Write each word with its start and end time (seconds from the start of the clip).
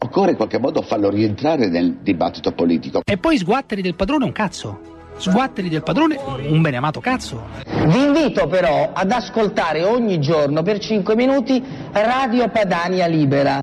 Occorre 0.00 0.30
in 0.30 0.36
qualche 0.36 0.58
modo 0.58 0.82
farlo 0.82 1.10
rientrare 1.10 1.68
nel 1.68 1.98
dibattito 2.00 2.52
politico. 2.52 3.00
E 3.04 3.16
poi 3.18 3.36
sguatteri 3.36 3.82
del 3.82 3.94
padrone 3.94 4.24
un 4.24 4.32
cazzo. 4.32 4.96
Sguatteri 5.16 5.68
del 5.68 5.82
padrone 5.82 6.16
un 6.16 6.62
beneamato 6.62 7.00
cazzo. 7.00 7.48
Vi 7.64 7.98
invito 7.98 8.46
però 8.46 8.92
ad 8.92 9.10
ascoltare 9.10 9.82
ogni 9.82 10.20
giorno 10.20 10.62
per 10.62 10.78
5 10.78 11.16
minuti 11.16 11.60
Radio 11.92 12.48
Padania 12.48 13.06
Libera. 13.06 13.60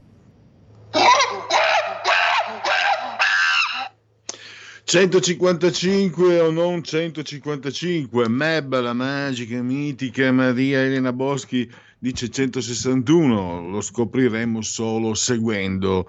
155 4.88 6.40
o 6.42 6.52
non 6.52 6.84
155, 6.84 8.30
Meb, 8.30 8.80
la 8.80 8.94
magica, 8.94 9.60
mitica 9.62 10.32
Maria 10.32 10.82
Elena 10.82 11.12
Boschi 11.12 11.70
dice 12.06 12.30
161, 12.30 13.68
lo 13.68 13.82
scopriremo 13.82 14.62
solo 14.62 15.16
seguendo 15.16 16.08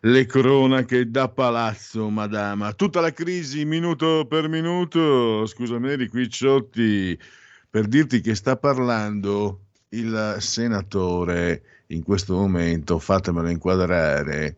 le 0.00 0.26
cronache 0.26 1.08
da 1.10 1.28
palazzo, 1.28 2.08
madama. 2.08 2.72
Tutta 2.72 3.00
la 3.00 3.12
crisi 3.12 3.64
minuto 3.64 4.26
per 4.28 4.48
minuto, 4.48 5.46
scusami, 5.46 5.90
eri 5.90 6.08
qui 6.08 6.28
Ciotti, 6.28 7.16
per 7.70 7.86
dirti 7.86 8.20
che 8.20 8.34
sta 8.34 8.56
parlando 8.56 9.66
il 9.90 10.38
senatore 10.40 11.84
in 11.88 12.02
questo 12.02 12.34
momento, 12.34 12.98
fatemelo 12.98 13.48
inquadrare, 13.48 14.56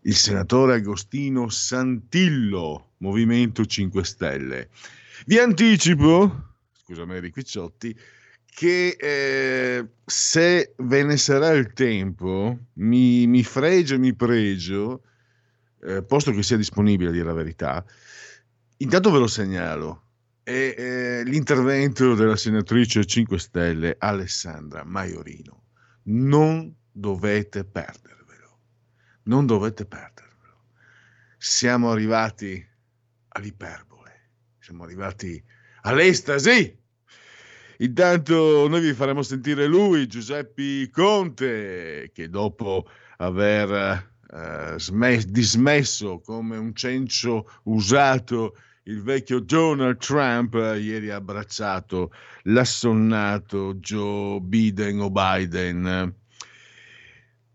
il 0.00 0.14
senatore 0.14 0.76
Agostino 0.76 1.50
Santillo, 1.50 2.92
Movimento 2.98 3.66
5 3.66 4.02
Stelle. 4.02 4.70
Vi 5.26 5.38
anticipo, 5.38 6.54
scusami, 6.72 7.16
eri 7.16 7.30
qui 7.30 7.44
Ciotti, 7.44 7.94
che 8.54 8.96
eh, 9.00 9.84
se 10.04 10.74
ve 10.76 11.02
ne 11.02 11.16
sarà 11.16 11.50
il 11.50 11.72
tempo, 11.72 12.56
mi, 12.74 13.26
mi 13.26 13.42
fregio 13.42 13.96
e 13.96 13.98
mi 13.98 14.14
pregio, 14.14 15.02
eh, 15.82 16.04
posto 16.04 16.30
che 16.30 16.44
sia 16.44 16.56
disponibile 16.56 17.08
a 17.08 17.12
dire 17.12 17.24
la 17.24 17.32
verità, 17.32 17.84
intanto 18.76 19.10
ve 19.10 19.18
lo 19.18 19.26
segnalo. 19.26 20.02
È 20.44 20.52
eh, 20.52 21.22
l'intervento 21.24 22.14
della 22.14 22.36
senatrice 22.36 23.04
5 23.04 23.38
Stelle 23.40 23.96
Alessandra 23.98 24.84
Maiorino. 24.84 25.62
Non 26.04 26.72
dovete 26.92 27.64
perdervelo. 27.64 28.58
Non 29.24 29.46
dovete 29.46 29.84
perdervelo. 29.84 30.68
Siamo 31.38 31.90
arrivati 31.90 32.64
all'iperbole. 33.28 34.28
Siamo 34.60 34.84
arrivati 34.84 35.42
all'estasi 35.80 36.82
Intanto 37.78 38.68
noi 38.68 38.80
vi 38.80 38.94
faremo 38.94 39.22
sentire 39.22 39.66
lui, 39.66 40.06
Giuseppe 40.06 40.88
Conte, 40.90 42.10
che 42.12 42.28
dopo 42.28 42.88
aver 43.18 44.12
eh, 44.30 44.74
smes- 44.78 45.26
dismesso 45.26 46.20
come 46.20 46.56
un 46.56 46.74
cencio 46.74 47.48
usato 47.64 48.56
il 48.84 49.02
vecchio 49.02 49.40
Donald 49.40 49.96
Trump, 49.98 50.54
ieri 50.54 51.10
ha 51.10 51.16
abbracciato 51.16 52.12
l'assonnato 52.44 53.74
Joe 53.74 54.40
Biden 54.40 55.00
o 55.00 55.10
Biden. 55.10 56.14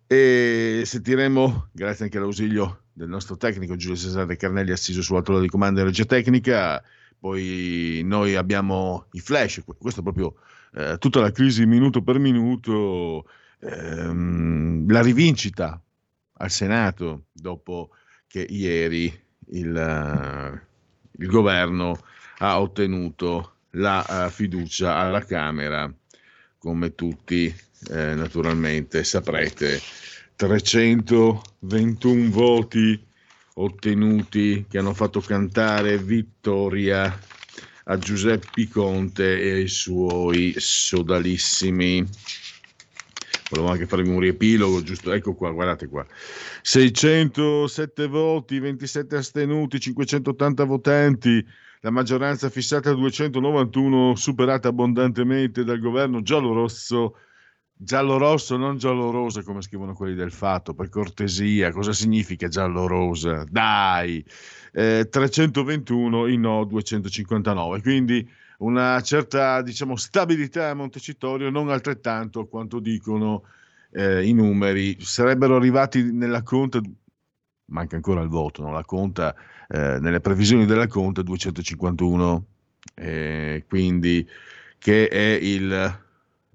E 0.08 0.82
sentiremo, 0.86 1.70
grazie 1.72 2.06
anche 2.06 2.18
all'ausilio 2.18 2.86
del 2.92 3.10
nostro 3.10 3.38
tecnico 3.38 3.76
Giulio 3.76 3.96
Cesare 3.96 4.36
Carnelli, 4.38 4.72
assiso 4.72 5.04
sulla 5.04 5.22
tolla 5.22 5.40
di 5.40 5.48
comando 5.48 5.82
di 5.82 5.86
regia 5.86 6.06
tecnica, 6.06 6.84
poi 7.20 8.02
noi 8.06 8.36
abbiamo 8.36 9.08
i 9.12 9.20
flash, 9.20 9.62
questo 9.78 10.00
è 10.00 10.04
proprio 10.04 10.36
eh, 10.74 10.98
tutta 10.98 11.20
la 11.20 11.32
crisi 11.32 11.66
minuto 11.66 12.02
per 12.02 12.20
minuto, 12.20 13.26
ehm, 13.60 14.90
la 14.90 15.02
rivincita 15.02 15.82
al 16.34 16.50
Senato 16.50 17.26
dopo 17.32 17.90
che 18.28 18.46
ieri 18.48 19.12
il, 19.52 19.74
uh, 19.74 20.60
il 21.22 21.28
governo 21.28 22.00
ha 22.38 22.62
ottenuto 22.62 23.56
la 23.72 24.06
uh, 24.08 24.30
fiducia 24.30 24.96
alla 24.96 25.26
Camera, 25.26 25.92
come 26.58 26.94
tutti 26.96 27.54
eh, 27.90 28.14
naturalmente 28.14 29.04
saprete, 29.04 29.80
321 30.36 32.30
voti 32.30 33.08
ottenuti 33.62 34.66
che 34.70 34.78
hanno 34.78 34.94
fatto 34.94 35.20
cantare 35.20 35.98
vittoria 35.98 37.20
a 37.86 37.98
Giuseppe 37.98 38.68
Conte 38.68 39.42
e 39.42 39.52
ai 39.52 39.68
suoi 39.68 40.54
sodalissimi. 40.58 42.08
Volevo 43.50 43.72
anche 43.72 43.88
farvi 43.88 44.10
un 44.10 44.20
riepilogo, 44.20 44.84
giusto? 44.84 45.12
Ecco 45.12 45.34
qua, 45.34 45.52
guardate 45.52 45.88
qua. 45.88 46.06
607 46.62 48.08
voti, 48.08 48.60
27 48.60 49.16
astenuti, 49.16 49.80
580 49.80 50.64
votanti, 50.66 51.44
la 51.82 51.90
maggioranza 51.90 52.50
fissata 52.50 52.92
a 52.92 52.94
291, 52.94 54.16
superata 54.16 54.68
abbondantemente 54.68 55.64
dal 55.64 55.80
governo 55.80 56.22
giallo-rosso 56.22 57.16
Giallo-rosso, 57.82 58.58
non 58.58 58.78
giallo-rosa 58.78 59.42
come 59.42 59.62
scrivono 59.62 59.94
quelli 59.94 60.14
del 60.14 60.34
fatto, 60.34 60.74
per 60.74 60.90
cortesia, 60.90 61.72
cosa 61.72 61.94
significa 61.94 62.50
giallo-rosa? 62.50 63.46
Dai, 63.50 64.22
eh, 64.74 65.08
321 65.10 66.28
i 66.28 66.36
no 66.36 66.66
259, 66.66 67.82
quindi 67.82 68.30
una 68.58 69.00
certa 69.00 69.62
diciamo, 69.62 69.96
stabilità 69.96 70.72
a 70.72 70.74
Montecitorio, 70.74 71.50
non 71.50 71.70
altrettanto 71.70 72.48
quanto 72.48 72.80
dicono 72.80 73.44
eh, 73.92 74.28
i 74.28 74.34
numeri. 74.34 74.98
Sarebbero 75.00 75.56
arrivati 75.56 76.04
nella 76.12 76.44
conta, 76.44 76.82
manca 77.68 77.96
ancora 77.96 78.20
il 78.20 78.28
voto, 78.28 78.62
no? 78.62 78.74
la 78.74 78.84
conta, 78.84 79.34
eh, 79.70 80.00
nelle 80.02 80.20
previsioni 80.20 80.66
della 80.66 80.88
conta 80.88 81.22
251, 81.22 82.46
eh, 82.96 83.64
quindi 83.70 84.28
che 84.78 85.08
è 85.08 85.40
il 85.42 86.08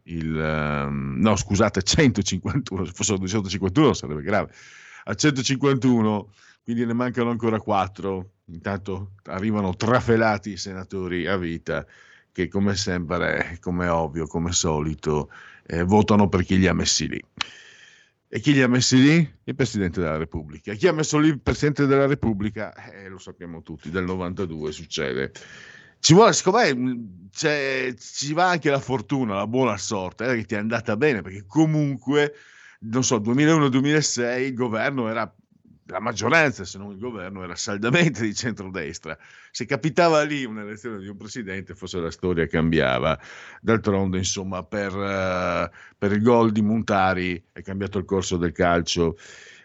il, 0.04 0.34
um, 0.34 1.16
no 1.18 1.36
scusate 1.36 1.82
151 1.82 2.84
se 2.84 2.92
fossero 2.92 3.18
251 3.18 3.92
sarebbe 3.94 4.22
grave 4.22 4.52
a 5.04 5.14
151 5.14 6.32
quindi 6.62 6.84
ne 6.84 6.92
mancano 6.92 7.30
ancora 7.30 7.58
4 7.58 8.30
intanto 8.46 9.12
arrivano 9.24 9.74
trafelati 9.74 10.52
i 10.52 10.56
senatori 10.56 11.26
a 11.26 11.36
vita 11.36 11.86
che 12.32 12.48
come 12.48 12.74
sempre 12.74 13.58
come 13.60 13.88
ovvio 13.88 14.26
come 14.26 14.52
solito 14.52 15.30
eh, 15.66 15.82
votano 15.82 16.28
per 16.28 16.44
chi 16.44 16.58
li 16.58 16.66
ha 16.66 16.74
messi 16.74 17.08
lì 17.08 17.22
e 18.34 18.40
chi 18.40 18.52
li 18.52 18.62
ha 18.62 18.68
messi 18.68 19.00
lì? 19.00 19.32
Il 19.44 19.54
Presidente 19.54 20.00
della 20.00 20.16
Repubblica. 20.16 20.74
Chi 20.74 20.88
ha 20.88 20.92
messo 20.92 21.18
lì 21.18 21.28
il 21.28 21.40
Presidente 21.40 21.86
della 21.86 22.06
Repubblica? 22.06 22.74
Eh, 22.74 23.08
lo 23.08 23.18
sappiamo 23.18 23.62
tutti, 23.62 23.90
del 23.90 24.02
92 24.02 24.72
succede 24.72 25.30
ci 26.04 26.12
vuole, 26.12 26.34
secondo 26.34 26.58
me, 26.58 27.96
ci 27.96 28.34
va 28.34 28.50
anche 28.50 28.68
la 28.68 28.78
fortuna, 28.78 29.36
la 29.36 29.46
buona 29.46 29.78
sorte, 29.78 30.26
eh, 30.26 30.36
che 30.36 30.44
ti 30.44 30.54
è 30.54 30.58
andata 30.58 30.98
bene, 30.98 31.22
perché 31.22 31.46
comunque, 31.46 32.34
non 32.80 33.02
so, 33.02 33.16
2001-2006 33.20 34.42
il 34.42 34.52
governo 34.52 35.08
era 35.08 35.34
la 35.86 36.00
maggioranza, 36.00 36.66
se 36.66 36.76
non 36.76 36.90
il 36.90 36.98
governo, 36.98 37.42
era 37.42 37.54
saldamente 37.54 38.20
di 38.20 38.34
centrodestra. 38.34 39.16
Se 39.50 39.64
capitava 39.64 40.20
lì 40.24 40.44
un'elezione 40.44 40.98
di 40.98 41.08
un 41.08 41.16
presidente, 41.16 41.74
forse 41.74 41.98
la 42.00 42.10
storia 42.10 42.46
cambiava. 42.48 43.18
D'altronde, 43.62 44.18
insomma, 44.18 44.62
per, 44.62 44.94
uh, 44.94 45.70
per 45.96 46.12
il 46.12 46.20
gol 46.20 46.52
di 46.52 46.60
Montari 46.60 47.42
è 47.50 47.62
cambiato 47.62 47.96
il 47.96 48.04
corso 48.04 48.36
del 48.36 48.52
calcio. 48.52 49.16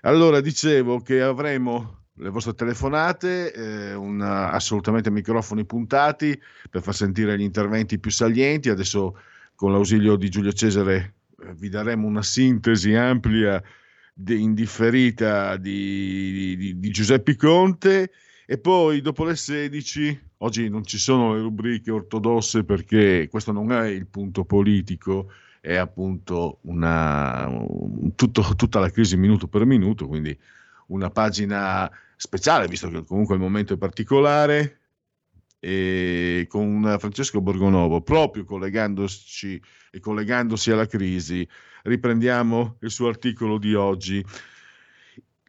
Allora, 0.03 0.39
dicevo 0.39 1.01
che 1.01 1.21
avremo 1.21 1.99
le 2.19 2.29
vostre 2.29 2.53
telefonate, 2.53 3.53
eh, 3.53 3.93
una, 3.93 4.51
assolutamente 4.51 5.09
microfoni 5.09 5.65
puntati 5.65 6.39
per 6.69 6.81
far 6.81 6.93
sentire 6.93 7.37
gli 7.37 7.41
interventi 7.41 7.99
più 7.99 8.11
salienti. 8.11 8.69
Adesso 8.69 9.17
con 9.55 9.71
l'ausilio 9.71 10.15
di 10.15 10.29
Giulio 10.29 10.51
Cesare 10.51 11.13
eh, 11.41 11.53
vi 11.55 11.69
daremo 11.69 12.05
una 12.05 12.23
sintesi 12.23 12.93
ampia 12.93 13.61
indifferita 14.27 15.55
di, 15.55 16.55
di, 16.57 16.79
di, 16.79 16.89
Giuseppe 16.91 17.37
Conte 17.37 18.11
e 18.45 18.57
poi 18.57 18.99
dopo 18.99 19.23
le 19.23 19.35
16 19.37 20.31
oggi 20.39 20.67
non 20.67 20.83
ci 20.83 20.97
sono 20.97 21.33
le 21.33 21.39
rubriche 21.39 21.89
ortodosse 21.89 22.65
perché 22.65 23.29
questo 23.31 23.53
non 23.53 23.71
è 23.71 23.87
il 23.87 24.07
punto 24.07 24.43
politico 24.43 25.31
è 25.61 25.75
appunto 25.75 26.59
una, 26.63 27.47
un, 27.47 28.13
tutto, 28.15 28.43
tutta 28.57 28.79
la 28.79 28.89
crisi 28.89 29.15
minuto 29.15 29.47
per 29.47 29.65
minuto 29.65 30.05
quindi 30.05 30.37
una 30.87 31.09
pagina 31.09 31.89
speciale 32.21 32.67
visto 32.67 32.89
che 32.89 33.05
comunque 33.05 33.35
il 33.35 33.41
momento 33.41 33.73
è 33.73 33.77
particolare 33.77 34.79
e 35.57 36.45
con 36.49 36.97
Francesco 36.99 37.39
Borgonovo 37.39 38.01
proprio 38.01 38.43
collegandosi 38.43 39.61
e 39.89 39.99
collegandosi 40.01 40.69
alla 40.71 40.85
crisi 40.85 41.47
riprendiamo 41.83 42.75
il 42.81 42.91
suo 42.91 43.07
articolo 43.07 43.57
di 43.57 43.73
oggi. 43.73 44.23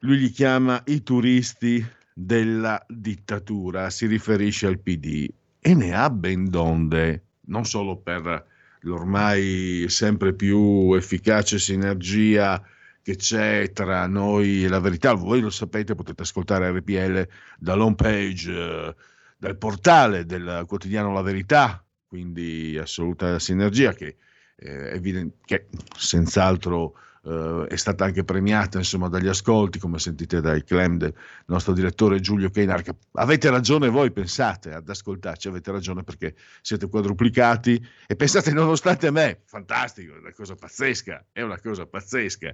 Lui 0.02 0.19
li 0.19 0.31
chiama 0.31 0.81
i 0.87 1.02
turisti 1.02 1.84
della 2.14 2.81
dittatura, 2.88 3.90
si 3.90 4.06
riferisce 4.06 4.66
al 4.69 4.78
PD 4.78 5.28
e 5.58 5.75
ne 5.75 5.93
ha 5.93 6.08
ben 6.08 6.49
donde, 6.49 7.25
non 7.46 7.64
solo 7.64 7.96
per 7.96 8.46
l'ormai 8.82 9.87
sempre 9.88 10.34
più 10.34 10.94
efficace 10.94 11.58
sinergia 11.58 12.62
che 13.02 13.17
c'è 13.17 13.70
tra 13.73 14.06
noi 14.06 14.64
e 14.64 14.69
la 14.69 14.81
verità. 14.81 15.14
Voi 15.14 15.41
lo 15.41 15.50
sapete, 15.50 15.94
potete 15.94 16.23
ascoltare 16.23 16.70
RPL 16.70 17.26
dall'home 17.58 17.94
page 17.94 18.52
eh, 18.52 18.94
del 19.37 19.56
portale 19.56 20.26
del 20.26 20.64
quotidiano 20.67 21.12
La 21.12 21.23
Verità, 21.23 21.82
quindi 22.06 22.76
assoluta 22.79 23.38
sinergia 23.38 23.93
che 23.93 24.17
eh, 24.56 24.91
evidente, 24.94 25.38
che 25.44 25.69
senz'altro 25.97 26.94
eh, 27.22 27.67
è 27.69 27.76
stata 27.76 28.05
anche 28.05 28.25
premiata 28.25 28.78
insomma, 28.78 29.08
dagli 29.08 29.28
ascolti, 29.28 29.78
come 29.78 29.99
sentite 29.99 30.40
dai 30.40 30.64
claim 30.64 30.96
del 30.96 31.14
nostro 31.46 31.72
direttore 31.72 32.20
Giulio 32.20 32.50
Keinar. 32.50 32.82
Avete 33.12 33.50
ragione 33.50 33.88
voi, 33.88 34.11
pensate 34.11 34.72
ad 34.72 34.88
ascoltarci, 34.88 35.49
avete 35.49 35.70
ragione 35.70 36.02
perché 36.02 36.34
siete 36.62 36.88
quadruplicati 36.88 37.84
e 38.06 38.17
pensate 38.17 38.52
nonostante 38.52 39.11
me, 39.11 39.43
fantastico, 39.44 40.14
è 40.14 40.19
una 40.19 40.32
cosa 40.32 40.55
pazzesca, 40.55 41.26
è 41.32 41.43
una 41.43 41.61
cosa 41.61 41.87
pazzesca. 41.87 42.52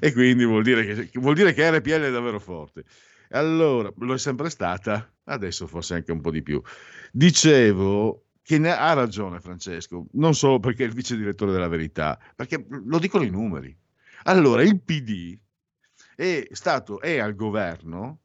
E 0.00 0.12
quindi 0.12 0.44
vuol 0.44 0.62
dire 0.62 0.84
che, 0.84 1.18
vuol 1.18 1.34
dire 1.34 1.52
che 1.52 1.70
RPL 1.70 2.02
è 2.02 2.10
davvero 2.10 2.40
forte. 2.40 2.84
Allora, 3.30 3.92
lo 3.98 4.14
è 4.14 4.18
sempre 4.18 4.48
stata, 4.48 5.12
adesso 5.24 5.66
forse 5.66 5.94
anche 5.94 6.12
un 6.12 6.20
po' 6.20 6.30
di 6.30 6.42
più. 6.42 6.60
Dicevo, 7.12 8.28
che 8.42 8.58
ne 8.58 8.74
ha 8.74 8.94
ragione 8.94 9.40
Francesco, 9.40 10.06
non 10.12 10.34
solo 10.34 10.58
perché 10.58 10.82
è 10.82 10.86
il 10.86 10.94
vice 10.94 11.16
direttore 11.16 11.52
della 11.52 11.68
verità, 11.68 12.18
perché 12.34 12.66
lo 12.68 12.98
dicono 12.98 13.24
i 13.24 13.30
numeri. 13.30 13.76
Allora, 14.28 14.62
il 14.62 14.78
PD 14.82 15.38
è 16.14 16.48
stato, 16.50 17.00
è 17.00 17.18
al 17.18 17.34
governo 17.34 18.20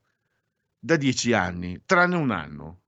da 0.77 0.97
dieci 0.97 1.31
anni, 1.31 1.81
tranne 1.85 2.17
un 2.17 2.29
anno, 2.29 2.81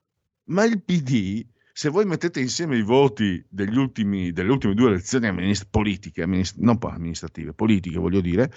ma 0.47 0.65
il 0.65 0.83
PD, 0.83 1.45
se 1.71 1.87
voi 1.87 2.03
mettete 2.03 2.41
insieme 2.41 2.75
i 2.75 2.81
voti 2.81 3.41
ultimi, 3.49 4.33
delle 4.33 4.51
ultime 4.51 4.73
due 4.73 4.89
elezioni 4.89 5.27
amministra- 5.27 5.69
politiche, 5.71 6.23
amministra- 6.23 6.61
non 6.65 6.77
amministrative, 6.81 7.53
politiche 7.53 7.97
voglio 7.97 8.19
dire, 8.19 8.51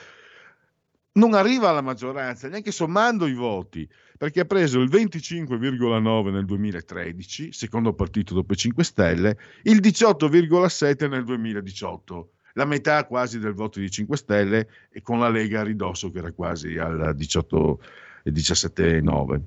non 1.13 1.35
arriva 1.35 1.69
alla 1.69 1.81
maggioranza, 1.81 2.49
neanche 2.49 2.73
sommando 2.73 3.29
i 3.29 3.35
voti 3.35 3.89
perché 4.17 4.41
ha 4.41 4.45
preso 4.45 4.81
il 4.81 4.91
25,9 4.91 6.33
nel 6.33 6.45
2013, 6.45 7.53
secondo 7.53 7.95
partito 7.95 8.35
dopo 8.35 8.57
5 8.57 8.83
Stelle, 8.83 9.39
il 9.63 9.79
18,7 9.79 11.09
nel 11.09 11.23
2018, 11.23 12.33
la 12.59 12.65
metà 12.65 13.07
quasi 13.07 13.39
del 13.39 13.55
voto 13.55 13.79
di 13.79 13.89
5 13.89 14.17
Stelle 14.17 14.69
e 14.91 15.01
con 15.01 15.21
la 15.21 15.29
Lega 15.29 15.61
a 15.61 15.63
ridosso 15.63 16.11
che 16.11 16.19
era 16.19 16.33
quasi 16.33 16.77
al 16.77 17.15
18 17.15 17.81
e 18.25 18.33
17,9. 18.33 19.41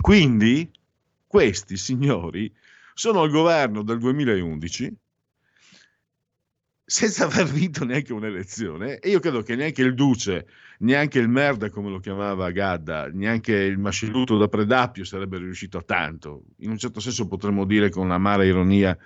Quindi 0.00 0.70
questi 1.26 1.76
signori 1.76 2.50
sono 2.94 3.20
al 3.20 3.30
governo 3.30 3.82
del 3.82 3.98
2011 3.98 4.96
senza 6.82 7.26
aver 7.26 7.44
vinto 7.44 7.84
neanche 7.84 8.14
un'elezione 8.14 8.96
e 9.00 9.10
io 9.10 9.20
credo 9.20 9.42
che 9.42 9.54
neanche 9.54 9.82
il 9.82 9.92
Duce, 9.92 10.46
neanche 10.78 11.18
il 11.18 11.28
Merda 11.28 11.68
come 11.68 11.90
lo 11.90 12.00
chiamava 12.00 12.50
Gadda, 12.50 13.10
neanche 13.12 13.52
il 13.52 13.76
Masciluto 13.76 14.38
da 14.38 14.48
Predappio 14.48 15.04
sarebbero 15.04 15.44
riuscito 15.44 15.76
a 15.76 15.82
tanto. 15.82 16.44
In 16.60 16.70
un 16.70 16.78
certo 16.78 17.00
senso 17.00 17.28
potremmo 17.28 17.66
dire 17.66 17.90
con 17.90 18.10
amara 18.10 18.44
ironia 18.44 18.96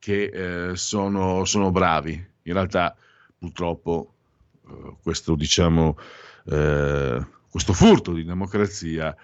che 0.00 0.70
eh, 0.70 0.76
sono, 0.76 1.44
sono, 1.44 1.70
bravi. 1.70 2.28
In 2.50 2.56
realtà 2.56 2.96
purtroppo 3.38 4.14
eh, 4.68 4.96
questo, 5.02 5.34
diciamo, 5.34 5.96
eh, 6.46 7.26
questo 7.48 7.72
furto 7.72 8.12
di 8.12 8.24
democrazia 8.24 9.14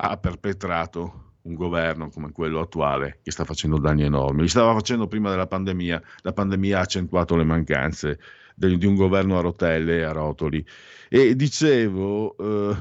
ha 0.00 0.16
perpetrato 0.16 1.32
un 1.42 1.54
governo 1.54 2.10
come 2.10 2.30
quello 2.30 2.60
attuale 2.60 3.20
che 3.22 3.30
sta 3.30 3.44
facendo 3.44 3.78
danni 3.78 4.04
enormi. 4.04 4.42
Li 4.42 4.48
stava 4.48 4.74
facendo 4.74 5.06
prima 5.06 5.30
della 5.30 5.46
pandemia, 5.46 6.00
la 6.20 6.32
pandemia 6.32 6.78
ha 6.78 6.82
accentuato 6.82 7.36
le 7.36 7.44
mancanze 7.44 8.20
di, 8.54 8.76
di 8.76 8.86
un 8.86 8.94
governo 8.94 9.38
a 9.38 9.40
rotelle 9.40 9.98
e 9.98 10.02
a 10.02 10.12
rotoli. 10.12 10.64
E 11.08 11.34
dicevo 11.34 12.36
eh, 12.36 12.76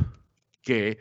che 0.60 0.98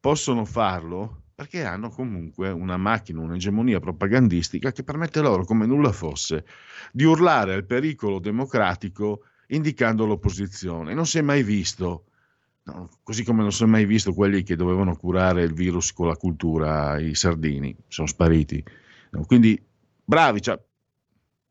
possono 0.00 0.44
farlo 0.44 1.22
perché 1.38 1.64
hanno 1.64 1.88
comunque 1.88 2.50
una 2.50 2.76
macchina, 2.76 3.20
un'egemonia 3.20 3.78
propagandistica 3.78 4.72
che 4.72 4.82
permette 4.82 5.20
loro, 5.20 5.44
come 5.44 5.66
nulla 5.66 5.92
fosse, 5.92 6.44
di 6.90 7.04
urlare 7.04 7.54
al 7.54 7.64
pericolo 7.64 8.18
democratico 8.18 9.22
indicando 9.46 10.04
l'opposizione. 10.04 10.94
Non 10.94 11.06
si 11.06 11.18
è 11.18 11.22
mai 11.22 11.44
visto 11.44 12.06
No, 12.64 12.90
così 13.04 13.24
come 13.24 13.40
non 13.40 13.52
si 13.52 13.62
è 13.62 13.66
mai 13.66 13.86
visto 13.86 14.12
quelli 14.12 14.42
che 14.42 14.56
dovevano 14.56 14.94
curare 14.96 15.42
il 15.42 15.54
virus 15.54 15.92
con 15.94 16.08
la 16.08 16.16
cultura, 16.16 16.98
i 16.98 17.14
sardini, 17.14 17.74
sono 17.86 18.06
spariti. 18.06 18.62
No, 19.12 19.24
quindi 19.24 19.58
bravi, 20.04 20.42
cioè, 20.42 20.60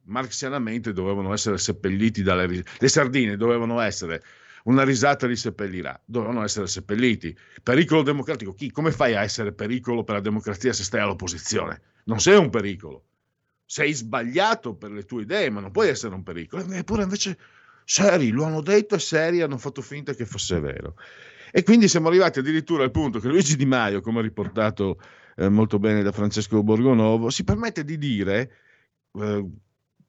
marxianamente 0.04 0.94
dovevano 0.94 1.34
essere 1.34 1.58
seppelliti 1.58 2.22
dalle. 2.22 2.64
Le 2.78 2.88
sardine 2.88 3.36
dovevano 3.36 3.80
essere 3.80 4.22
una 4.68 4.84
risata 4.84 5.28
li 5.28 5.36
seppellirà, 5.36 6.00
dovevano 6.06 6.44
essere 6.44 6.68
seppelliti. 6.68 7.36
Pericolo 7.64 8.04
democratico, 8.04 8.54
chi? 8.54 8.70
Come 8.70 8.92
fai 8.92 9.16
a 9.16 9.24
essere 9.24 9.54
pericolo 9.54 10.04
per 10.04 10.16
la 10.16 10.22
democrazia 10.22 10.74
se 10.74 10.84
stai 10.84 11.02
all'opposizione? 11.02 11.82
Non 12.06 12.20
sei 12.20 12.38
un 12.38 12.50
pericolo. 12.50 13.04
Sei 13.66 13.94
sbagliato 13.94 14.76
per 14.76 14.92
le 14.92 15.04
tue 15.04 15.24
idee, 15.24 15.50
ma 15.50 15.62
non 15.62 15.72
puoi 15.72 15.88
essere 15.88 16.14
un 16.14 16.24
pericolo. 16.24 16.66
Eppure 16.72 17.04
invece 17.04 17.38
seri, 17.86 18.30
lo 18.30 18.44
hanno 18.44 18.62
detto 18.62 18.96
e 18.96 19.00
seri 19.00 19.42
hanno 19.42 19.58
fatto 19.58 19.82
finta 19.82 20.14
che 20.14 20.26
fosse 20.26 20.60
vero. 20.60 20.96
E 21.52 21.64
quindi 21.64 21.88
siamo 21.88 22.10
arrivati 22.10 22.40
addirittura 22.40 22.84
al 22.84 22.92
punto 22.92 23.20
che 23.20 23.30
Luigi 23.30 23.56
Di 23.56 23.66
Maio, 23.66 24.02
come 24.02 24.22
riportato 24.22 25.00
eh, 25.38 25.48
molto 25.48 25.80
bene 25.80 26.04
da 26.04 26.12
Francesco 26.12 26.62
Borgonovo, 26.62 27.30
si 27.30 27.46
permette 27.46 27.86
di 27.86 27.98
dire, 27.98 28.52
eh, 29.14 29.50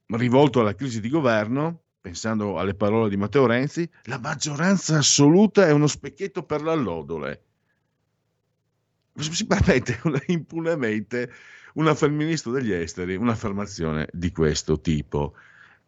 rivolto 0.07 0.59
alla 0.59 0.75
crisi 0.75 0.99
di 0.99 1.09
governo, 1.09 1.83
pensando 1.99 2.57
alle 2.57 2.75
parole 2.75 3.09
di 3.09 3.17
Matteo 3.17 3.45
Renzi, 3.45 3.89
la 4.03 4.19
maggioranza 4.19 4.97
assoluta 4.97 5.67
è 5.67 5.71
uno 5.71 5.87
specchietto 5.87 6.43
per 6.43 6.61
l'allodole. 6.61 7.43
Si 9.15 9.45
permette 9.45 9.99
impunemente 10.27 11.31
un 11.73 11.87
afferministro 11.87 12.51
degli 12.51 12.71
esteri 12.71 13.15
un'affermazione 13.15 14.07
di 14.11 14.31
questo 14.31 14.79
tipo 14.79 15.35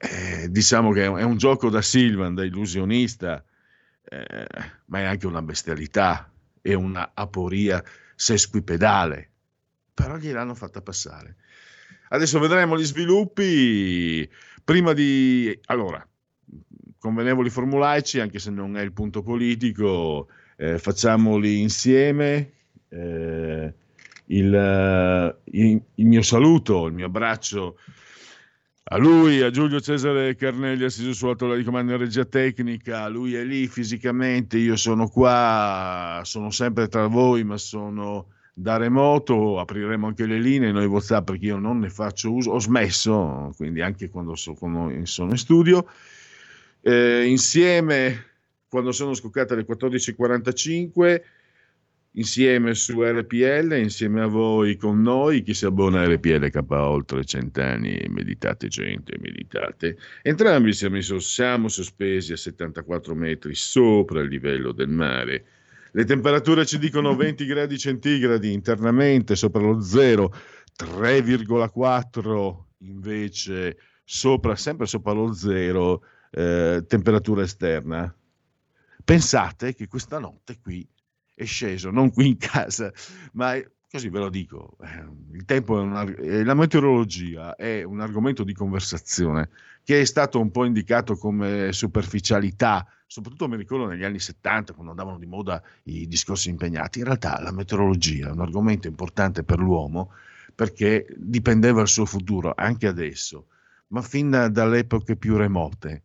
eh, 0.01 0.49
diciamo 0.49 0.91
che 0.91 1.03
è 1.03 1.23
un 1.23 1.37
gioco 1.37 1.69
da 1.69 1.81
Silvan, 1.83 2.33
da 2.33 2.43
illusionista, 2.43 3.43
eh, 4.03 4.47
ma 4.85 4.99
è 4.99 5.03
anche 5.03 5.27
una 5.27 5.43
bestialità 5.43 6.31
e 6.59 6.73
una 6.73 7.11
aporia 7.13 7.83
sesquipedale. 8.15 9.29
Però 9.93 10.17
gliel'hanno 10.17 10.55
fatta 10.55 10.81
passare. 10.81 11.35
Adesso 12.13 12.39
vedremo 12.39 12.77
gli 12.77 12.83
sviluppi. 12.83 14.29
Prima 14.63 14.93
di... 14.93 15.57
Allora, 15.65 16.05
convenevoli 16.99 17.49
formulaici, 17.49 18.19
anche 18.19 18.37
se 18.39 18.51
non 18.51 18.77
è 18.77 18.81
il 18.81 18.91
punto 18.91 19.21
politico, 19.21 20.27
eh, 20.57 20.77
facciamoli 20.77 21.61
insieme. 21.61 22.51
Eh, 22.89 23.73
il, 24.25 25.37
il, 25.45 25.81
il, 25.95 26.05
mio 26.05 26.21
saluto, 26.21 26.87
il 26.87 26.93
mio 26.93 27.05
abbraccio 27.05 27.77
A 28.83 28.97
lui, 28.97 29.41
a 29.41 29.49
Giulio 29.49 29.79
Cesare 29.79 30.35
Carnelli, 30.35 30.83
assiso 30.83 31.13
sulla 31.13 31.35
tolla 31.35 31.55
di 31.55 31.63
comando 31.63 31.93
in 31.93 31.97
regia 31.97 32.25
tecnica, 32.25 33.07
lui 33.07 33.35
è 33.35 33.43
lì 33.43 33.67
fisicamente, 33.67 34.57
io 34.57 34.75
sono 34.75 35.07
qua, 35.07 36.21
sono 36.23 36.49
sempre 36.49 36.89
tra 36.89 37.07
voi, 37.07 37.45
ma 37.45 37.57
sono 37.57 38.27
da 38.53 38.77
remoto, 38.77 39.59
apriremo 39.59 40.07
anche 40.07 40.25
le 40.25 40.39
linee, 40.39 40.71
noi 40.71 40.85
WhatsApp 40.85 41.25
perché 41.27 41.45
io 41.45 41.57
non 41.57 41.79
ne 41.79 41.89
faccio 41.89 42.33
uso, 42.33 42.51
ho 42.51 42.59
smesso, 42.59 43.51
quindi 43.55 43.81
anche 43.81 44.09
quando, 44.09 44.35
so, 44.35 44.53
quando 44.53 44.93
sono 45.05 45.31
in 45.31 45.37
studio. 45.37 45.87
Eh, 46.81 47.25
insieme, 47.25 48.25
quando 48.67 48.91
sono 48.91 49.13
scoccate 49.13 49.55
le 49.55 49.65
14.45, 49.65 51.21
insieme 52.15 52.73
su 52.73 53.01
RPL, 53.01 53.73
insieme 53.77 54.21
a 54.21 54.27
voi 54.27 54.75
con 54.75 55.01
noi, 55.01 55.43
chi 55.43 55.53
si 55.53 55.65
abbona 55.65 56.01
a 56.01 56.07
RPL 56.07 56.49
K 56.49 56.59
oltre 56.69 57.23
cent'anni, 57.23 58.05
meditate 58.09 58.67
gente, 58.67 59.17
meditate. 59.19 59.97
Entrambi 60.21 60.73
siamo, 60.73 60.99
siamo 60.99 61.67
sospesi 61.69 62.33
a 62.33 62.37
74 62.37 63.15
metri 63.15 63.55
sopra 63.55 64.21
il 64.21 64.27
livello 64.27 64.71
del 64.71 64.89
mare. 64.89 65.45
Le 65.91 66.05
temperature 66.05 66.65
ci 66.65 66.79
dicono 66.79 67.15
20 67.17 67.45
gradi 67.45 67.77
centigradi 67.77 68.53
internamente 68.53 69.35
sopra 69.35 69.61
lo 69.61 69.81
zero, 69.81 70.33
3,4 70.77 72.55
invece 72.79 73.77
sopra, 74.03 74.55
sempre 74.55 74.87
sopra 74.87 75.13
lo 75.13 75.33
zero, 75.33 76.03
eh, 76.31 76.83
temperatura 76.87 77.43
esterna. 77.43 78.13
Pensate 79.03 79.73
che 79.73 79.87
questa 79.87 80.19
notte 80.19 80.59
qui 80.61 80.87
è 81.33 81.45
sceso, 81.45 81.89
non 81.89 82.11
qui 82.11 82.27
in 82.27 82.37
casa, 82.37 82.91
ma 83.33 83.59
così 83.89 84.09
ve 84.09 84.19
lo 84.19 84.29
dico, 84.29 84.77
eh, 84.81 85.05
il 85.33 85.43
tempo 85.43 85.77
è 85.77 85.81
una, 85.81 86.05
la 86.43 86.53
meteorologia 86.53 87.55
è 87.55 87.83
un 87.83 87.99
argomento 87.99 88.43
di 88.43 88.53
conversazione 88.53 89.49
che 89.83 89.99
è 89.99 90.05
stato 90.05 90.39
un 90.39 90.51
po' 90.51 90.63
indicato 90.63 91.17
come 91.17 91.73
superficialità, 91.73 92.87
soprattutto 93.11 93.49
mi 93.49 93.57
ricordo 93.57 93.87
negli 93.87 94.05
anni 94.05 94.19
70 94.19 94.71
quando 94.71 94.91
andavano 94.91 95.19
di 95.19 95.25
moda 95.25 95.61
i 95.83 96.07
discorsi 96.07 96.47
impegnati. 96.47 96.99
In 96.99 97.05
realtà 97.05 97.41
la 97.41 97.51
meteorologia 97.51 98.29
è 98.29 98.31
un 98.31 98.39
argomento 98.39 98.87
importante 98.87 99.43
per 99.43 99.59
l'uomo 99.59 100.13
perché 100.55 101.07
dipendeva 101.17 101.81
il 101.81 101.89
suo 101.89 102.05
futuro, 102.05 102.53
anche 102.55 102.87
adesso, 102.87 103.47
ma 103.87 104.01
fin 104.01 104.47
dalle 104.49 104.79
epoche 104.79 105.17
più 105.17 105.35
remote 105.35 106.03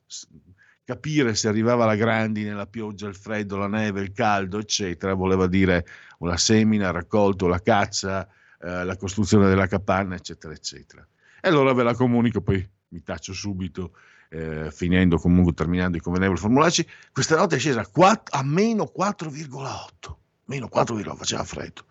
capire 0.83 1.37
se 1.37 1.47
arrivava 1.47 1.85
la 1.85 1.95
grandine, 1.95 2.55
la 2.55 2.67
pioggia, 2.67 3.07
il 3.07 3.15
freddo, 3.15 3.57
la 3.57 3.69
neve, 3.69 4.01
il 4.01 4.11
caldo, 4.11 4.59
eccetera, 4.59 5.15
voleva 5.15 5.47
dire 5.47 5.87
una 6.19 6.37
semina, 6.37 6.89
il 6.89 6.93
raccolto, 6.93 7.47
la 7.47 7.61
caccia, 7.61 8.27
eh, 8.61 8.85
la 8.85 8.97
costruzione 8.97 9.49
della 9.49 9.69
capanna, 9.69 10.17
eccetera, 10.17 10.53
eccetera. 10.53 11.07
E 11.41 11.49
allora 11.49 11.73
ve 11.73 11.85
la 11.85 11.95
comunico, 11.95 12.41
poi 12.41 12.69
mi 12.89 13.03
taccio 13.03 13.33
subito, 13.33 13.93
eh, 14.37 14.71
finendo 14.71 15.17
comunque, 15.17 15.55
terminando 15.55 15.97
i 15.97 16.01
convenevoli 16.01 16.39
formulacci, 16.39 16.87
questa 17.11 17.37
notte 17.37 17.57
è 17.57 17.59
scesa 17.59 17.81
a, 17.81 17.87
4, 17.87 18.39
a 18.39 18.43
meno 18.45 18.93
4,8, 18.95 20.15
meno 20.45 20.69
4,8, 20.73 21.17
faceva 21.17 21.45
freddo. 21.45 21.85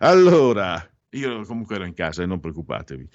Allora, 0.00 0.84
io 1.10 1.44
comunque 1.44 1.76
ero 1.76 1.84
in 1.84 1.94
casa 1.94 2.22
e 2.22 2.26
non 2.26 2.40
preoccupatevi. 2.40 3.08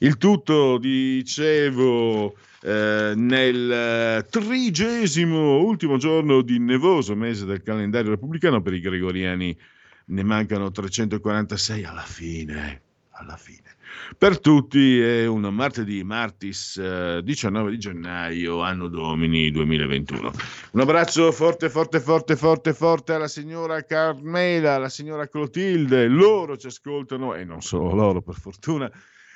Il 0.00 0.18
tutto, 0.18 0.76
dicevo, 0.78 2.36
eh, 2.62 3.12
nel 3.16 4.26
trigesimo 4.28 5.60
ultimo 5.60 5.96
giorno 5.96 6.42
di 6.42 6.58
nevoso 6.58 7.16
mese 7.16 7.46
del 7.46 7.62
calendario 7.62 8.10
repubblicano 8.10 8.60
per 8.60 8.74
i 8.74 8.80
gregoriani 8.80 9.58
ne 10.06 10.22
mancano 10.24 10.70
346 10.70 11.84
alla 11.84 12.02
fine, 12.02 12.82
alla 13.10 13.36
fine. 13.36 13.76
Per 14.16 14.40
tutti 14.40 15.00
è 15.00 15.26
un 15.26 15.42
martedì, 15.52 16.02
martis 16.04 16.76
eh, 16.76 17.20
19 17.22 17.70
di 17.70 17.78
gennaio, 17.78 18.60
anno 18.60 18.88
domini 18.88 19.50
2021. 19.50 20.30
Un 20.72 20.80
abbraccio 20.80 21.32
forte, 21.32 21.70
forte, 21.70 22.00
forte, 22.00 22.36
forte, 22.36 22.72
forte 22.74 23.12
alla 23.12 23.28
signora 23.28 23.82
Carmela, 23.84 24.74
alla 24.74 24.88
signora 24.88 25.28
Clotilde. 25.28 26.08
Loro 26.08 26.56
ci 26.56 26.66
ascoltano, 26.66 27.34
e 27.34 27.44
non 27.44 27.62
solo 27.62 27.94
loro 27.94 28.20
per 28.20 28.34
fortuna, 28.34 28.90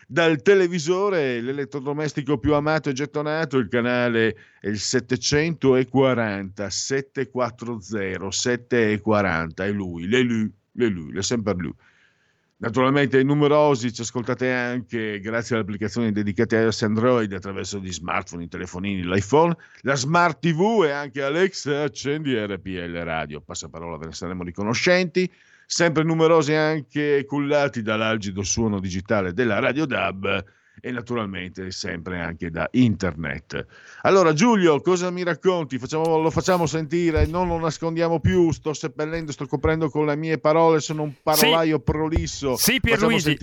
dal 0.06 0.42
televisore, 0.42 1.40
l'elettrodomestico 1.40 2.38
più 2.38 2.54
amato 2.54 2.90
e 2.90 2.92
gettonato, 2.92 3.56
il 3.56 3.68
canale 3.68 4.37
è 4.61 4.68
il 4.68 4.78
740 4.78 6.68
740 6.68 8.30
740, 8.30 9.64
è 9.64 9.70
lui, 9.70 10.06
le 10.06 10.20
lui, 10.20 10.52
le 10.73 10.88
lui, 10.88 11.16
è 11.16 11.23
sempre 11.23 11.54
lui. 11.54 11.75
Naturalmente 12.56 13.23
numerosi 13.25 13.92
ci 13.92 14.02
ascoltate 14.02 14.50
anche 14.50 15.18
grazie 15.20 15.56
alle 15.56 15.64
applicazioni 15.64 16.12
dedicate 16.12 16.56
a 16.56 16.61
iOS 16.62 16.82
Android 16.82 17.32
attraverso 17.32 17.78
gli 17.78 17.92
smartphone, 17.92 18.44
i 18.44 18.49
telefonini, 18.49 19.02
l'iPhone, 19.02 19.56
la 19.80 19.96
Smart 19.96 20.38
TV 20.38 20.84
e 20.84 20.90
anche 20.90 21.23
Alexa 21.23 21.82
accendi 21.82 22.32
RPL 22.34 23.02
Radio. 23.02 23.40
Passaparola, 23.40 23.99
ve 23.99 24.06
ne 24.06 24.12
saremo 24.12 24.44
riconoscenti. 24.44 25.30
Sempre 25.66 26.04
numerosi 26.04 26.52
anche 26.54 27.25
cullati 27.26 27.82
dall'algido 27.82 28.42
suono 28.42 28.78
digitale 28.78 29.32
della 29.32 29.58
Radio 29.58 29.84
DAB 29.84 30.44
e 30.80 30.90
naturalmente 30.90 31.70
sempre 31.70 32.20
anche 32.20 32.50
da 32.50 32.68
internet. 32.72 33.66
Allora 34.02 34.32
Giulio, 34.32 34.80
cosa 34.80 35.10
mi 35.10 35.22
racconti? 35.22 35.78
Facciamo, 35.78 36.18
lo 36.18 36.30
facciamo 36.30 36.66
sentire, 36.66 37.26
non 37.26 37.48
lo 37.48 37.58
nascondiamo 37.58 38.20
più, 38.20 38.50
sto 38.52 38.72
seppellendo, 38.72 39.32
sto 39.32 39.46
coprendo 39.46 39.88
con 39.88 40.06
le 40.06 40.16
mie 40.16 40.38
parole, 40.38 40.80
sono 40.80 41.02
un 41.02 41.12
parolaio 41.22 41.76
sì. 41.76 41.82
prolisso. 41.82 42.56
Sì, 42.56 42.80
Pierluigi, 42.80 43.36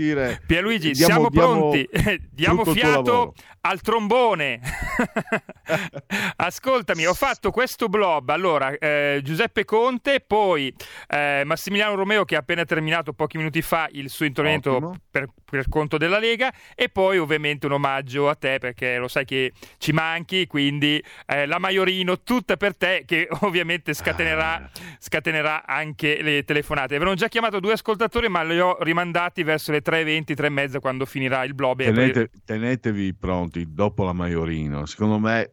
Pierluigi 0.46 0.92
diamo, 0.92 1.14
siamo 1.14 1.30
diamo 1.30 1.70
pronti, 1.70 1.90
diamo 2.32 2.66
fiato 2.66 3.34
al 3.62 3.82
trombone. 3.82 4.60
Ascoltami, 6.38 7.06
ho 7.06 7.14
fatto 7.14 7.52
questo 7.52 7.88
blob. 7.88 8.30
Allora, 8.30 8.78
eh, 8.78 9.22
Giuseppe 9.24 9.66
Conte, 9.66 10.20
poi 10.26 10.74
eh, 11.08 11.44
Massimiliano 11.46 11.96
Romeo 11.96 12.26
che 12.26 12.36
ha 12.36 12.40
appena 12.40 12.66
terminato 12.66 13.14
pochi 13.14 13.38
minuti 13.38 13.62
fa 13.62 13.88
il 13.92 14.10
suo 14.10 14.26
intervento 14.26 14.96
per, 15.10 15.28
per, 15.44 15.68
conto 15.70 15.98
della 15.98 16.20
Lega 16.20 16.52
e 16.76 16.90
poi 16.90 17.18
ovviamente 17.22 17.66
un 17.66 17.74
omaggio 17.74 18.30
a 18.30 18.36
te 18.36 18.58
perché 18.60 18.98
lo 18.98 19.08
sai 19.08 19.26
che 19.26 19.54
ci 19.78 19.92
manchi, 19.92 20.48
quindi 20.48 21.02
eh, 21.26 21.46
la 21.46 21.60
Maiorino 21.60 22.22
tutta 22.22 22.58
per 22.58 22.76
te 22.76 23.04
che 23.06 23.28
ovviamente 23.42 23.94
scatenerà, 23.94 24.56
ah. 24.56 24.70
scatenerà 25.00 25.66
anche 25.66 26.22
le 26.22 26.44
telefonate. 26.44 26.96
Avevano 26.96 27.16
già 27.16 27.28
chiamato 27.28 27.60
due 27.60 27.74
ascoltatori 27.74 28.30
ma 28.30 28.44
li 28.44 28.60
ho 28.60 28.78
rimandati 28.82 29.44
verso 29.44 29.72
le 29.72 29.82
3.20, 29.82 30.34
3.30 30.36 30.80
quando 30.80 31.06
finirà 31.06 31.44
il 31.44 31.54
blob. 31.54 31.84
Tenete, 31.84 32.30
tenetevi 32.44 33.14
pronti 33.14 33.68
dopo 33.70 34.04
la 34.04 34.14
Maiorino. 34.14 34.86
Secondo 34.86 35.20
me 35.20 35.52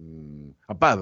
mm, 0.00 0.50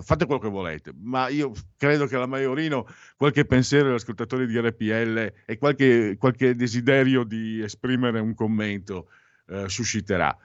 fate 0.03 0.27
quello 0.27 0.41
che 0.41 0.49
volete, 0.49 0.93
ma 1.01 1.29
io 1.29 1.53
credo 1.77 2.07
che 2.07 2.17
la 2.17 2.27
Maiorino 2.27 2.87
qualche 3.17 3.45
pensiero 3.45 3.89
agli 3.89 3.95
ascoltatori 3.95 4.47
di 4.47 4.59
RPL 4.59 5.33
e 5.47 5.59
qualche, 5.59 6.17
qualche 6.19 6.55
desiderio 6.55 7.25
di 7.25 7.61
esprimere 7.61 8.21
un 8.21 8.35
commento 8.35 9.09
eh, 9.47 9.69
susciterà. 9.69 10.37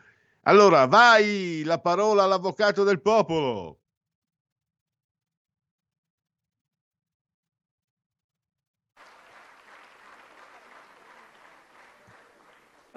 Allora, 0.44 0.86
vai 0.86 1.64
la 1.66 1.80
parola 1.80 2.24
all'avvocato 2.24 2.84
del 2.84 3.02
popolo. 3.02 3.80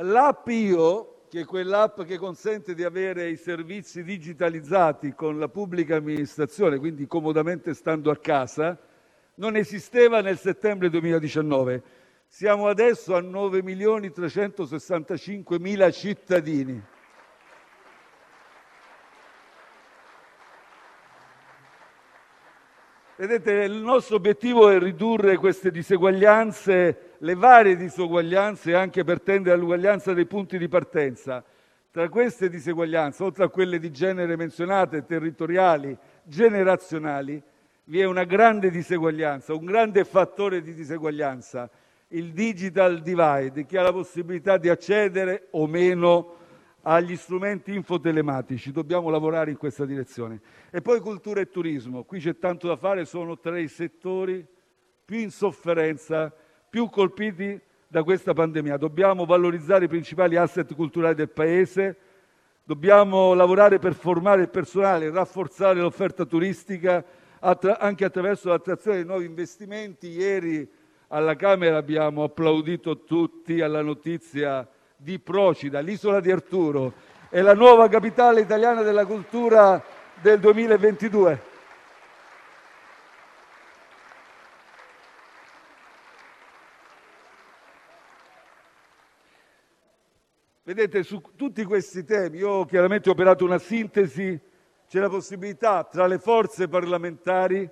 L'app 0.02 0.48
Io, 0.48 1.26
che 1.28 1.40
è 1.40 1.44
quell'app 1.44 2.02
che 2.02 2.16
consente 2.16 2.74
di 2.74 2.84
avere 2.84 3.28
i 3.28 3.36
servizi 3.36 4.02
digitalizzati 4.02 5.12
con 5.14 5.38
la 5.38 5.48
pubblica 5.48 5.96
amministrazione, 5.96 6.78
quindi 6.78 7.06
comodamente 7.06 7.74
stando 7.74 8.10
a 8.10 8.16
casa, 8.16 8.78
non 9.34 9.56
esisteva 9.56 10.22
nel 10.22 10.38
settembre 10.38 10.88
2019. 10.88 11.82
Siamo 12.32 12.68
adesso 12.68 13.16
a 13.16 13.20
9.365.000 13.20 15.92
cittadini. 15.92 16.80
Vedete, 23.16 23.52
il 23.64 23.82
nostro 23.82 24.14
obiettivo 24.14 24.70
è 24.70 24.78
ridurre 24.78 25.38
queste 25.38 25.72
diseguaglianze, 25.72 27.16
le 27.18 27.34
varie 27.34 27.74
diseguaglianze, 27.74 28.76
anche 28.76 29.02
per 29.02 29.20
tendere 29.20 29.56
all'uguaglianza 29.56 30.12
dei 30.14 30.26
punti 30.26 30.56
di 30.56 30.68
partenza. 30.68 31.42
Tra 31.90 32.08
queste 32.08 32.48
diseguaglianze, 32.48 33.24
oltre 33.24 33.42
a 33.42 33.48
quelle 33.48 33.80
di 33.80 33.90
genere 33.90 34.36
menzionate, 34.36 35.04
territoriali, 35.04 35.98
generazionali, 36.22 37.42
vi 37.84 37.98
è 37.98 38.04
una 38.04 38.22
grande 38.22 38.70
diseguaglianza, 38.70 39.52
un 39.52 39.64
grande 39.64 40.04
fattore 40.04 40.62
di 40.62 40.74
diseguaglianza, 40.74 41.68
il 42.12 42.32
digital 42.32 43.00
divide, 43.00 43.66
chi 43.66 43.76
ha 43.76 43.82
la 43.82 43.92
possibilità 43.92 44.56
di 44.56 44.68
accedere 44.68 45.48
o 45.50 45.66
meno 45.66 46.36
agli 46.82 47.16
strumenti 47.16 47.74
infotelematici. 47.74 48.72
Dobbiamo 48.72 49.10
lavorare 49.10 49.50
in 49.50 49.56
questa 49.56 49.84
direzione. 49.84 50.40
E 50.70 50.80
poi 50.80 51.00
cultura 51.00 51.40
e 51.40 51.50
turismo. 51.50 52.04
Qui 52.04 52.20
c'è 52.20 52.38
tanto 52.38 52.68
da 52.68 52.76
fare, 52.76 53.04
sono 53.04 53.38
tra 53.38 53.58
i 53.58 53.68
settori 53.68 54.46
più 55.04 55.18
in 55.18 55.30
sofferenza, 55.30 56.32
più 56.68 56.88
colpiti 56.88 57.60
da 57.86 58.02
questa 58.02 58.32
pandemia. 58.32 58.76
Dobbiamo 58.76 59.24
valorizzare 59.24 59.84
i 59.84 59.88
principali 59.88 60.36
asset 60.36 60.74
culturali 60.74 61.14
del 61.14 61.30
Paese, 61.30 61.96
Dobbiamo 62.70 63.34
lavorare 63.34 63.80
per 63.80 63.94
formare 63.94 64.42
il 64.42 64.48
personale, 64.48 65.10
rafforzare 65.10 65.80
l'offerta 65.80 66.24
turistica 66.24 67.04
anche 67.40 68.04
attraverso 68.04 68.48
l'attrazione 68.48 68.98
di 68.98 69.04
nuovi 69.08 69.24
investimenti. 69.24 70.06
Ieri 70.06 70.70
alla 71.12 71.34
Camera 71.34 71.76
abbiamo 71.76 72.22
applaudito 72.22 73.02
tutti 73.04 73.60
alla 73.60 73.82
notizia 73.82 74.66
di 74.96 75.18
Procida, 75.18 75.80
l'isola 75.80 76.20
di 76.20 76.30
Arturo, 76.30 76.92
è 77.28 77.40
la 77.40 77.54
nuova 77.54 77.88
capitale 77.88 78.40
italiana 78.40 78.82
della 78.82 79.04
cultura 79.06 79.82
del 80.20 80.38
2022. 80.38 81.48
Vedete, 90.62 91.02
su 91.02 91.20
tutti 91.34 91.64
questi 91.64 92.04
temi 92.04 92.38
io 92.38 92.64
chiaramente 92.66 93.08
ho 93.08 93.12
operato 93.12 93.44
una 93.44 93.58
sintesi, 93.58 94.38
c'è 94.86 95.00
la 95.00 95.08
possibilità 95.08 95.82
tra 95.82 96.06
le 96.06 96.20
forze 96.20 96.68
parlamentari 96.68 97.68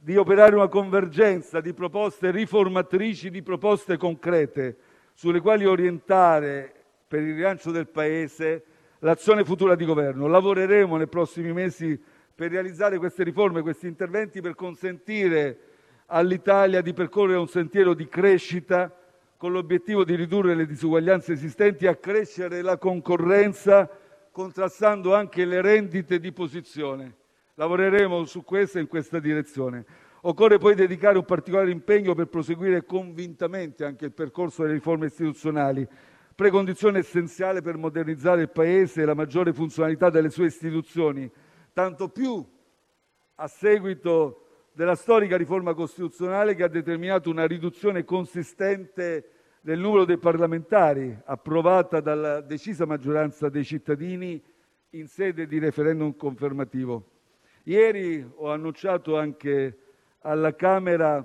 di 0.00 0.16
operare 0.16 0.54
una 0.54 0.68
convergenza 0.68 1.60
di 1.60 1.74
proposte 1.74 2.30
riformatrici, 2.30 3.30
di 3.30 3.42
proposte 3.42 3.96
concrete 3.96 4.76
sulle 5.12 5.40
quali 5.40 5.66
orientare 5.66 6.72
per 7.08 7.22
il 7.22 7.34
rilancio 7.34 7.72
del 7.72 7.88
Paese 7.88 8.64
l'azione 9.00 9.44
futura 9.44 9.74
di 9.74 9.84
governo. 9.84 10.28
Lavoreremo 10.28 10.96
nei 10.96 11.08
prossimi 11.08 11.52
mesi 11.52 12.00
per 12.32 12.52
realizzare 12.52 12.98
queste 12.98 13.24
riforme, 13.24 13.62
questi 13.62 13.88
interventi 13.88 14.40
per 14.40 14.54
consentire 14.54 15.58
all'Italia 16.06 16.80
di 16.80 16.92
percorrere 16.92 17.38
un 17.38 17.48
sentiero 17.48 17.92
di 17.94 18.06
crescita 18.06 18.94
con 19.36 19.52
l'obiettivo 19.52 20.04
di 20.04 20.14
ridurre 20.14 20.54
le 20.54 20.66
disuguaglianze 20.66 21.32
esistenti 21.32 21.84
e 21.84 21.88
accrescere 21.88 22.62
la 22.62 22.76
concorrenza, 22.76 23.90
contrastando 24.30 25.14
anche 25.14 25.44
le 25.44 25.60
rendite 25.60 26.20
di 26.20 26.32
posizione. 26.32 27.14
Lavoreremo 27.58 28.24
su 28.24 28.44
questo 28.44 28.78
e 28.78 28.82
in 28.82 28.86
questa 28.86 29.18
direzione. 29.18 29.84
Occorre 30.20 30.58
poi 30.58 30.76
dedicare 30.76 31.18
un 31.18 31.24
particolare 31.24 31.72
impegno 31.72 32.14
per 32.14 32.28
proseguire 32.28 32.84
convintamente 32.84 33.84
anche 33.84 34.04
il 34.04 34.12
percorso 34.12 34.62
delle 34.62 34.74
riforme 34.74 35.06
istituzionali, 35.06 35.84
precondizione 36.36 37.00
essenziale 37.00 37.60
per 37.60 37.76
modernizzare 37.76 38.42
il 38.42 38.50
Paese 38.50 39.02
e 39.02 39.04
la 39.04 39.14
maggiore 39.14 39.52
funzionalità 39.52 40.08
delle 40.08 40.30
sue 40.30 40.46
istituzioni, 40.46 41.28
tanto 41.72 42.10
più 42.10 42.46
a 43.34 43.46
seguito 43.48 44.68
della 44.72 44.94
storica 44.94 45.36
riforma 45.36 45.74
costituzionale 45.74 46.54
che 46.54 46.62
ha 46.62 46.68
determinato 46.68 47.28
una 47.28 47.44
riduzione 47.44 48.04
consistente 48.04 49.30
del 49.62 49.80
numero 49.80 50.04
dei 50.04 50.18
parlamentari, 50.18 51.12
approvata 51.24 51.98
dalla 51.98 52.40
decisa 52.40 52.86
maggioranza 52.86 53.48
dei 53.48 53.64
cittadini 53.64 54.40
in 54.90 55.08
sede 55.08 55.48
di 55.48 55.58
referendum 55.58 56.14
confermativo. 56.14 57.16
Ieri 57.68 58.26
ho 58.36 58.50
annunciato 58.50 59.18
anche 59.18 59.76
alla 60.20 60.54
Camera, 60.54 61.22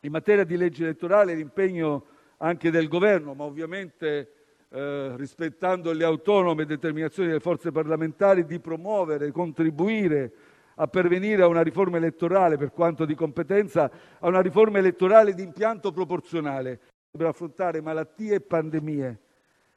in 0.00 0.10
materia 0.10 0.44
di 0.44 0.56
legge 0.56 0.84
elettorale, 0.84 1.34
l'impegno 1.34 2.06
anche 2.38 2.70
del 2.70 2.88
Governo, 2.88 3.34
ma 3.34 3.44
ovviamente 3.44 4.32
eh, 4.70 5.12
rispettando 5.18 5.92
le 5.92 6.04
autonome 6.04 6.64
determinazioni 6.64 7.28
delle 7.28 7.40
forze 7.40 7.70
parlamentari, 7.72 8.46
di 8.46 8.58
promuovere, 8.58 9.30
contribuire 9.32 10.32
a 10.76 10.86
pervenire 10.86 11.42
a 11.42 11.46
una 11.46 11.60
riforma 11.60 11.98
elettorale, 11.98 12.56
per 12.56 12.72
quanto 12.72 13.04
di 13.04 13.14
competenza, 13.14 13.90
a 14.18 14.28
una 14.28 14.40
riforma 14.40 14.78
elettorale 14.78 15.34
di 15.34 15.42
impianto 15.42 15.92
proporzionale 15.92 16.80
per 17.10 17.26
affrontare 17.26 17.82
malattie 17.82 18.36
e 18.36 18.40
pandemie, 18.40 19.20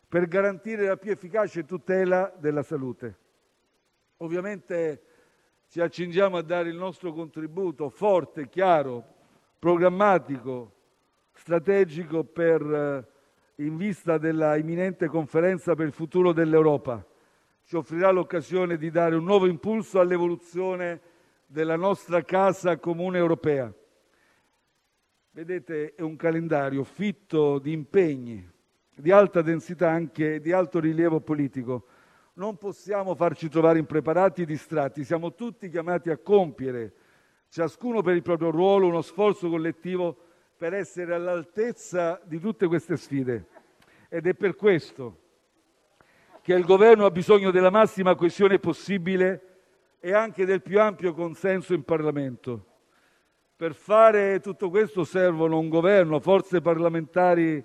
per 0.07 0.29
garantire 0.29 0.87
la 0.87 0.95
più 0.95 1.11
efficace 1.11 1.65
tutela 1.65 2.33
della 2.39 2.63
salute. 2.63 3.17
Ovviamente 4.19 5.07
ci 5.73 5.81
accingiamo 5.81 6.37
a 6.37 6.43
dare 6.43 6.69
il 6.69 6.75
nostro 6.75 7.11
contributo 7.13 7.89
forte, 7.89 8.47
chiaro, 8.47 9.03
programmatico, 9.57 10.71
strategico 11.31 12.23
eh, 12.31 13.03
in 13.55 13.75
vista 13.75 14.19
della 14.19 14.55
imminente 14.55 15.07
conferenza 15.07 15.73
per 15.73 15.87
il 15.87 15.91
futuro 15.91 16.31
dell'Europa 16.31 17.03
ci 17.65 17.75
offrirà 17.75 18.11
l'occasione 18.11 18.77
di 18.77 18.91
dare 18.91 19.15
un 19.15 19.23
nuovo 19.23 19.47
impulso 19.47 19.99
all'evoluzione 19.99 21.01
della 21.47 21.75
nostra 21.75 22.21
casa 22.21 22.77
comune 22.77 23.17
europea. 23.17 23.73
Vedete, 25.31 25.95
è 25.95 26.01
un 26.03 26.15
calendario 26.17 26.83
fitto 26.83 27.57
di 27.57 27.71
impegni, 27.71 28.47
di 28.93 29.09
alta 29.09 29.41
densità 29.41 29.89
anche 29.89 30.39
di 30.39 30.51
alto 30.51 30.79
rilievo 30.79 31.19
politico. 31.19 31.87
Non 32.35 32.57
possiamo 32.57 33.13
farci 33.13 33.47
trovare 33.47 33.77
impreparati 33.77 34.41
e 34.41 34.45
distratti, 34.45 35.03
siamo 35.03 35.35
tutti 35.35 35.69
chiamati 35.69 36.09
a 36.09 36.17
compiere, 36.17 36.93
ciascuno 37.47 38.01
per 38.01 38.15
il 38.15 38.23
proprio 38.23 38.49
ruolo, 38.49 38.87
uno 38.87 39.03
sforzo 39.03 39.49
collettivo 39.49 40.17
per 40.57 40.73
essere 40.73 41.13
all'altezza 41.13 42.19
di 42.23 42.39
tutte 42.39 42.65
queste 42.65 42.97
sfide. 42.97 43.45
Ed 44.09 44.25
è 44.25 44.33
per 44.33 44.55
questo 44.55 45.19
che 46.41 46.55
il 46.55 46.65
Governo 46.65 47.05
ha 47.05 47.11
bisogno 47.11 47.51
della 47.51 47.69
massima 47.69 48.15
coesione 48.15 48.57
possibile 48.57 49.59
e 49.99 50.11
anche 50.13 50.43
del 50.43 50.63
più 50.63 50.81
ampio 50.81 51.13
consenso 51.13 51.75
in 51.75 51.83
Parlamento. 51.83 52.65
Per 53.55 53.75
fare 53.75 54.39
tutto 54.39 54.71
questo 54.71 55.03
servono 55.03 55.59
un 55.59 55.69
Governo, 55.69 56.19
forze 56.19 56.61
parlamentari 56.61 57.63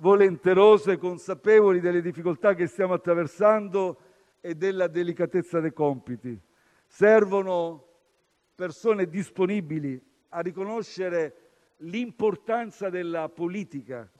volenterose, 0.00 0.98
consapevoli 0.98 1.80
delle 1.80 2.02
difficoltà 2.02 2.54
che 2.54 2.66
stiamo 2.66 2.94
attraversando 2.94 4.00
e 4.40 4.54
della 4.54 4.88
delicatezza 4.88 5.60
dei 5.60 5.72
compiti. 5.72 6.38
Servono 6.86 7.86
persone 8.54 9.08
disponibili 9.08 10.00
a 10.30 10.40
riconoscere 10.40 11.34
l'importanza 11.78 12.90
della 12.90 13.28
politica, 13.28 14.10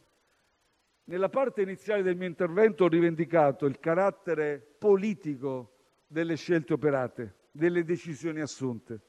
nella 1.05 1.29
parte 1.29 1.63
iniziale 1.63 2.03
del 2.03 2.17
mio 2.17 2.29
intervento 2.29 2.85
ho 2.85 2.89
rivendicato 2.89 3.67
il 3.67 3.81
carattere 3.81 4.65
politico 4.79 5.73
delle 6.07 6.37
scelte 6.37 6.75
operate, 6.75 7.35
delle 7.51 7.85
decisioni 7.85 8.41
assunte. 8.41 9.01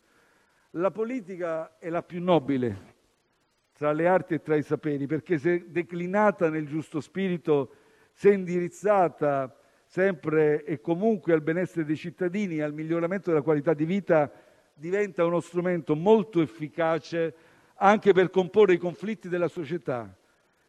La 0.71 0.89
politica 0.89 1.77
è 1.77 1.89
la 1.89 2.01
più 2.01 2.23
nobile 2.23 3.00
tra 3.81 3.93
le 3.93 4.05
arti 4.05 4.35
e 4.35 4.41
tra 4.43 4.55
i 4.55 4.61
saperi, 4.61 5.07
perché 5.07 5.39
se 5.39 5.71
declinata 5.71 6.51
nel 6.51 6.67
giusto 6.67 7.01
spirito, 7.01 7.73
se 8.11 8.31
indirizzata 8.31 9.57
sempre 9.87 10.63
e 10.65 10.79
comunque 10.79 11.33
al 11.33 11.41
benessere 11.41 11.83
dei 11.83 11.95
cittadini 11.95 12.57
e 12.57 12.61
al 12.61 12.75
miglioramento 12.75 13.31
della 13.31 13.41
qualità 13.41 13.73
di 13.73 13.85
vita, 13.85 14.31
diventa 14.75 15.25
uno 15.25 15.39
strumento 15.39 15.95
molto 15.95 16.41
efficace 16.41 17.33
anche 17.73 18.13
per 18.13 18.29
comporre 18.29 18.73
i 18.73 18.77
conflitti 18.77 19.27
della 19.27 19.47
società 19.47 20.15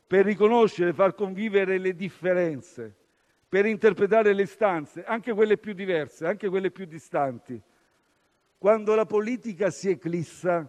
per 0.07 0.25
riconoscere 0.25 0.88
e 0.88 0.94
far 0.94 1.14
convivere 1.14 1.77
le 1.77 1.94
differenze, 1.94 2.94
per 3.46 3.66
interpretare 3.66 4.33
le 4.33 4.44
istanze, 4.44 5.05
anche 5.05 5.35
quelle 5.35 5.59
più 5.59 5.75
diverse, 5.75 6.27
anche 6.27 6.48
quelle 6.48 6.70
più 6.70 6.87
distanti. 6.87 7.61
Quando 8.57 8.94
la 8.94 9.05
politica 9.05 9.68
si 9.68 9.90
eclissa, 9.90 10.66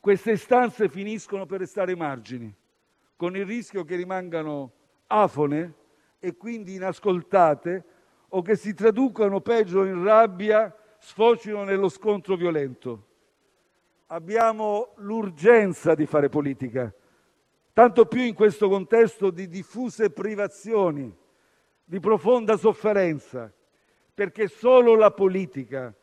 queste 0.00 0.32
istanze 0.32 0.88
finiscono 0.88 1.46
per 1.46 1.60
restare 1.60 1.94
margini, 1.94 2.52
con 3.16 3.36
il 3.36 3.44
rischio 3.44 3.84
che 3.84 3.96
rimangano 3.96 4.72
afone 5.06 5.74
e 6.18 6.36
quindi 6.36 6.74
inascoltate 6.74 7.84
o 8.28 8.42
che 8.42 8.56
si 8.56 8.74
traducano 8.74 9.40
peggio 9.40 9.84
in 9.84 10.02
rabbia, 10.02 10.74
sfocino 10.98 11.64
nello 11.64 11.88
scontro 11.88 12.36
violento. 12.36 13.06
Abbiamo 14.06 14.94
l'urgenza 14.96 15.94
di 15.94 16.06
fare 16.06 16.28
politica 16.28 16.92
tanto 17.72 18.04
più 18.06 18.20
in 18.20 18.34
questo 18.34 18.68
contesto 18.68 19.30
di 19.30 19.48
diffuse 19.48 20.10
privazioni, 20.10 21.10
di 21.82 21.98
profonda 21.98 22.56
sofferenza, 22.56 23.50
perché 24.12 24.48
solo 24.48 24.94
la 24.94 25.10
politica 25.12 25.94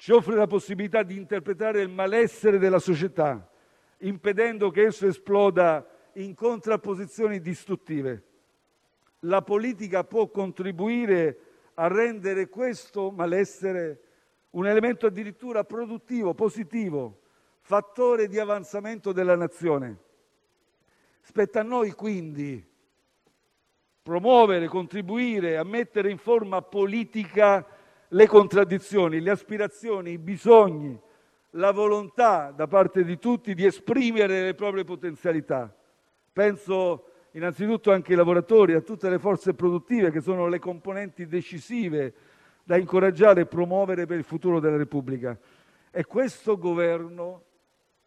ci 0.00 0.12
offre 0.12 0.34
la 0.34 0.46
possibilità 0.46 1.02
di 1.02 1.14
interpretare 1.14 1.82
il 1.82 1.90
malessere 1.90 2.56
della 2.56 2.78
società, 2.78 3.46
impedendo 3.98 4.70
che 4.70 4.86
esso 4.86 5.06
esploda 5.06 5.86
in 6.14 6.34
contrapposizioni 6.34 7.38
distruttive. 7.38 8.24
La 9.20 9.42
politica 9.42 10.02
può 10.04 10.30
contribuire 10.30 11.38
a 11.74 11.86
rendere 11.88 12.48
questo 12.48 13.10
malessere 13.10 14.00
un 14.52 14.66
elemento 14.66 15.04
addirittura 15.04 15.64
produttivo, 15.64 16.32
positivo, 16.32 17.20
fattore 17.60 18.26
di 18.26 18.38
avanzamento 18.38 19.12
della 19.12 19.36
nazione. 19.36 19.98
Spetta 21.20 21.60
a 21.60 21.62
noi 21.62 21.92
quindi 21.92 22.66
promuovere, 24.00 24.66
contribuire 24.66 25.58
a 25.58 25.62
mettere 25.62 26.10
in 26.10 26.16
forma 26.16 26.62
politica 26.62 27.66
le 28.12 28.26
contraddizioni, 28.26 29.20
le 29.20 29.30
aspirazioni, 29.30 30.12
i 30.12 30.18
bisogni, 30.18 30.98
la 31.50 31.70
volontà 31.72 32.50
da 32.50 32.66
parte 32.66 33.04
di 33.04 33.18
tutti 33.18 33.54
di 33.54 33.64
esprimere 33.64 34.42
le 34.42 34.54
proprie 34.54 34.84
potenzialità. 34.84 35.74
Penso 36.32 37.04
innanzitutto 37.32 37.92
anche 37.92 38.12
i 38.12 38.16
lavoratori, 38.16 38.74
a 38.74 38.80
tutte 38.80 39.08
le 39.08 39.18
forze 39.18 39.54
produttive 39.54 40.10
che 40.10 40.20
sono 40.20 40.48
le 40.48 40.58
componenti 40.58 41.26
decisive 41.26 42.14
da 42.64 42.76
incoraggiare 42.76 43.42
e 43.42 43.46
promuovere 43.46 44.06
per 44.06 44.18
il 44.18 44.24
futuro 44.24 44.58
della 44.58 44.76
Repubblica. 44.76 45.38
E 45.90 46.04
questo 46.04 46.58
Governo 46.58 47.44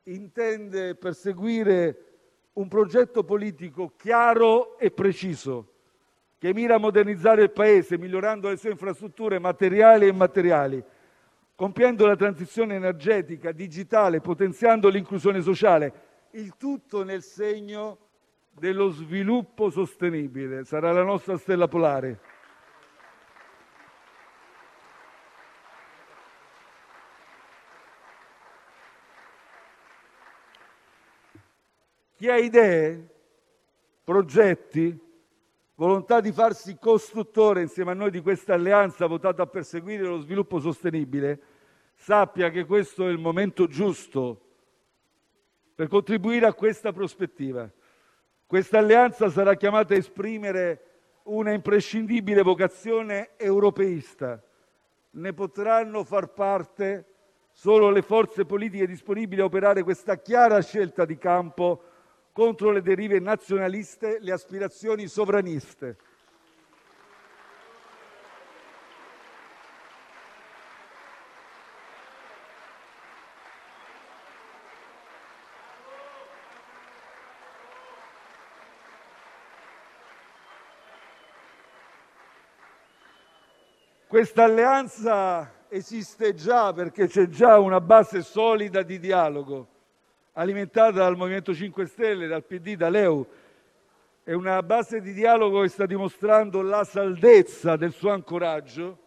intende 0.04 0.96
perseguire 0.96 1.98
un 2.54 2.68
progetto 2.68 3.24
politico 3.24 3.94
chiaro 3.96 4.78
e 4.78 4.92
preciso 4.92 5.73
che 6.44 6.54
mira 6.54 6.76
a 6.76 6.78
modernizzare 6.78 7.44
il 7.44 7.52
Paese 7.52 7.98
migliorando 7.98 8.50
le 8.50 8.58
sue 8.58 8.72
infrastrutture 8.72 9.40
materiali 9.40 10.04
e 10.04 10.10
immateriali, 10.10 10.84
compiendo 11.56 12.06
la 12.06 12.18
transizione 12.18 12.76
energetica, 12.76 13.54
digitale, 13.54 14.20
potenziando 14.20 14.90
l'inclusione 14.90 15.40
sociale, 15.40 15.94
il 16.32 16.58
tutto 16.58 17.06
nel 17.06 17.24
segno 17.24 17.98
dello 18.52 18.90
sviluppo 18.90 19.70
sostenibile. 19.70 20.66
Sarà 20.66 20.92
la 20.92 21.04
nostra 21.04 21.38
stella 21.38 21.70
polare. 21.70 22.20
Chi 32.18 32.28
ha 32.28 32.36
idee, 32.36 33.08
progetti, 34.04 35.03
volontà 35.76 36.22
di 36.22 36.32
farsi 36.32 36.78
costruttore 36.80 37.62
insieme 37.62 37.92
a 37.92 37.96
noi 37.96 38.12
di 38.12 38.22
questa 38.22 38.54
alleanza 38.54 39.08
votata 39.08 39.44
a 39.44 39.48
perseguire 39.48 40.04
lo 40.04 40.20
sviluppo 40.20 40.60
sostenibile, 40.60 41.42
sappia 41.96 42.50
che 42.50 42.66
questo 42.66 43.08
è 43.08 43.12
il 43.12 43.18
momento 43.18 43.68
giusto 43.68 44.42
per 45.76 45.88
contribuire 45.88 46.46
a 46.46 46.54
questa 46.54 46.92
prospettiva. 46.92 47.70
Questa 48.46 48.78
alleanza 48.78 49.30
sarà 49.30 49.56
chiamata 49.56 49.94
a 49.94 49.98
esprimere 49.98 50.86
una 51.24 51.52
imprescindibile 51.52 52.44
vocazione 52.44 53.32
europeista. 53.38 54.42
Ne 55.12 55.34
potranno 55.34 56.04
far 56.04 56.34
parte 56.34 57.08
solo 57.52 57.90
le 57.90 58.02
forze 58.02 58.46
politiche 58.46 58.86
disponibili 58.86 59.42
a 59.42 59.46
operare 59.46 59.84
questa 59.84 60.18
chiara 60.18 60.60
scelta 60.62 61.06
di 61.06 61.18
campo 61.18 61.84
contro 62.34 62.72
le 62.72 62.82
derive 62.82 63.20
nazionaliste, 63.20 64.18
le 64.20 64.32
aspirazioni 64.32 65.08
sovraniste. 65.08 65.98
Questa 84.08 84.44
alleanza 84.44 85.66
esiste 85.70 86.34
già 86.34 86.74
perché 86.74 87.08
c'è 87.08 87.28
già 87.28 87.60
una 87.60 87.80
base 87.80 88.22
solida 88.22 88.82
di 88.84 89.00
dialogo 89.00 89.73
alimentata 90.34 90.92
dal 90.92 91.16
MoVimento 91.16 91.54
5 91.54 91.86
Stelle, 91.86 92.28
dal 92.28 92.44
PD, 92.44 92.76
da 92.76 92.90
LeU. 92.90 93.26
È 94.24 94.34
una 94.34 94.64
base 94.64 95.02
di 95.02 95.14
dialogo 95.14 95.62
che 95.62 95.68
sta 95.68 95.86
dimostrando 95.86 96.62
la 96.62 96.84
saldezza 96.84 97.76
del 97.76 97.92
suo 97.92 98.12
ancoraggio, 98.12 98.98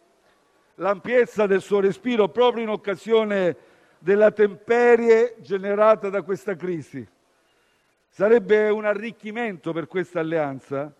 l'ampiezza 0.75 1.47
del 1.47 1.61
suo 1.61 1.79
respiro 1.79 2.29
proprio 2.29 2.63
in 2.63 2.69
occasione 2.69 3.55
della 3.99 4.31
temperie 4.31 5.35
generata 5.39 6.09
da 6.09 6.21
questa 6.21 6.55
crisi. 6.55 7.05
Sarebbe 8.09 8.69
un 8.69 8.85
arricchimento 8.85 9.73
per 9.73 9.87
questa 9.87 10.19
alleanza, 10.19 10.93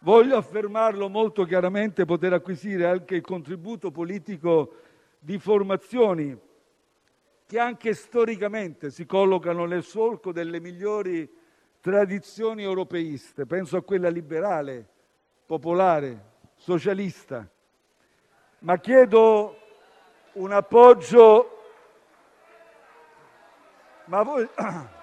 voglio 0.00 0.36
affermarlo 0.36 1.08
molto 1.08 1.44
chiaramente, 1.44 2.04
poter 2.04 2.34
acquisire 2.34 2.86
anche 2.86 3.16
il 3.16 3.22
contributo 3.22 3.90
politico 3.90 4.74
di 5.18 5.38
formazioni 5.38 6.38
che 7.46 7.58
anche 7.60 7.94
storicamente 7.94 8.90
si 8.90 9.06
collocano 9.06 9.66
nel 9.66 9.84
solco 9.84 10.32
delle 10.32 10.58
migliori 10.58 11.30
tradizioni 11.80 12.64
europeiste. 12.64 13.46
Penso 13.46 13.76
a 13.76 13.82
quella 13.82 14.08
liberale, 14.08 14.84
popolare, 15.46 16.32
socialista. 16.56 17.48
Ma 18.60 18.78
chiedo 18.78 19.56
un 20.32 20.50
appoggio. 20.50 21.50
Ma 24.06 24.22
voi. 24.22 24.48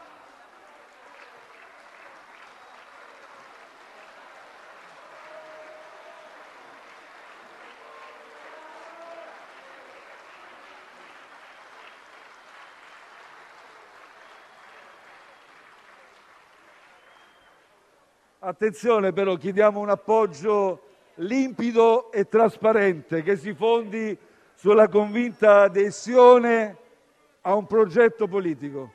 Attenzione 18.45 19.13
però, 19.13 19.37
chiediamo 19.37 19.79
un 19.79 19.87
appoggio 19.87 20.81
limpido 21.15 22.11
e 22.11 22.27
trasparente 22.27 23.23
che 23.23 23.37
si 23.37 23.53
fondi 23.53 24.17
sulla 24.53 24.89
convinta 24.89 25.61
adesione 25.61 26.77
a 27.39 27.55
un 27.55 27.65
progetto 27.65 28.27
politico. 28.27 28.91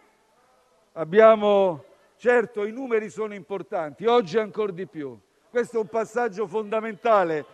Abbiamo, 0.93 1.83
certo, 2.19 2.67
i 2.67 2.73
numeri 2.73 3.09
sono 3.09 3.33
importanti, 3.33 4.05
oggi 4.05 4.37
ancora 4.37 4.71
di 4.71 4.87
più. 4.87 5.19
Questo 5.49 5.79
è 5.79 5.81
un 5.81 5.89
passaggio 5.89 6.47
fondamentale 6.47 7.47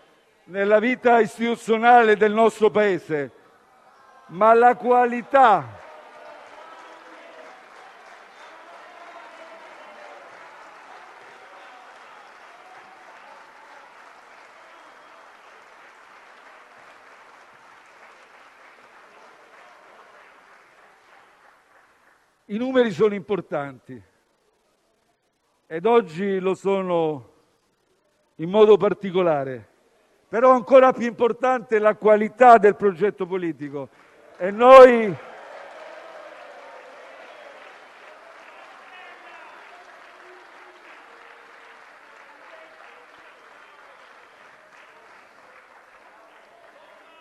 nella 0.46 0.80
vita 0.80 1.20
istituzionale 1.20 2.16
del 2.16 2.32
nostro 2.32 2.70
Paese, 2.70 3.30
ma 4.30 4.52
la 4.52 4.74
qualità 4.74 5.78
I 22.54 22.56
numeri 22.56 22.92
sono 22.92 23.14
importanti 23.14 24.00
ed 25.66 25.86
oggi 25.86 26.38
lo 26.38 26.54
sono 26.54 27.32
in 28.36 28.48
modo 28.48 28.76
particolare, 28.76 29.66
però 30.28 30.52
ancora 30.52 30.92
più 30.92 31.04
importante 31.04 31.74
è 31.74 31.78
la 31.80 31.96
qualità 31.96 32.58
del 32.58 32.76
progetto 32.76 33.26
politico. 33.26 33.88
E 34.36 34.52
noi 34.52 35.12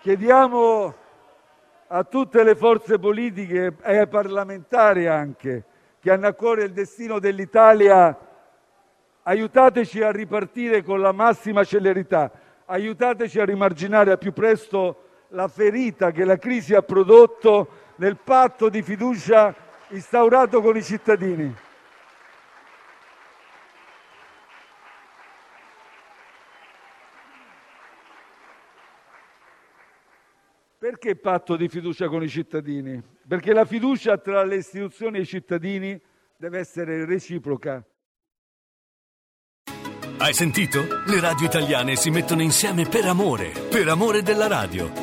chiediamo 0.02 1.03
a 1.88 2.04
tutte 2.04 2.44
le 2.44 2.56
forze 2.56 2.98
politiche 2.98 3.76
e 3.84 3.98
ai 3.98 4.08
parlamentari 4.08 5.06
che 5.36 6.12
hanno 6.12 6.28
a 6.28 6.34
cuore 6.34 6.64
il 6.64 6.72
destino 6.72 7.20
dell'Italia, 7.20 8.18
aiutateci 9.24 10.02
a 10.02 10.12
ripartire 10.12 10.84
con 10.84 11.00
la 11.00 11.12
massima 11.12 11.64
celerità, 11.64 12.32
aiutateci 12.66 13.40
a 13.40 13.46
rimarginare 13.46 14.12
al 14.12 14.18
più 14.18 14.34
presto 14.34 14.98
la 15.30 15.48
ferita 15.48 16.12
che 16.12 16.26
la 16.26 16.38
crisi 16.38 16.74
ha 16.74 16.82
prodotto 16.82 17.68
nel 17.96 18.18
patto 18.18 18.70
di 18.70 18.82
fiducia 18.82 19.54
instaurato 19.90 20.62
con 20.62 20.76
i 20.76 20.84
cittadini. 20.84 21.56
Perché 31.04 31.20
patto 31.20 31.58
di 31.58 31.68
fiducia 31.68 32.08
con 32.08 32.24
i 32.24 32.30
cittadini? 32.30 33.04
Perché 33.28 33.52
la 33.52 33.66
fiducia 33.66 34.18
tra 34.18 34.42
le 34.46 34.56
istituzioni 34.56 35.18
e 35.18 35.24
i 35.24 35.26
cittadini 35.26 36.02
deve 36.38 36.60
essere 36.60 37.04
reciproca. 37.04 37.86
Hai 40.18 40.34
sentito? 40.34 40.80
Le 41.06 41.20
radio 41.20 41.46
italiane 41.46 41.98
si 41.98 42.10
mettono 42.10 42.42
insieme 42.42 42.88
per 42.88 43.04
amore, 43.04 43.52
per 43.70 43.90
amore 43.90 44.22
della 44.22 44.48
radio. 44.48 45.03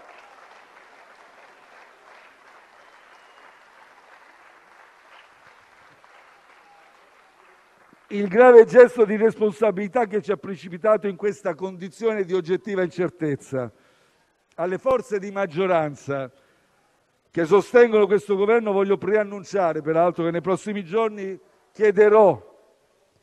Il 8.13 8.27
grave 8.27 8.65
gesto 8.65 9.05
di 9.05 9.15
responsabilità 9.15 10.05
che 10.05 10.21
ci 10.21 10.33
ha 10.33 10.35
precipitato 10.35 11.07
in 11.07 11.15
questa 11.15 11.55
condizione 11.55 12.25
di 12.25 12.33
oggettiva 12.33 12.83
incertezza. 12.83 13.71
Alle 14.55 14.77
forze 14.77 15.17
di 15.17 15.31
maggioranza 15.31 16.29
che 17.31 17.45
sostengono 17.45 18.07
questo 18.07 18.35
governo 18.35 18.73
voglio 18.73 18.97
preannunciare, 18.97 19.81
peraltro, 19.81 20.25
che 20.25 20.31
nei 20.31 20.41
prossimi 20.41 20.83
giorni 20.83 21.39
chiederò, 21.71 22.59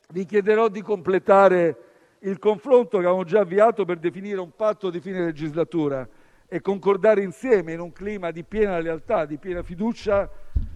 vi 0.09 0.25
chiederò 0.25 0.69
di 0.69 0.81
completare 0.81 1.77
il 2.21 2.39
confronto 2.39 2.97
che 2.97 3.05
avevamo 3.05 3.25
già 3.25 3.41
avviato 3.41 3.85
per 3.85 3.99
definire 3.99 4.41
un 4.41 4.57
patto 4.57 4.89
di 4.89 5.01
fine 5.01 5.23
legislatura 5.23 6.09
e 6.49 6.63
concordare 6.63 7.23
insieme, 7.23 7.75
in 7.75 7.81
un 7.81 7.93
clima 7.93 8.31
di 8.31 8.43
piena 8.43 8.79
lealtà, 8.79 9.27
di 9.27 9.37
piena 9.37 9.63
fiducia, 9.63 10.31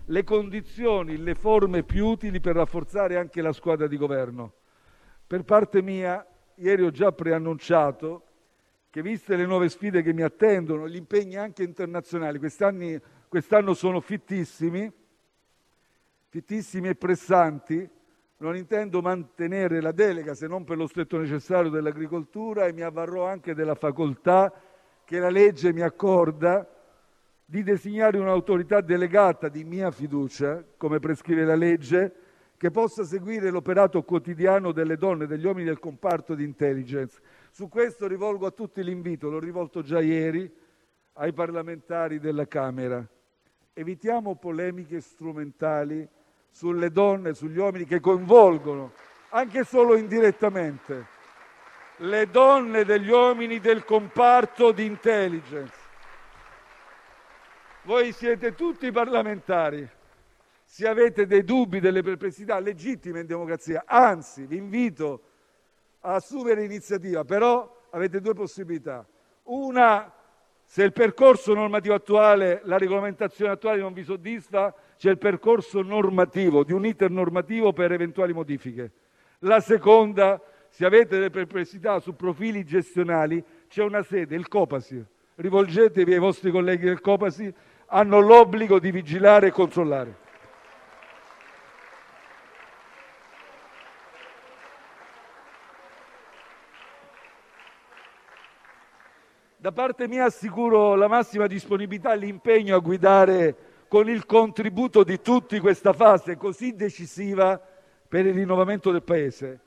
le 0.07 0.25
condizioni, 0.25 1.17
le 1.17 1.35
forme 1.35 1.83
più 1.83 2.07
utili 2.07 2.41
per 2.41 2.57
rafforzare 2.57 3.17
anche 3.17 3.41
la 3.41 3.53
squadra 3.53 3.87
di 3.87 3.97
governo. 3.97 4.53
Per 5.27 5.45
parte 5.45 5.83
mia, 5.83 6.27
ieri 6.57 6.83
ho 6.83 6.91
già 6.91 7.12
preannunciato 7.12 8.27
che, 8.91 9.03
viste 9.03 9.37
le 9.37 9.47
nuove 9.47 9.69
sfide 9.69 10.03
che 10.03 10.12
mi 10.12 10.23
attendono, 10.23 10.88
gli 10.88 10.97
impegni 10.97 11.37
anche 11.37 11.62
internazionali, 11.62 12.38
quest'anni- 12.38 13.01
quest'anno 13.29 13.75
sono 13.75 14.01
fittissimi, 14.01 14.91
fittissimi 16.29 16.88
e 16.88 16.95
pressanti, 16.95 17.88
non 18.38 18.57
intendo 18.57 19.01
mantenere 19.01 19.81
la 19.81 19.93
delega 19.93 20.35
se 20.35 20.49
non 20.49 20.65
per 20.65 20.77
lo 20.77 20.88
stretto 20.88 21.17
necessario 21.17 21.71
dell'agricoltura 21.71 22.67
e 22.67 22.73
mi 22.73 22.83
avvarrò 22.83 23.27
anche 23.27 23.55
della 23.55 23.77
facoltà 23.77 24.53
che 25.05 25.19
la 25.21 25.31
legge 25.31 25.73
mi 25.73 25.81
accorda 25.81 26.69
di 27.53 27.62
designare 27.62 28.19
un'autorità 28.19 28.81
delegata 28.81 29.51
di 29.51 29.62
mia 29.62 29.91
fiducia, 29.91 30.65
come 30.79 31.01
prescrive 31.01 31.45
la 31.45 31.55
legge, 31.55 32.15
che 32.57 32.71
possa 32.71 33.05
seguire 33.05 33.51
l'operato 33.51 34.03
quotidiano 34.05 34.73
delle 34.73 34.97
donne 34.97 35.25
e 35.25 35.27
degli 35.27 35.45
uomini 35.45 35.67
del 35.67 35.79
comparto 35.79 36.35
di 36.35 36.45
intelligence. 36.45 37.21
Su 37.51 37.69
questo 37.69 38.07
rivolgo 38.07 38.47
a 38.47 38.53
tutti 38.53 38.83
l'invito, 38.83 39.29
l'ho 39.29 39.38
rivolto 39.38 39.83
già 39.83 40.01
ieri 40.01 40.51
ai 41.12 41.35
parlamentari 41.35 42.19
della 42.21 42.49
Camera. 42.49 43.07
Evitiamo 43.75 44.35
polemiche 44.37 45.03
strumentali 45.03 46.09
sulle 46.49 46.91
donne 46.91 47.29
e 47.29 47.35
sugli 47.35 47.59
uomini 47.59 47.85
che 47.85 48.01
coinvolgono, 48.01 48.93
anche 49.29 49.65
solo 49.65 49.95
indirettamente, 49.95 51.07
le 51.97 52.31
donne 52.31 52.79
e 52.79 52.85
degli 52.87 53.11
uomini 53.11 53.61
del 53.61 53.85
comparto 53.85 54.73
di 54.73 54.87
intelligence. 54.87 55.82
Voi 57.85 58.12
siete 58.12 58.55
tutti 58.55 58.92
parlamentari. 58.92 59.88
Se 60.64 60.87
avete 60.87 61.27
dei 61.27 61.42
dubbi, 61.42 61.81
delle 61.81 62.03
perplessità 62.03 62.61
legittime 62.61 63.21
in 63.21 63.27
democrazia, 63.27 63.83
anzi 63.85 64.47
vi 64.47 64.57
invito 64.57 65.23
a 66.03 66.14
assumere 66.14 66.64
iniziativa, 66.64 67.25
però 67.25 67.88
avete 67.90 68.21
due 68.21 68.35
possibilità. 68.35 69.05
Una, 69.45 70.12
se 70.64 70.85
il 70.85 70.92
percorso 70.92 71.55
normativo 71.55 71.95
attuale, 71.95 72.61
la 72.64 72.79
regolamentazione 72.79 73.51
attuale 73.51 73.81
non 73.81 73.92
vi 73.92 74.05
soddisfa, 74.05 74.73
c'è 74.97 75.11
il 75.11 75.18
percorso 75.18 75.83
normativo, 75.83 76.62
di 76.62 76.73
un 76.73 76.87
iter 76.87 77.11
normativo 77.11 77.73
per 77.73 77.90
eventuali 77.90 78.33
modifiche. 78.33 78.92
La 79.40 79.59
seconda, 79.59 80.40
se 80.68 80.85
avete 80.85 81.16
delle 81.16 81.31
perplessità 81.31 81.99
su 81.99 82.14
profili 82.14 82.64
gestionali, 82.64 83.45
c'è 83.66 83.83
una 83.83 84.05
sede, 84.05 84.37
il 84.37 84.47
Copasi. 84.47 85.05
Rivolgetevi 85.35 86.12
ai 86.12 86.18
vostri 86.21 86.53
colleghi 86.53 86.85
del 86.85 87.01
Copasi, 87.01 87.53
hanno 87.94 88.20
l'obbligo 88.20 88.78
di 88.78 88.90
vigilare 88.90 89.48
e 89.48 89.50
controllare. 89.50 90.20
Da 99.57 99.72
parte 99.72 100.09
mia 100.09 100.24
assicuro 100.24 100.94
la 100.94 101.07
massima 101.07 101.46
disponibilità 101.46 102.14
e 102.14 102.16
l'impegno 102.16 102.76
a 102.76 102.81
guidare 102.81 103.57
con 103.88 104.09
il 104.09 104.24
contributo 104.24 105.05
di 105.05 105.20
tutti 105.20 105.61
questa 105.61 105.92
fase 105.92 106.37
così 106.37 106.74
decisiva 106.74 107.61
per 108.09 108.24
il 108.24 108.33
rinnovamento 108.33 108.90
del 108.90 109.02
Paese. 109.02 109.61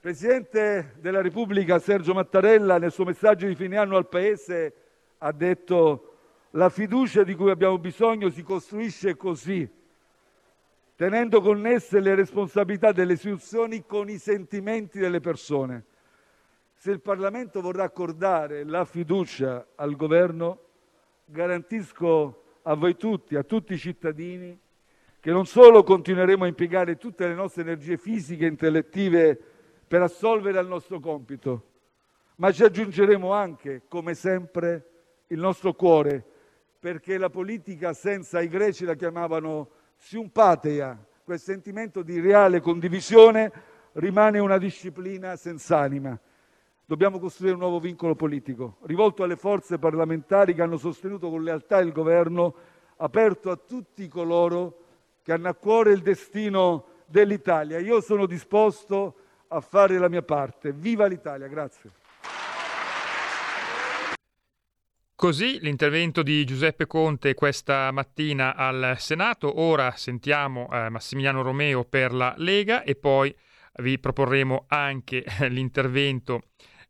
Presidente 0.00 0.94
della 1.00 1.20
Repubblica 1.20 1.80
Sergio 1.80 2.14
Mattarella 2.14 2.78
nel 2.78 2.92
suo 2.92 3.04
messaggio 3.04 3.46
di 3.46 3.56
fine 3.56 3.76
anno 3.76 3.96
al 3.96 4.08
Paese 4.08 4.72
ha 5.18 5.32
detto 5.32 6.09
la 6.52 6.68
fiducia 6.68 7.22
di 7.22 7.34
cui 7.34 7.50
abbiamo 7.50 7.78
bisogno 7.78 8.28
si 8.30 8.42
costruisce 8.42 9.16
così, 9.16 9.68
tenendo 10.96 11.40
connesse 11.40 12.00
le 12.00 12.14
responsabilità 12.14 12.92
delle 12.92 13.12
istituzioni 13.12 13.84
con 13.86 14.08
i 14.08 14.18
sentimenti 14.18 14.98
delle 14.98 15.20
persone. 15.20 15.84
Se 16.74 16.90
il 16.90 17.00
Parlamento 17.00 17.60
vorrà 17.60 17.84
accordare 17.84 18.64
la 18.64 18.84
fiducia 18.84 19.66
al 19.76 19.96
Governo, 19.96 20.60
garantisco 21.26 22.42
a 22.62 22.74
voi 22.74 22.96
tutti, 22.96 23.36
a 23.36 23.42
tutti 23.42 23.74
i 23.74 23.78
cittadini, 23.78 24.58
che 25.20 25.30
non 25.30 25.46
solo 25.46 25.82
continueremo 25.82 26.44
a 26.44 26.48
impiegare 26.48 26.96
tutte 26.96 27.28
le 27.28 27.34
nostre 27.34 27.62
energie 27.62 27.98
fisiche 27.98 28.46
e 28.46 28.48
intellettive 28.48 29.38
per 29.86 30.02
assolvere 30.02 30.58
al 30.58 30.66
nostro 30.66 30.98
compito, 30.98 31.64
ma 32.36 32.50
ci 32.50 32.64
aggiungeremo 32.64 33.32
anche, 33.32 33.82
come 33.86 34.14
sempre, 34.14 34.86
il 35.26 35.38
nostro 35.38 35.74
cuore, 35.74 36.24
perché 36.80 37.18
la 37.18 37.28
politica 37.28 37.92
senza 37.92 38.40
i 38.40 38.48
greci 38.48 38.86
la 38.86 38.94
chiamavano 38.94 39.68
siumpateia, 39.96 40.98
quel 41.22 41.38
sentimento 41.38 42.00
di 42.02 42.18
reale 42.20 42.60
condivisione 42.60 43.52
rimane 43.92 44.38
una 44.38 44.56
disciplina 44.56 45.36
senza 45.36 45.78
anima. 45.78 46.18
Dobbiamo 46.86 47.18
costruire 47.18 47.54
un 47.54 47.60
nuovo 47.60 47.80
vincolo 47.80 48.14
politico, 48.14 48.78
rivolto 48.84 49.22
alle 49.22 49.36
forze 49.36 49.78
parlamentari 49.78 50.54
che 50.54 50.62
hanno 50.62 50.78
sostenuto 50.78 51.28
con 51.28 51.44
lealtà 51.44 51.78
il 51.80 51.92
governo, 51.92 52.54
aperto 52.96 53.50
a 53.50 53.56
tutti 53.56 54.08
coloro 54.08 54.78
che 55.22 55.32
hanno 55.32 55.48
a 55.50 55.54
cuore 55.54 55.92
il 55.92 56.00
destino 56.00 56.86
dell'Italia. 57.04 57.78
Io 57.78 58.00
sono 58.00 58.24
disposto 58.24 59.14
a 59.48 59.60
fare 59.60 59.98
la 59.98 60.08
mia 60.08 60.22
parte. 60.22 60.72
Viva 60.72 61.04
l'Italia! 61.06 61.46
Grazie. 61.46 61.99
Così 65.20 65.58
l'intervento 65.60 66.22
di 66.22 66.46
Giuseppe 66.46 66.86
Conte 66.86 67.34
questa 67.34 67.90
mattina 67.90 68.56
al 68.56 68.94
Senato. 68.96 69.60
Ora 69.60 69.90
sentiamo 69.90 70.66
eh, 70.72 70.88
Massimiliano 70.88 71.42
Romeo 71.42 71.84
per 71.84 72.14
la 72.14 72.32
Lega 72.38 72.82
e 72.84 72.94
poi 72.94 73.36
vi 73.80 73.98
proporremo 73.98 74.64
anche 74.68 75.22
l'intervento 75.50 76.40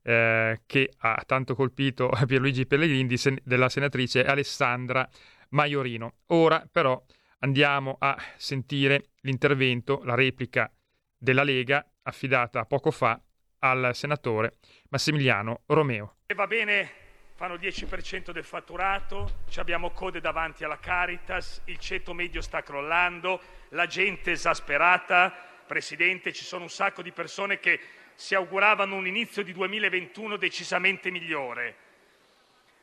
eh, 0.02 0.60
che 0.64 0.92
ha 0.98 1.20
tanto 1.26 1.56
colpito 1.56 2.08
Pierluigi 2.24 2.66
Pellegrini 2.66 3.16
sen- 3.16 3.40
della 3.42 3.68
senatrice 3.68 4.24
Alessandra 4.24 5.08
Maiorino. 5.48 6.18
Ora 6.26 6.64
però 6.70 7.04
andiamo 7.40 7.96
a 7.98 8.16
sentire 8.36 9.06
l'intervento, 9.22 10.02
la 10.04 10.14
replica 10.14 10.72
della 11.18 11.42
Lega 11.42 11.84
affidata 12.02 12.64
poco 12.64 12.92
fa 12.92 13.20
al 13.58 13.90
senatore 13.92 14.58
Massimiliano 14.90 15.62
Romeo. 15.66 16.18
E 16.26 16.34
va 16.34 16.46
bene, 16.46 17.09
fanno 17.40 17.54
il 17.54 17.60
10% 17.60 18.32
del 18.32 18.44
fatturato, 18.44 19.44
ci 19.48 19.60
abbiamo 19.60 19.92
code 19.92 20.20
davanti 20.20 20.62
alla 20.62 20.78
Caritas, 20.78 21.62
il 21.64 21.78
ceto 21.78 22.12
medio 22.12 22.42
sta 22.42 22.62
crollando, 22.62 23.40
la 23.70 23.86
gente 23.86 24.32
è 24.32 24.34
esasperata. 24.34 25.34
Presidente, 25.66 26.34
ci 26.34 26.44
sono 26.44 26.64
un 26.64 26.68
sacco 26.68 27.00
di 27.00 27.12
persone 27.12 27.58
che 27.58 27.80
si 28.14 28.34
auguravano 28.34 28.94
un 28.94 29.06
inizio 29.06 29.42
di 29.42 29.54
2021 29.54 30.36
decisamente 30.36 31.10
migliore. 31.10 31.76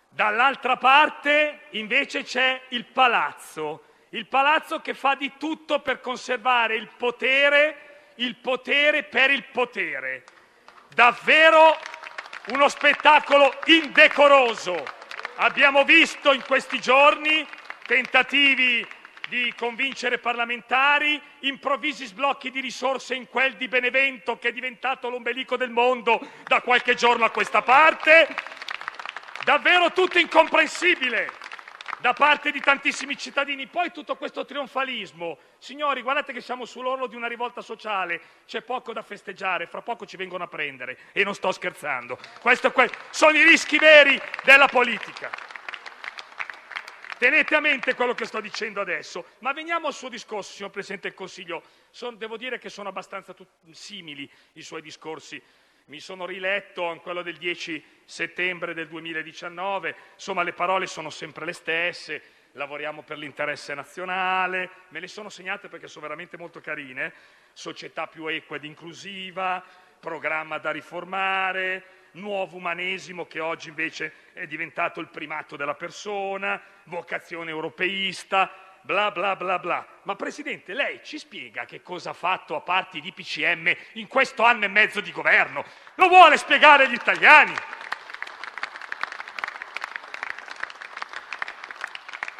Dall'altra 0.10 0.76
parte 0.76 1.66
invece 1.74 2.24
c'è 2.24 2.60
il 2.70 2.86
palazzo, 2.86 3.84
il 4.10 4.26
palazzo 4.26 4.80
che 4.82 4.96
fa 4.96 5.14
di 5.14 5.34
tutto 5.38 5.82
per 5.82 6.02
conservare 6.02 6.76
il 6.76 6.90
potere, 6.98 8.14
il 8.16 8.36
potere 8.38 9.04
per 9.04 9.30
il 9.30 9.44
potere. 9.52 10.24
Davvero 10.96 11.78
uno 12.48 12.70
spettacolo 12.70 13.54
indecoroso. 13.66 14.86
Abbiamo 15.36 15.84
visto 15.84 16.32
in 16.32 16.44
questi 16.46 16.80
giorni 16.80 17.46
tentativi 17.86 18.86
di 19.28 19.54
convincere 19.58 20.20
parlamentari, 20.20 21.22
improvvisi 21.40 22.06
sblocchi 22.06 22.50
di 22.50 22.62
risorse 22.62 23.14
in 23.16 23.28
quel 23.28 23.56
di 23.56 23.68
Benevento 23.68 24.38
che 24.38 24.50
è 24.50 24.54
diventato 24.54 25.10
l'ombelico 25.10 25.58
del 25.58 25.70
mondo 25.70 26.20
da 26.46 26.62
qualche 26.62 26.96
giorno 26.96 27.26
a 27.26 27.30
questa 27.30 27.62
parte. 27.62 28.28
Davvero 29.44 29.92
tutto 29.92 30.18
incomprensibile 30.18 31.46
da 32.00 32.14
parte 32.14 32.52
di 32.52 32.60
tantissimi 32.60 33.18
cittadini. 33.18 33.68
Poi 33.68 33.92
tutto 33.92 34.16
questo 34.16 34.46
trionfalismo. 34.46 35.38
Signori, 35.58 36.02
guardate 36.02 36.34
che 36.34 36.42
siamo 36.42 36.66
sull'orlo 36.66 37.08
di 37.08 37.16
una 37.16 37.28
rivolta 37.28 37.62
sociale, 37.62 38.22
c'è 38.46 38.62
poco 38.62 38.94
da 38.94 39.02
festeggiare, 39.02 39.68
fra 39.68 39.82
poco 39.82 40.06
ci 40.06 40.18
vengono 40.18 40.44
a 40.44 40.48
prendere 40.48 40.98
e 41.12 41.24
non 41.24 41.34
sto 41.34 41.52
scherzando. 41.52 42.18
Questo, 42.42 42.74
sono 43.10 43.38
i 43.38 43.44
rischi 43.44 43.78
veri 43.78 44.20
della 44.44 44.68
politica. 44.68 45.30
Tenete 47.18 47.56
a 47.56 47.60
mente 47.60 47.96
quello 47.96 48.14
che 48.14 48.26
sto 48.26 48.40
dicendo 48.40 48.80
adesso, 48.80 49.26
ma 49.40 49.52
veniamo 49.52 49.88
al 49.88 49.94
suo 49.94 50.08
discorso, 50.08 50.54
signor 50.54 50.70
Presidente 50.70 51.08
del 51.08 51.18
Consiglio. 51.18 51.64
Son, 51.90 52.16
devo 52.16 52.38
dire 52.38 52.60
che 52.60 52.70
sono 52.70 52.90
abbastanza 52.90 53.34
simili 53.72 54.30
i 54.54 54.62
suoi 54.62 54.84
discorsi. 54.84 55.42
Mi 55.88 56.02
sono 56.02 56.26
riletto 56.26 56.92
in 56.92 57.00
quello 57.00 57.22
del 57.22 57.38
10 57.38 57.82
settembre 58.04 58.74
del 58.74 58.90
2019, 58.90 59.96
insomma 60.16 60.44
le 60.44 60.52
parole 60.52 60.86
sono 60.86 61.10
sempre 61.10 61.46
le 61.46 61.54
stesse, 61.54 62.22
lavoriamo 62.52 63.04
per 63.04 63.18
l'interesse 63.18 63.74
nazionale, 63.74 64.70
me 64.90 65.00
le 65.00 65.08
sono 65.08 65.30
segnate 65.30 65.70
perché 65.70 65.88
sono 65.88 66.06
veramente 66.06 66.36
molto 66.36 66.60
carine, 66.60 67.14
società 67.54 68.06
più 68.08 68.28
equa 68.28 68.58
ed 68.58 68.66
inclusiva, 68.66 69.64
programma 69.98 70.58
da 70.58 70.72
riformare, 70.72 72.10
nuovo 72.12 72.58
umanesimo 72.58 73.26
che 73.26 73.40
oggi 73.40 73.70
invece 73.70 74.12
è 74.34 74.46
diventato 74.46 75.00
il 75.00 75.08
primato 75.08 75.56
della 75.56 75.76
persona, 75.76 76.62
vocazione 76.84 77.50
europeista, 77.50 78.67
bla 78.82 79.12
bla 79.12 79.36
bla 79.36 79.60
bla. 79.60 79.88
Ma 80.04 80.16
Presidente, 80.16 80.74
lei 80.74 81.02
ci 81.04 81.18
spiega 81.18 81.66
che 81.66 81.82
cosa 81.82 82.12
ha 82.12 82.14
fatto 82.14 82.56
a 82.56 82.62
parte 82.62 83.00
di 83.00 83.12
PCM 83.12 83.76
in 83.94 84.08
questo 84.08 84.44
anno 84.44 84.66
e 84.66 84.70
mezzo 84.70 85.02
di 85.02 85.12
governo? 85.12 85.66
Lo 85.96 86.08
vuole 86.08 86.38
spiegare 86.38 86.86
agli 86.86 86.94
italiani? 86.94 87.54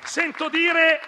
Sento 0.04 0.50
dire 0.50 1.02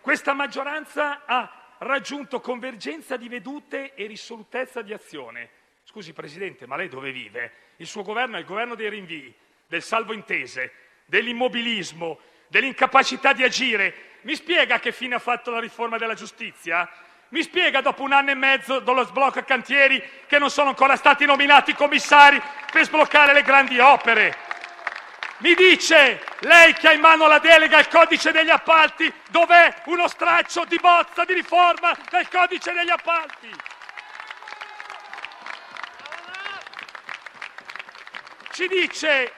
questa 0.00 0.32
maggioranza 0.32 1.24
ha 1.26 1.76
raggiunto 1.78 2.40
convergenza 2.40 3.16
di 3.16 3.28
vedute 3.28 3.94
e 3.94 4.06
risolutezza 4.06 4.82
di 4.82 4.92
azione. 4.92 5.50
Scusi 5.84 6.12
Presidente, 6.12 6.66
ma 6.66 6.76
lei 6.76 6.88
dove 6.88 7.12
vive? 7.12 7.52
Il 7.76 7.86
suo 7.86 8.02
governo 8.02 8.36
è 8.36 8.40
il 8.40 8.46
governo 8.46 8.74
dei 8.74 8.90
rinvii, 8.90 9.34
del 9.66 9.82
salvo 9.82 10.12
intese, 10.12 10.72
dell'immobilismo, 11.04 12.18
dell'incapacità 12.48 13.32
di 13.32 13.44
agire. 13.44 14.18
Mi 14.22 14.34
spiega 14.34 14.80
che 14.80 14.92
fine 14.92 15.14
ha 15.14 15.20
fatto 15.20 15.50
la 15.50 15.60
riforma 15.60 15.96
della 15.96 16.14
giustizia? 16.14 16.88
Mi 17.28 17.42
spiega 17.42 17.80
dopo 17.80 18.02
un 18.02 18.12
anno 18.12 18.30
e 18.30 18.34
mezzo 18.34 18.80
dello 18.80 19.04
sblocco 19.04 19.42
cantieri 19.44 20.02
che 20.26 20.38
non 20.38 20.50
sono 20.50 20.70
ancora 20.70 20.96
stati 20.96 21.26
nominati 21.26 21.74
commissari 21.74 22.40
per 22.72 22.84
sbloccare 22.84 23.32
le 23.32 23.42
grandi 23.42 23.78
opere? 23.78 24.36
Mi 25.38 25.54
dice, 25.54 26.24
lei 26.40 26.72
che 26.72 26.88
ha 26.88 26.92
in 26.92 27.00
mano 27.00 27.26
la 27.28 27.38
delega 27.38 27.76
al 27.76 27.88
codice 27.88 28.32
degli 28.32 28.50
appalti, 28.50 29.12
dov'è 29.28 29.82
uno 29.84 30.08
straccio 30.08 30.64
di 30.64 30.78
bozza 30.80 31.24
di 31.24 31.34
riforma 31.34 31.96
del 32.10 32.28
codice 32.28 32.72
degli 32.72 32.90
appalti? 32.90 33.50
ci 38.58 38.66
dice, 38.66 39.32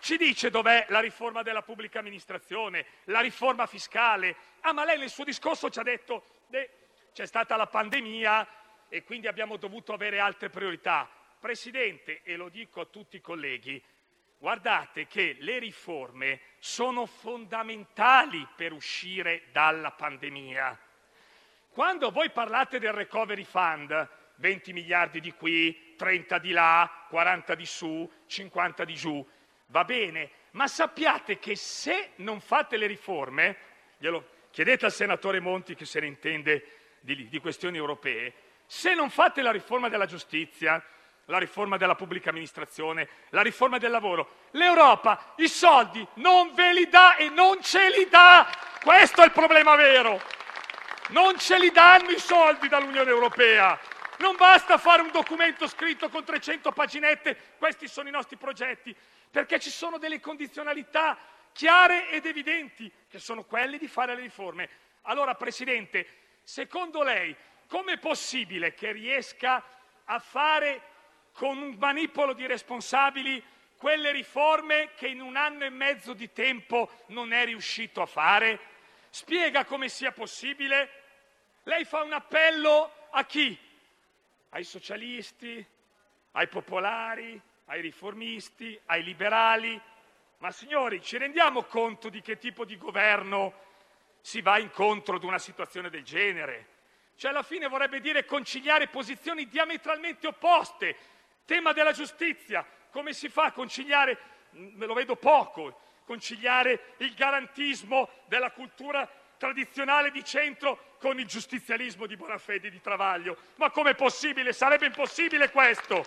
ci 0.00 0.16
dice 0.16 0.50
dov'è 0.50 0.86
la 0.88 1.00
riforma 1.00 1.42
della 1.42 1.62
pubblica 1.62 2.00
amministrazione, 2.00 2.86
la 3.04 3.20
riforma 3.20 3.66
fiscale. 3.66 4.34
Ah, 4.60 4.72
ma 4.72 4.84
lei 4.84 4.98
nel 4.98 5.10
suo 5.10 5.24
discorso 5.24 5.70
ci 5.70 5.78
ha 5.78 5.82
detto 5.82 6.24
che 6.50 6.70
c'è 7.12 7.26
stata 7.26 7.56
la 7.56 7.66
pandemia 7.66 8.46
e 8.88 9.04
quindi 9.04 9.28
abbiamo 9.28 9.56
dovuto 9.56 9.92
avere 9.92 10.18
altre 10.18 10.50
priorità. 10.50 11.08
Presidente, 11.38 12.20
e 12.22 12.36
lo 12.36 12.48
dico 12.48 12.80
a 12.80 12.86
tutti 12.86 13.16
i 13.16 13.20
colleghi, 13.20 13.82
guardate 14.36 15.06
che 15.06 15.36
le 15.38 15.58
riforme 15.58 16.40
sono 16.58 17.06
fondamentali 17.06 18.46
per 18.56 18.72
uscire 18.72 19.44
dalla 19.52 19.90
pandemia. 19.92 20.78
Quando 21.70 22.10
voi 22.10 22.30
parlate 22.30 22.78
del 22.78 22.92
recovery 22.92 23.44
fund, 23.44 24.08
20 24.36 24.72
miliardi 24.72 25.20
di 25.20 25.32
qui, 25.32 25.94
30 25.96 26.38
di 26.38 26.50
là, 26.50 27.06
40 27.08 27.54
di 27.54 27.66
su, 27.66 28.10
50 28.26 28.84
di 28.84 28.94
giù. 28.94 29.26
Va 29.70 29.84
bene, 29.84 30.30
ma 30.52 30.66
sappiate 30.66 31.38
che 31.38 31.54
se 31.54 32.10
non 32.16 32.40
fate 32.40 32.76
le 32.76 32.86
riforme, 32.86 33.56
glielo 33.98 34.38
chiedete 34.50 34.84
al 34.84 34.92
senatore 34.92 35.38
Monti 35.38 35.76
che 35.76 35.84
se 35.84 36.00
ne 36.00 36.06
intende 36.06 36.96
di, 36.98 37.28
di 37.28 37.38
questioni 37.38 37.76
europee, 37.76 38.32
se 38.66 38.94
non 38.94 39.10
fate 39.10 39.42
la 39.42 39.52
riforma 39.52 39.88
della 39.88 40.06
giustizia, 40.06 40.82
la 41.26 41.38
riforma 41.38 41.76
della 41.76 41.94
pubblica 41.94 42.30
amministrazione, 42.30 43.08
la 43.28 43.42
riforma 43.42 43.78
del 43.78 43.92
lavoro, 43.92 44.48
l'Europa 44.52 45.34
i 45.36 45.46
soldi 45.46 46.04
non 46.14 46.52
ve 46.52 46.72
li 46.72 46.88
dà 46.88 47.14
e 47.14 47.28
non 47.28 47.62
ce 47.62 47.90
li 47.90 48.08
dà. 48.08 48.50
Questo 48.82 49.22
è 49.22 49.26
il 49.26 49.30
problema 49.30 49.76
vero. 49.76 50.20
Non 51.10 51.38
ce 51.38 51.60
li 51.60 51.70
danno 51.70 52.10
i 52.10 52.18
soldi 52.18 52.66
dall'Unione 52.66 53.10
Europea. 53.10 53.78
Non 54.18 54.34
basta 54.36 54.78
fare 54.78 55.02
un 55.02 55.10
documento 55.12 55.68
scritto 55.68 56.08
con 56.08 56.24
300 56.24 56.72
paginette, 56.72 57.54
questi 57.56 57.88
sono 57.88 58.08
i 58.08 58.12
nostri 58.12 58.36
progetti, 58.36 58.94
perché 59.30 59.58
ci 59.58 59.70
sono 59.70 59.98
delle 59.98 60.20
condizionalità 60.20 61.18
chiare 61.52 62.10
ed 62.10 62.26
evidenti, 62.26 62.90
che 63.08 63.18
sono 63.18 63.44
quelle 63.44 63.78
di 63.78 63.88
fare 63.88 64.14
le 64.14 64.22
riforme. 64.22 64.68
Allora, 65.02 65.34
Presidente, 65.34 66.06
secondo 66.42 67.02
lei 67.02 67.34
com'è 67.66 67.98
possibile 67.98 68.74
che 68.74 68.92
riesca 68.92 69.62
a 70.04 70.18
fare 70.18 70.82
con 71.32 71.58
un 71.58 71.76
manipolo 71.78 72.32
di 72.32 72.46
responsabili 72.46 73.42
quelle 73.76 74.12
riforme 74.12 74.90
che 74.94 75.06
in 75.06 75.20
un 75.20 75.36
anno 75.36 75.64
e 75.64 75.70
mezzo 75.70 76.12
di 76.12 76.32
tempo 76.32 76.90
non 77.06 77.32
è 77.32 77.44
riuscito 77.44 78.02
a 78.02 78.06
fare? 78.06 78.58
Spiega 79.10 79.64
come 79.64 79.88
sia 79.88 80.12
possibile? 80.12 80.90
Lei 81.64 81.84
fa 81.84 82.02
un 82.02 82.12
appello 82.12 82.92
a 83.10 83.24
chi? 83.24 83.68
ai 84.50 84.64
socialisti, 84.64 85.64
ai 86.32 86.48
popolari, 86.48 87.40
ai 87.70 87.80
riformisti, 87.80 88.78
ai 88.86 89.02
liberali. 89.02 89.80
Ma 90.38 90.50
signori, 90.50 91.02
ci 91.02 91.18
rendiamo 91.18 91.62
conto 91.64 92.08
di 92.08 92.20
che 92.20 92.38
tipo 92.38 92.64
di 92.64 92.76
governo 92.76 93.68
si 94.20 94.40
va 94.40 94.58
incontro 94.58 95.16
ad 95.16 95.24
una 95.24 95.38
situazione 95.38 95.88
del 95.88 96.02
genere? 96.02 96.66
Cioè 97.16 97.30
alla 97.30 97.42
fine 97.42 97.68
vorrebbe 97.68 98.00
dire 98.00 98.24
conciliare 98.24 98.88
posizioni 98.88 99.48
diametralmente 99.48 100.26
opposte. 100.26 100.96
Tema 101.44 101.72
della 101.72 101.92
giustizia, 101.92 102.66
come 102.90 103.12
si 103.12 103.28
fa 103.28 103.46
a 103.46 103.52
conciliare, 103.52 104.18
me 104.50 104.86
lo 104.86 104.94
vedo 104.94 105.16
poco, 105.16 105.80
conciliare 106.04 106.94
il 106.98 107.14
garantismo 107.14 108.08
della 108.26 108.50
cultura 108.50 109.08
tradizionale 109.36 110.10
di 110.10 110.24
centro 110.24 110.96
con 110.98 111.18
il 111.18 111.26
giustizialismo 111.26 112.06
di 112.06 112.16
Bonafede 112.16 112.68
e 112.68 112.70
di 112.70 112.80
Travaglio. 112.80 113.36
Ma 113.56 113.70
com'è 113.70 113.94
possibile? 113.94 114.52
Sarebbe 114.52 114.86
impossibile 114.86 115.50
questo! 115.50 116.04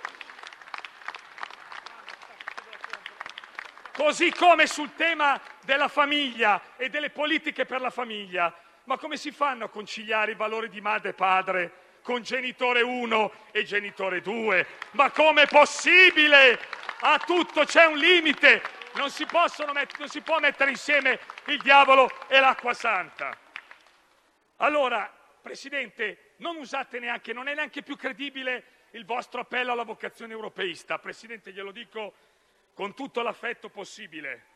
Così 3.95 4.31
come 4.31 4.67
sul 4.67 4.95
tema 4.95 5.39
della 5.63 5.87
famiglia 5.87 6.61
e 6.77 6.89
delle 6.89 7.09
politiche 7.09 7.65
per 7.65 7.79
la 7.79 7.89
famiglia. 7.89 8.53
Ma 8.85 8.97
come 8.97 9.17
si 9.17 9.31
fanno 9.31 9.65
a 9.65 9.69
conciliare 9.69 10.31
i 10.31 10.35
valori 10.35 10.69
di 10.69 10.81
madre 10.81 11.09
e 11.09 11.13
padre 11.13 11.71
con 12.01 12.21
genitore 12.21 12.81
1 12.81 13.31
e 13.51 13.63
genitore 13.63 14.21
2? 14.21 14.67
Ma 14.91 15.11
com'è 15.11 15.47
possibile? 15.47 16.59
A 17.01 17.19
tutto 17.19 17.63
c'è 17.65 17.85
un 17.85 17.97
limite 17.97 18.61
non 18.95 19.09
si, 19.09 19.25
met- 19.31 19.97
non 19.97 20.07
si 20.07 20.21
può 20.21 20.39
mettere 20.39 20.69
insieme 20.69 21.19
il 21.45 21.61
diavolo 21.61 22.09
e 22.27 22.39
l'acqua 22.39 22.73
santa. 22.73 23.37
Allora, 24.57 25.11
Presidente, 25.41 26.35
non 26.37 26.55
usate 26.55 26.99
neanche, 26.99 27.33
non 27.33 27.47
è 27.47 27.53
neanche 27.53 27.83
più 27.83 27.97
credibile 27.97 28.63
il 28.91 29.05
vostro 29.05 29.41
appello 29.41 29.71
alla 29.71 29.83
vocazione 29.83 30.33
europeista. 30.33 30.99
Presidente, 30.99 31.51
glielo 31.51 31.71
dico 31.71 32.13
con 32.73 32.93
tutto 32.93 33.21
l'affetto 33.21 33.69
possibile. 33.69 34.51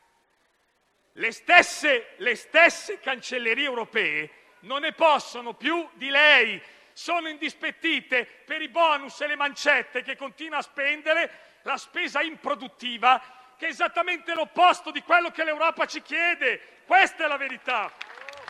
Le 1.14 1.32
stesse, 1.32 2.14
le 2.18 2.36
stesse 2.36 3.00
cancellerie 3.00 3.66
europee 3.66 4.30
non 4.62 4.82
ne 4.82 4.94
possono 4.94 5.54
più 5.54 5.88
di 5.94 6.10
lei, 6.10 6.62
sono 6.94 7.28
indispettite 7.28 8.26
per 8.26 8.62
i 8.62 8.70
bonus 8.70 9.20
e 9.22 9.28
le 9.28 9.36
mancette 9.36 10.04
che 10.04 10.16
continua 10.16 10.60
a 10.60 10.64
spendere, 10.64 11.60
la 11.64 11.78
spesa 11.78 12.22
improduttiva 12.22 13.22
che 13.58 13.68
è 13.68 13.70
esattamente 13.70 14.34
l'opposto 14.34 14.92
di 14.92 15.02
quello 15.02 15.32
che 15.32 15.44
l'Europa 15.44 15.86
ci 15.86 16.02
chiede. 16.02 16.82
Questa 16.86 17.26
è 17.26 17.28
la 17.28 17.38
verità. 17.38 17.92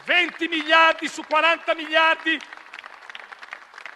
20 0.03 0.47
miliardi 0.47 1.07
su 1.07 1.23
40 1.23 1.75
miliardi 1.75 2.39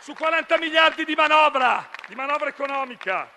su 0.01 0.13
40 0.13 0.57
miliardi 0.57 1.05
di 1.05 1.13
manovra, 1.13 1.87
di 2.07 2.15
manovra 2.15 2.49
economica. 2.49 3.31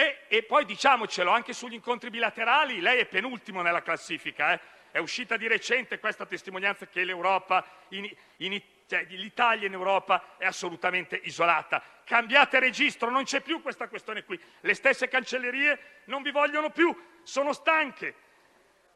E, 0.00 0.44
poi 0.44 0.64
diciamocelo, 0.64 1.28
anche 1.28 1.52
sugli 1.52 1.72
incontri 1.72 2.08
bilaterali 2.08 2.80
lei 2.80 3.00
è 3.00 3.06
penultimo 3.06 3.62
nella 3.62 3.82
classifica. 3.82 4.52
Eh? 4.52 4.60
È 4.92 4.98
uscita 4.98 5.36
di 5.36 5.48
recente 5.48 5.98
questa 5.98 6.24
testimonianza 6.24 6.86
che 6.86 7.02
l'Europa, 7.02 7.66
in, 7.88 8.08
in, 8.36 8.62
cioè, 8.86 9.04
l'Italia 9.08 9.66
in 9.66 9.72
Europa 9.72 10.36
è 10.38 10.46
assolutamente 10.46 11.20
isolata. 11.24 11.82
Cambiate 12.04 12.60
registro, 12.60 13.10
non 13.10 13.24
c'è 13.24 13.40
più 13.40 13.60
questa 13.60 13.88
questione 13.88 14.22
qui. 14.22 14.40
Le 14.60 14.74
stesse 14.74 15.08
cancellerie 15.08 16.02
non 16.04 16.22
vi 16.22 16.30
vogliono 16.30 16.70
più, 16.70 16.96
sono 17.24 17.52
stanche. 17.52 18.14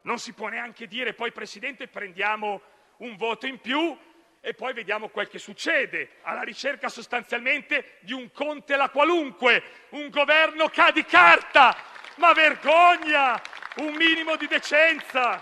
Non 0.03 0.19
si 0.19 0.31
può 0.31 0.47
neanche 0.47 0.87
dire 0.87 1.13
poi, 1.13 1.33
Presidente, 1.33 1.89
prendiamo 1.89 2.61
un 2.99 3.17
voto 3.17 3.45
in 3.45 3.59
più 3.59 3.97
e 4.45 4.53
poi 4.53 4.73
vediamo 4.73 5.07
quel 5.07 5.29
che 5.29 5.39
succede, 5.39 6.17
alla 6.23 6.41
ricerca 6.41 6.89
sostanzialmente 6.89 7.99
di 8.01 8.11
un 8.11 8.29
Conte 8.33 8.75
la 8.75 8.89
qualunque, 8.89 9.63
un 9.91 10.09
governo 10.09 10.69
ha 10.75 10.91
di 10.91 11.05
carta. 11.05 11.73
Ma 12.15 12.33
vergogna! 12.33 13.41
Un 13.77 13.93
minimo 13.93 14.35
di 14.35 14.45
decenza! 14.47 15.39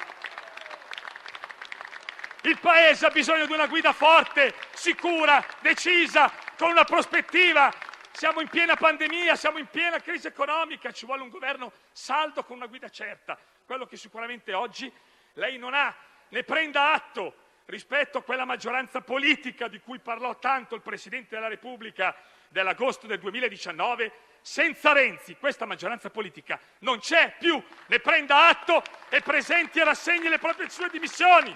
Il 2.43 2.59
Paese 2.59 3.07
ha 3.07 3.09
bisogno 3.09 3.47
di 3.47 3.53
una 3.53 3.65
guida 3.65 3.91
forte, 3.91 4.53
sicura, 4.73 5.43
decisa, 5.61 6.31
con 6.55 6.69
una 6.69 6.83
prospettiva. 6.83 7.73
Siamo 8.11 8.39
in 8.39 8.49
piena 8.49 8.75
pandemia, 8.75 9.35
siamo 9.35 9.57
in 9.57 9.65
piena 9.65 9.99
crisi 9.99 10.27
economica, 10.27 10.91
ci 10.91 11.07
vuole 11.07 11.23
un 11.23 11.29
governo 11.29 11.71
saldo 11.91 12.43
con 12.43 12.57
una 12.57 12.67
guida 12.67 12.89
certa. 12.89 13.35
Quello 13.65 13.87
che 13.87 13.97
sicuramente 13.97 14.53
oggi 14.53 14.93
lei 15.33 15.57
non 15.57 15.73
ha, 15.73 15.91
ne 16.27 16.43
prenda 16.43 16.91
atto 16.91 17.40
rispetto 17.71 18.17
a 18.17 18.23
quella 18.23 18.43
maggioranza 18.43 18.99
politica 18.99 19.69
di 19.69 19.79
cui 19.79 19.99
parlò 19.99 20.37
tanto 20.37 20.75
il 20.75 20.81
Presidente 20.81 21.35
della 21.35 21.47
Repubblica 21.47 22.13
dell'agosto 22.49 23.07
del 23.07 23.17
2019, 23.17 24.11
senza 24.41 24.91
Renzi 24.91 25.37
questa 25.37 25.65
maggioranza 25.65 26.09
politica 26.09 26.59
non 26.79 26.99
c'è 26.99 27.33
più. 27.39 27.63
Ne 27.87 27.99
prenda 27.99 28.49
atto 28.49 28.83
e 29.07 29.21
presenti 29.21 29.79
e 29.79 29.85
rassegni 29.85 30.27
le 30.27 30.37
proprie 30.37 30.69
sue 30.69 30.89
dimissioni. 30.89 31.55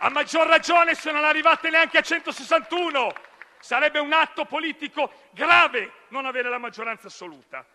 A 0.00 0.10
maggior 0.10 0.46
ragione 0.46 0.94
se 0.94 1.10
non 1.10 1.24
arrivate 1.24 1.70
neanche 1.70 1.96
a 1.96 2.02
161. 2.02 3.10
Sarebbe 3.58 3.98
un 3.98 4.12
atto 4.12 4.44
politico 4.44 5.10
grave 5.30 5.92
non 6.08 6.26
avere 6.26 6.50
la 6.50 6.58
maggioranza 6.58 7.06
assoluta. 7.06 7.66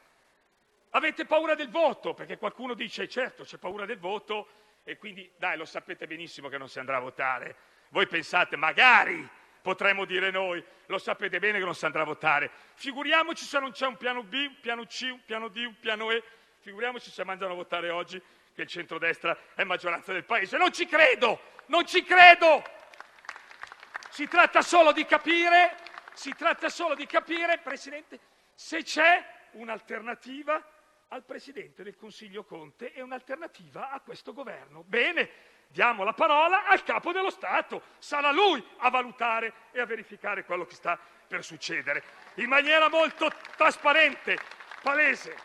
Avete 0.91 1.25
paura 1.25 1.55
del 1.55 1.71
voto, 1.71 2.13
perché 2.13 2.37
qualcuno 2.37 2.75
dice 2.75 3.07
certo 3.07 3.43
c'è 3.43 3.57
paura 3.57 3.85
del 3.85 3.97
voto 3.97 4.60
quindi 4.97 5.31
dai 5.37 5.57
lo 5.57 5.65
sapete 5.65 6.07
benissimo 6.07 6.49
che 6.49 6.57
non 6.57 6.69
si 6.69 6.79
andrà 6.79 6.97
a 6.97 7.01
votare. 7.01 7.55
Voi 7.89 8.07
pensate 8.07 8.55
magari 8.55 9.27
potremmo 9.61 10.05
dire 10.05 10.31
noi, 10.31 10.63
lo 10.87 10.97
sapete 10.97 11.39
bene 11.39 11.59
che 11.59 11.65
non 11.65 11.75
si 11.75 11.85
andrà 11.85 12.01
a 12.01 12.05
votare. 12.05 12.49
Figuriamoci 12.73 13.45
se 13.45 13.59
non 13.59 13.71
c'è 13.71 13.85
un 13.85 13.95
piano 13.95 14.23
B, 14.23 14.33
un 14.33 14.59
piano 14.59 14.85
C, 14.85 15.09
un 15.11 15.23
piano 15.23 15.47
D, 15.47 15.57
un 15.57 15.79
piano 15.79 16.11
E. 16.11 16.23
Figuriamoci 16.59 17.09
se 17.09 17.23
mandano 17.23 17.53
a 17.53 17.55
votare 17.55 17.89
oggi 17.89 18.21
che 18.53 18.63
il 18.63 18.67
centrodestra 18.67 19.37
è 19.55 19.63
maggioranza 19.63 20.11
del 20.11 20.25
paese. 20.25 20.57
Non 20.57 20.71
ci 20.71 20.85
credo, 20.85 21.41
non 21.67 21.85
ci 21.85 22.03
credo. 22.03 22.63
Si 24.09 24.27
tratta 24.27 24.61
solo 24.61 24.91
di 24.91 25.05
capire, 25.05 25.77
si 26.13 26.33
tratta 26.35 26.69
solo 26.69 26.95
di 26.95 27.05
capire, 27.05 27.59
Presidente, 27.59 28.19
se 28.53 28.83
c'è 28.83 29.25
un'alternativa 29.51 30.61
al 31.13 31.23
Presidente 31.23 31.83
del 31.83 31.97
Consiglio 31.97 32.43
Conte 32.43 32.93
e 32.93 33.01
un'alternativa 33.01 33.91
a 33.91 33.99
questo 33.99 34.33
governo. 34.33 34.83
Bene, 34.83 35.29
diamo 35.67 36.03
la 36.03 36.13
parola 36.13 36.65
al 36.65 36.83
Capo 36.83 37.11
dello 37.11 37.29
Stato, 37.29 37.83
sarà 37.97 38.31
lui 38.31 38.65
a 38.77 38.89
valutare 38.89 39.53
e 39.71 39.81
a 39.81 39.85
verificare 39.85 40.45
quello 40.45 40.65
che 40.65 40.75
sta 40.75 40.97
per 41.27 41.43
succedere, 41.43 42.03
in 42.35 42.47
maniera 42.47 42.89
molto 42.89 43.29
trasparente, 43.57 44.37
palese. 44.81 45.35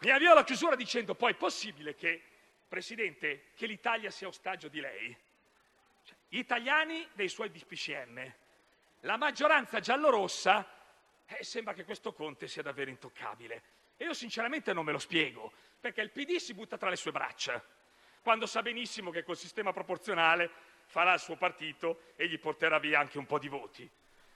Mi 0.00 0.10
avvio 0.10 0.32
alla 0.32 0.44
chiusura 0.44 0.74
dicendo 0.74 1.14
poi, 1.14 1.32
è 1.32 1.36
possibile 1.36 1.94
che, 1.94 2.20
Presidente, 2.66 3.50
che 3.54 3.66
l'Italia 3.66 4.10
sia 4.10 4.26
ostaggio 4.26 4.66
di 4.66 4.80
lei? 4.80 5.16
Cioè, 6.02 6.16
gli 6.26 6.38
italiani 6.38 7.08
dei 7.12 7.28
suoi 7.28 7.50
DPCM, 7.50 8.34
la 9.00 9.16
maggioranza 9.16 9.78
giallorossa 9.78 10.66
eh, 11.26 11.44
sembra 11.44 11.72
che 11.74 11.84
questo 11.84 12.12
Conte 12.12 12.48
sia 12.48 12.62
davvero 12.62 12.90
intoccabile. 12.90 13.62
E 13.96 14.04
io 14.04 14.14
sinceramente 14.14 14.72
non 14.72 14.84
me 14.84 14.92
lo 14.92 14.98
spiego, 14.98 15.52
perché 15.80 16.00
il 16.00 16.10
PD 16.10 16.36
si 16.36 16.54
butta 16.54 16.76
tra 16.76 16.88
le 16.88 16.96
sue 16.96 17.12
braccia, 17.12 17.62
quando 18.22 18.46
sa 18.46 18.62
benissimo 18.62 19.10
che 19.10 19.24
col 19.24 19.36
sistema 19.36 19.72
proporzionale 19.72 20.50
farà 20.86 21.14
il 21.14 21.20
suo 21.20 21.36
partito 21.36 22.12
e 22.16 22.28
gli 22.28 22.38
porterà 22.38 22.78
via 22.78 23.00
anche 23.00 23.18
un 23.18 23.26
po' 23.26 23.38
di 23.38 23.48
voti. 23.48 23.88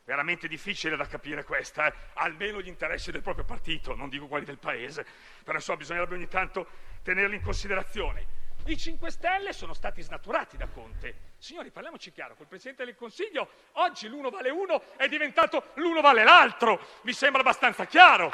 Veramente 0.05 0.47
difficile 0.47 0.97
da 0.97 1.07
capire 1.07 1.43
questa, 1.45 1.89
eh? 1.89 1.95
almeno 2.15 2.61
gli 2.61 2.69
interessi 2.69 3.11
del 3.11 3.23
proprio 3.23 3.45
partito, 3.45 3.95
non 3.95 4.09
dico 4.09 4.29
quelli 4.29 4.45
del 4.45 4.59
paese, 4.59 5.05
però 5.43 5.57
insomma 5.57 5.79
bisognerebbe 5.79 6.15
ogni 6.15 6.29
tanto 6.29 6.69
tenerli 7.03 7.37
in 7.37 7.43
considerazione. 7.43 8.45
I 8.69 8.77
5 8.77 9.11
Stelle 9.13 9.53
sono 9.53 9.75
stati 9.75 10.03
snaturati 10.03 10.57
da 10.57 10.67
Conte. 10.67 11.35
Signori, 11.39 11.71
parliamoci 11.71 12.11
chiaro, 12.11 12.35
col 12.35 12.49
Presidente 12.49 12.85
del 12.85 12.97
Consiglio 12.97 13.49
oggi 13.75 14.09
l'uno 14.09 14.29
vale 14.29 14.51
uno 14.51 14.83
è 14.97 15.07
diventato 15.07 15.71
l'uno 15.75 16.01
vale 16.01 16.25
l'altro. 16.25 16.85
Mi 17.03 17.13
sembra 17.13 17.43
abbastanza 17.43 17.85
chiaro. 17.85 18.33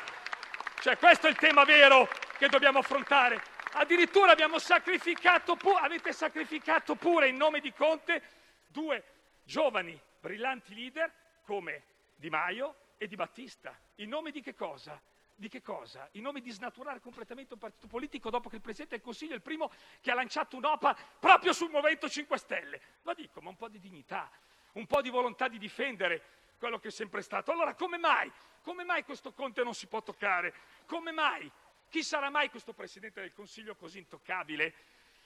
Cioè, 0.81 0.97
questo 0.97 1.27
è 1.27 1.31
il 1.31 1.37
tema 1.37 1.65
vero 1.65 2.09
che 2.39 2.49
dobbiamo 2.49 2.79
affrontare. 2.79 3.43
Addirittura 3.73 4.33
abbiamo 4.33 4.59
sacrificato 4.59 5.55
pu- 5.55 5.77
avete 5.79 6.15
sacrificato 6.15 6.95
pure 6.95 7.29
in 7.29 7.37
nome 7.37 7.61
di 7.61 7.73
Conte 7.75 8.23
due 8.69 9.05
giovani, 9.45 10.01
brillanti 10.19 10.75
leader 10.75 11.13
come 11.43 11.83
Di 12.17 12.31
Maio 12.31 12.77
e 12.97 13.07
Di 13.07 13.17
Battista. 13.17 13.79
In 13.97 14.09
nome 14.09 14.31
di 14.31 14.41
che 14.41 14.55
cosa? 14.55 14.99
Di 15.43 15.49
che 15.49 15.61
cosa? 15.61 16.09
In 16.13 16.23
nome 16.23 16.41
di 16.41 16.53
snaturare 16.53 17.01
completamente 17.01 17.55
un 17.55 17.59
partito 17.59 17.89
politico 17.89 18.31
dopo 18.31 18.49
che 18.49 18.55
il 18.55 18.61
Presidente 18.61 18.95
del 18.95 19.05
Consiglio 19.05 19.33
è 19.33 19.35
il 19.35 19.43
primo 19.43 19.73
che 20.01 20.13
ha 20.13 20.15
lanciato 20.15 20.57
un'OPA 20.57 20.97
proprio 21.19 21.53
sul 21.53 21.69
Movimento 21.69 22.09
5 22.09 22.39
Stelle. 22.39 22.81
Lo 23.03 23.13
dico, 23.13 23.41
ma 23.41 23.49
un 23.49 23.57
po' 23.57 23.67
di 23.67 23.81
dignità, 23.81 24.31
un 24.75 24.87
po' 24.87 25.03
di 25.03 25.11
volontà 25.11 25.49
di 25.49 25.59
difendere 25.59 26.23
quello 26.59 26.79
che 26.79 26.87
è 26.87 26.91
sempre 26.93 27.23
stato. 27.23 27.51
Allora 27.51 27.75
come 27.75 27.99
mai? 27.99 28.31
Come 28.63 28.85
mai 28.85 29.03
questo 29.03 29.33
Conte 29.33 29.65
non 29.65 29.75
si 29.75 29.89
può 29.89 30.01
toccare? 30.01 30.55
Come 30.87 31.11
mai? 31.11 31.51
Chi 31.89 32.05
sarà 32.05 32.31
mai 32.31 32.49
questo 32.49 32.73
Presidente 32.73 33.21
del 33.21 33.33
Consiglio 33.33 33.75
così 33.75 33.99
intoccabile? 33.99 34.73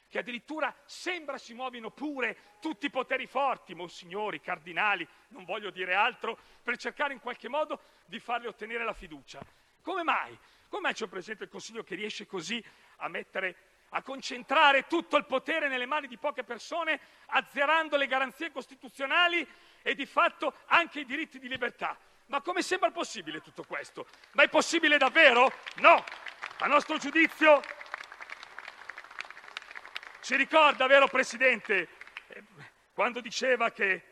Che 0.08 0.18
addirittura 0.18 0.74
sembra 0.86 1.36
si 1.36 1.52
muovino 1.52 1.90
pure 1.90 2.38
tutti 2.58 2.86
i 2.86 2.90
poteri 2.90 3.26
forti, 3.26 3.74
monsignori, 3.74 4.40
cardinali, 4.40 5.06
non 5.28 5.44
voglio 5.44 5.68
dire 5.68 5.92
altro, 5.92 6.38
per 6.62 6.78
cercare 6.78 7.12
in 7.12 7.20
qualche 7.20 7.50
modo 7.50 7.78
di 8.06 8.18
farle 8.18 8.48
ottenere 8.48 8.82
la 8.82 8.94
fiducia. 8.94 9.64
Come 9.86 10.02
mai? 10.02 10.36
Come 10.68 10.82
mai 10.82 10.94
c'è 10.94 11.04
un 11.04 11.10
Presidente 11.10 11.44
del 11.44 11.52
Consiglio 11.52 11.84
che 11.84 11.94
riesce 11.94 12.26
così 12.26 12.60
a 12.96 13.08
mettere 13.08 13.54
a 13.90 14.02
concentrare 14.02 14.88
tutto 14.88 15.16
il 15.16 15.24
potere 15.26 15.68
nelle 15.68 15.86
mani 15.86 16.08
di 16.08 16.18
poche 16.18 16.42
persone, 16.42 16.98
azzerando 17.26 17.96
le 17.96 18.08
garanzie 18.08 18.50
costituzionali 18.50 19.46
e 19.82 19.94
di 19.94 20.04
fatto 20.04 20.54
anche 20.66 20.98
i 20.98 21.04
diritti 21.04 21.38
di 21.38 21.46
libertà. 21.46 21.96
Ma 22.26 22.40
come 22.40 22.62
sembra 22.62 22.90
possibile 22.90 23.40
tutto 23.40 23.62
questo? 23.62 24.08
Ma 24.32 24.42
è 24.42 24.48
possibile 24.48 24.98
davvero? 24.98 25.52
No! 25.76 26.04
A 26.58 26.66
nostro 26.66 26.98
giudizio 26.98 27.62
ci 30.20 30.34
ricorda, 30.34 30.88
vero 30.88 31.06
Presidente, 31.06 31.90
quando 32.92 33.20
diceva 33.20 33.70
che 33.70 34.02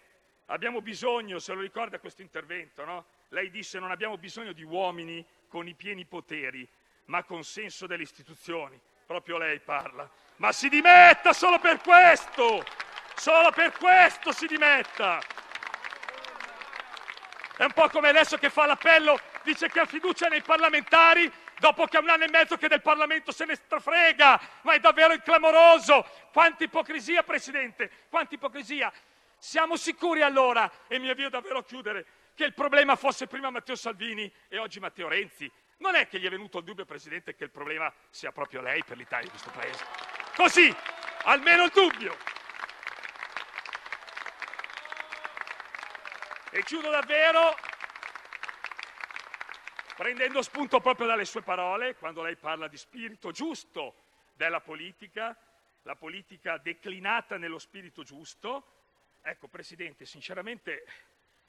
abbiamo 0.47 0.81
bisogno, 0.81 1.41
se 1.41 1.53
lo 1.53 1.61
ricorda 1.61 1.99
questo 1.99 2.23
intervento, 2.23 2.85
no? 2.85 3.07
Lei 3.31 3.51
disse 3.51 3.81
non 3.81 3.91
abbiamo 3.91 4.17
bisogno 4.17 4.53
di 4.53 4.63
uomini 4.63 5.27
con 5.55 5.69
i 5.69 5.75
pieni 5.75 6.05
poteri, 6.05 6.69
ma 7.05 7.23
con 7.23 7.45
senso 7.45 7.87
delle 7.87 8.03
istituzioni. 8.03 8.77
Proprio 9.07 9.39
lei 9.39 9.61
parla. 9.61 10.11
Ma 10.39 10.51
si 10.51 10.69
dimetta 10.69 11.33
solo 11.33 11.61
per 11.61 11.81
questo! 11.81 12.65
Solo 13.15 13.53
per 13.53 13.71
questo 13.71 14.33
si 14.33 14.49
dimetta! 14.49 15.21
È 17.57 17.63
un 17.63 17.71
po' 17.73 17.89
come 17.89 18.09
adesso 18.09 18.37
che 18.37 18.51
fa 18.51 18.67
l'appello, 18.67 19.17
dice 19.45 19.69
che 19.69 19.79
ha 19.79 19.85
fiducia 19.85 20.27
nei 20.27 20.43
parlamentari, 20.43 21.33
dopo 21.61 21.87
che 21.87 21.99
è 21.99 22.01
un 22.01 22.09
anno 22.09 22.25
e 22.25 22.31
mezzo 22.31 22.57
che 22.57 22.67
del 22.67 22.83
Parlamento 22.83 23.31
se 23.31 23.45
ne 23.45 23.55
strafrega, 23.55 24.41
ma 24.63 24.73
è 24.73 24.81
davvero 24.81 25.17
clamoroso. 25.19 26.05
Quanta 26.33 26.65
ipocrisia, 26.65 27.23
Presidente, 27.23 28.09
quanta 28.09 28.35
ipocrisia. 28.35 28.93
Siamo 29.39 29.77
sicuri 29.77 30.23
allora, 30.23 30.69
e 30.89 30.99
mi 30.99 31.11
avvio 31.11 31.31
davvero 31.31 31.59
a 31.59 31.65
chiudere, 31.65 32.07
che 32.35 32.45
il 32.45 32.55
problema 32.55 32.97
fosse 32.97 33.27
prima 33.27 33.51
Matteo 33.51 33.77
Salvini 33.77 34.33
e 34.49 34.59
oggi 34.59 34.81
Matteo 34.81 35.09
Renzi. 35.09 35.51
Non 35.79 35.95
è 35.95 36.09
che 36.09 36.19
gli 36.19 36.27
è 36.27 36.31
venuto 36.31 36.59
il 36.59 36.65
dubbio, 36.65 36.85
Presidente, 36.85 37.35
che 37.35 37.45
il 37.45 37.51
problema 37.51 37.93
sia 38.11 38.33
proprio 38.33 38.61
lei 38.61 38.83
per 38.85 38.97
l'Italia 38.97 39.25
di 39.25 39.31
questo 39.31 39.51
Paese. 39.51 39.85
Così, 40.35 40.75
almeno 41.25 41.65
il 41.65 41.71
dubbio. 41.71 42.17
E 46.51 46.63
chiudo 46.63 46.91
davvero 46.91 47.57
prendendo 49.97 50.43
spunto 50.43 50.81
proprio 50.81 51.07
dalle 51.07 51.25
sue 51.25 51.43
parole, 51.43 51.95
quando 51.97 52.23
lei 52.23 52.37
parla 52.37 52.69
di 52.69 52.77
spirito 52.77 53.31
giusto 53.31 54.03
della 54.35 54.61
politica, 54.61 55.37
la 55.83 55.95
politica 55.95 56.59
declinata 56.59 57.37
nello 57.37 57.59
spirito 57.59 58.03
giusto. 58.03 58.73
Ecco, 59.23 59.49
Presidente, 59.49 60.05
sinceramente 60.05 60.85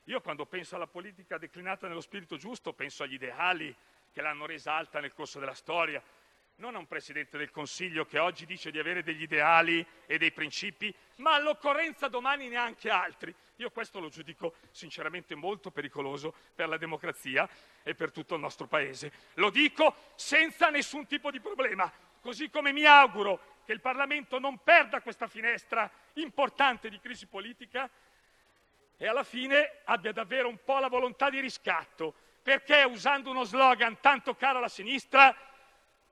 Io 0.05 0.21
quando 0.21 0.45
penso 0.45 0.75
alla 0.75 0.85
politica 0.85 1.39
declinata 1.39 1.87
nello 1.87 2.01
spirito 2.01 2.37
giusto 2.37 2.73
penso 2.73 3.01
agli 3.01 3.13
ideali 3.13 3.75
che 4.11 4.21
l'hanno 4.21 4.45
resa 4.45 4.73
alta 4.73 4.99
nel 4.99 5.13
corso 5.13 5.39
della 5.39 5.55
storia, 5.55 6.01
non 6.57 6.75
a 6.75 6.77
un 6.77 6.85
Presidente 6.85 7.39
del 7.39 7.49
Consiglio 7.49 8.05
che 8.05 8.19
oggi 8.19 8.45
dice 8.45 8.69
di 8.69 8.77
avere 8.77 9.01
degli 9.01 9.23
ideali 9.23 9.85
e 10.05 10.17
dei 10.19 10.31
principi, 10.31 10.93
ma 11.17 11.33
all'occorrenza 11.33 12.07
domani 12.07 12.47
neanche 12.47 12.89
altri. 12.89 13.33
Io 13.57 13.71
questo 13.71 13.99
lo 13.99 14.09
giudico 14.09 14.55
sinceramente 14.69 15.33
molto 15.33 15.71
pericoloso 15.71 16.33
per 16.53 16.69
la 16.69 16.77
democrazia 16.77 17.49
e 17.81 17.95
per 17.95 18.11
tutto 18.11 18.35
il 18.35 18.41
nostro 18.41 18.67
Paese. 18.67 19.11
Lo 19.33 19.49
dico 19.49 19.95
senza 20.15 20.69
nessun 20.69 21.07
tipo 21.07 21.31
di 21.31 21.39
problema, 21.39 21.91
così 22.21 22.51
come 22.51 22.71
mi 22.71 22.85
auguro 22.85 23.53
che 23.65 23.73
il 23.73 23.81
Parlamento 23.81 24.37
non 24.37 24.61
perda 24.63 25.01
questa 25.01 25.27
finestra 25.27 25.89
importante 26.13 26.89
di 26.89 26.99
crisi 26.99 27.25
politica 27.25 27.89
e 28.97 29.07
alla 29.07 29.23
fine 29.23 29.81
abbia 29.85 30.11
davvero 30.11 30.47
un 30.47 30.57
po' 30.63 30.79
la 30.79 30.87
volontà 30.87 31.29
di 31.29 31.39
riscatto, 31.39 32.13
perché 32.41 32.83
usando 32.83 33.29
uno 33.29 33.43
slogan 33.43 33.99
tanto 33.99 34.35
caro 34.35 34.59
alla 34.59 34.67
sinistra, 34.67 35.35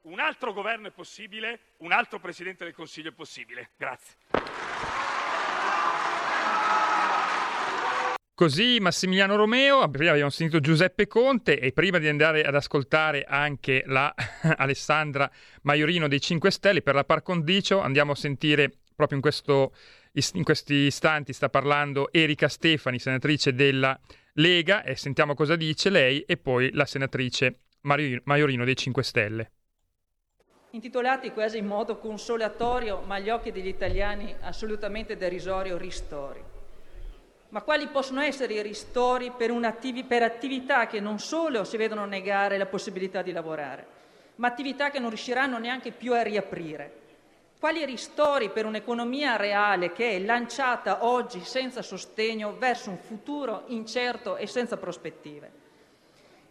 un 0.01 0.19
altro 0.19 0.51
governo 0.51 0.87
è 0.87 0.91
possibile, 0.91 1.59
un 1.77 1.91
altro 1.91 2.19
Presidente 2.19 2.63
del 2.65 2.73
Consiglio 2.73 3.09
è 3.09 3.13
possibile. 3.13 3.69
Grazie. 3.77 4.15
Così 8.35 8.79
Massimiliano 8.81 9.35
Romeo, 9.35 9.87
prima 9.89 10.09
abbiamo 10.09 10.31
sentito 10.31 10.59
Giuseppe 10.59 11.05
Conte 11.05 11.59
e 11.59 11.71
prima 11.71 11.99
di 11.99 12.07
andare 12.07 12.43
ad 12.43 12.55
ascoltare 12.55 13.25
anche 13.25 13.83
la 13.85 14.13
Alessandra 14.57 15.29
Maiorino 15.61 16.07
dei 16.07 16.19
5 16.19 16.49
Stelle 16.49 16.81
per 16.81 16.95
la 16.95 17.03
par 17.03 17.21
condicio 17.21 17.79
andiamo 17.79 18.13
a 18.13 18.15
sentire 18.15 18.71
proprio 18.95 19.17
in, 19.17 19.23
questo, 19.23 19.73
in 20.33 20.43
questi 20.43 20.73
istanti 20.73 21.33
sta 21.33 21.49
parlando 21.49 22.11
Erika 22.11 22.47
Stefani, 22.47 22.99
senatrice 22.99 23.53
della 23.53 23.99
Lega 24.33 24.83
e 24.83 24.95
sentiamo 24.95 25.33
cosa 25.33 25.55
dice 25.55 25.89
lei 25.89 26.21
e 26.21 26.37
poi 26.37 26.71
la 26.73 26.85
senatrice 26.85 27.59
Maiorino 27.81 28.63
dei 28.63 28.75
5 28.75 29.03
Stelle 29.03 29.51
intitolati 30.73 31.31
quasi 31.31 31.59
in 31.59 31.67
modo 31.67 31.97
consolatorio, 31.97 33.03
ma 33.05 33.15
agli 33.15 33.29
occhi 33.29 33.51
degli 33.51 33.67
italiani 33.67 34.35
assolutamente 34.41 35.17
derisorio, 35.17 35.77
ristori. 35.77 36.41
Ma 37.49 37.61
quali 37.61 37.87
possono 37.89 38.21
essere 38.21 38.55
i 38.55 38.61
ristori 38.63 39.31
per, 39.37 39.51
attivi, 39.51 40.03
per 40.03 40.23
attività 40.23 40.87
che 40.87 40.99
non 40.99 41.19
solo 41.19 41.63
si 41.63 41.77
vedono 41.77 42.05
negare 42.05 42.57
la 42.57 42.65
possibilità 42.65 43.21
di 43.21 43.31
lavorare, 43.31 43.85
ma 44.37 44.47
attività 44.47 44.89
che 44.89 44.97
non 44.97 45.09
riusciranno 45.09 45.59
neanche 45.59 45.91
più 45.91 46.13
a 46.13 46.23
riaprire? 46.23 47.01
Quali 47.63 47.85
ristori 47.85 48.49
per 48.49 48.65
un'economia 48.65 49.37
reale 49.37 49.93
che 49.93 50.09
è 50.09 50.19
lanciata 50.19 51.05
oggi 51.05 51.45
senza 51.45 51.81
sostegno 51.81 52.57
verso 52.59 52.89
un 52.89 52.97
futuro 52.97 53.63
incerto 53.67 54.35
e 54.35 54.47
senza 54.47 54.75
prospettive? 54.75 55.49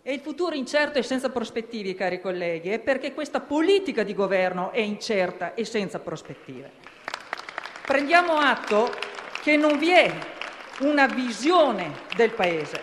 E 0.03 0.15
il 0.15 0.21
futuro 0.21 0.55
incerto 0.55 0.99
e 0.99 1.03
senza 1.03 1.29
prospettive, 1.29 1.95
cari 1.95 2.19
colleghi, 2.19 2.71
è 2.71 2.79
perché 2.79 3.13
questa 3.13 3.41
politica 3.41 4.05
di 4.05 4.15
governo 4.15 4.71
è 4.71 4.81
incerta 4.81 5.53
e 5.53 5.67
senza 5.67 5.99
prospettive. 5.99 6.71
Prendiamo 7.85 8.39
atto 8.39 8.91
che 9.43 9.55
non 9.55 9.77
vi 9.77 9.91
è 9.91 10.11
una 10.79 11.05
visione 11.05 11.93
del 12.17 12.31
Paese. 12.31 12.81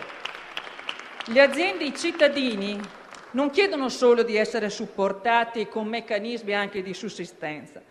Le 1.24 1.40
aziende 1.40 1.82
e 1.82 1.88
i 1.88 1.96
cittadini 1.96 2.80
non 3.32 3.50
chiedono 3.50 3.88
solo 3.88 4.22
di 4.22 4.36
essere 4.36 4.70
supportati 4.70 5.66
con 5.66 5.88
meccanismi 5.88 6.54
anche 6.54 6.80
di 6.80 6.94
sussistenza, 6.94 7.82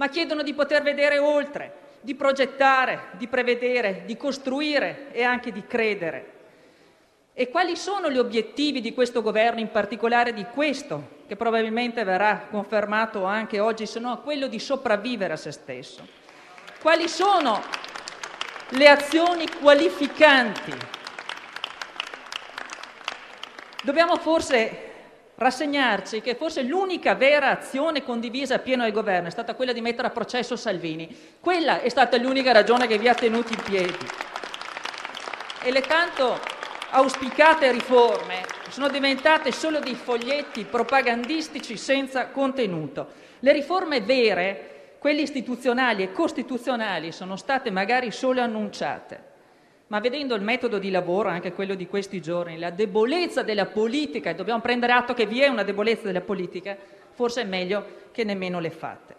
ma 0.00 0.08
chiedono 0.08 0.42
di 0.42 0.54
poter 0.54 0.82
vedere 0.82 1.18
oltre, 1.18 1.72
di 2.00 2.14
progettare, 2.14 3.08
di 3.18 3.28
prevedere, 3.28 4.04
di 4.06 4.16
costruire 4.16 5.12
e 5.12 5.22
anche 5.22 5.52
di 5.52 5.66
credere. 5.66 6.38
E 7.34 7.50
quali 7.50 7.76
sono 7.76 8.10
gli 8.10 8.16
obiettivi 8.16 8.80
di 8.80 8.94
questo 8.94 9.20
governo, 9.20 9.60
in 9.60 9.70
particolare 9.70 10.32
di 10.32 10.46
questo, 10.54 11.18
che 11.28 11.36
probabilmente 11.36 12.02
verrà 12.02 12.46
confermato 12.50 13.24
anche 13.24 13.60
oggi, 13.60 13.84
se 13.84 14.00
no 14.00 14.22
quello 14.22 14.46
di 14.46 14.58
sopravvivere 14.58 15.34
a 15.34 15.36
se 15.36 15.50
stesso? 15.50 16.08
Quali 16.80 17.06
sono 17.06 17.62
le 18.70 18.88
azioni 18.88 19.46
qualificanti? 19.60 20.72
Dobbiamo 23.82 24.16
forse 24.16 24.89
rassegnarci 25.40 26.20
che 26.20 26.34
forse 26.34 26.62
l'unica 26.62 27.14
vera 27.14 27.48
azione 27.48 28.02
condivisa 28.02 28.56
appieno 28.56 28.84
al 28.84 28.92
governo 28.92 29.28
è 29.28 29.30
stata 29.30 29.54
quella 29.54 29.72
di 29.72 29.80
mettere 29.80 30.08
a 30.08 30.10
processo 30.10 30.54
Salvini. 30.54 31.08
Quella 31.40 31.80
è 31.80 31.88
stata 31.88 32.18
l'unica 32.18 32.52
ragione 32.52 32.86
che 32.86 32.98
vi 32.98 33.08
ha 33.08 33.14
tenuti 33.14 33.54
in 33.54 33.62
piedi. 33.62 34.06
E 35.62 35.72
le 35.72 35.80
tanto 35.80 36.38
auspicate 36.90 37.72
riforme 37.72 38.44
sono 38.68 38.90
diventate 38.90 39.50
solo 39.50 39.80
dei 39.80 39.94
foglietti 39.94 40.64
propagandistici 40.64 41.78
senza 41.78 42.28
contenuto. 42.28 43.06
Le 43.38 43.52
riforme 43.52 44.02
vere, 44.02 44.96
quelle 44.98 45.22
istituzionali 45.22 46.02
e 46.02 46.12
costituzionali, 46.12 47.12
sono 47.12 47.36
state 47.36 47.70
magari 47.70 48.10
solo 48.10 48.42
annunciate. 48.42 49.29
Ma 49.90 49.98
vedendo 49.98 50.36
il 50.36 50.42
metodo 50.42 50.78
di 50.78 50.88
lavoro, 50.88 51.30
anche 51.30 51.52
quello 51.52 51.74
di 51.74 51.88
questi 51.88 52.20
giorni, 52.20 52.58
la 52.58 52.70
debolezza 52.70 53.42
della 53.42 53.66
politica, 53.66 54.30
e 54.30 54.34
dobbiamo 54.36 54.60
prendere 54.60 54.92
atto 54.92 55.14
che 55.14 55.26
vi 55.26 55.40
è 55.40 55.48
una 55.48 55.64
debolezza 55.64 56.06
della 56.06 56.20
politica, 56.20 56.76
forse 57.10 57.40
è 57.42 57.44
meglio 57.44 57.84
che 58.12 58.22
nemmeno 58.22 58.60
le 58.60 58.70
fate. 58.70 59.16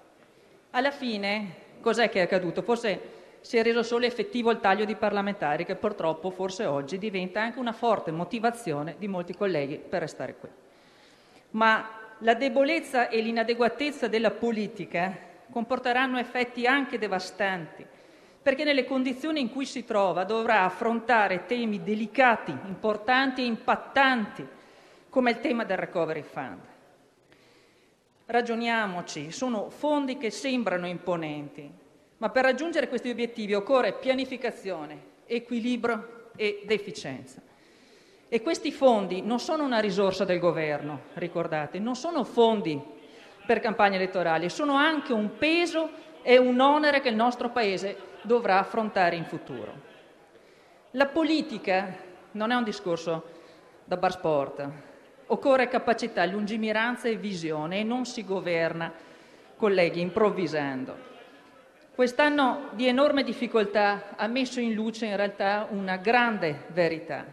Alla 0.72 0.92
fine, 0.92 1.56
cos'è 1.82 2.10
che 2.10 2.20
è 2.20 2.24
accaduto? 2.24 2.62
Forse 2.62 3.00
si 3.42 3.58
è 3.58 3.64
reso 3.64 3.84
solo 3.84 4.06
effettivo 4.06 4.50
il 4.50 4.62
taglio 4.62 4.86
di 4.86 4.96
parlamentari 4.96 5.66
che 5.66 5.76
purtroppo 5.76 6.30
forse 6.30 6.66
oggi 6.66 6.98
diventa 6.98 7.42
anche 7.42 7.60
una 7.60 7.74
forte 7.74 8.12
motivazione 8.12 8.96
di 8.98 9.10
molti 9.10 9.36
colleghi 9.36 9.78
per 9.78 10.00
restare 10.00 10.36
qui. 10.36 10.50
Ma 11.52 11.90
la 12.20 12.34
debolezza 12.34 13.10
e 13.10 13.20
l'inadeguatezza 13.20 14.08
della 14.08 14.32
politica 14.32 15.18
comporteranno 15.52 16.18
effetti 16.18 16.66
anche 16.66 16.98
devastanti, 16.98 17.86
perché 18.42 18.64
nelle 18.64 18.86
condizioni 18.86 19.40
in 19.40 19.52
cui 19.52 19.66
si 19.66 19.86
trova 19.86 20.24
dovrà 20.24 20.64
affrontare 20.64 21.46
temi 21.46 21.84
delicati, 21.84 22.52
importanti 22.66 23.42
e 23.42 23.46
impattanti, 23.46 24.48
come 25.10 25.32
il 25.32 25.40
tema 25.40 25.64
del 25.64 25.78
Recovery 25.78 26.24
Fund. 26.24 26.60
Ragioniamoci, 28.26 29.32
sono 29.32 29.70
fondi 29.70 30.18
che 30.18 30.32
sembrano 30.32 30.88
imponenti, 30.88 31.70
ma 32.18 32.30
per 32.30 32.44
raggiungere 32.44 32.88
questi 32.88 33.10
obiettivi 33.10 33.54
occorre 33.54 33.94
pianificazione, 33.94 35.10
equilibrio 35.26 36.30
ed 36.36 36.72
efficienza. 36.72 37.42
E 38.30 38.42
questi 38.42 38.72
fondi 38.72 39.22
non 39.22 39.40
sono 39.40 39.66
una 39.66 39.80
risorsa 39.80 40.24
del 40.24 40.40
governo, 40.40 41.02
ricordate, 41.16 41.78
non 41.78 41.96
sono 41.96 42.24
fondi 42.24 42.82
per 43.46 43.60
campagne 43.60 43.98
elettorali, 43.98 44.50
sono 44.50 44.76
anche 44.76 45.12
un 45.12 45.38
peso 45.38 45.90
e 46.22 46.38
un 46.38 46.60
onere 46.60 47.02
che 47.02 47.10
il 47.10 47.16
nostro 47.16 47.50
Paese 47.50 48.10
dovrà 48.24 48.60
affrontare 48.60 49.16
in 49.16 49.26
futuro. 49.26 49.90
La 50.92 51.08
politica 51.08 51.96
non 52.32 52.52
è 52.52 52.56
un 52.56 52.64
discorso 52.64 53.24
da 53.86 53.98
bar 53.98 54.12
sport, 54.12 54.70
occorre 55.28 55.68
capacità, 55.68 56.26
lungimiranza 56.26 57.08
e 57.08 57.16
visione 57.16 57.80
e 57.80 57.84
non 57.84 58.06
si 58.06 58.24
governa, 58.26 58.92
colleghi, 59.56 60.02
improvvisando. 60.02 61.10
Quest'anno 61.94 62.70
di 62.72 62.88
enorme 62.88 63.24
difficoltà 63.24 64.16
ha 64.16 64.28
messo 64.28 64.60
in 64.60 64.74
luce 64.74 65.06
in 65.06 65.16
realtà 65.16 65.68
una 65.70 65.98
grande 65.98 66.64
verità. 66.68 67.26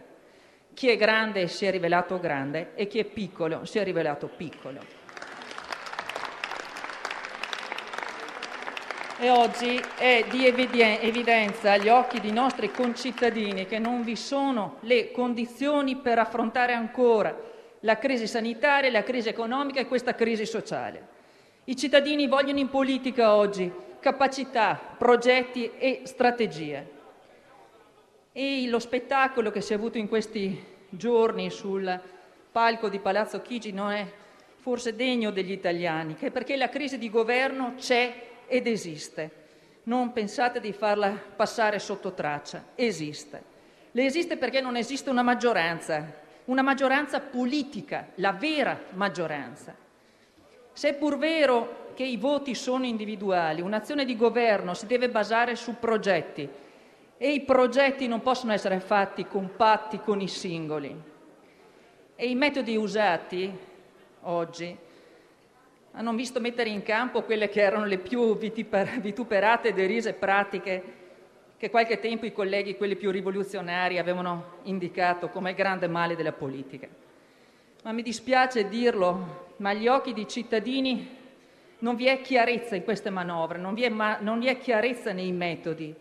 Chi 0.73 0.89
è 0.89 0.95
grande 0.95 1.47
si 1.47 1.65
è 1.65 1.71
rivelato 1.71 2.19
grande 2.19 2.71
e 2.75 2.87
chi 2.87 2.99
è 2.99 3.03
piccolo 3.03 3.65
si 3.65 3.79
è 3.79 3.83
rivelato 3.83 4.27
piccolo. 4.27 4.98
E 9.21 9.29
oggi 9.29 9.77
è 9.97 10.23
di 10.29 10.45
evidenza 10.45 11.73
agli 11.73 11.89
occhi 11.89 12.21
dei 12.21 12.31
nostri 12.31 12.71
concittadini 12.71 13.65
che 13.65 13.77
non 13.77 14.01
vi 14.01 14.15
sono 14.15 14.77
le 14.83 15.11
condizioni 15.11 15.97
per 15.97 16.19
affrontare 16.19 16.71
ancora 16.71 17.37
la 17.81 17.97
crisi 17.97 18.27
sanitaria, 18.27 18.89
la 18.89 19.03
crisi 19.03 19.27
economica 19.27 19.81
e 19.81 19.87
questa 19.87 20.15
crisi 20.15 20.45
sociale. 20.45 21.05
I 21.65 21.75
cittadini 21.75 22.29
vogliono 22.29 22.59
in 22.59 22.69
politica 22.69 23.35
oggi 23.35 23.69
capacità, 23.99 24.79
progetti 24.97 25.69
e 25.77 26.03
strategie. 26.05 26.89
E 28.31 28.67
lo 28.69 28.79
spettacolo 28.79 29.51
che 29.51 29.59
si 29.59 29.73
è 29.73 29.75
avuto 29.75 29.97
in 29.97 30.07
questi 30.07 30.63
giorni 30.87 31.49
sul 31.49 31.99
palco 32.53 32.87
di 32.87 32.99
Palazzo 32.99 33.41
Chigi 33.41 33.73
non 33.73 33.91
è 33.91 34.09
forse 34.55 34.95
degno 34.95 35.31
degli 35.31 35.51
italiani, 35.51 36.13
perché 36.13 36.55
la 36.55 36.69
crisi 36.69 36.97
di 36.97 37.09
governo 37.09 37.73
c'è 37.75 38.27
ed 38.49 38.67
esiste. 38.67 39.37
Non 39.83 40.11
pensate 40.11 40.59
di 40.59 40.73
farla 40.73 41.09
passare 41.11 41.79
sotto 41.79 42.13
traccia, 42.13 42.65
esiste. 42.75 43.43
Le 43.91 44.05
esiste 44.05 44.35
perché 44.35 44.59
non 44.59 44.75
esiste 44.75 45.09
una 45.09 45.23
maggioranza, 45.23 46.13
una 46.45 46.61
maggioranza 46.61 47.21
politica, 47.21 48.07
la 48.15 48.33
vera 48.33 48.77
maggioranza. 48.91 49.73
Se 50.73 50.89
è 50.89 50.93
pur 50.95 51.17
vero 51.17 51.91
che 51.95 52.03
i 52.03 52.17
voti 52.17 52.55
sono 52.55 52.85
individuali, 52.85 53.61
un'azione 53.61 54.05
di 54.05 54.15
governo 54.15 54.73
si 54.73 54.85
deve 54.85 55.09
basare 55.09 55.55
su 55.55 55.77
progetti 55.79 56.47
e 57.17 57.33
i 57.33 57.41
progetti 57.41 58.07
non 58.07 58.21
possono 58.21 58.53
essere 58.53 58.79
fatti 58.79 59.25
compatti 59.25 59.99
con 59.99 60.21
i 60.21 60.27
singoli. 60.27 60.95
E 62.15 62.29
i 62.29 62.35
metodi 62.35 62.77
usati 62.77 63.51
oggi 64.21 64.77
hanno 65.99 66.13
visto 66.13 66.39
mettere 66.39 66.69
in 66.69 66.81
campo 66.81 67.23
quelle 67.23 67.49
che 67.49 67.61
erano 67.61 67.83
le 67.83 67.97
più 67.97 68.37
vituperate 68.37 69.67
e 69.67 69.73
derise 69.73 70.13
pratiche 70.13 70.97
che 71.57 71.69
qualche 71.69 71.99
tempo 71.99 72.25
i 72.25 72.31
colleghi, 72.31 72.77
quelli 72.77 72.95
più 72.95 73.11
rivoluzionari, 73.11 73.97
avevano 73.97 74.59
indicato 74.63 75.27
come 75.27 75.49
il 75.49 75.57
grande 75.57 75.89
male 75.89 76.15
della 76.15 76.31
politica. 76.31 76.87
Ma 77.83 77.91
mi 77.91 78.01
dispiace 78.01 78.69
dirlo, 78.69 79.55
ma 79.57 79.71
agli 79.71 79.89
occhi 79.89 80.13
dei 80.13 80.25
cittadini 80.25 81.17
non 81.79 81.97
vi 81.97 82.05
è 82.05 82.21
chiarezza 82.21 82.77
in 82.77 82.85
queste 82.85 83.09
manovre, 83.09 83.57
non 83.57 83.73
vi 83.73 83.83
è, 83.83 83.89
ma- 83.89 84.19
non 84.21 84.39
vi 84.39 84.47
è 84.47 84.57
chiarezza 84.57 85.11
nei 85.11 85.33
metodi. 85.33 85.93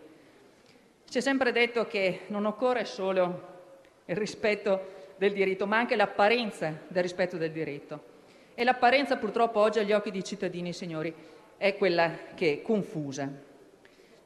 Si 1.06 1.18
è 1.18 1.20
sempre 1.20 1.50
detto 1.50 1.88
che 1.88 2.20
non 2.28 2.46
occorre 2.46 2.84
solo 2.84 3.56
il 4.04 4.14
rispetto 4.14 4.94
del 5.16 5.32
diritto, 5.32 5.66
ma 5.66 5.78
anche 5.78 5.96
l'apparenza 5.96 6.72
del 6.86 7.02
rispetto 7.02 7.36
del 7.36 7.50
diritto. 7.50 8.16
E 8.58 8.64
l'apparenza 8.64 9.16
purtroppo 9.18 9.60
oggi 9.60 9.78
agli 9.78 9.92
occhi 9.92 10.10
dei 10.10 10.24
cittadini, 10.24 10.72
signori, 10.72 11.14
è 11.56 11.76
quella 11.76 12.10
che 12.34 12.54
è 12.54 12.62
confusa 12.62 13.46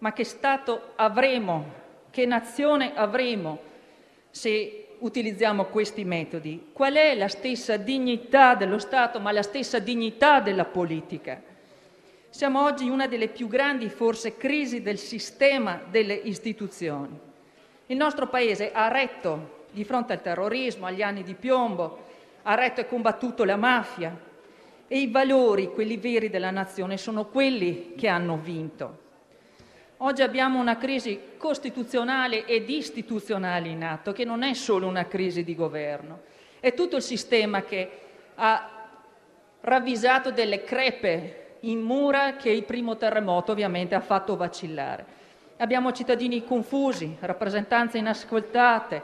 ma 0.03 0.13
che 0.13 0.25
Stato 0.25 0.93
avremo, 0.97 1.65
che 2.11 2.27
nazione 2.27 2.93
avremo 2.95 3.61
se 4.31 4.97
utilizziamo 4.99 5.67
questi 5.67 6.05
metodi? 6.05 6.71
Qual 6.73 6.95
è 6.95 7.15
la 7.15 7.29
stessa 7.29 7.77
dignità 7.77 8.57
dello 8.57 8.79
Stato, 8.79 9.21
ma 9.21 9.31
la 9.31 9.43
stessa 9.43 9.79
dignità 9.79 10.41
della 10.41 10.65
politica? 10.65 11.41
Siamo 12.31 12.65
oggi 12.65 12.85
in 12.85 12.91
una 12.91 13.07
delle 13.07 13.29
più 13.29 13.47
grandi, 13.47 13.89
forse, 13.91 14.37
crisi 14.37 14.83
del 14.83 14.99
sistema 14.99 15.81
delle 15.89 16.15
istituzioni. 16.15 17.17
Il 17.87 17.97
nostro 17.97 18.27
Paese 18.27 18.73
ha 18.73 18.89
retto 18.89 19.67
di 19.71 19.85
fronte 19.85 20.15
al 20.15 20.23
terrorismo, 20.23 20.87
agli 20.87 21.03
anni 21.03 21.23
di 21.23 21.35
piombo, 21.35 22.07
ha 22.43 22.55
retto 22.55 22.81
e 22.81 22.87
combattuto 22.87 23.45
la 23.45 23.57
mafia 23.57 24.17
e 24.89 24.99
i 24.99 25.11
valori, 25.11 25.73
quelli 25.73 25.97
veri 25.97 26.29
della 26.29 26.51
nazione, 26.51 26.97
sono 26.97 27.27
quelli 27.27 27.95
che 27.97 28.09
hanno 28.09 28.37
vinto. 28.37 29.01
Oggi 29.99 30.23
abbiamo 30.23 30.59
una 30.59 30.77
crisi 30.77 31.19
costituzionale 31.37 32.45
ed 32.45 32.69
istituzionale 32.69 33.69
in 33.69 33.85
atto, 33.85 34.13
che 34.13 34.25
non 34.25 34.43
è 34.43 34.53
solo 34.53 34.87
una 34.87 35.07
crisi 35.07 35.45
di 35.45 35.55
governo, 35.55 36.23
è 36.59 36.75
tutto 36.75 36.97
il 36.97 37.03
sistema 37.03 37.63
che 37.63 37.91
ha 38.35 38.69
ravvisato 39.61 40.33
delle 40.33 40.65
crepe 40.65 41.57
in 41.61 41.81
mura 41.81 42.35
che 42.35 42.51
il 42.51 42.65
primo 42.65 42.97
terremoto 42.97 43.53
ovviamente 43.53 43.95
ha 43.95 44.01
fatto 44.01 44.37
vacillare. 44.37 45.21
Abbiamo 45.59 45.93
cittadini 45.93 46.45
confusi, 46.45 47.17
rappresentanze 47.21 47.99
inascoltate, 47.99 49.01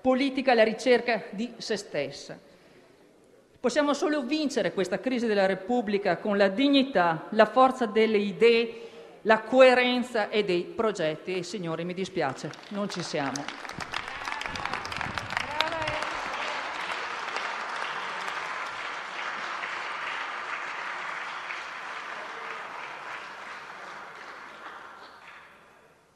politica 0.00 0.52
alla 0.52 0.62
ricerca 0.62 1.24
di 1.30 1.52
se 1.56 1.76
stessa. 1.76 2.38
Possiamo 3.66 3.94
solo 3.94 4.22
vincere 4.22 4.72
questa 4.72 5.00
crisi 5.00 5.26
della 5.26 5.44
Repubblica 5.44 6.18
con 6.18 6.36
la 6.36 6.46
dignità, 6.46 7.26
la 7.30 7.46
forza 7.46 7.86
delle 7.86 8.16
idee 8.16 9.18
la 9.22 9.40
coerenza 9.40 10.28
e 10.28 10.44
dei 10.44 10.62
progetti 10.62 11.34
e 11.34 11.42
signori 11.42 11.84
mi 11.84 11.92
dispiace, 11.92 12.48
non 12.68 12.88
ci 12.88 13.02
siamo. 13.02 13.44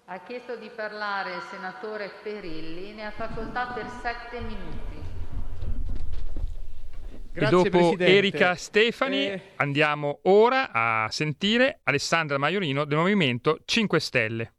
Ha 0.04 0.18
chiesto 0.20 0.54
di 0.54 0.70
parlare 0.72 1.34
il 1.34 1.42
senatore 1.50 2.12
Perilli, 2.22 2.92
ne 2.92 3.06
ha 3.06 3.10
facoltà 3.10 3.72
per 3.74 3.88
sette 4.00 4.38
minuti. 4.38 5.19
Grazie, 7.32 7.46
e 7.46 7.50
dopo 7.50 7.68
Presidente. 7.70 8.16
Erika 8.16 8.54
Stefani 8.54 9.26
eh... 9.26 9.42
andiamo 9.56 10.20
ora 10.24 10.70
a 10.72 11.08
sentire 11.10 11.80
Alessandra 11.84 12.38
Maiorino 12.38 12.84
del 12.84 12.98
Movimento 12.98 13.60
5 13.64 14.00
Stelle 14.00 14.52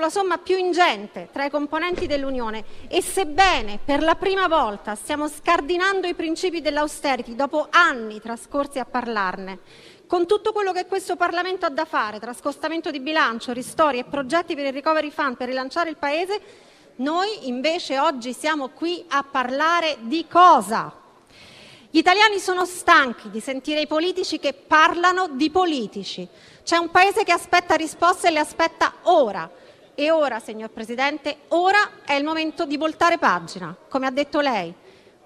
la 0.00 0.08
somma 0.08 0.38
più 0.38 0.56
ingente 0.56 1.28
tra 1.30 1.44
i 1.44 1.50
componenti 1.50 2.06
dell'Unione 2.06 2.64
e 2.88 3.02
sebbene 3.02 3.78
per 3.84 4.02
la 4.02 4.14
prima 4.14 4.48
volta 4.48 4.94
stiamo 4.94 5.28
scardinando 5.28 6.06
i 6.06 6.14
principi 6.14 6.62
dell'austerity 6.62 7.34
dopo 7.34 7.66
anni 7.70 8.18
trascorsi 8.18 8.78
a 8.78 8.86
parlarne, 8.86 9.58
con 10.06 10.26
tutto 10.26 10.52
quello 10.52 10.72
che 10.72 10.86
questo 10.86 11.16
Parlamento 11.16 11.66
ha 11.66 11.70
da 11.70 11.84
fare 11.84 12.18
tra 12.18 12.32
scostamento 12.32 12.90
di 12.90 13.00
bilancio, 13.00 13.52
ristori 13.52 13.98
e 13.98 14.04
progetti 14.04 14.54
per 14.54 14.64
il 14.64 14.72
recovery 14.72 15.10
fund 15.10 15.36
per 15.36 15.48
rilanciare 15.48 15.90
il 15.90 15.96
Paese, 15.96 16.40
noi 16.96 17.48
invece 17.48 17.98
oggi 17.98 18.32
siamo 18.32 18.68
qui 18.68 19.04
a 19.08 19.22
parlare 19.22 19.98
di 20.00 20.26
cosa? 20.28 20.99
Gli 21.92 21.98
italiani 21.98 22.38
sono 22.38 22.64
stanchi 22.64 23.30
di 23.30 23.40
sentire 23.40 23.80
i 23.80 23.88
politici 23.88 24.38
che 24.38 24.52
parlano 24.52 25.26
di 25.32 25.50
politici. 25.50 26.26
C'è 26.62 26.76
un 26.76 26.88
Paese 26.90 27.24
che 27.24 27.32
aspetta 27.32 27.74
risposte 27.74 28.28
e 28.28 28.30
le 28.30 28.38
aspetta 28.38 28.92
ora. 29.02 29.50
E 29.96 30.10
ora, 30.12 30.38
signor 30.38 30.70
Presidente, 30.70 31.38
ora 31.48 32.04
è 32.04 32.12
il 32.12 32.22
momento 32.22 32.64
di 32.64 32.76
voltare 32.76 33.18
pagina, 33.18 33.74
come 33.88 34.06
ha 34.06 34.10
detto 34.12 34.38
lei. 34.38 34.72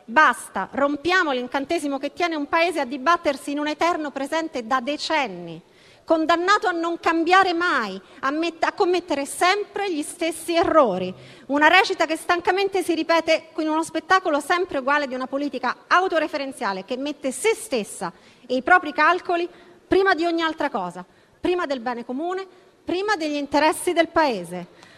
Basta, 0.07 0.69
rompiamo 0.73 1.33
l'incantesimo 1.33 1.99
che 1.99 2.15
tiene 2.15 2.35
un 2.35 2.49
Paese 2.49 2.81
a 2.81 2.87
dibattersi 2.87 3.51
in 3.51 3.59
un 3.59 3.69
eterno 3.69 4.11
presente 4.11 4.67
da 4.67 4.81
decenni 4.81 5.61
condannato 6.05 6.67
a 6.67 6.73
non 6.73 7.01
cambiare 7.01 7.53
mai, 7.55 8.01
a, 8.21 8.31
met- 8.31 8.63
a, 8.65 8.73
commettere 8.73 9.27
sempre 9.27 9.93
gli 9.93 10.03
stessi 10.03 10.55
errori. 10.55 11.13
Una 11.47 11.69
recita 11.69 12.07
che 12.07 12.17
stancamente 12.17 12.83
si 12.83 12.95
ripete 12.95 13.49
in 13.59 13.69
uno 13.69 13.83
spettacolo 13.83 14.41
sempre 14.41 14.79
uguale 14.79 15.07
di 15.07 15.15
una 15.15 15.27
politica 15.27 15.85
autoreferenziale 15.87 16.85
che 16.85 16.97
mette 16.97 17.33
se 17.33 17.55
stessa 17.55 18.13
e 18.47 18.55
i 18.55 18.63
propri 18.63 18.93
calcoli 18.93 19.49
prima 19.87 20.15
di 20.15 20.25
ogni 20.25 20.43
altra 20.43 20.71
cosa, 20.71 21.05
prima 21.41 21.67
del 21.67 21.81
bene 21.81 22.05
comune, 22.05 22.47
prima 22.85 23.17
degli 23.17 23.37
interessi 23.37 23.93
del 23.93 24.09
Paese. 24.09 24.93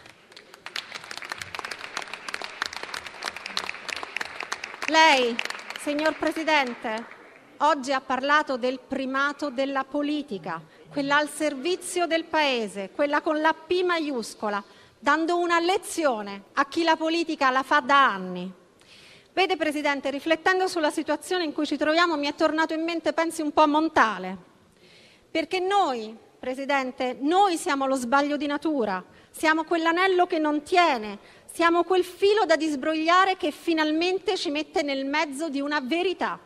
Lei, 4.87 5.35
signor 5.81 6.17
Presidente, 6.17 7.05
oggi 7.57 7.91
ha 7.91 7.99
parlato 7.99 8.55
del 8.55 8.79
primato 8.79 9.49
della 9.49 9.83
politica 9.83 10.61
quella 10.89 11.17
al 11.17 11.29
servizio 11.29 12.07
del 12.07 12.25
Paese, 12.25 12.91
quella 12.93 13.21
con 13.21 13.39
la 13.39 13.53
P 13.53 13.83
maiuscola, 13.83 14.63
dando 14.99 15.37
una 15.37 15.59
lezione 15.59 16.45
a 16.53 16.67
chi 16.67 16.83
la 16.83 16.95
politica 16.95 17.49
la 17.51 17.63
fa 17.63 17.79
da 17.79 18.11
anni. 18.11 18.51
Vede 19.33 19.55
Presidente, 19.55 20.09
riflettendo 20.09 20.67
sulla 20.67 20.89
situazione 20.89 21.43
in 21.43 21.53
cui 21.53 21.67
ci 21.67 21.77
troviamo 21.77 22.17
mi 22.17 22.27
è 22.27 22.33
tornato 22.33 22.73
in 22.73 22.83
mente, 22.83 23.13
pensi 23.13 23.41
un 23.41 23.51
po' 23.51 23.67
Montale, 23.67 24.35
perché 25.29 25.59
noi, 25.59 26.17
Presidente, 26.39 27.17
noi 27.19 27.57
siamo 27.57 27.85
lo 27.85 27.95
sbaglio 27.95 28.37
di 28.37 28.47
natura, 28.47 29.03
siamo 29.29 29.63
quell'anello 29.63 30.25
che 30.25 30.39
non 30.39 30.63
tiene, 30.63 31.19
siamo 31.45 31.83
quel 31.83 32.03
filo 32.03 32.45
da 32.45 32.55
disbrogliare 32.55 33.37
che 33.37 33.51
finalmente 33.51 34.35
ci 34.35 34.49
mette 34.49 34.81
nel 34.81 35.05
mezzo 35.05 35.49
di 35.49 35.61
una 35.61 35.81
verità. 35.81 36.39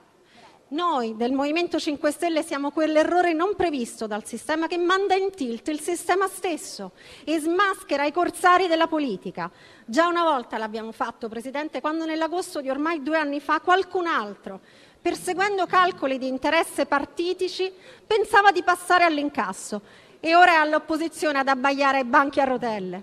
Noi 0.72 1.18
del 1.18 1.34
Movimento 1.34 1.78
5 1.78 2.12
Stelle 2.12 2.44
siamo 2.44 2.72
quell'errore 2.72 3.34
non 3.34 3.56
previsto 3.58 4.08
dal 4.08 4.26
sistema 4.26 4.68
che 4.68 4.78
manda 4.78 5.16
in 5.16 5.30
tilt 5.32 5.68
il 5.68 5.82
sistema 5.82 6.28
stesso 6.28 6.94
e 7.26 7.40
smaschera 7.40 8.06
i 8.06 8.14
corsari 8.14 8.68
della 8.68 8.88
politica. 8.88 9.52
Già 9.84 10.08
una 10.08 10.24
volta 10.24 10.58
l'abbiamo 10.58 10.94
fatto, 10.94 11.28
Presidente, 11.28 11.82
quando 11.82 12.06
nell'agosto 12.06 12.62
di 12.62 12.70
ormai 12.70 13.04
due 13.04 13.18
anni 13.18 13.42
fa 13.42 13.60
qualcun 13.60 14.08
altro, 14.08 14.62
perseguendo 15.02 15.66
calcoli 15.66 16.18
di 16.18 16.30
interesse 16.30 16.86
partitici, 16.86 17.70
pensava 18.08 18.52
di 18.52 18.64
passare 18.64 19.04
all'incasso 19.04 19.82
e 20.22 20.36
ora 20.36 20.54
è 20.54 20.56
all'opposizione 20.56 21.40
ad 21.40 21.50
abbaiare 21.50 21.98
ai 21.98 22.06
banchi 22.06 22.40
a 22.40 22.46
rotelle. 22.46 23.02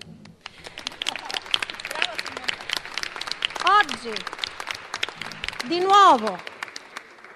Oggi, 3.79 4.11
di 5.67 5.79
nuovo, 5.79 6.57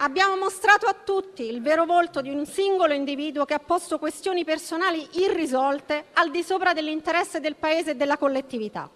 Abbiamo 0.04 0.36
mostrato 0.36 0.86
a 0.86 0.94
tutti 0.94 1.44
il 1.44 1.62
vero 1.62 1.86
volto 1.86 2.20
di 2.20 2.30
un 2.30 2.46
singolo 2.46 2.92
individuo 2.92 3.46
che 3.46 3.54
ha 3.54 3.60
posto 3.60 4.00
questioni 4.00 4.44
personali 4.44 5.08
irrisolte 5.14 6.08
al 6.16 6.30
di 6.30 6.44
sopra 6.44 6.74
dell'interesse 6.74 7.40
del 7.40 7.56
Paese 7.56 7.92
e 7.92 7.96
della 7.96 8.18
collettività. 8.18 8.90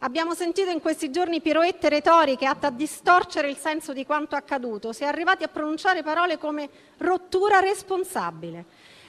Abbiamo 0.00 0.34
sentito 0.34 0.68
in 0.68 0.82
questi 0.82 1.10
giorni 1.10 1.40
piroette 1.40 1.88
retoriche 1.88 2.44
atte 2.44 2.66
a 2.66 2.70
distorcere 2.70 3.48
il 3.48 3.56
senso 3.56 3.94
di 3.94 4.04
quanto 4.04 4.36
accaduto. 4.36 4.92
Si 4.92 5.04
è 5.04 5.06
arrivati 5.06 5.42
a 5.42 5.48
pronunciare 5.48 6.02
parole 6.02 6.36
come 6.36 6.68
rottura 6.98 7.60
responsabile. 7.60 8.66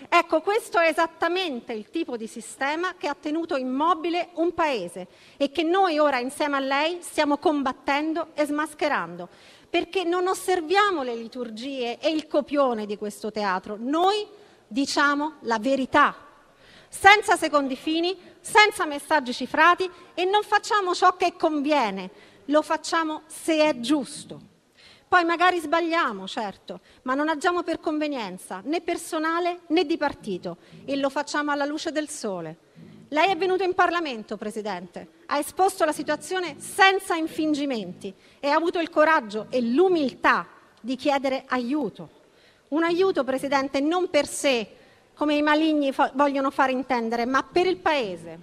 Ecco, 0.07 0.41
questo 0.41 0.79
è 0.79 0.87
esattamente 0.87 1.73
il 1.73 1.89
tipo 1.89 2.15
di 2.15 2.27
sistema 2.27 2.95
che 2.97 3.07
ha 3.07 3.15
tenuto 3.19 3.57
immobile 3.57 4.29
un 4.35 4.53
Paese 4.53 5.07
e 5.35 5.51
che 5.51 5.63
noi 5.63 5.99
ora, 5.99 6.19
insieme 6.19 6.55
a 6.55 6.59
lei, 6.59 6.99
stiamo 7.01 7.37
combattendo 7.37 8.29
e 8.33 8.45
smascherando 8.45 9.59
perché 9.71 10.03
non 10.03 10.27
osserviamo 10.27 11.01
le 11.01 11.15
liturgie 11.15 11.97
e 11.97 12.09
il 12.09 12.27
copione 12.27 12.85
di 12.85 12.97
questo 12.97 13.31
teatro, 13.31 13.77
noi 13.79 14.27
diciamo 14.67 15.37
la 15.41 15.57
verità. 15.57 16.15
senza 16.93 17.37
secondi 17.37 17.77
fini, 17.77 18.17
senza 18.41 18.85
messaggi 18.85 19.33
cifrati 19.33 19.89
e 20.13 20.25
non 20.25 20.43
facciamo 20.43 20.93
ciò 20.93 21.15
che 21.15 21.37
conviene, 21.37 22.11
lo 22.45 22.61
facciamo 22.61 23.21
se 23.27 23.59
è 23.59 23.79
giusto. 23.79 24.49
Poi 25.07 25.23
magari 25.23 25.59
sbagliamo, 25.59 26.27
certo, 26.27 26.81
ma 27.03 27.15
non 27.15 27.29
agiamo 27.29 27.63
per 27.63 27.79
convenienza, 27.79 28.61
né 28.65 28.81
personale 28.81 29.61
né 29.67 29.85
di 29.85 29.97
partito, 29.97 30.57
e 30.85 30.97
lo 30.97 31.09
facciamo 31.09 31.51
alla 31.51 31.65
luce 31.65 31.91
del 31.91 32.09
sole. 32.09 32.57
Lei 33.09 33.29
è 33.29 33.37
venuto 33.37 33.63
in 33.63 33.73
Parlamento, 33.73 34.37
Presidente, 34.37 35.19
ha 35.33 35.37
esposto 35.37 35.85
la 35.85 35.93
situazione 35.93 36.57
senza 36.59 37.15
infingimenti 37.15 38.13
e 38.39 38.49
ha 38.49 38.55
avuto 38.55 38.79
il 38.79 38.89
coraggio 38.89 39.47
e 39.49 39.61
l'umiltà 39.61 40.45
di 40.81 40.97
chiedere 40.97 41.45
aiuto. 41.47 42.19
Un 42.69 42.83
aiuto, 42.83 43.23
Presidente, 43.23 43.79
non 43.79 44.09
per 44.09 44.27
sé, 44.27 44.75
come 45.13 45.35
i 45.35 45.41
maligni 45.41 45.93
vogliono 46.13 46.51
far 46.51 46.69
intendere, 46.69 47.25
ma 47.25 47.43
per 47.43 47.65
il 47.65 47.77
Paese. 47.77 48.39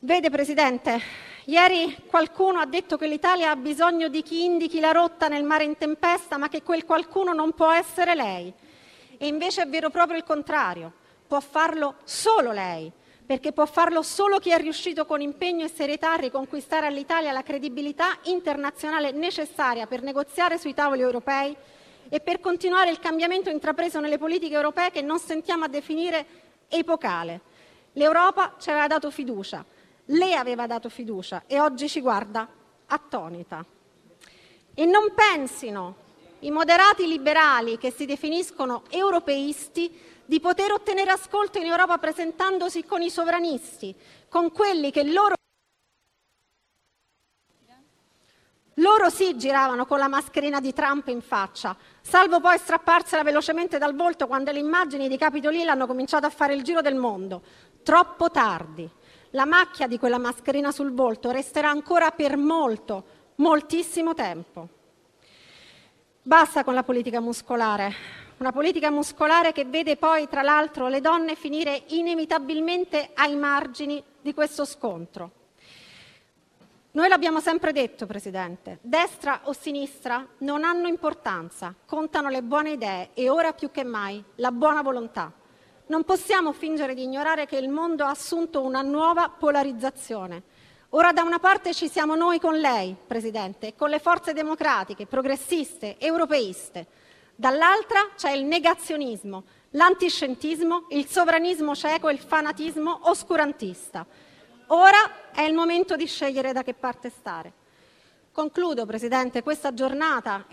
Vede, 0.00 0.28
Presidente, 0.28 1.00
ieri 1.46 2.04
qualcuno 2.06 2.60
ha 2.60 2.66
detto 2.66 2.98
che 2.98 3.06
l'Italia 3.06 3.50
ha 3.50 3.56
bisogno 3.56 4.08
di 4.08 4.22
chi 4.22 4.44
indichi 4.44 4.78
la 4.78 4.92
rotta 4.92 5.28
nel 5.28 5.42
mare 5.42 5.64
in 5.64 5.78
tempesta, 5.78 6.36
ma 6.36 6.50
che 6.50 6.62
quel 6.62 6.84
qualcuno 6.84 7.32
non 7.32 7.52
può 7.52 7.72
essere 7.72 8.14
lei. 8.14 8.52
E 9.16 9.26
invece 9.26 9.62
è 9.62 9.68
vero 9.68 9.88
proprio 9.88 10.18
il 10.18 10.24
contrario, 10.24 10.92
può 11.26 11.40
farlo 11.40 11.94
solo 12.04 12.52
lei, 12.52 12.92
perché 13.28 13.52
può 13.52 13.66
farlo 13.66 14.00
solo 14.00 14.38
chi 14.38 14.52
è 14.52 14.58
riuscito 14.58 15.04
con 15.04 15.20
impegno 15.20 15.62
e 15.62 15.68
serietà 15.68 16.14
a 16.14 16.16
riconquistare 16.16 16.86
all'Italia 16.86 17.30
la 17.30 17.42
credibilità 17.42 18.18
internazionale 18.22 19.10
necessaria 19.10 19.86
per 19.86 20.00
negoziare 20.00 20.56
sui 20.56 20.72
tavoli 20.72 21.02
europei 21.02 21.54
e 22.08 22.20
per 22.20 22.40
continuare 22.40 22.90
il 22.90 22.98
cambiamento 22.98 23.50
intrapreso 23.50 24.00
nelle 24.00 24.16
politiche 24.16 24.54
europee 24.54 24.90
che 24.90 25.02
non 25.02 25.18
sentiamo 25.18 25.64
a 25.64 25.68
definire 25.68 26.24
epocale. 26.68 27.42
L'Europa 27.92 28.54
ci 28.58 28.70
aveva 28.70 28.86
dato 28.86 29.10
fiducia, 29.10 29.62
lei 30.06 30.32
aveva 30.32 30.66
dato 30.66 30.88
fiducia 30.88 31.42
e 31.46 31.60
oggi 31.60 31.86
ci 31.86 32.00
guarda 32.00 32.48
attonita. 32.86 33.62
E 34.72 34.86
non 34.86 35.12
pensino 35.14 35.96
i 36.38 36.50
moderati 36.50 37.06
liberali 37.06 37.76
che 37.76 37.90
si 37.90 38.06
definiscono 38.06 38.84
europeisti 38.88 40.16
di 40.28 40.40
poter 40.40 40.72
ottenere 40.72 41.10
ascolto 41.10 41.56
in 41.56 41.64
Europa 41.64 41.96
presentandosi 41.96 42.84
con 42.84 43.00
i 43.00 43.08
sovranisti, 43.08 43.96
con 44.28 44.52
quelli 44.52 44.90
che 44.90 45.02
loro 45.04 45.36
Loro 48.74 49.08
sì 49.08 49.36
giravano 49.36 49.86
con 49.86 49.98
la 49.98 50.06
mascherina 50.06 50.60
di 50.60 50.72
Trump 50.72 51.08
in 51.08 51.20
faccia, 51.20 51.76
salvo 52.00 52.38
poi 52.38 52.58
strapparsela 52.58 53.24
velocemente 53.24 53.76
dal 53.76 53.96
volto 53.96 54.28
quando 54.28 54.52
le 54.52 54.60
immagini 54.60 55.08
di 55.08 55.16
Capitolino 55.16 55.72
hanno 55.72 55.88
cominciato 55.88 56.26
a 56.26 56.30
fare 56.30 56.54
il 56.54 56.62
giro 56.62 56.80
del 56.80 56.94
mondo. 56.94 57.42
Troppo 57.82 58.30
tardi. 58.30 58.88
La 59.30 59.46
macchia 59.46 59.88
di 59.88 59.98
quella 59.98 60.18
mascherina 60.18 60.70
sul 60.70 60.92
volto 60.92 61.32
resterà 61.32 61.70
ancora 61.70 62.12
per 62.12 62.36
molto, 62.36 63.32
moltissimo 63.36 64.14
tempo. 64.14 64.68
Basta 66.22 66.62
con 66.62 66.74
la 66.74 66.84
politica 66.84 67.18
muscolare, 67.18 68.27
una 68.38 68.52
politica 68.52 68.90
muscolare 68.90 69.52
che 69.52 69.64
vede 69.64 69.96
poi, 69.96 70.28
tra 70.28 70.42
l'altro, 70.42 70.88
le 70.88 71.00
donne 71.00 71.34
finire 71.34 71.82
inevitabilmente 71.88 73.10
ai 73.14 73.36
margini 73.36 74.02
di 74.20 74.32
questo 74.32 74.64
scontro. 74.64 75.32
Noi 76.92 77.08
l'abbiamo 77.08 77.40
sempre 77.40 77.72
detto, 77.72 78.06
Presidente, 78.06 78.78
destra 78.80 79.40
o 79.44 79.52
sinistra 79.52 80.26
non 80.38 80.64
hanno 80.64 80.86
importanza, 80.86 81.74
contano 81.84 82.28
le 82.28 82.42
buone 82.42 82.72
idee 82.72 83.10
e 83.14 83.28
ora 83.28 83.52
più 83.52 83.70
che 83.70 83.84
mai 83.84 84.22
la 84.36 84.52
buona 84.52 84.82
volontà. 84.82 85.32
Non 85.86 86.04
possiamo 86.04 86.52
fingere 86.52 86.94
di 86.94 87.02
ignorare 87.02 87.46
che 87.46 87.56
il 87.56 87.68
mondo 87.68 88.04
ha 88.04 88.10
assunto 88.10 88.62
una 88.62 88.82
nuova 88.82 89.28
polarizzazione. 89.28 90.42
Ora 90.90 91.12
da 91.12 91.22
una 91.22 91.38
parte 91.38 91.74
ci 91.74 91.88
siamo 91.88 92.14
noi 92.14 92.38
con 92.38 92.56
lei, 92.56 92.96
Presidente, 93.06 93.68
e 93.68 93.74
con 93.74 93.90
le 93.90 93.98
forze 93.98 94.32
democratiche, 94.32 95.06
progressiste, 95.06 95.98
europeiste. 95.98 96.86
Dall'altra 97.40 98.00
c'è 98.16 98.32
il 98.32 98.42
negazionismo, 98.42 99.44
l'antiscientismo, 99.70 100.86
il 100.88 101.06
sovranismo 101.06 101.76
cieco 101.76 102.08
e 102.08 102.12
il 102.14 102.18
fanatismo 102.18 103.08
oscurantista. 103.08 104.04
Ora 104.66 105.30
è 105.30 105.42
il 105.42 105.54
momento 105.54 105.94
di 105.94 106.04
scegliere 106.06 106.52
da 106.52 106.64
che 106.64 106.74
parte 106.74 107.10
stare. 107.10 107.52
Concludo, 108.32 108.86
Presidente, 108.86 109.44
questa 109.44 109.72
giornata 109.72 110.48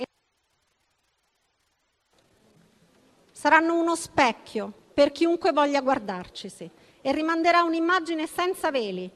saranno 3.31 3.79
uno 3.79 3.95
specchio 3.95 4.71
per 4.93 5.11
chiunque 5.11 5.53
voglia 5.53 5.81
guardarcisi 5.81 6.69
e 7.01 7.11
rimanderà 7.11 7.63
un'immagine 7.63 8.27
senza 8.27 8.69
veli, 8.69 9.11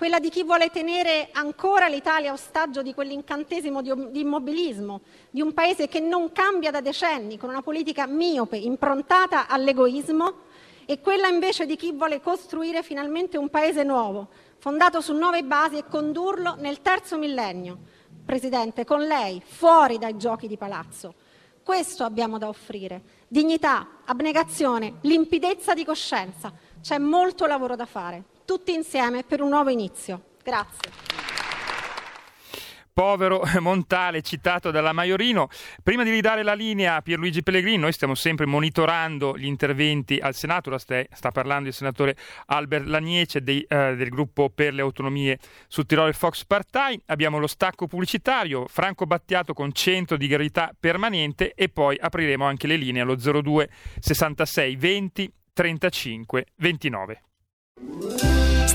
quella 0.00 0.18
di 0.18 0.30
chi 0.30 0.44
vuole 0.44 0.70
tenere 0.70 1.28
ancora 1.32 1.86
l'Italia 1.86 2.32
ostaggio 2.32 2.80
di 2.80 2.94
quell'incantesimo 2.94 3.82
di 3.82 4.20
immobilismo, 4.20 5.02
di 5.28 5.42
un 5.42 5.52
paese 5.52 5.88
che 5.88 6.00
non 6.00 6.32
cambia 6.32 6.70
da 6.70 6.80
decenni, 6.80 7.36
con 7.36 7.50
una 7.50 7.60
politica 7.60 8.06
miope, 8.06 8.56
improntata 8.56 9.46
all'egoismo, 9.46 10.32
e 10.86 11.00
quella 11.02 11.28
invece 11.28 11.66
di 11.66 11.76
chi 11.76 11.92
vuole 11.92 12.22
costruire 12.22 12.82
finalmente 12.82 13.36
un 13.36 13.50
paese 13.50 13.82
nuovo, 13.82 14.28
fondato 14.56 15.02
su 15.02 15.12
nuove 15.12 15.42
basi 15.42 15.76
e 15.76 15.84
condurlo 15.86 16.54
nel 16.56 16.80
terzo 16.80 17.18
millennio. 17.18 17.80
Presidente, 18.24 18.86
con 18.86 19.02
lei, 19.02 19.42
fuori 19.44 19.98
dai 19.98 20.16
giochi 20.16 20.48
di 20.48 20.56
palazzo. 20.56 21.12
Questo 21.62 22.04
abbiamo 22.04 22.38
da 22.38 22.48
offrire. 22.48 23.02
Dignità, 23.28 23.86
abnegazione, 24.06 24.94
limpidezza 25.02 25.74
di 25.74 25.84
coscienza. 25.84 26.50
C'è 26.80 26.96
molto 26.96 27.44
lavoro 27.44 27.76
da 27.76 27.84
fare, 27.84 28.24
tutti 28.50 28.74
insieme 28.74 29.22
per 29.22 29.40
un 29.42 29.50
nuovo 29.50 29.70
inizio. 29.70 30.22
Grazie 30.42 30.90
povero 32.92 33.42
Montale 33.60 34.20
citato 34.20 34.72
dalla 34.72 34.92
Maiorino. 34.92 35.48
Prima 35.82 36.02
di 36.02 36.10
ridare 36.10 36.42
la 36.42 36.52
linea 36.52 36.96
a 36.96 37.00
Pierluigi 37.00 37.42
Pellegrini, 37.42 37.78
noi 37.78 37.92
stiamo 37.92 38.14
sempre 38.14 38.44
monitorando 38.44 39.38
gli 39.38 39.46
interventi 39.46 40.18
al 40.18 40.34
Senato, 40.34 40.76
sta, 40.76 41.02
sta 41.10 41.30
parlando 41.30 41.68
il 41.68 41.74
senatore 41.74 42.16
Albert 42.46 42.86
Laniece 42.86 43.40
dei, 43.40 43.62
eh, 43.62 43.94
del 43.94 44.08
gruppo 44.08 44.50
per 44.50 44.74
le 44.74 44.82
autonomie 44.82 45.38
su 45.68 45.84
Tirol 45.84 46.12
Fox 46.12 46.44
Partei, 46.44 47.00
abbiamo 47.06 47.38
lo 47.38 47.46
stacco 47.46 47.86
pubblicitario, 47.86 48.66
Franco 48.66 49.06
Battiato 49.06 49.54
con 49.54 49.72
centro 49.72 50.18
di 50.18 50.26
gravità 50.26 50.74
permanente 50.78 51.54
e 51.54 51.68
poi 51.70 51.96
apriremo 51.98 52.44
anche 52.44 52.66
le 52.66 52.76
linee 52.76 53.00
allo 53.00 53.14
02 53.14 53.70
66 54.00 54.76
20 54.76 55.32
35 55.54 56.46
29. 56.56 57.22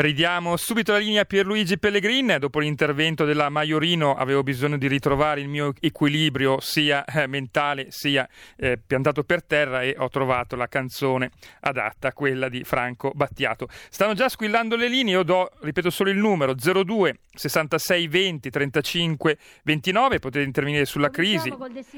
Ridiamo 0.00 0.56
subito 0.56 0.92
la 0.92 0.98
linea 0.98 1.20
a 1.20 1.24
Pierluigi 1.26 1.76
Pellegrin. 1.76 2.36
Dopo 2.38 2.58
l'intervento 2.58 3.26
della 3.26 3.50
Maiorino 3.50 4.14
avevo 4.14 4.42
bisogno 4.42 4.78
di 4.78 4.88
ritrovare 4.88 5.42
il 5.42 5.48
mio 5.48 5.74
equilibrio 5.78 6.58
sia 6.58 7.04
eh, 7.04 7.26
mentale 7.26 7.88
sia 7.90 8.26
eh, 8.56 8.78
piantato 8.78 9.24
per 9.24 9.44
terra 9.44 9.82
e 9.82 9.94
ho 9.98 10.08
trovato 10.08 10.56
la 10.56 10.68
canzone 10.68 11.32
adatta, 11.60 12.14
quella 12.14 12.48
di 12.48 12.64
Franco 12.64 13.10
Battiato. 13.14 13.68
Stanno 13.90 14.14
già 14.14 14.30
squillando 14.30 14.74
le 14.74 14.88
linee, 14.88 15.12
io 15.12 15.22
do, 15.22 15.50
ripeto 15.60 15.90
solo 15.90 16.08
il 16.08 16.16
numero, 16.16 16.54
02 16.54 17.18
66 17.34 18.08
20 18.08 18.48
35 18.48 19.38
29, 19.64 20.18
potete 20.18 20.46
intervenire 20.46 20.86
sulla 20.86 21.10
crisi, 21.10 21.52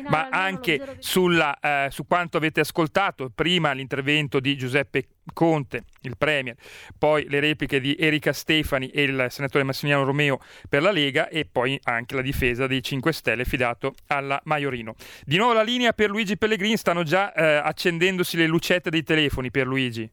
ma 0.09 0.29
anche 0.29 0.97
sulla, 0.99 1.57
eh, 1.61 1.87
su 1.93 2.05
quanto 2.09 2.37
avete 2.37 2.59
ascoltato 2.59 3.31
prima 3.33 3.71
l'intervento 3.71 4.41
di 4.41 4.57
Giuseppe 4.57 5.07
Conte, 5.33 5.85
il 6.03 6.17
Premier, 6.17 6.57
poi 6.99 7.29
le 7.29 7.41
repliche 7.41 7.81
di 7.81 7.97
Erika 7.99 8.33
Stefani 8.33 8.89
e 8.89 9.03
il 9.05 9.27
senatore 9.31 9.65
Massimiliano 9.65 10.05
Romeo 10.05 10.41
per 10.69 10.83
la 10.83 10.91
Lega 10.91 11.29
e 11.29 11.45
poi 11.51 11.79
anche 11.85 12.15
la 12.15 12.23
difesa 12.23 12.67
dei 12.67 12.83
5 12.83 13.13
Stelle 13.13 13.45
fidato 13.45 13.95
alla 14.09 14.41
Maiorino. 14.45 14.95
Di 15.25 15.37
nuovo 15.37 15.53
la 15.53 15.63
linea 15.63 15.93
per 15.93 16.11
Luigi 16.11 16.37
Pellegrini, 16.37 16.77
stanno 16.77 17.05
già 17.05 17.33
eh, 17.33 17.45
accendendosi 17.57 18.37
le 18.37 18.47
lucette 18.47 18.91
dei 18.91 19.05
telefoni 19.05 19.51
per 19.51 19.67
Luigi. 19.67 20.11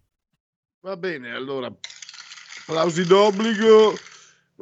Va 0.82 0.96
bene, 0.96 1.32
allora, 1.32 1.74
applausi 2.62 3.06
d'obbligo, 3.06 3.98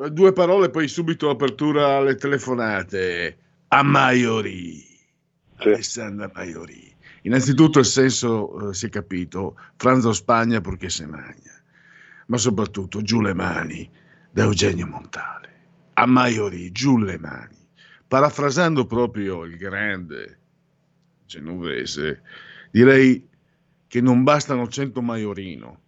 due 0.10 0.34
parole, 0.34 0.70
poi 0.70 0.88
subito 0.88 1.30
apertura 1.30 1.98
alle 1.98 2.16
telefonate. 2.16 3.38
A 3.68 3.84
Maiori, 3.84 4.84
Alessandra 5.58 6.32
Maiori. 6.34 6.96
Innanzitutto 7.28 7.80
il 7.80 7.86
senso 7.86 8.70
eh, 8.70 8.74
si 8.74 8.86
è 8.86 8.90
capito, 8.90 9.60
Franzo 9.76 10.14
Spagna 10.14 10.62
perché 10.62 10.90
se 10.90 11.06
magna, 11.06 11.62
ma 12.28 12.38
soprattutto 12.38 13.02
giù 13.02 13.20
le 13.20 13.34
mani 13.34 13.90
da 14.32 14.44
Eugenio 14.44 14.88
Montale. 14.88 15.46
A 15.94 16.06
Maiori, 16.06 16.72
giù 16.72 16.98
le 16.98 17.20
mani. 17.20 17.58
Parafrasando 18.08 18.86
proprio 18.86 19.44
il 19.44 19.58
grande 19.58 20.40
genovese, 21.26 22.22
direi 22.72 23.28
che 23.88 24.00
non 24.00 24.24
bastano 24.24 24.66
100 24.66 25.02
Maiorino 25.02 25.82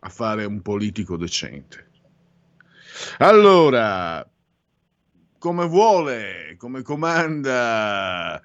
a 0.00 0.08
fare 0.10 0.44
un 0.44 0.60
politico 0.60 1.16
decente. 1.16 1.88
Allora, 3.18 4.28
come 5.38 5.66
vuole, 5.66 6.56
come 6.58 6.82
comanda 6.82 8.42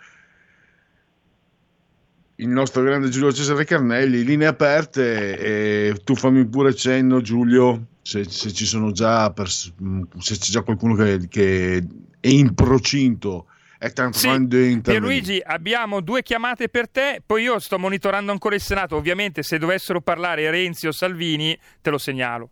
il 2.42 2.50
nostro 2.50 2.82
grande 2.82 3.10
Giulio 3.10 3.32
Cesare 3.32 3.66
Carnelli, 3.66 4.24
linee 4.24 4.48
aperte 4.48 5.38
e 5.38 6.02
tu 6.04 6.16
fammi 6.16 6.46
pure 6.48 6.74
cenno 6.74 7.22
Giulio 7.22 7.86
se, 8.02 8.24
se 8.24 8.52
ci 8.52 8.66
sono 8.66 8.92
già 8.92 9.32
pers- 9.32 9.72
se 10.18 10.38
c'è 10.38 10.52
già 10.52 10.62
qualcuno 10.64 10.96
che, 10.96 11.28
che 11.30 11.88
è 12.20 12.28
in 12.28 12.54
procinto 12.56 13.46
è 13.78 13.92
tanto 13.94 14.18
Sì, 14.18 14.48
Pierluigi, 14.82 15.42
abbiamo 15.44 16.02
due 16.02 16.22
chiamate 16.22 16.70
per 16.70 16.88
te, 16.88 17.22
poi 17.26 17.44
io 17.44 17.58
sto 17.58 17.80
monitorando 17.80 18.32
ancora 18.32 18.54
il 18.54 18.62
Senato, 18.62 18.96
ovviamente 18.96 19.42
se 19.42 19.58
dovessero 19.58 20.02
parlare 20.02 20.50
Renzi 20.52 20.86
o 20.86 20.92
Salvini 20.92 21.58
te 21.82 21.90
lo 21.90 21.98
segnalo. 21.98 22.50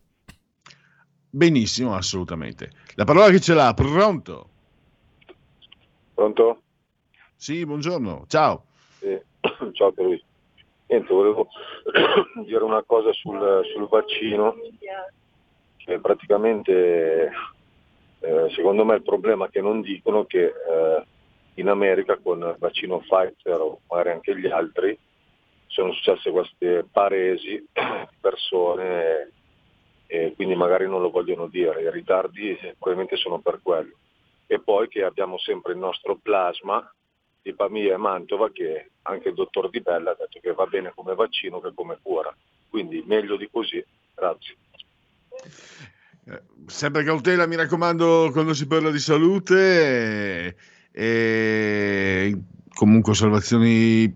benissimo 1.29 1.95
assolutamente. 1.95 2.71
La 2.95 3.05
parola 3.05 3.29
che 3.29 3.39
ce 3.39 3.53
l'ha? 3.53 3.73
Pronto? 3.73 4.49
Pronto? 6.13 6.61
sì 7.35 7.65
buongiorno. 7.65 8.25
Ciao 8.27 8.65
Eh, 9.01 9.23
ciao 9.73 9.91
per 9.91 10.05
lui. 10.05 10.23
Niente, 10.87 11.13
volevo 11.13 11.47
dire 12.45 12.63
una 12.63 12.83
cosa 12.83 13.13
sul, 13.13 13.61
sul 13.73 13.87
vaccino, 13.87 14.55
che 15.77 15.99
praticamente 15.99 17.31
eh, 18.21 18.49
secondo 18.49 18.83
me 18.83 18.95
il 18.95 19.03
problema 19.03 19.45
è 19.45 19.49
che 19.49 19.61
non 19.61 19.81
dicono 19.81 20.25
che 20.25 20.45
eh, 20.45 21.05
in 21.55 21.69
America 21.69 22.17
con 22.17 22.39
il 22.39 22.55
vaccino 22.57 22.99
Pfizer 22.99 23.59
o 23.59 23.81
magari 23.89 24.11
anche 24.11 24.37
gli 24.37 24.47
altri 24.47 24.97
sono 25.67 25.93
successe 25.93 26.31
queste 26.31 26.85
paresi 26.91 27.49
di 27.49 27.67
persone 28.19 29.31
e 30.07 30.33
quindi 30.35 30.55
magari 30.55 30.87
non 30.87 31.01
lo 31.01 31.11
vogliono 31.11 31.45
dire, 31.47 31.83
i 31.83 31.91
ritardi 31.91 32.57
probabilmente 32.79 33.15
sono 33.15 33.39
per 33.39 33.59
quello. 33.61 33.95
E 34.47 34.59
poi 34.59 34.87
che 34.87 35.03
abbiamo 35.03 35.37
sempre 35.37 35.73
il 35.73 35.77
nostro 35.77 36.17
plasma 36.19 36.91
di 37.49 37.55
Pamia 37.55 37.93
e 37.93 37.97
Mantova 37.97 38.51
che 38.51 38.91
anche 39.03 39.29
il 39.29 39.35
dottor 39.35 39.69
Di 39.69 39.81
Bella 39.81 40.11
ha 40.11 40.15
detto 40.17 40.39
che 40.41 40.53
va 40.53 40.65
bene 40.65 40.91
come 40.95 41.15
vaccino 41.15 41.59
che 41.59 41.71
come 41.73 41.97
cura, 42.01 42.35
quindi 42.69 43.03
meglio 43.05 43.35
di 43.37 43.49
così, 43.51 43.83
grazie. 44.13 44.55
Eh, 46.25 46.41
Sempre 46.67 47.03
cautela, 47.03 47.47
mi 47.47 47.55
raccomando, 47.55 48.29
quando 48.31 48.53
si 48.53 48.67
parla 48.67 48.91
di 48.91 48.99
salute. 48.99 50.55
E 50.91 52.37
comunque 52.73 53.11
osservazioni 53.13 54.13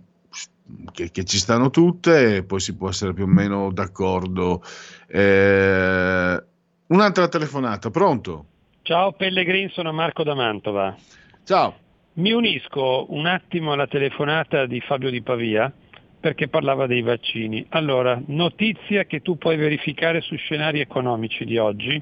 che, 0.92 1.12
che 1.12 1.24
ci 1.24 1.38
stanno 1.38 1.70
tutte, 1.70 2.38
e 2.38 2.44
poi 2.44 2.60
si 2.60 2.76
può 2.76 2.90
essere 2.90 3.14
più 3.14 3.24
o 3.24 3.28
meno 3.28 3.72
d'accordo. 3.72 4.62
Eh, 5.08 6.44
un'altra 6.88 7.28
telefonata, 7.28 7.90
pronto? 7.90 8.46
Ciao 8.84 9.14
Pellegrin, 9.14 9.70
sono 9.70 9.94
Marco 9.94 10.24
da 10.24 10.36
Mantova. 10.36 10.96
Ciao. 11.44 11.83
Mi 12.16 12.32
unisco 12.32 13.12
un 13.12 13.26
attimo 13.26 13.72
alla 13.72 13.88
telefonata 13.88 14.68
di 14.68 14.80
Fabio 14.82 15.10
di 15.10 15.24
Pavia 15.24 15.74
perché 16.20 16.48
parlava 16.48 16.86
dei 16.86 17.02
vaccini. 17.02 17.66
Allora, 17.70 18.22
notizia 18.28 19.06
che 19.06 19.22
tu 19.22 19.36
puoi 19.36 19.58
verificare 19.58 20.22
su 20.22 20.36
scenari 20.36 20.80
economici 20.80 21.44
di 21.44 21.58
oggi. 21.58 22.00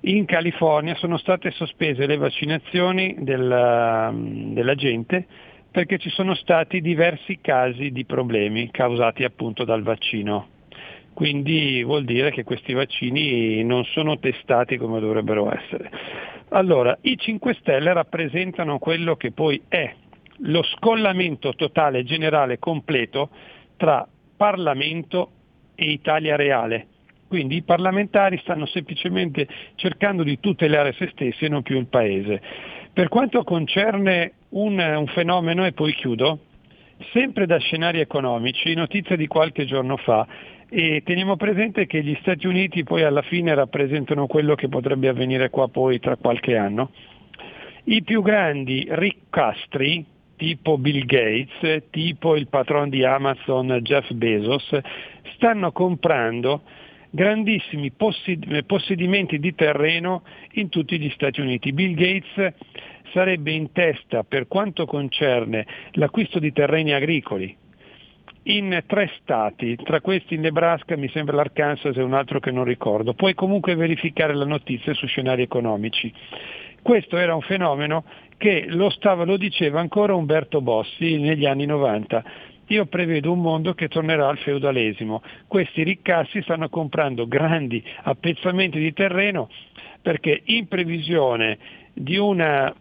In 0.00 0.26
California 0.26 0.94
sono 0.96 1.16
state 1.16 1.50
sospese 1.52 2.04
le 2.04 2.18
vaccinazioni 2.18 3.16
della, 3.20 4.12
della 4.14 4.74
gente 4.74 5.26
perché 5.70 5.96
ci 5.96 6.10
sono 6.10 6.34
stati 6.34 6.82
diversi 6.82 7.38
casi 7.40 7.92
di 7.92 8.04
problemi 8.04 8.70
causati 8.70 9.24
appunto 9.24 9.64
dal 9.64 9.82
vaccino. 9.82 10.53
Quindi 11.14 11.84
vuol 11.84 12.04
dire 12.04 12.32
che 12.32 12.42
questi 12.42 12.72
vaccini 12.72 13.62
non 13.62 13.84
sono 13.84 14.18
testati 14.18 14.76
come 14.76 14.98
dovrebbero 14.98 15.50
essere. 15.54 15.90
Allora, 16.48 16.96
i 17.02 17.16
5 17.16 17.54
Stelle 17.54 17.92
rappresentano 17.92 18.78
quello 18.78 19.14
che 19.14 19.30
poi 19.30 19.62
è 19.68 19.94
lo 20.38 20.62
scollamento 20.64 21.54
totale, 21.54 22.02
generale, 22.02 22.58
completo 22.58 23.30
tra 23.76 24.06
Parlamento 24.36 25.30
e 25.76 25.90
Italia 25.90 26.34
reale. 26.34 26.88
Quindi 27.28 27.56
i 27.56 27.62
parlamentari 27.62 28.38
stanno 28.38 28.66
semplicemente 28.66 29.46
cercando 29.76 30.22
di 30.22 30.38
tutelare 30.40 30.92
se 30.92 31.08
stessi 31.12 31.44
e 31.44 31.48
non 31.48 31.62
più 31.62 31.78
il 31.78 31.86
Paese. 31.86 32.42
Per 32.92 33.08
quanto 33.08 33.42
concerne 33.44 34.32
un, 34.50 34.78
un 34.78 35.06
fenomeno, 35.08 35.64
e 35.64 35.72
poi 35.72 35.92
chiudo, 35.94 36.38
sempre 37.12 37.46
da 37.46 37.58
scenari 37.58 38.00
economici, 38.00 38.74
notizia 38.74 39.16
di 39.16 39.26
qualche 39.26 39.64
giorno 39.64 39.96
fa, 39.96 40.26
e 40.68 41.02
teniamo 41.04 41.36
presente 41.36 41.86
che 41.86 42.02
gli 42.02 42.16
Stati 42.20 42.46
Uniti 42.46 42.82
poi 42.82 43.02
alla 43.02 43.22
fine 43.22 43.54
rappresentano 43.54 44.26
quello 44.26 44.54
che 44.54 44.68
potrebbe 44.68 45.08
avvenire 45.08 45.50
qua 45.50 45.68
poi 45.68 46.00
tra 46.00 46.16
qualche 46.16 46.56
anno. 46.56 46.90
I 47.84 48.02
più 48.02 48.22
grandi 48.22 48.86
riccastri, 48.88 50.04
tipo 50.36 50.78
Bill 50.78 51.04
Gates, 51.04 51.84
tipo 51.90 52.34
il 52.34 52.48
patron 52.48 52.88
di 52.88 53.04
Amazon 53.04 53.78
Jeff 53.82 54.10
Bezos, 54.12 54.76
stanno 55.34 55.70
comprando 55.70 56.62
grandissimi 57.10 57.92
possed- 57.92 58.64
possedimenti 58.64 59.38
di 59.38 59.54
terreno 59.54 60.22
in 60.54 60.68
tutti 60.70 60.98
gli 60.98 61.10
Stati 61.10 61.40
Uniti. 61.40 61.72
Bill 61.72 61.94
Gates 61.94 62.54
sarebbe 63.12 63.52
in 63.52 63.72
testa 63.72 64.22
per 64.24 64.46
quanto 64.48 64.86
concerne 64.86 65.66
l'acquisto 65.92 66.38
di 66.38 66.52
terreni 66.52 66.92
agricoli 66.92 67.56
in 68.44 68.82
tre 68.86 69.10
stati, 69.20 69.76
tra 69.76 70.00
questi 70.00 70.36
Nebraska, 70.36 70.96
mi 70.96 71.08
sembra 71.08 71.36
l'Arkansas 71.36 71.96
e 71.96 72.02
un 72.02 72.12
altro 72.12 72.40
che 72.40 72.50
non 72.50 72.64
ricordo. 72.64 73.14
Puoi 73.14 73.34
comunque 73.34 73.74
verificare 73.74 74.34
la 74.34 74.44
notizia 74.44 74.92
su 74.92 75.06
scenari 75.06 75.42
economici. 75.42 76.12
Questo 76.82 77.16
era 77.16 77.34
un 77.34 77.40
fenomeno 77.40 78.04
che 78.36 78.66
lo, 78.68 78.90
stava, 78.90 79.24
lo 79.24 79.38
diceva 79.38 79.80
ancora 79.80 80.14
Umberto 80.14 80.60
Bossi 80.60 81.18
negli 81.18 81.46
anni 81.46 81.64
90. 81.64 82.24
Io 82.68 82.86
prevedo 82.86 83.32
un 83.32 83.40
mondo 83.40 83.72
che 83.74 83.88
tornerà 83.88 84.28
al 84.28 84.38
feudalesimo. 84.38 85.22
Questi 85.46 85.82
riccassi 85.82 86.42
stanno 86.42 86.68
comprando 86.68 87.26
grandi 87.26 87.82
appezzamenti 88.02 88.78
di 88.78 88.92
terreno 88.92 89.48
perché 90.02 90.42
in 90.44 90.68
previsione 90.68 91.58
di 91.94 92.16
una 92.16 92.74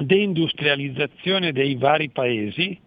deindustrializzazione 0.00 1.52
dei 1.52 1.76
vari 1.76 2.10
paesi 2.10 2.78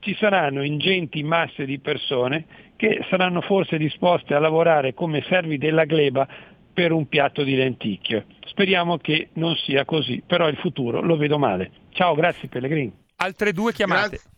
ci 0.00 0.16
saranno 0.18 0.64
ingenti 0.64 1.22
masse 1.22 1.64
di 1.64 1.78
persone 1.78 2.46
che 2.76 3.06
saranno 3.08 3.40
forse 3.40 3.76
disposte 3.78 4.34
a 4.34 4.40
lavorare 4.40 4.94
come 4.94 5.24
servi 5.28 5.58
della 5.58 5.84
gleba 5.84 6.26
per 6.72 6.90
un 6.90 7.06
piatto 7.06 7.44
di 7.44 7.54
lenticchie. 7.54 8.26
Speriamo 8.46 8.98
che 8.98 9.28
non 9.34 9.54
sia 9.56 9.84
così, 9.84 10.22
però 10.26 10.48
il 10.48 10.56
futuro 10.56 11.00
lo 11.00 11.16
vedo 11.16 11.38
male. 11.38 11.70
Ciao, 11.90 12.14
grazie 12.14 12.48
Pellegrini. 12.48 12.92
Altre 13.16 13.52
due 13.52 13.72
chiamate. 13.72 14.08
Grazie. 14.08 14.30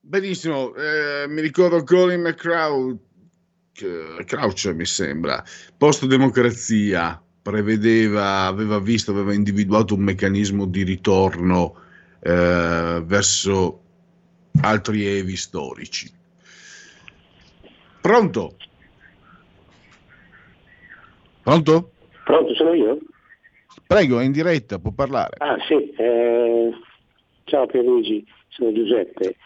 Benissimo, 0.00 0.74
eh, 0.74 1.28
mi 1.28 1.42
ricordo 1.42 1.82
Colin 1.84 2.22
McCrouch, 2.22 2.96
Crouch 4.24 4.72
mi 4.74 4.86
sembra, 4.86 5.44
post 5.76 6.06
democrazia, 6.06 7.22
prevedeva, 7.42 8.46
aveva 8.46 8.78
visto, 8.78 9.10
aveva 9.10 9.32
individuato 9.32 9.94
un 9.94 10.00
meccanismo 10.00 10.66
di 10.66 10.82
ritorno 10.82 11.74
eh, 12.20 13.02
verso 13.04 13.80
altri 14.62 15.06
evi 15.06 15.36
storici. 15.36 16.10
Pronto? 18.00 18.56
Pronto? 21.42 21.92
Pronto, 22.24 22.54
sono 22.54 22.74
io? 22.74 22.98
Prego, 23.86 24.20
è 24.20 24.24
in 24.24 24.32
diretta, 24.32 24.78
può 24.78 24.90
parlare. 24.92 25.36
Ah 25.38 25.56
sì, 25.66 25.90
eh, 25.92 26.70
ciao 27.44 27.66
Pierluigi, 27.66 28.24
sono 28.48 28.72
Giuseppe. 28.72 29.36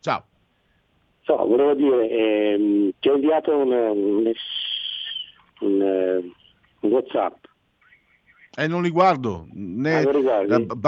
Ciao. 0.00 0.24
So, 1.22 1.36
volevo 1.36 1.74
dire, 1.74 2.08
ehm, 2.08 2.90
ti 3.00 3.08
ho 3.08 3.14
inviato 3.14 3.56
un, 3.56 3.72
un, 3.72 4.32
un, 5.60 5.82
eh, 5.82 6.16
un 6.16 6.32
Whatsapp. 6.82 7.36
Eh, 8.54 8.66
non 8.68 8.82
li 8.82 8.90
guardo, 8.90 9.46
né, 9.54 10.02
Ah, 10.02 10.10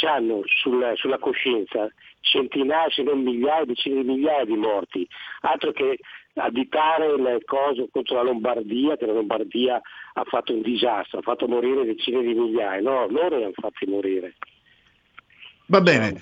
hanno 0.01 0.41
sulla, 0.45 0.95
sulla 0.95 1.17
coscienza 1.19 1.89
centinaia, 2.19 2.89
se 2.89 3.03
non 3.03 3.21
migliaia, 3.21 3.65
decine 3.65 4.01
di 4.01 4.07
migliaia 4.07 4.43
di 4.43 4.55
morti, 4.55 5.07
altro 5.41 5.71
che 5.71 5.99
additare 6.35 7.15
le 7.17 7.43
cose 7.45 7.87
contro 7.91 8.15
la 8.15 8.23
Lombardia, 8.23 8.97
che 8.97 9.05
la 9.05 9.13
Lombardia 9.13 9.79
ha 10.13 10.23
fatto 10.23 10.53
un 10.53 10.61
disastro, 10.61 11.19
ha 11.19 11.21
fatto 11.21 11.47
morire 11.47 11.85
decine 11.85 12.21
di 12.21 12.33
migliaia, 12.33 12.81
no, 12.81 13.07
loro 13.07 13.37
li 13.37 13.43
hanno 13.43 13.53
fatti 13.53 13.85
morire. 13.85 14.35
Va 15.67 15.79
bene. 15.79 16.21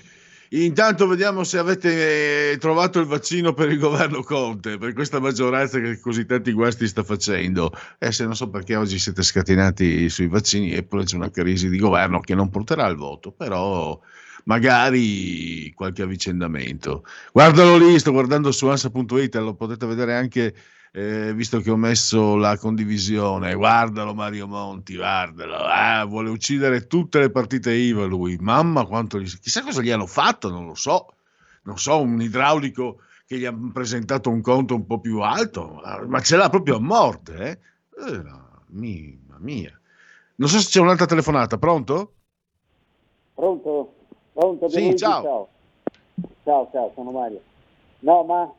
Intanto 0.54 1.08
vediamo 1.08 1.46
se 1.46 1.58
avete 1.58 2.52
eh, 2.52 2.58
trovato 2.58 3.00
il 3.00 3.06
vaccino 3.06 3.54
per 3.54 3.70
il 3.70 3.80
governo 3.80 4.22
Conte, 4.22 4.78
per 4.78 4.92
questa 4.92 5.22
maggioranza 5.22 5.80
che 5.80 5.98
così 6.02 6.26
tanti 6.26 6.52
guasti 6.52 6.88
sta 6.90 7.04
facendo. 7.04 7.72
E 7.98 8.12
se 8.12 8.26
non 8.26 8.36
so 8.36 8.50
perché 8.50 8.76
oggi 8.76 9.00
siete 9.00 9.24
scatenati 9.24 10.10
sui 10.10 10.28
vaccini, 10.28 10.74
eppure 10.74 11.06
c'è 11.06 11.16
una 11.16 11.32
crisi 11.32 11.70
di 11.70 11.78
governo 11.78 12.20
che 12.20 12.36
non 12.36 12.50
porterà 12.50 12.84
al 12.84 12.98
voto, 12.98 13.32
però 13.32 13.98
magari 14.44 15.72
qualche 15.74 16.02
avvicendamento. 16.02 17.06
Guardalo 17.32 17.78
lì, 17.78 17.98
sto 17.98 18.12
guardando 18.12 18.52
su 18.52 18.68
ansa.it, 18.68 19.36
lo 19.36 19.54
potete 19.54 19.86
vedere 19.86 20.16
anche 20.16 20.54
eh, 20.92 21.34
visto 21.34 21.62
che 21.62 21.72
ho 21.72 21.78
messo 21.78 22.36
la 22.36 22.58
condivisione. 22.58 23.54
Guardalo 23.56 24.14
Mario 24.14 24.48
Monti, 24.48 24.96
guardalo. 24.96 25.56
Ah, 25.56 26.04
vuole 26.06 26.30
uccidere 26.30 26.88
tutte 26.88 27.20
le 27.20 27.32
partite 27.32 27.72
IVA 27.72 28.06
lui. 28.06 28.38
Mamma 28.38 28.86
quanto 28.86 29.20
gli... 29.20 29.28
Chissà 29.40 29.64
cosa 29.64 29.82
gli 29.82 29.90
hanno 29.90 30.08
fatto, 30.08 30.50
non 30.50 30.66
lo 30.66 30.76
so. 30.76 31.14
Non 31.64 31.78
so, 31.78 32.02
un 32.02 32.22
idraulico 32.22 33.02
che 33.26 33.38
gli 33.38 33.46
ha 33.46 33.56
presentato 33.72 34.30
un 34.30 34.42
conto 34.42 34.76
un 34.76 34.86
po' 34.86 35.00
più 35.00 35.22
alto, 35.22 35.82
ma 36.08 36.20
ce 36.20 36.36
l'ha 36.36 36.50
proprio 36.50 36.76
a 36.76 36.82
morte, 36.82 37.36
eh? 37.36 37.60
Eh, 38.06 38.18
no, 38.18 38.64
mamma 38.68 39.38
mia. 39.38 39.80
Non 40.36 40.50
so 40.50 40.60
se 40.60 40.68
c'è 40.70 40.80
un'altra 40.82 41.06
telefonata, 41.06 41.58
pronto? 41.58 42.14
Pronto? 43.36 43.94
Pronto? 44.34 44.70
Sì, 44.70 44.98
ciao. 44.98 45.22
ciao. 45.22 45.50
Ciao, 46.44 46.70
ciao, 46.72 46.92
sono 46.96 47.12
Mario. 47.12 47.42
No, 48.00 48.24
ma 48.24 48.52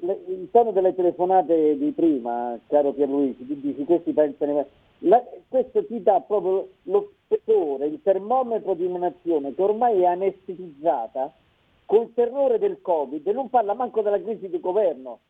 le- 0.00 0.24
il 0.28 0.48
tono 0.50 0.72
delle 0.72 0.94
telefonate 0.94 1.76
di 1.78 1.90
prima, 1.92 2.58
caro 2.66 2.92
Pierluigi, 2.92 3.46
tu 3.46 3.54
dici 3.60 3.84
questi 3.84 4.12
pensano... 4.12 4.66
la- 5.00 5.24
questo 5.48 5.84
ti 5.86 6.02
dà 6.02 6.20
proprio 6.20 6.68
lo 6.84 7.12
spessore, 7.24 7.86
il 7.86 8.00
termometro 8.02 8.74
di 8.74 8.84
una 8.84 8.98
nazione 8.98 9.54
che 9.54 9.62
ormai 9.62 10.00
è 10.02 10.06
anestetizzata 10.06 11.32
col 11.84 12.12
terrore 12.14 12.58
del 12.58 12.80
Covid 12.82 13.26
e 13.26 13.32
non 13.32 13.48
parla 13.48 13.74
manco 13.74 14.02
della 14.02 14.20
crisi 14.20 14.48
di 14.48 14.60
governo. 14.60 15.20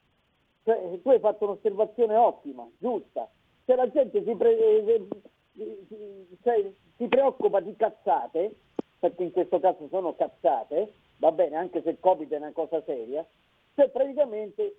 Cioè, 0.65 1.01
tu 1.01 1.11
hai 1.11 1.21
fatto 1.21 1.45
un'osservazione 1.45 2.17
ottima, 2.17 2.69
giusta. 2.79 3.29
Cioè, 3.65 3.77
la 3.77 3.89
gente 3.91 4.25
si, 4.25 4.35
pre- 4.35 4.59
eh, 4.59 5.07
eh, 5.59 6.27
cioè, 6.43 6.73
si 6.97 7.07
preoccupa 7.07 7.61
di 7.61 7.77
cazzate, 7.77 8.55
perché 8.99 9.23
in 9.23 9.33
questo 9.33 9.61
caso 9.61 9.87
sono 9.89 10.15
cazzate, 10.17 10.93
va 11.19 11.31
bene, 11.31 11.57
anche 11.57 11.83
se 11.83 11.91
il 11.91 11.99
Covid 12.01 12.33
è 12.33 12.37
una 12.39 12.53
cosa 12.53 12.83
seria, 12.85 13.25
cioè 13.77 13.89
praticamente 13.91 14.77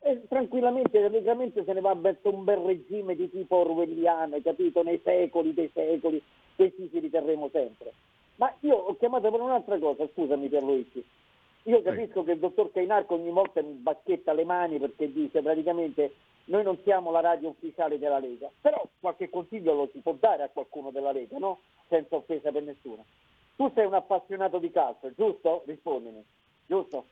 e 0.00 0.26
tranquillamente 0.28 0.98
e 0.98 1.04
allegramente 1.04 1.62
se 1.64 1.72
ne 1.72 1.80
va 1.80 1.94
verso 1.94 2.34
un 2.34 2.42
bel 2.42 2.58
regime 2.58 3.14
di 3.14 3.30
tipo 3.30 3.56
orwelliano, 3.56 4.40
capito? 4.42 4.82
Nei 4.82 5.00
secoli 5.02 5.54
dei 5.54 5.70
secoli, 5.72 6.20
questi 6.56 6.90
ci 6.90 6.98
riterremo 6.98 7.48
sempre. 7.52 7.92
Ma 8.36 8.52
io 8.60 8.74
ho 8.74 8.96
chiamato 8.96 9.30
per 9.30 9.40
un'altra 9.40 9.78
cosa, 9.78 10.08
scusami 10.08 10.48
Pierluigi. 10.48 11.04
Io 11.66 11.80
capisco 11.82 12.24
che 12.24 12.32
il 12.32 12.40
dottor 12.40 12.72
Cainarco 12.72 13.14
ogni 13.14 13.30
volta 13.30 13.62
mi 13.62 13.74
bacchetta 13.74 14.32
le 14.32 14.44
mani 14.44 14.80
perché 14.80 15.12
dice 15.12 15.40
praticamente 15.40 16.12
noi 16.46 16.64
non 16.64 16.76
siamo 16.82 17.12
la 17.12 17.20
radio 17.20 17.50
ufficiale 17.50 18.00
della 18.00 18.18
Lega, 18.18 18.50
però 18.60 18.84
qualche 18.98 19.30
consiglio 19.30 19.72
lo 19.74 19.88
si 19.92 20.00
può 20.00 20.16
dare 20.18 20.42
a 20.42 20.48
qualcuno 20.48 20.90
della 20.90 21.12
Lega, 21.12 21.38
no? 21.38 21.60
Senza 21.86 22.16
offesa 22.16 22.50
per 22.50 22.64
nessuno. 22.64 23.04
Tu 23.54 23.70
sei 23.76 23.86
un 23.86 23.94
appassionato 23.94 24.58
di 24.58 24.72
calcio, 24.72 25.12
giusto? 25.14 25.62
Rispondimi, 25.66 26.24
giusto? 26.66 27.04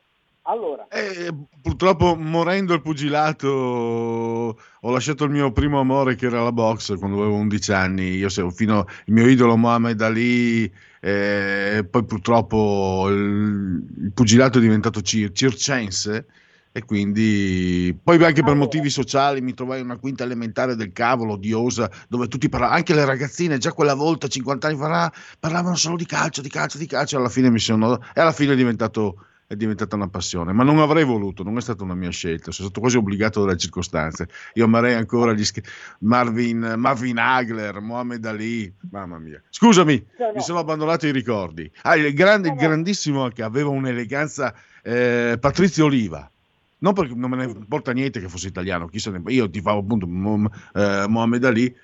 Allora, 0.43 0.87
Eh, 0.87 1.31
purtroppo 1.61 2.15
morendo 2.15 2.73
il 2.73 2.81
pugilato 2.81 3.47
ho 3.47 4.91
lasciato 4.91 5.25
il 5.25 5.29
mio 5.29 5.51
primo 5.51 5.79
amore 5.79 6.15
che 6.15 6.25
era 6.25 6.41
la 6.41 6.51
box 6.51 6.97
quando 6.97 7.17
avevo 7.21 7.35
11 7.35 7.71
anni. 7.71 8.15
Io 8.15 8.27
seguo 8.27 8.49
fino 8.49 8.85
il 9.05 9.13
mio 9.13 9.27
idolo 9.27 9.55
Mohamed 9.55 10.01
Ali, 10.01 10.71
eh, 10.99 11.85
poi 11.89 12.05
purtroppo 12.05 13.07
il, 13.09 13.83
il 14.01 14.11
pugilato 14.13 14.57
è 14.57 14.61
diventato 14.61 15.01
cir- 15.01 15.31
circense 15.31 16.25
e 16.71 16.85
quindi 16.85 17.95
poi 18.01 18.23
anche 18.23 18.41
per 18.43 18.55
motivi 18.55 18.89
sociali 18.89 19.41
mi 19.41 19.53
trovai 19.53 19.79
in 19.79 19.85
una 19.85 19.97
quinta 19.97 20.23
elementare 20.23 20.75
del 20.75 20.91
cavolo 20.91 21.33
odiosa 21.33 21.89
dove 22.07 22.27
tutti 22.27 22.49
parlavano, 22.49 22.77
anche 22.77 22.95
le 22.95 23.05
ragazzine 23.05 23.57
già 23.59 23.73
quella 23.73 23.93
volta 23.93 24.27
50 24.27 24.67
anni 24.67 24.77
fa 24.77 25.11
parlavano 25.39 25.75
solo 25.75 25.97
di 25.97 26.05
calcio, 26.05 26.41
di 26.41 26.49
calcio, 26.49 26.77
di 26.79 26.87
calcio 26.87 27.17
alla 27.17 27.29
fine 27.29 27.49
mi 27.51 27.59
sono 27.59 27.99
e 28.13 28.21
alla 28.21 28.31
fine 28.31 28.53
è 28.53 28.55
diventato 28.55 29.25
è 29.51 29.57
diventata 29.57 29.97
una 29.97 30.07
passione, 30.07 30.53
ma 30.53 30.63
non 30.63 30.79
avrei 30.79 31.03
voluto, 31.03 31.43
non 31.43 31.57
è 31.57 31.61
stata 31.61 31.83
una 31.83 31.93
mia 31.93 32.09
scelta, 32.09 32.53
sono 32.53 32.69
stato 32.69 32.79
quasi 32.79 32.95
obbligato 32.95 33.43
dalle 33.43 33.57
circostanze. 33.57 34.29
Io 34.53 34.63
amerei 34.63 34.93
ancora 34.93 35.33
gli 35.33 35.43
sch- 35.43 35.61
Marvin, 35.99 36.75
Marvin 36.77 37.17
Hagler, 37.17 37.81
Mohamed 37.81 38.25
Ali, 38.25 38.73
mamma 38.91 39.19
mia. 39.19 39.41
Scusami, 39.49 40.05
mi 40.35 40.41
sono 40.41 40.59
abbandonato 40.59 41.05
i 41.05 41.11
ricordi. 41.11 41.69
Ah, 41.81 41.97
il, 41.97 42.13
grande, 42.13 42.47
il 42.47 42.55
grandissimo 42.55 43.27
che 43.27 43.43
aveva 43.43 43.67
un'eleganza, 43.67 44.55
eh, 44.83 45.37
Patrizio 45.37 45.83
Oliva. 45.83 46.31
Non 46.77 46.93
perché 46.93 47.13
non 47.13 47.29
me 47.29 47.35
ne 47.35 47.51
importa 47.51 47.91
niente 47.91 48.21
che 48.21 48.29
fosse 48.29 48.47
italiano, 48.47 48.87
chi 48.87 48.99
se 48.99 49.11
ne 49.11 49.21
io 49.33 49.49
ti 49.49 49.59
favo 49.59 49.79
appunto 49.79 50.07
Mo- 50.07 50.49
eh, 50.73 51.05
Mohamed 51.09 51.43
Ali. 51.43 51.75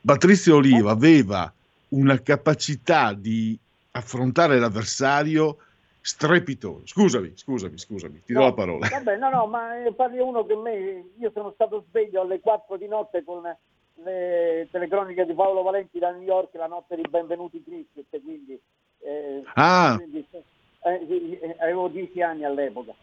Patrizio 0.00 0.56
Oliva 0.56 0.90
aveva 0.90 1.52
una 1.88 2.18
capacità 2.22 3.12
di 3.12 3.58
affrontare 3.90 4.58
l'avversario 4.58 5.58
strepitoso. 6.00 6.86
Scusami, 6.86 7.32
scusami, 7.34 7.78
scusami, 7.78 8.22
ti 8.24 8.32
do 8.32 8.40
No, 8.40 8.44
la 8.46 8.52
parola. 8.52 8.88
Vabbè, 8.90 9.16
no, 9.18 9.30
no, 9.30 9.46
ma 9.46 9.84
eh, 9.84 9.92
parli 9.92 10.18
uno 10.18 10.44
che 10.46 10.56
me, 10.56 11.04
io 11.18 11.30
sono 11.32 11.52
stato 11.54 11.84
sveglio 11.88 12.22
alle 12.22 12.40
4 12.40 12.76
di 12.76 12.86
notte 12.88 13.22
con 13.24 13.42
le 14.02 14.68
telecroniche 14.70 15.26
di 15.26 15.34
Paolo 15.34 15.62
Valenti 15.62 15.98
da 15.98 16.10
New 16.10 16.22
York 16.22 16.54
la 16.54 16.66
notte 16.66 16.96
di 16.96 17.04
Benvenuti 17.08 17.62
Cricket, 17.62 18.22
quindi, 18.22 18.58
eh, 19.02 19.42
Ah. 19.54 19.94
quindi, 19.96 20.24
eh, 20.30 21.06
sì, 21.06 21.38
eh, 21.38 21.56
avevo 21.60 21.88
10 21.88 22.22
anni 22.22 22.44
all'epoca. 22.44 22.94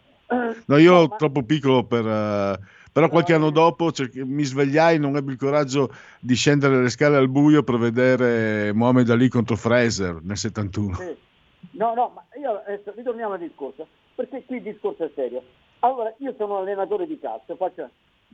No, 0.66 0.78
io 0.78 1.04
ero 1.06 1.16
troppo 1.16 1.44
piccolo 1.44 1.86
per... 1.86 2.06
eh, 2.06 2.60
però 2.92 3.08
qualche 3.10 3.34
anno 3.34 3.50
dopo 3.52 3.92
cerch- 3.92 4.18
mi 4.26 4.44
svegliai 4.44 4.98
non 5.00 5.16
ebbi 5.16 5.32
il 5.34 5.38
coraggio 5.38 5.94
di 6.20 6.36
scendere 6.36 6.82
le 6.82 6.90
scale 6.90 7.16
al 7.16 7.30
buio 7.30 7.64
per 7.64 7.78
vedere 7.78 8.74
Mohamed 8.74 9.10
Ali 9.10 9.30
contro 9.30 9.56
Fraser 9.56 10.20
nel 10.24 10.36
71. 10.36 10.96
Sì. 10.96 11.16
No, 11.72 11.94
no, 11.94 12.10
ma 12.10 12.26
io 12.40 12.60
adesso 12.60 12.92
ritorniamo 12.96 13.34
al 13.34 13.40
discorso, 13.40 13.88
perché 14.16 14.44
qui 14.46 14.58
il 14.58 14.64
discorso 14.64 15.04
è 15.04 15.12
serio. 15.14 15.44
Allora, 15.80 16.14
io 16.18 16.34
sono 16.38 16.58
allenatore 16.58 17.06
di 17.06 17.20
calcio, 17.20 17.56
faccio, 17.56 17.90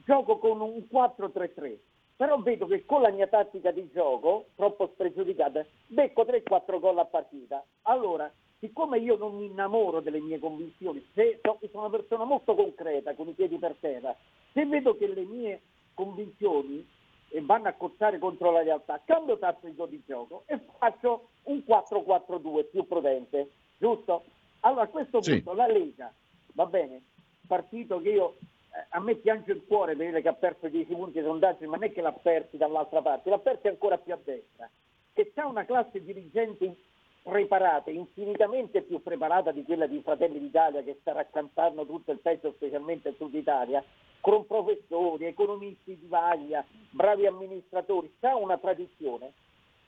gioco 0.05 0.37
con 0.37 0.61
un 0.61 0.85
4-3-3, 0.91 1.77
però 2.15 2.37
vedo 2.39 2.65
che 2.67 2.85
con 2.85 3.01
la 3.01 3.11
mia 3.11 3.27
tattica 3.27 3.71
di 3.71 3.89
gioco, 3.93 4.47
troppo 4.55 4.89
spregiudicata, 4.93 5.65
becco 5.87 6.23
3-4 6.23 6.79
gol 6.79 6.99
a 6.99 7.05
partita. 7.05 7.63
Allora, 7.83 8.31
siccome 8.59 8.99
io 8.99 9.17
non 9.17 9.35
mi 9.35 9.45
innamoro 9.45 9.99
delle 9.99 10.21
mie 10.21 10.39
convinzioni, 10.39 11.05
se 11.13 11.39
so- 11.41 11.59
sono 11.69 11.87
una 11.87 11.97
persona 11.97 12.23
molto 12.23 12.55
concreta, 12.55 13.13
con 13.13 13.27
i 13.27 13.33
piedi 13.33 13.57
per 13.57 13.75
terra, 13.79 14.15
se 14.53 14.65
vedo 14.65 14.95
che 14.95 15.07
le 15.07 15.23
mie 15.23 15.61
convinzioni 15.93 16.87
e 17.33 17.41
vanno 17.41 17.67
a 17.67 17.73
cozzare 17.73 18.19
contro 18.19 18.51
la 18.51 18.61
realtà, 18.61 19.01
cambio 19.03 19.39
tattico 19.39 19.87
di 19.87 20.03
gioco 20.05 20.43
e 20.45 20.59
faccio 20.77 21.29
un 21.45 21.63
4-4-2 21.67 22.69
più 22.69 22.85
prudente, 22.85 23.49
giusto? 23.79 24.23
Allora 24.59 24.83
a 24.83 24.87
questo 24.87 25.19
Sì. 25.23 25.41
punto 25.41 25.53
la 25.53 25.65
Lega, 25.65 26.13
va 26.53 26.67
bene, 26.67 27.01
partito 27.47 27.99
che 28.01 28.09
io, 28.09 28.35
eh, 28.71 28.85
a 28.89 28.99
me 28.99 29.15
piange 29.15 29.51
il 29.51 29.65
cuore 29.65 29.95
vedere 29.95 30.21
che 30.21 30.27
ha 30.27 30.33
perso 30.33 30.67
10 30.67 30.93
punti 30.93 31.17
ai 31.17 31.23
sondaggi, 31.25 31.65
ma 31.65 31.77
non 31.77 31.85
è 31.85 31.91
che 31.91 32.01
l'ha 32.01 32.11
persi 32.13 32.55
dall'altra 32.55 33.01
parte, 33.01 33.31
l'ha 33.31 33.39
persi 33.39 33.67
ancora 33.67 33.97
più 33.97 34.13
a 34.13 34.19
destra, 34.23 34.69
che 35.11 35.31
c'ha 35.33 35.47
una 35.47 35.65
classe 35.65 36.03
dirigente 36.03 36.75
preparata, 37.23 37.89
infinitamente 37.89 38.83
più 38.83 39.01
preparata 39.01 39.51
di 39.51 39.63
quella 39.63 39.87
di 39.87 39.99
Fratelli 40.03 40.37
d'Italia 40.37 40.83
che 40.83 40.97
sta 41.01 41.13
raccontando 41.13 41.83
tutto 41.87 42.11
il 42.11 42.19
peggio, 42.19 42.51
specialmente 42.51 43.07
al 43.07 43.15
sud 43.15 43.33
Italia, 43.33 43.83
con 44.23 44.47
professori, 44.47 45.25
economisti 45.25 45.99
di 45.99 46.07
vaglia, 46.07 46.65
bravi 46.91 47.25
amministratori, 47.25 48.09
ha 48.21 48.37
una 48.37 48.57
tradizione 48.57 49.33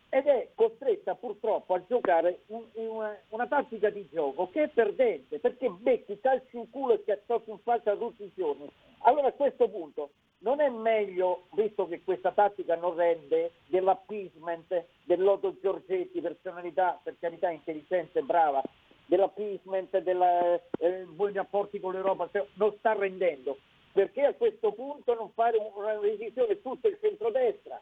ed 0.10 0.28
è 0.28 0.50
costretta 0.56 1.16
purtroppo 1.16 1.74
a 1.74 1.82
giocare 1.88 2.42
un- 2.48 2.66
una, 2.74 3.18
una 3.30 3.48
tattica 3.48 3.90
di 3.90 4.06
gioco 4.12 4.50
che 4.50 4.64
è 4.64 4.68
perdente 4.68 5.40
perché 5.40 5.70
becchi 5.70 6.20
calci 6.20 6.58
in 6.58 6.70
culo 6.70 6.96
e 6.96 7.04
cazzotto 7.06 7.50
in 7.50 7.60
faccia 7.60 7.96
tutti 7.96 8.24
i 8.24 8.32
giorni. 8.36 8.70
Allora 9.04 9.28
a 9.28 9.32
questo 9.32 9.70
punto 9.70 10.10
non 10.40 10.60
è 10.60 10.68
meglio, 10.68 11.46
visto 11.54 11.88
che 11.88 12.04
questa 12.04 12.34
tattica 12.34 12.76
non 12.76 12.94
rende, 12.94 13.54
dell'appeasement, 13.68 14.86
dell'Otto 15.06 15.56
Giorgetti, 15.62 16.20
personalità, 16.20 17.00
per 17.02 17.16
carità 17.20 17.50
intelligente 17.50 18.20
e 18.20 18.24
brava, 18.24 18.62
dell'appeasement, 19.06 19.98
dei 20.00 21.06
buoni 21.08 21.36
rapporti 21.36 21.80
con 21.80 21.94
l'Europa, 21.94 22.28
cioè, 22.34 22.46
non 22.56 22.76
sta 22.80 22.92
rendendo. 22.94 23.58
Perché 23.96 24.26
a 24.26 24.34
questo 24.34 24.74
punto 24.74 25.14
non 25.14 25.32
fare 25.32 25.56
un- 25.56 25.72
una 25.74 25.98
revisione 25.98 26.62
tutto 26.62 26.90
il 26.90 26.98
centrodestra? 27.00 27.82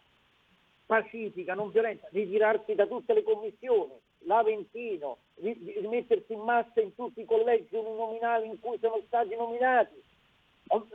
pacifica, 0.85 1.55
non 1.55 1.71
violenta, 1.71 2.07
ritirarsi 2.11 2.75
da 2.75 2.85
tutte 2.85 3.13
le 3.13 3.23
commissioni, 3.23 3.93
l'Aventino, 4.25 5.17
ri- 5.35 5.79
rimettersi 5.79 6.33
in 6.33 6.41
massa 6.41 6.81
in 6.81 6.93
tutti 6.93 7.21
i 7.21 7.25
collegi 7.25 7.73
uninominali 7.75 8.47
in 8.47 8.59
cui 8.59 8.77
sono 8.79 9.01
stati 9.07 9.33
nominati, 9.33 10.03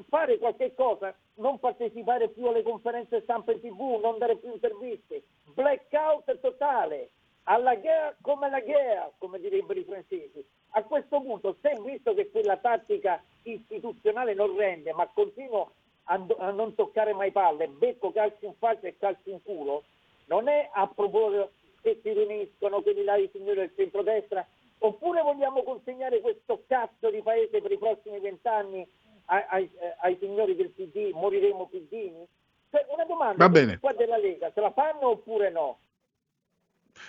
fare 0.09 0.39
qualche 0.39 0.74
cosa, 0.74 1.12
non 1.36 1.59
partecipare 1.59 2.28
più 2.28 2.47
alle 2.47 2.62
conferenze 2.62 3.23
stampa 3.23 3.51
in 3.53 3.61
tv, 3.61 3.99
non 4.01 4.19
dare 4.19 4.36
più 4.36 4.53
interviste, 4.53 5.23
blackout 5.55 6.39
totale, 6.39 7.09
alla 7.45 7.74
guerra 7.74 8.15
come 8.20 8.51
la 8.51 8.61
guerra, 8.61 9.11
come 9.19 9.40
direbbero 9.40 9.81
i 9.81 9.85
francesi. 9.85 10.47
A 10.70 10.82
questo 10.82 11.20
punto, 11.20 11.57
se 11.61 11.81
visto 11.85 12.15
che 12.15 12.31
quella 12.31 12.57
tattica 12.57 13.23
istituzionale 13.43 14.35
non 14.35 14.57
rende, 14.57 14.93
ma 14.93 15.07
continuo 15.07 15.73
a, 16.05 16.24
a 16.39 16.51
non 16.51 16.74
toccare 16.74 17.12
mai 17.15 17.32
palle, 17.32 17.69
becco 17.69 18.12
calci 18.12 18.47
in 18.47 18.55
faccia 18.59 18.86
e 18.86 18.97
calci 18.99 19.31
in 19.31 19.43
culo, 19.43 19.85
non 20.27 20.49
è 20.49 20.69
a 20.73 20.86
proporre 20.86 21.51
che 21.81 22.01
si 22.03 22.12
riuniscono 22.12 22.82
quelli 22.82 23.05
là 23.05 23.16
i 23.16 23.31
signori 23.32 23.61
del 23.61 23.73
centrodestra, 23.74 24.47
oppure 24.78 25.23
vogliamo 25.23 25.62
consegnare 25.62 26.20
questo 26.20 26.65
cazzo 26.66 27.11
di 27.11 27.23
paese 27.23 27.61
per 27.61 27.73
i 27.73 27.78
prossimi 27.78 28.20
vent'anni 28.20 28.86
ai, 29.27 29.45
ai- 29.49 29.70
ai 30.01 30.16
signori 30.20 30.55
del 30.55 30.70
PD, 30.70 31.11
moriremo 31.12 31.66
piddini? 31.66 32.27
Cioè, 32.70 32.86
una 32.90 33.05
domanda 33.05 33.49
qua 33.81 33.93
della 33.95 34.19
Lega, 34.19 34.51
se 34.53 34.61
la 34.61 34.73
fanno 34.73 35.09
oppure 35.09 35.51
no? 35.51 35.78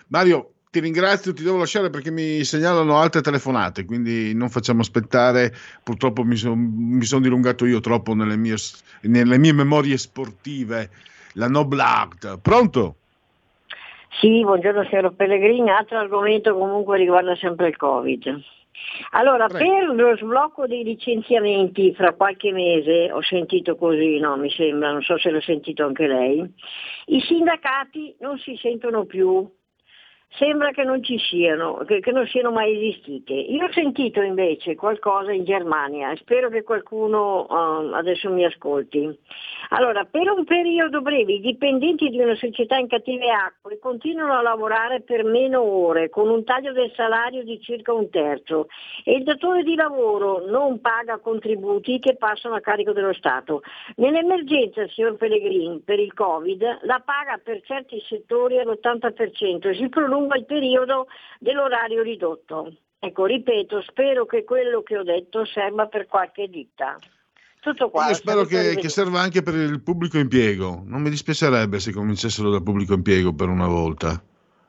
Mario, 0.08 0.54
ti 0.72 0.80
ringrazio, 0.80 1.34
ti 1.34 1.44
devo 1.44 1.58
lasciare 1.58 1.90
perché 1.90 2.12
mi 2.12 2.44
segnalano 2.44 2.98
altre 2.98 3.22
telefonate, 3.22 3.86
quindi 3.86 4.36
non 4.36 4.50
facciamo 4.50 4.82
aspettare. 4.82 5.52
Purtroppo 5.84 6.24
mi 6.24 6.36
sono 6.36 7.22
dilungato 7.22 7.66
io 7.66 7.80
troppo 7.80 8.14
nelle 8.14 8.38
mie, 8.38 8.56
nelle 9.02 9.38
mie 9.38 9.54
memorie 9.54 9.98
sportive. 9.98 10.90
La 11.34 11.48
Noble 11.48 11.82
Art. 11.82 12.40
Pronto? 12.40 12.96
Sì, 14.20 14.42
buongiorno 14.42 14.84
signor 14.86 15.14
Pellegrini, 15.16 15.70
altro 15.70 15.98
argomento 15.98 16.54
comunque 16.56 16.98
riguarda 16.98 17.36
sempre 17.36 17.68
il 17.70 17.78
Covid. 17.78 18.42
Allora, 19.12 19.48
per 19.48 19.94
lo 19.94 20.16
sblocco 20.18 20.66
dei 20.66 20.84
licenziamenti 20.84 21.94
fra 21.94 22.14
qualche 22.14 22.52
mese, 22.52 23.12
ho 23.12 23.22
sentito 23.22 23.76
così, 23.76 24.18
no, 24.20 24.38
mi 24.38 24.50
sembra, 24.50 24.92
non 24.92 25.02
so 25.02 25.18
se 25.18 25.30
l'ha 25.30 25.42
sentito 25.42 25.86
anche 25.86 26.08
lei, 26.08 26.52
i 27.08 27.22
sindacati 27.22 28.16
non 28.20 28.38
si 28.40 28.58
sentono 28.60 29.06
più, 29.06 29.48
sembra 30.32 30.72
che 30.72 30.84
non 30.84 31.04
ci 31.04 31.18
siano, 31.18 31.84
che, 31.86 32.00
che 32.00 32.12
non 32.12 32.26
siano 32.28 32.52
mai 32.52 32.76
esistite. 32.76 33.34
Io 33.34 33.66
ho 33.66 33.72
sentito 33.72 34.22
invece 34.22 34.76
qualcosa 34.76 35.32
in 35.32 35.44
Germania 35.44 36.16
spero 36.18 36.50
che 36.50 36.64
qualcuno 36.64 37.46
uh, 37.50 37.94
adesso 37.94 38.30
mi 38.30 38.46
ascolti. 38.46 39.18
Allora, 39.70 40.06
per 40.06 40.30
un 40.30 40.46
periodo 40.46 41.02
breve 41.02 41.34
i 41.34 41.40
dipendenti 41.40 42.10
di 42.10 42.20
una 42.20 42.36
società 42.36 42.78
in 42.78 42.88
cattive 42.88 43.30
acque 43.30 43.78
continuano 43.80 44.34
a 44.34 44.42
lavorare 44.42 45.02
per 45.02 45.24
meno 45.24 45.62
ore, 45.62 46.10
con 46.10 46.30
un 46.30 46.44
taglio 46.44 46.74
del 46.74 46.92
salario 46.96 47.44
di 47.44 47.60
circa 47.62 47.94
un 47.94 48.10
terzo 48.10 48.68
e 49.04 49.14
il 49.14 49.24
datore 49.24 49.64
di 49.64 49.76
lavoro 49.76 50.46
non 50.48 50.82
paga 50.82 51.20
contributi 51.20 52.00
che 52.00 52.16
passano 52.16 52.56
a 52.56 52.62
carico 52.62 52.94
dello 52.94 53.14
Stato. 53.14 53.62
Nell'emergenza, 53.98 54.88
signor 54.88 55.18
Pellegrini, 55.18 55.82
per 55.84 56.00
il 56.00 56.14
Covid, 56.14 56.80
la 56.84 57.02
paga 57.06 57.40
per 57.44 57.62
certi 57.64 58.02
settori 58.08 58.60
all'80% 58.60 59.70
e 59.70 59.76
si 59.76 59.90
prolunga 60.20 60.36
il 60.36 60.46
periodo 60.46 61.08
dell'orario 61.40 62.02
ridotto. 62.02 62.74
Ecco, 63.00 63.26
ripeto, 63.26 63.82
spero 63.82 64.26
che 64.26 64.44
quello 64.44 64.84
che 64.84 64.98
ho 64.98 65.04
detto 65.04 65.46
serva 65.46 65.88
per 65.88 66.06
qualche 66.06 66.50
ditta. 66.50 66.98
Tutto 67.62 67.90
qua. 67.90 68.10
Io 68.10 68.14
spero 68.14 68.44
che, 68.44 68.76
che 68.76 68.90
serva 68.90 69.22
anche 69.22 69.42
per 69.42 69.54
il 69.56 69.82
pubblico 69.82 70.18
impiego. 70.18 70.84
Non 70.86 71.02
mi 71.02 71.10
dispiacerebbe 71.10 71.80
se 71.80 71.94
cominciassero 71.94 72.50
dal 72.50 72.64
pubblico 72.64 72.94
impiego 72.94 73.34
per 73.34 73.48
una 73.48 73.68
volta 73.68 74.22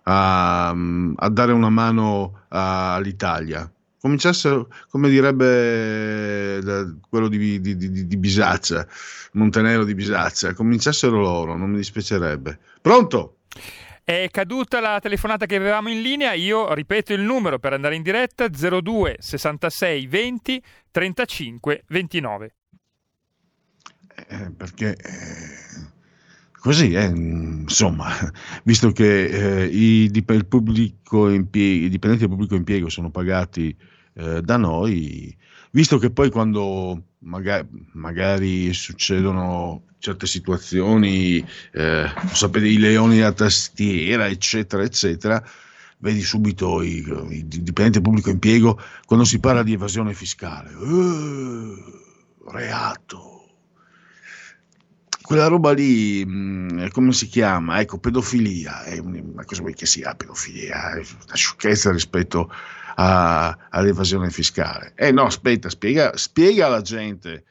a, 0.04 0.68
a 0.70 1.28
dare 1.28 1.52
una 1.52 1.70
mano 1.70 2.44
a- 2.48 2.94
all'Italia. 2.94 3.70
Cominciassero, 4.00 4.68
come 4.88 5.08
direbbe 5.08 6.58
da- 6.62 6.94
quello 7.08 7.28
di, 7.28 7.60
di, 7.60 7.76
di, 7.76 8.06
di 8.06 8.16
Bisaccia, 8.16 8.86
Montenero 9.32 9.84
di 9.84 9.94
Bisaccia, 9.94 10.54
cominciassero 10.54 11.20
loro, 11.20 11.56
non 11.56 11.70
mi 11.70 11.76
dispiacerebbe. 11.76 12.58
Pronto? 12.80 13.36
È 14.10 14.28
caduta 14.28 14.80
la 14.80 14.98
telefonata 14.98 15.46
che 15.46 15.54
avevamo 15.54 15.88
in 15.88 16.02
linea, 16.02 16.32
io 16.32 16.74
ripeto 16.74 17.12
il 17.12 17.20
numero 17.20 17.60
per 17.60 17.74
andare 17.74 17.94
in 17.94 18.02
diretta 18.02 18.48
02 18.48 19.18
66 19.20 20.06
20 20.08 20.62
35 20.90 21.84
29. 21.86 22.54
Eh, 24.26 24.50
perché 24.50 24.96
eh, 24.96 25.86
così, 26.58 26.92
eh, 26.92 27.04
insomma, 27.04 28.08
visto 28.64 28.90
che 28.90 29.26
eh, 29.26 29.66
i, 29.66 30.10
il 30.12 30.46
pubblico 30.48 31.28
impie- 31.28 31.84
i 31.84 31.88
dipendenti 31.88 32.26
del 32.26 32.34
pubblico 32.34 32.56
impiego 32.56 32.88
sono 32.88 33.12
pagati 33.12 33.76
eh, 34.14 34.42
da 34.42 34.56
noi, 34.56 35.32
visto 35.70 35.98
che 35.98 36.10
poi 36.10 36.30
quando 36.30 37.00
maga- 37.20 37.64
magari 37.92 38.72
succedono 38.74 39.84
certe 40.00 40.26
situazioni, 40.26 41.46
eh, 41.72 42.10
sapete, 42.32 42.66
i 42.66 42.78
leoni 42.78 43.20
a 43.20 43.32
tastiera, 43.32 44.26
eccetera, 44.26 44.82
eccetera, 44.82 45.42
vedi 45.98 46.22
subito 46.22 46.82
i, 46.82 47.04
i 47.28 47.46
dipendenti 47.46 48.00
pubblico 48.00 48.30
impiego 48.30 48.80
quando 49.04 49.24
si 49.24 49.38
parla 49.38 49.62
di 49.62 49.74
evasione 49.74 50.14
fiscale. 50.14 50.70
Eh, 50.70 51.84
reato 52.50 53.36
quella 55.22 55.46
roba 55.46 55.72
lì, 55.72 56.24
mh, 56.24 56.90
come 56.90 57.12
si 57.12 57.28
chiama? 57.28 57.78
Ecco, 57.78 57.98
pedofilia. 57.98 58.82
Un- 59.00 59.30
ma 59.32 59.44
cosa 59.44 59.60
vuoi 59.60 59.74
che 59.74 59.86
sia 59.86 60.12
pedofilia? 60.16 60.94
È 60.94 60.96
una 60.96 61.34
sciocchezza 61.34 61.92
rispetto 61.92 62.52
a- 62.96 63.56
all'evasione 63.70 64.30
fiscale. 64.30 64.92
Eh 64.96 65.12
no, 65.12 65.26
aspetta, 65.26 65.68
spiega, 65.68 66.16
spiega 66.16 66.66
alla 66.66 66.80
gente 66.80 67.44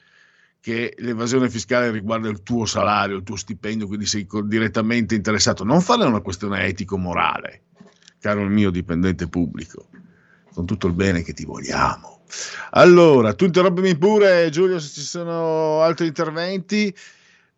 che 0.61 0.93
l'evasione 0.97 1.49
fiscale 1.49 1.89
riguarda 1.91 2.27
il 2.29 2.43
tuo 2.43 2.65
salario, 2.65 3.17
il 3.17 3.23
tuo 3.23 3.35
stipendio, 3.35 3.87
quindi 3.87 4.05
sei 4.05 4.27
direttamente 4.43 5.15
interessato. 5.15 5.63
Non 5.63 5.81
farne 5.81 6.05
una 6.05 6.21
questione 6.21 6.65
etico-morale, 6.65 7.63
caro 8.19 8.41
il 8.41 8.49
mio 8.49 8.69
dipendente 8.69 9.27
pubblico, 9.27 9.87
con 10.53 10.65
tutto 10.65 10.87
il 10.87 10.93
bene 10.93 11.23
che 11.23 11.33
ti 11.33 11.45
vogliamo. 11.45 12.23
Allora, 12.71 13.33
tu 13.33 13.45
interrompimi 13.45 13.97
pure, 13.97 14.49
Giulio, 14.49 14.79
se 14.79 14.89
ci 14.89 15.01
sono 15.01 15.81
altri 15.81 16.07
interventi. 16.07 16.95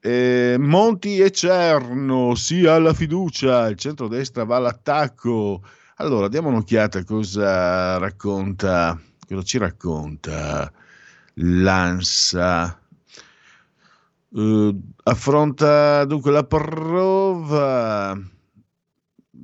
Eh, 0.04 0.56
Monti 0.58 1.20
e 1.20 1.30
Cerno, 1.32 2.34
sì 2.34 2.66
alla 2.66 2.94
fiducia, 2.94 3.68
il 3.68 3.78
centrodestra 3.78 4.46
va 4.46 4.56
all'attacco. 4.56 5.62
Allora, 5.98 6.28
diamo 6.28 6.50
un'occhiata 6.50 7.00
a 7.00 7.04
cosa 7.04 7.98
racconta, 7.98 9.00
cosa 9.28 9.44
ci 9.44 9.58
racconta 9.60 10.72
l'ANSA. 11.36 12.81
Eh, 14.34 14.76
affronta 15.04 16.06
dunque 16.06 16.32
la 16.32 16.44
prova. 16.44 18.18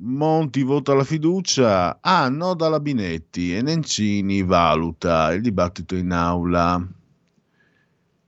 Monti 0.00 0.62
vota 0.62 0.94
la 0.94 1.04
fiducia. 1.04 1.98
Ah, 2.00 2.28
no, 2.28 2.54
dalla 2.54 2.80
Binetti 2.80 3.54
e 3.54 3.62
Nencini 3.62 4.42
valuta 4.42 5.32
il 5.32 5.42
dibattito 5.42 5.94
in 5.96 6.12
aula. 6.12 6.86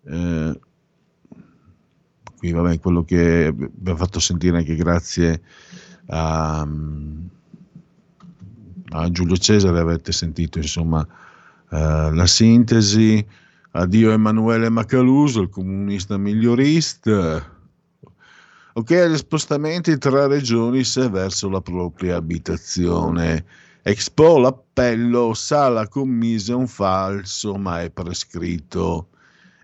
Eh, 0.03 0.61
qui 2.37 2.51
vabbè, 2.53 2.78
quello 2.81 3.05
che 3.05 3.47
abbiamo 3.47 3.99
fatto 3.99 4.19
sentire 4.19 4.59
anche 4.59 4.74
grazie 4.74 5.43
a, 6.07 6.66
a 8.89 9.11
Giulio 9.11 9.37
Cesare, 9.37 9.78
avete 9.78 10.11
sentito 10.11 10.59
insomma 10.59 11.07
eh, 11.70 12.11
la 12.12 12.27
sintesi. 12.27 13.24
Addio 13.72 14.10
Emanuele 14.10 14.68
Macaluso, 14.68 15.42
il 15.42 15.48
comunista 15.48 16.16
migliorista. 16.16 17.59
Ok, 18.72 19.06
gli 19.06 19.16
spostamenti 19.16 19.97
tra 19.98 20.26
regioni 20.26 20.84
se 20.84 21.09
verso 21.09 21.48
la 21.48 21.60
propria 21.60 22.16
abitazione. 22.16 23.44
Expo 23.82 24.38
l'appello, 24.38 25.34
Sala 25.34 25.88
commise 25.88 26.52
un 26.52 26.66
falso, 26.66 27.55
ma 27.56 27.82
è 27.82 27.90
prescritto. 27.90 29.09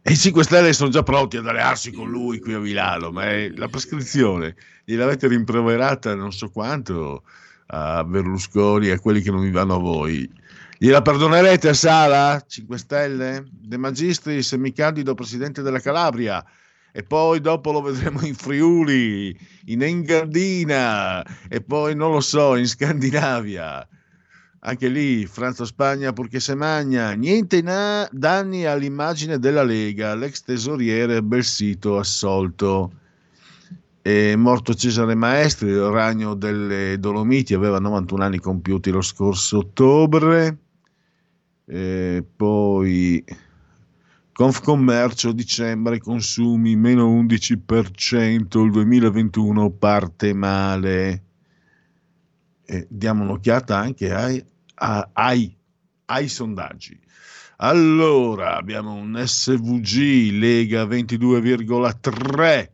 E 0.03 0.13
i 0.13 0.17
5 0.17 0.45
Stelle 0.45 0.73
sono 0.73 0.91
già 0.91 1.03
pronti 1.03 1.37
ad 1.37 1.47
allearsi 1.49 1.91
con 1.91 2.09
lui 2.09 2.39
qui 2.39 2.55
a 2.55 2.61
Milano, 2.61 3.11
ma 3.11 3.25
è 3.25 3.51
la 3.57 3.69
prescrizione 3.69 4.55
gliel'avete 4.87 5.27
rimproverata 5.27 6.15
non 6.15 6.33
so 6.33 6.49
quanto 6.49 7.25
a 7.67 8.05
Berlusconi 8.05 8.91
a 8.91 9.01
quelli 9.01 9.21
che 9.21 9.33
non 9.33 9.41
vi 9.41 9.51
vanno 9.51 9.75
a 9.75 9.79
voi. 9.79 10.31
Gliela 10.79 11.01
perdonerete 11.01 11.71
a 11.71 11.75
Sala? 11.75 12.45
5 12.47 12.77
Stelle? 12.77 13.47
De 13.51 13.79
Magistris, 13.79 14.53
mi 14.53 14.73
candido 14.73 15.15
presidente 15.15 15.63
della 15.63 15.81
Calabria 15.81 16.45
e 16.93 17.03
poi 17.03 17.41
dopo 17.41 17.73
lo 17.73 17.81
vedremo 17.81 18.21
in 18.27 18.35
Friuli, 18.35 19.35
in 19.67 19.83
Engadina 19.83 21.25
e 21.49 21.63
poi 21.63 21.95
non 21.95 22.13
lo 22.13 22.21
so, 22.21 22.57
in 22.57 22.67
Scandinavia. 22.67 23.89
Anche 24.61 24.89
lì, 24.89 25.25
Francia-Spagna 25.25 26.13
purché 26.13 26.41
se 26.41 26.55
magna, 26.55 27.13
niente 27.13 27.63
na- 27.63 28.07
danni 28.13 28.67
all'immagine 28.67 29.39
della 29.39 29.63
Lega, 29.63 30.15
l'ex 30.15 30.43
tesoriere 30.43 31.23
Belsito 31.23 31.97
assolto. 31.99 32.93
È 34.03 34.37
morto 34.37 34.75
Cesare 34.75 35.15
Maestri, 35.15 35.71
il 35.71 35.89
ragno 35.89 36.35
delle 36.35 36.99
Dolomiti, 36.99 37.55
aveva 37.55 37.79
91 37.79 38.25
anni 38.25 38.39
compiuti 38.39 38.91
lo 38.91 39.01
scorso 39.01 39.59
ottobre. 39.59 40.65
E 41.69 42.25
poi 42.37 43.25
Confcommercio 44.37 45.33
dicembre 45.33 45.99
consumi 45.99 46.77
meno 46.77 47.09
11%, 47.23 48.63
il 48.63 48.71
2021 48.71 49.71
parte 49.71 50.35
male. 50.35 51.23
E 52.67 52.87
diamo 52.91 53.23
un'occhiata 53.23 53.79
anche 53.79 54.13
ai, 54.13 54.45
ai, 54.75 55.57
ai 56.05 56.29
sondaggi. 56.29 57.01
Allora, 57.57 58.59
abbiamo 58.59 58.93
un 58.93 59.19
SVG 59.25 60.33
Lega 60.33 60.85
22,3, 60.85 62.69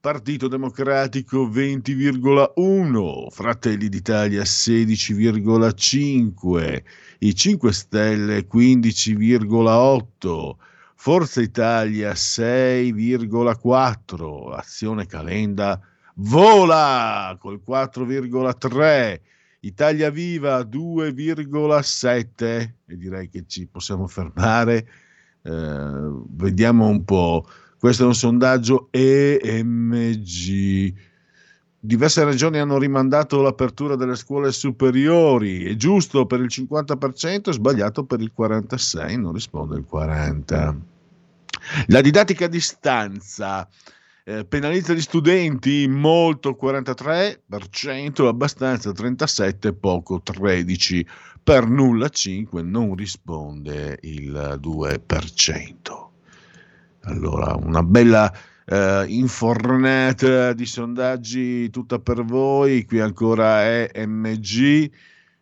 Partito 0.00 0.48
Democratico 0.48 1.46
20,1, 1.46 3.26
Fratelli 3.28 3.90
d'Italia 3.90 4.44
16,5, 4.44 6.82
i 7.20 7.34
5 7.34 7.72
Stelle 7.72 8.46
15,8, 8.46 10.56
Forza 10.94 11.40
Italia 11.40 12.12
6,4, 12.12 14.54
Azione 14.54 15.06
Calenda 15.06 15.80
vola 16.16 17.36
col 17.38 17.60
4,3, 17.66 19.20
Italia 19.60 20.10
Viva 20.10 20.60
2,7 20.60 22.72
e 22.86 22.96
direi 22.96 23.28
che 23.28 23.44
ci 23.46 23.66
possiamo 23.66 24.06
fermare. 24.06 24.88
Eh, 25.42 26.10
vediamo 26.30 26.86
un 26.86 27.04
po'. 27.04 27.46
Questo 27.78 28.04
è 28.04 28.06
un 28.06 28.14
sondaggio 28.14 28.88
EMG. 28.90 30.94
Diverse 31.86 32.24
regioni 32.24 32.58
hanno 32.58 32.78
rimandato 32.78 33.40
l'apertura 33.40 33.96
delle 33.96 34.16
scuole 34.16 34.52
superiori, 34.52 35.64
è 35.64 35.76
giusto 35.76 36.26
per 36.26 36.40
il 36.40 36.48
50%, 36.50 37.50
sbagliato 37.50 38.04
per 38.04 38.20
il 38.20 38.32
46%, 38.36 39.18
non 39.18 39.32
risponde 39.32 39.76
il 39.76 39.86
40%. 39.90 40.74
La 41.86 42.00
didattica 42.00 42.44
a 42.44 42.48
distanza 42.48 43.68
eh, 44.24 44.44
penalizza 44.44 44.92
gli 44.92 45.00
studenti 45.00 45.86
molto 45.88 46.58
43%, 46.60 48.26
abbastanza 48.26 48.90
37%, 48.90 49.72
poco 49.78 50.20
13%, 50.24 51.06
per 51.42 51.68
nulla 51.68 52.06
5% 52.06 52.64
non 52.64 52.96
risponde 52.96 53.98
il 54.02 54.58
2%. 54.60 56.06
Allora, 57.02 57.54
una 57.54 57.84
bella 57.84 58.32
eh, 58.66 59.04
infornata 59.08 60.52
di 60.52 60.66
sondaggi 60.66 61.70
tutta 61.70 61.98
per 62.00 62.22
voi, 62.24 62.84
qui 62.84 63.00
ancora 63.00 63.62
è 63.62 64.04
MG. 64.06 64.90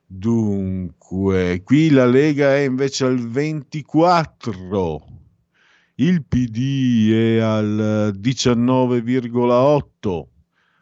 Dunque, 0.06 1.62
qui 1.64 1.90
la 1.90 2.06
Lega 2.06 2.54
è 2.54 2.60
invece 2.60 3.06
al 3.06 3.18
24, 3.18 5.04
il 5.96 6.24
PD 6.24 7.10
è 7.10 7.38
al 7.38 8.14
19,8, 8.20 10.26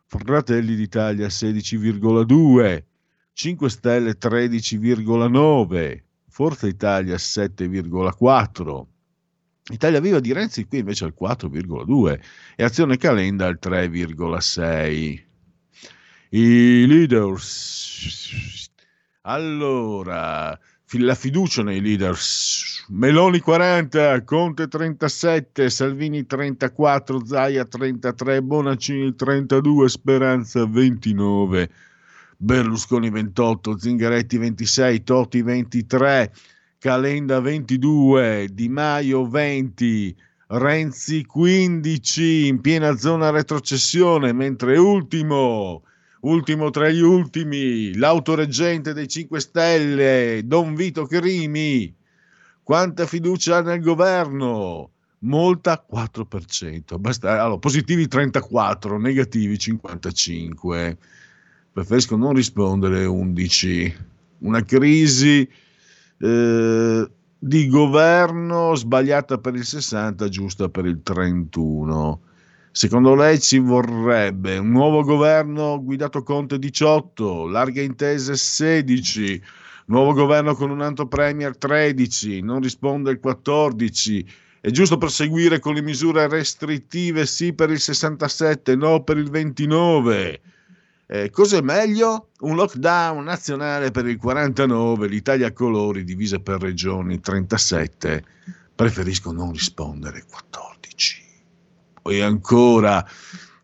Fratelli 0.06 0.74
d'Italia 0.74 1.28
16,2, 1.28 2.84
5 3.32 3.70
Stelle 3.70 4.18
13,9, 4.18 6.02
Forza 6.28 6.66
Italia 6.66 7.14
7,4, 7.14 8.86
Italia 9.70 10.00
Viva 10.00 10.18
di 10.18 10.32
Renzi 10.32 10.66
qui 10.66 10.78
invece 10.78 11.04
al 11.04 11.14
4,2 11.18 12.18
e 12.56 12.64
Azione 12.64 12.96
Calenda 12.96 13.46
al 13.46 13.58
3,6. 13.62 15.22
I 16.30 16.86
leaders. 16.86 18.70
Allora, 19.22 20.58
la 20.98 21.14
fiducia 21.14 21.62
nei 21.62 21.80
leaders. 21.80 22.84
Meloni 22.88 23.38
40, 23.38 24.24
Conte 24.24 24.66
37, 24.66 25.70
Salvini 25.70 26.26
34, 26.26 27.24
Zaia 27.24 27.64
33, 27.64 28.42
Bonaccini 28.42 29.14
32, 29.14 29.88
Speranza 29.88 30.66
29, 30.66 31.70
Berlusconi 32.36 33.08
28, 33.10 33.78
Zingaretti 33.78 34.36
26, 34.38 35.04
Totti 35.04 35.42
23, 35.42 36.32
Calenda 36.82 37.38
22, 37.38 38.48
Di 38.50 38.68
Maio 38.68 39.24
20, 39.28 40.16
Renzi 40.48 41.24
15 41.24 42.48
in 42.48 42.60
piena 42.60 42.96
zona 42.96 43.30
retrocessione, 43.30 44.32
mentre 44.32 44.76
ultimo, 44.78 45.84
ultimo 46.22 46.70
tra 46.70 46.88
gli 46.88 46.98
ultimi, 47.00 47.94
l'autoreggente 47.94 48.94
dei 48.94 49.06
5 49.06 49.38
Stelle, 49.38 50.42
Don 50.44 50.74
Vito 50.74 51.06
Crimi. 51.06 51.94
Quanta 52.64 53.06
fiducia 53.06 53.58
ha 53.58 53.62
nel 53.62 53.80
governo? 53.80 54.90
Molta 55.20 55.86
4%, 55.88 56.98
basta, 56.98 57.40
allora, 57.44 57.58
positivi 57.58 58.08
34, 58.08 58.98
negativi 58.98 59.56
55. 59.56 60.98
Preferisco 61.72 62.16
non 62.16 62.34
rispondere 62.34 63.04
11. 63.04 63.96
Una 64.38 64.64
crisi 64.64 65.48
eh, 66.22 67.10
di 67.36 67.66
governo 67.66 68.76
sbagliata 68.76 69.38
per 69.38 69.56
il 69.56 69.64
60, 69.64 70.28
giusta 70.28 70.68
per 70.68 70.86
il 70.86 71.02
31. 71.02 72.20
Secondo 72.70 73.14
lei 73.16 73.40
ci 73.40 73.58
vorrebbe 73.58 74.56
un 74.56 74.70
nuovo 74.70 75.02
governo 75.02 75.82
guidato 75.82 76.22
Conte 76.22 76.58
18, 76.58 77.48
larghe 77.48 77.82
intese 77.82 78.36
16, 78.36 79.42
nuovo 79.86 80.12
governo 80.12 80.54
con 80.54 80.70
un 80.70 80.80
alto 80.80 81.06
premier 81.06 81.56
13, 81.56 82.40
non 82.40 82.60
risponde 82.60 83.10
il 83.10 83.18
14. 83.18 84.26
È 84.60 84.70
giusto 84.70 84.96
proseguire 84.96 85.58
con 85.58 85.74
le 85.74 85.82
misure 85.82 86.28
restrittive 86.28 87.26
sì 87.26 87.52
per 87.52 87.70
il 87.70 87.80
67, 87.80 88.76
no 88.76 89.02
per 89.02 89.16
il 89.16 89.28
29. 89.28 90.40
Eh, 91.14 91.28
cos'è 91.28 91.60
meglio? 91.60 92.30
Un 92.38 92.54
lockdown 92.54 93.22
nazionale 93.22 93.90
per 93.90 94.06
il 94.06 94.16
49, 94.16 95.08
l'Italia 95.08 95.48
a 95.48 95.52
colori 95.52 96.04
divisa 96.04 96.38
per 96.38 96.62
regioni 96.62 97.20
37. 97.20 98.24
Preferisco 98.74 99.30
non 99.30 99.52
rispondere 99.52 100.24
14. 100.26 101.22
E 102.04 102.22
ancora, 102.22 103.06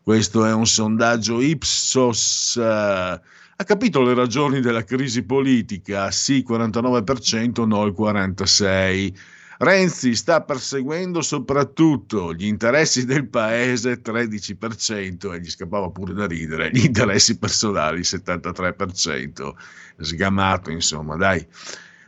questo 0.03 0.45
è 0.45 0.53
un 0.53 0.67
sondaggio 0.67 1.41
Ipsos. 1.41 2.57
Uh, 2.57 2.61
ha 2.61 3.65
capito 3.65 4.03
le 4.03 4.13
ragioni 4.13 4.61
della 4.61 4.85
crisi 4.85 5.23
politica? 5.23 6.11
Sì, 6.11 6.45
49%, 6.47 7.67
no 7.67 7.87
il 7.87 7.95
46%. 7.99 9.15
Renzi 9.61 10.15
sta 10.15 10.43
perseguendo 10.43 11.21
soprattutto 11.21 12.33
gli 12.33 12.45
interessi 12.45 13.05
del 13.05 13.27
paese 13.27 14.01
13% 14.01 15.35
e 15.35 15.41
gli 15.41 15.51
scappava 15.51 15.91
pure 15.91 16.13
da 16.13 16.29
ridere, 16.29 16.71
gli 16.71 16.85
interessi 16.85 17.39
personali 17.39 18.03
73%, 18.03 19.53
sgamato 19.99 20.71
insomma, 20.71 21.17
dai. 21.17 21.45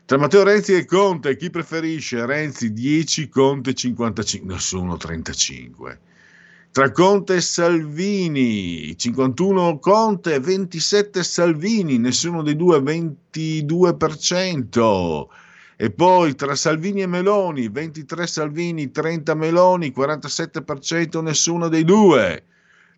Tra 0.04 0.16
Matteo 0.16 0.44
Renzi 0.44 0.74
e 0.74 0.84
Conte, 0.84 1.36
chi 1.36 1.50
preferisce? 1.50 2.24
Renzi 2.24 2.72
10, 2.72 3.28
Conte 3.28 3.74
55, 3.74 4.54
nessuno 4.54 4.96
35. 4.96 5.98
Tra 6.70 6.92
Conte 6.92 7.34
e 7.34 7.40
Salvini, 7.40 8.96
51 8.96 9.80
Conte, 9.80 10.38
27 10.38 11.24
Salvini, 11.24 11.98
nessuno 11.98 12.44
dei 12.44 12.54
due 12.54 12.78
22%. 12.78 15.39
E 15.82 15.90
poi 15.90 16.34
tra 16.34 16.54
Salvini 16.56 17.00
e 17.00 17.06
Meloni, 17.06 17.70
23 17.70 18.26
Salvini, 18.26 18.90
30 18.90 19.34
Meloni, 19.34 19.94
47% 19.96 21.22
nessuno 21.22 21.68
dei 21.68 21.84
due. 21.84 22.44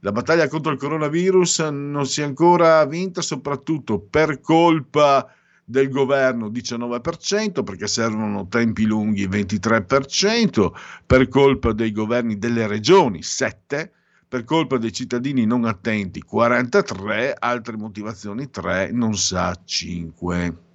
La 0.01 0.11
battaglia 0.11 0.49
contro 0.49 0.73
il 0.73 0.79
coronavirus 0.79 1.61
non 1.61 2.05
si 2.07 2.23
è 2.23 2.25
ancora 2.25 2.85
vinta, 2.87 3.23
soprattutto 3.23 4.01
per 4.01 4.41
colpa 4.41 5.33
del 5.65 5.91
governo 5.91 6.49
19%, 6.49 7.63
perché 7.63 7.87
servono 7.87 8.49
tempi 8.49 8.85
lunghi 8.85 9.29
23%, 9.29 10.73
per 11.07 11.29
colpa 11.29 11.73
dei 11.73 11.93
governi 11.93 12.37
delle 12.37 12.67
regioni 12.67 13.21
7%, 13.21 13.91
per 14.27 14.43
colpa 14.43 14.77
dei 14.79 14.93
cittadini 14.93 15.45
non 15.45 15.67
attenti 15.67 16.21
43%, 16.29 17.35
altre 17.39 17.77
motivazioni 17.77 18.51
3, 18.51 18.91
non 18.91 19.15
sa 19.15 19.57
5%. 19.65 20.71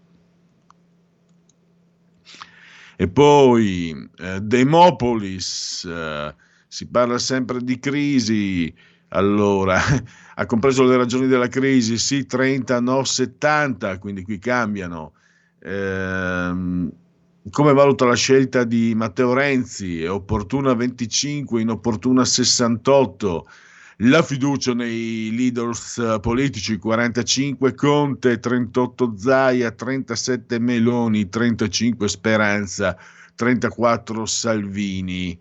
E 3.00 3.08
poi 3.08 4.10
eh, 4.18 4.40
Demopolis, 4.42 5.86
eh, 5.86 6.36
si 6.68 6.88
parla 6.88 7.20
sempre 7.20 7.62
di 7.62 7.78
crisi, 7.78 8.74
allora 9.10 9.80
ha 10.34 10.46
compreso 10.48 10.84
le 10.84 10.98
ragioni 10.98 11.28
della 11.28 11.48
crisi, 11.48 12.00
sì 12.00 12.26
30, 12.26 12.80
no 12.80 13.04
70, 13.04 14.00
quindi 14.00 14.24
qui 14.24 14.40
cambiano. 14.40 15.14
Eh, 15.60 16.90
come 17.52 17.74
valuta 17.74 18.06
la 18.06 18.16
scelta 18.16 18.64
di 18.64 18.94
Matteo 18.96 19.34
Renzi? 19.34 20.02
È 20.02 20.10
opportuna 20.10 20.74
25, 20.74 21.62
inopportuna 21.62 22.26
68 22.26 23.48
la 24.02 24.22
fiducia 24.22 24.74
nei 24.74 25.32
leaders 25.36 26.20
politici 26.22 26.78
45 26.78 27.74
Conte, 27.74 28.40
38 28.40 29.14
Zaia, 29.18 29.72
37 29.72 30.60
Meloni, 30.60 31.30
35 31.30 32.08
Speranza, 32.08 32.96
34 33.36 34.26
Salvini. 34.26 35.38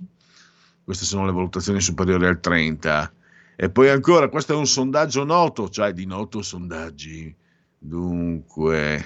Queste 0.84 1.04
sono 1.04 1.26
le 1.26 1.32
valutazioni 1.32 1.80
superiori 1.80 2.26
al 2.26 2.40
30. 2.40 3.12
E 3.56 3.70
poi 3.70 3.88
ancora, 3.88 4.28
questo 4.28 4.52
è 4.52 4.56
un 4.56 4.66
sondaggio 4.66 5.24
noto, 5.24 5.68
cioè 5.68 5.92
di 5.92 6.06
noto 6.06 6.42
sondaggi. 6.42 7.34
Dunque, 7.78 9.04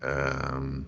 ehm, 0.00 0.86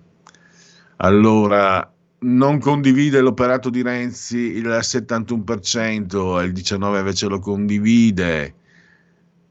allora, 0.97 1.93
non 2.23 2.59
condivide 2.59 3.21
l'operato 3.21 3.69
di 3.69 3.81
Renzi 3.81 4.37
il 4.37 4.67
71% 4.67 6.39
e 6.39 6.45
il 6.45 6.51
19% 6.53 6.97
invece 6.97 7.27
lo 7.27 7.39
condivide. 7.39 8.55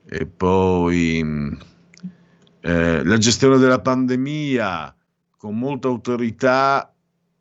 E 0.06 0.26
poi 0.26 1.56
eh, 2.60 3.04
la 3.04 3.18
gestione 3.18 3.58
della 3.58 3.80
pandemia 3.80 4.94
con 5.36 5.58
molta 5.58 5.88
autorità. 5.88 6.92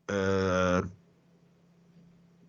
Eh, 0.05 0.83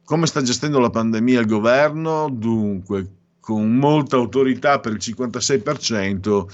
come 0.05 0.27
sta 0.27 0.43
gestendo 0.43 0.79
la 0.81 0.91
pandemia 0.91 1.41
il 1.41 1.47
governo? 1.47 2.29
Dunque, 2.31 3.09
con 3.41 3.77
molta 3.77 4.17
autorità 4.17 4.81
per 4.81 4.93
il 4.93 4.99
56%, 4.99 6.47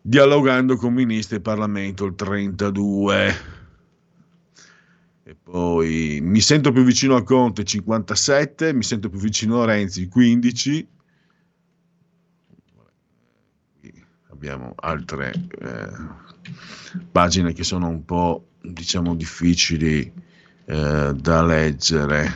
dialogando 0.00 0.76
con 0.76 0.94
ministri 0.94 1.36
e 1.36 1.40
Parlamento 1.40 2.04
il 2.06 2.14
32%. 2.16 3.55
E 5.28 5.34
poi 5.34 6.20
mi 6.22 6.40
sento 6.40 6.70
più 6.70 6.84
vicino 6.84 7.16
a 7.16 7.24
Conte 7.24 7.64
57, 7.64 8.72
mi 8.72 8.84
sento 8.84 9.08
più 9.08 9.18
vicino 9.18 9.62
a 9.62 9.64
Renzi 9.66 10.06
15. 10.06 10.88
abbiamo 14.30 14.74
altre 14.76 15.32
eh, 15.58 15.88
pagine 17.10 17.52
che 17.54 17.64
sono 17.64 17.88
un 17.88 18.04
po' 18.04 18.50
diciamo 18.60 19.16
difficili 19.16 20.12
eh, 20.66 21.12
da 21.12 21.42
leggere. 21.42 22.32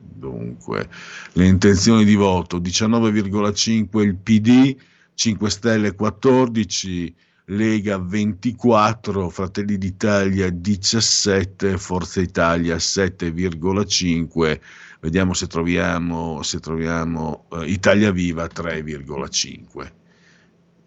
Dunque, 0.00 0.88
le 1.34 1.46
intenzioni 1.46 2.04
di 2.04 2.16
voto 2.16 2.58
19,5 2.58 4.00
il 4.00 4.16
PD, 4.16 4.76
5 5.14 5.50
Stelle 5.50 5.94
14, 5.94 7.14
Lega 7.50 7.98
24, 7.98 9.30
Fratelli 9.30 9.78
d'Italia 9.78 10.50
17, 10.50 11.78
Forza 11.78 12.20
Italia 12.20 12.76
7,5. 12.76 14.60
Vediamo 15.00 15.32
se 15.32 15.46
troviamo, 15.46 16.42
se 16.42 16.60
troviamo 16.60 17.46
eh, 17.52 17.70
Italia 17.70 18.10
Viva 18.10 18.44
3,5. 18.44 19.92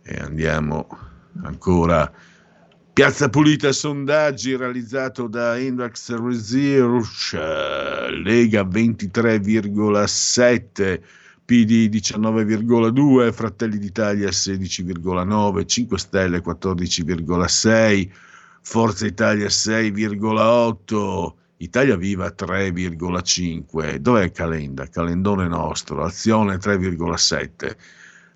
E 0.03 0.19
andiamo 0.19 0.87
ancora. 1.43 2.13
Piazza 2.93 3.29
Pulita 3.29 3.71
sondaggi 3.71 4.55
realizzato 4.55 5.27
da 5.27 5.57
Index 5.57 6.13
Research, 6.13 7.33
Lega 8.23 8.61
23,7, 8.63 11.01
PD 11.51 11.89
19,2, 11.89 13.33
Fratelli 13.33 13.77
d'Italia 13.77 14.29
16,9, 14.29 15.65
5 15.65 15.97
Stelle 15.97 16.41
14,6, 16.41 18.09
Forza 18.61 19.05
Italia 19.05 19.47
6,8, 19.47 21.33
Italia 21.57 21.97
Viva 21.97 22.33
3,5. 22.33 23.95
Dov'è 23.95 24.31
Calenda? 24.31 24.87
Calendone 24.87 25.49
nostro, 25.49 26.05
Azione 26.05 26.55
3,7. 26.55 27.75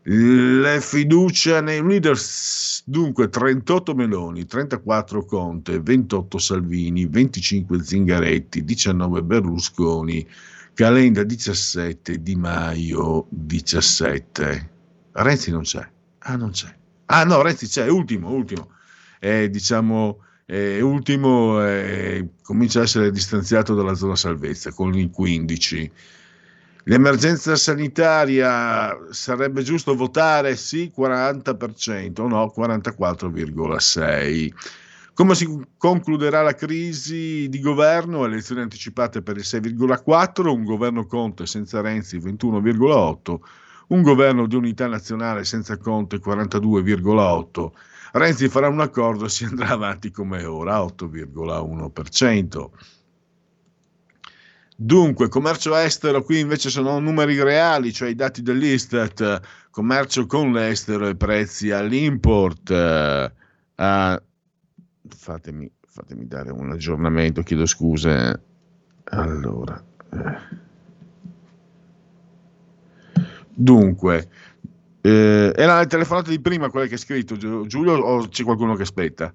Le 0.02 0.82
fiducia 0.82 1.62
nei 1.62 1.82
leaders, 1.82 2.84
dunque 2.84 3.30
38 3.30 3.96
Meloni, 3.96 4.46
34 4.46 5.24
Conte, 5.24 5.80
28 5.80 6.38
Salvini, 6.38 7.06
25 7.06 7.82
Zingaretti, 7.82 8.66
19 8.66 9.24
Berlusconi, 9.24 10.28
Calenda 10.76 11.24
17, 11.24 12.22
Di 12.22 12.36
Maio 12.36 13.26
17. 13.30 14.70
Renzi 15.14 15.50
non 15.50 15.62
c'è. 15.62 15.90
Ah, 16.20 16.36
non 16.36 16.52
c'è. 16.52 16.68
Ah, 17.06 17.24
no, 17.24 17.42
Renzi 17.42 17.68
c'è, 17.68 17.88
ultimo, 17.88 18.30
ultimo. 18.30 18.72
È, 19.18 19.48
diciamo, 19.48 20.26
è 20.46 20.82
ultimo, 20.82 21.62
è, 21.62 22.26
comincia 22.42 22.82
a 22.82 22.84
essere 22.84 23.10
distanziato 23.10 23.74
dalla 23.74 23.94
zona 23.94 24.18
salvezza 24.18 24.74
con 24.74 24.94
il 24.96 25.10
15. 25.12 25.92
L'emergenza 26.84 27.56
sanitaria 27.56 28.98
sarebbe 29.12 29.64
giusto 29.64 29.96
votare 29.96 30.58
sì 30.58 30.92
40% 30.94 32.20
o 32.20 32.28
no 32.28 32.54
44,6%. 32.54 34.54
Come 35.16 35.34
si 35.34 35.48
concluderà 35.78 36.42
la 36.42 36.56
crisi 36.56 37.48
di 37.48 37.62
governo? 37.62 38.26
Elezioni 38.26 38.60
anticipate 38.60 39.22
per 39.22 39.38
il 39.38 39.44
6,4%, 39.46 40.50
un 40.50 40.66
governo 40.66 41.06
Conte 41.06 41.46
senza 41.46 41.80
Renzi 41.80 42.18
21,8%, 42.18 43.38
un 43.88 44.02
governo 44.02 44.46
di 44.46 44.56
unità 44.56 44.88
nazionale 44.88 45.46
senza 45.46 45.78
Conte 45.78 46.18
42,8%. 46.18 47.72
Renzi 48.12 48.50
farà 48.50 48.68
un 48.68 48.82
accordo 48.82 49.24
e 49.24 49.30
si 49.30 49.46
andrà 49.46 49.70
avanti 49.70 50.12
come 50.12 50.44
ora, 50.44 50.80
8,1%. 50.82 52.70
Dunque, 54.76 55.30
commercio 55.30 55.78
estero, 55.78 56.24
qui 56.24 56.40
invece 56.40 56.70
sono 56.70 57.00
numeri 57.00 57.42
reali, 57.42 57.94
cioè 57.94 58.10
i 58.10 58.16
dati 58.16 58.42
dell'Istat, 58.42 59.40
commercio 59.72 60.26
con 60.26 60.52
l'estero 60.52 61.08
e 61.08 61.16
prezzi 61.16 61.72
all'import. 61.72 62.70
Eh, 62.70 63.32
a... 63.76 64.22
fatemi, 65.10 65.70
fatemi, 65.86 66.28
dare 66.28 66.52
un 66.52 66.72
aggiornamento, 66.72 67.44
chiedo 67.44 67.66
scuse. 67.66 68.42
Allora. 69.06 69.84
Eh. 70.12 70.64
Dunque, 73.54 74.30
eh, 75.02 75.54
era 75.56 75.76
la 75.76 75.86
telefonata 75.86 76.30
di 76.30 76.40
prima 76.40 76.70
quella 76.70 76.88
che 76.88 76.94
hai 76.94 77.00
scritto 77.00 77.38
Giulio 77.38 77.94
o 77.94 78.28
c'è 78.28 78.44
qualcuno 78.44 78.76
che 78.76 78.82
aspetta? 78.82 79.34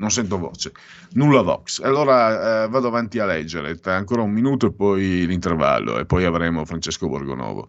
Non 0.00 0.10
sento 0.10 0.38
voce, 0.38 0.72
nulla 1.12 1.42
Vox. 1.42 1.80
Allora 1.82 2.64
eh, 2.64 2.68
vado 2.68 2.88
avanti 2.88 3.18
a 3.18 3.26
leggere, 3.26 3.78
ancora 3.84 4.22
un 4.22 4.32
minuto 4.32 4.66
e 4.66 4.72
poi 4.72 5.26
l'intervallo 5.26 5.98
e 5.98 6.06
poi 6.06 6.24
avremo 6.24 6.64
Francesco 6.64 7.06
Borgonovo. 7.06 7.68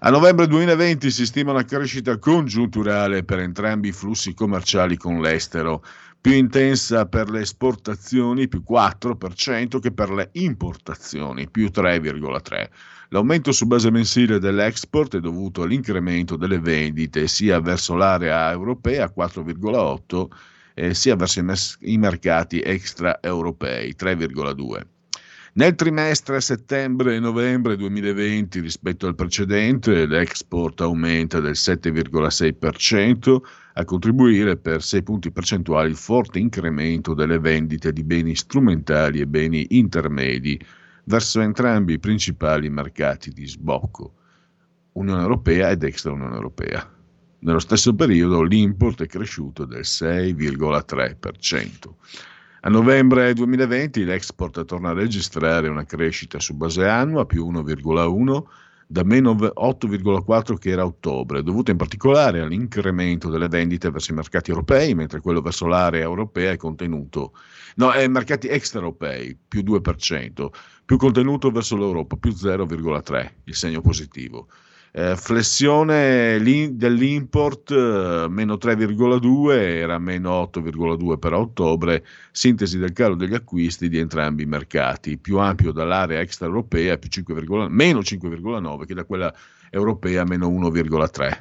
A 0.00 0.10
novembre 0.10 0.46
2020 0.46 1.10
si 1.10 1.26
stima 1.26 1.50
una 1.50 1.64
crescita 1.64 2.16
congiunturale 2.18 3.24
per 3.24 3.40
entrambi 3.40 3.88
i 3.88 3.92
flussi 3.92 4.34
commerciali 4.34 4.96
con 4.96 5.20
l'estero, 5.20 5.84
più 6.20 6.32
intensa 6.32 7.06
per 7.06 7.28
le 7.28 7.40
esportazioni, 7.40 8.48
più 8.48 8.62
4%, 8.66 9.80
che 9.80 9.92
per 9.92 10.10
le 10.10 10.28
importazioni, 10.32 11.50
più 11.50 11.70
3,3%. 11.74 12.68
L'aumento 13.08 13.52
su 13.52 13.66
base 13.66 13.90
mensile 13.90 14.38
dell'export 14.38 15.16
è 15.16 15.20
dovuto 15.20 15.62
all'incremento 15.62 16.36
delle 16.36 16.58
vendite 16.58 17.26
sia 17.26 17.60
verso 17.60 17.94
l'area 17.94 18.50
europea 18.50 19.12
4,8% 19.14 20.26
eh, 20.74 20.94
sia 20.94 21.16
verso 21.16 21.42
i, 21.80 21.98
mercati 21.98 22.60
extraeuropei, 22.60 23.94
3,2. 23.98 24.80
Nel 25.56 25.76
trimestre 25.76 26.40
settembre 26.40 27.14
e 27.14 27.20
novembre 27.20 27.76
2020 27.76 28.58
rispetto 28.58 29.06
al 29.06 29.14
precedente 29.14 30.04
l'export 30.04 30.80
aumenta 30.80 31.38
del 31.38 31.52
7,6% 31.52 33.36
a 33.74 33.84
contribuire 33.84 34.56
per 34.56 34.82
6 34.82 35.02
punti 35.04 35.30
percentuali 35.30 35.90
il 35.90 35.96
forte 35.96 36.40
incremento 36.40 37.14
delle 37.14 37.38
vendite 37.38 37.92
di 37.92 38.02
beni 38.02 38.34
strumentali 38.34 39.20
e 39.20 39.28
beni 39.28 39.64
intermedi 39.70 40.60
verso 41.04 41.40
entrambi 41.40 41.94
i 41.94 41.98
principali 42.00 42.68
mercati 42.68 43.30
di 43.30 43.46
sbocco, 43.46 44.12
Unione 44.92 45.22
Europea 45.22 45.70
ed 45.70 45.84
extra 45.84 46.12
Unione 46.12 46.34
Europea. 46.34 46.93
Nello 47.44 47.58
stesso 47.58 47.94
periodo 47.94 48.40
l'import 48.40 49.02
è 49.02 49.06
cresciuto 49.06 49.66
del 49.66 49.82
6,3%. 49.82 51.68
A 52.62 52.70
novembre 52.70 53.34
2020 53.34 54.02
l'export 54.04 54.64
torna 54.64 54.88
a 54.88 54.94
registrare 54.94 55.68
una 55.68 55.84
crescita 55.84 56.40
su 56.40 56.54
base 56.54 56.88
annua 56.88 57.26
più 57.26 57.46
1,1 57.50 58.42
da 58.86 59.04
meno 59.04 59.34
8,4 59.34 60.56
che 60.56 60.70
era 60.70 60.80
a 60.80 60.86
ottobre, 60.86 61.42
dovuta 61.42 61.70
in 61.70 61.76
particolare 61.76 62.40
all'incremento 62.40 63.28
delle 63.28 63.48
vendite 63.48 63.90
verso 63.90 64.12
i 64.12 64.14
mercati 64.14 64.48
europei, 64.48 64.94
mentre 64.94 65.20
quello 65.20 65.42
verso 65.42 65.66
l'area 65.66 66.00
europea 66.00 66.52
è 66.52 66.56
contenuto, 66.56 67.34
no, 67.74 67.90
è 67.90 68.08
mercati 68.08 68.48
extraeuropei, 68.48 69.36
più 69.46 69.60
2%, 69.60 70.46
più 70.86 70.96
contenuto 70.96 71.50
verso 71.50 71.76
l'Europa, 71.76 72.16
più 72.16 72.30
0,3, 72.30 73.32
il 73.44 73.54
segno 73.54 73.82
positivo. 73.82 74.48
Eh, 74.96 75.16
flessione 75.16 76.38
dell'import 76.38 77.72
eh, 77.72 78.26
meno 78.28 78.54
3,2 78.54 79.50
era 79.50 79.98
meno 79.98 80.48
8,2 80.54 81.18
per 81.18 81.32
ottobre, 81.32 82.06
sintesi 82.30 82.78
del 82.78 82.92
calo 82.92 83.16
degli 83.16 83.34
acquisti 83.34 83.88
di 83.88 83.98
entrambi 83.98 84.44
i 84.44 84.46
mercati, 84.46 85.18
più 85.18 85.38
ampio 85.38 85.72
dall'area 85.72 86.20
extraeuropea 86.20 86.96
più 86.96 87.08
5, 87.08 87.68
meno 87.70 87.98
5,9 87.98 88.86
che 88.86 88.94
da 88.94 89.02
quella 89.02 89.34
europea 89.68 90.22
meno 90.22 90.48
1,3. 90.48 91.40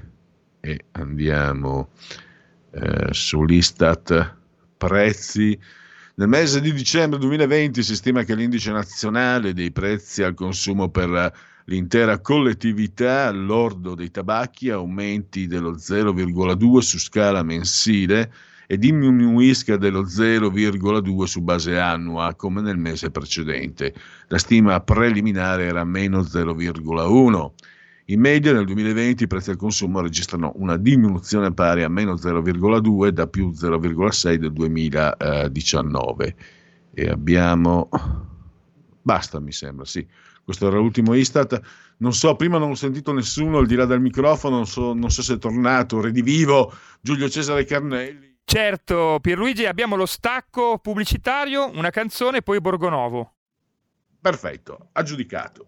E 0.59 0.85
andiamo 0.93 1.89
eh, 2.71 3.09
sull'Istat 3.11 4.35
prezzi. 4.77 5.55
Nel 6.15 6.27
mese 6.27 6.59
di 6.59 6.73
dicembre 6.73 7.19
2020 7.19 7.83
si 7.83 7.95
stima 7.95 8.23
che 8.23 8.33
l'indice 8.33 8.71
nazionale 8.71 9.53
dei 9.53 9.71
prezzi 9.71 10.23
al 10.23 10.33
consumo 10.33 10.89
per 10.89 11.51
l'intera 11.65 12.19
collettività 12.19 13.27
all'ordo 13.27 13.95
dei 13.95 14.11
tabacchi 14.11 14.69
aumenti 14.69 15.47
dello 15.47 15.75
0,2 15.75 16.77
su 16.79 16.99
scala 16.99 17.43
mensile 17.43 18.33
e 18.67 18.77
diminuisca 18.77 19.77
dello 19.77 20.03
0,2 20.03 21.23
su 21.23 21.41
base 21.41 21.79
annua 21.79 22.33
come 22.35 22.61
nel 22.61 22.77
mese 22.77 23.11
precedente. 23.11 23.93
La 24.27 24.37
stima 24.37 24.79
preliminare 24.81 25.65
era 25.65 25.83
meno 25.83 26.21
0,1. 26.21 27.51
In 28.07 28.19
media 28.19 28.51
nel 28.51 28.65
2020 28.65 29.23
i 29.23 29.27
prezzi 29.27 29.51
al 29.51 29.55
consumo 29.55 30.01
registrano 30.01 30.51
una 30.55 30.75
diminuzione 30.75 31.53
pari 31.53 31.83
a 31.83 31.89
meno 31.89 32.15
0,2 32.15 33.09
da 33.09 33.27
più 33.27 33.49
0,6 33.49 34.33
del 34.35 34.51
2019. 34.51 36.35
E 36.93 37.09
abbiamo... 37.09 37.89
Basta 39.01 39.39
mi 39.39 39.51
sembra, 39.51 39.85
sì 39.85 40.05
questo 40.43 40.67
era 40.67 40.77
l'ultimo 40.77 41.13
Istat. 41.13 41.61
Non 41.97 42.13
so, 42.13 42.35
prima 42.35 42.57
non 42.57 42.71
ho 42.71 42.75
sentito 42.75 43.13
nessuno 43.13 43.59
al 43.59 43.65
di 43.65 43.75
là 43.75 43.85
del 43.85 44.01
microfono, 44.01 44.57
non 44.57 44.67
so, 44.67 44.93
non 44.93 45.09
so 45.09 45.21
se 45.21 45.35
è 45.35 45.37
tornato, 45.37 46.01
redivivo, 46.01 46.73
Giulio 47.01 47.29
Cesare 47.29 47.65
Carnelli. 47.65 48.37
Certo, 48.45 49.19
Pierluigi, 49.21 49.65
abbiamo 49.65 49.95
lo 49.95 50.05
stacco 50.05 50.77
pubblicitario, 50.79 51.69
una 51.75 51.89
canzone 51.89 52.37
e 52.37 52.41
poi 52.41 52.59
Borgonovo. 52.59 53.35
Perfetto, 54.19 54.89
aggiudicato. 54.91 55.67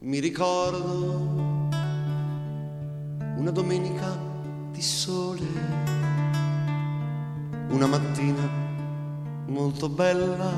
mi 0.00 0.20
ricordo 0.20 1.36
una 3.36 3.50
domenica 3.50 4.16
di 4.70 4.80
sole, 4.80 5.46
una 7.70 7.86
mattina 7.86 8.48
molto 9.46 9.88
bella, 9.88 10.52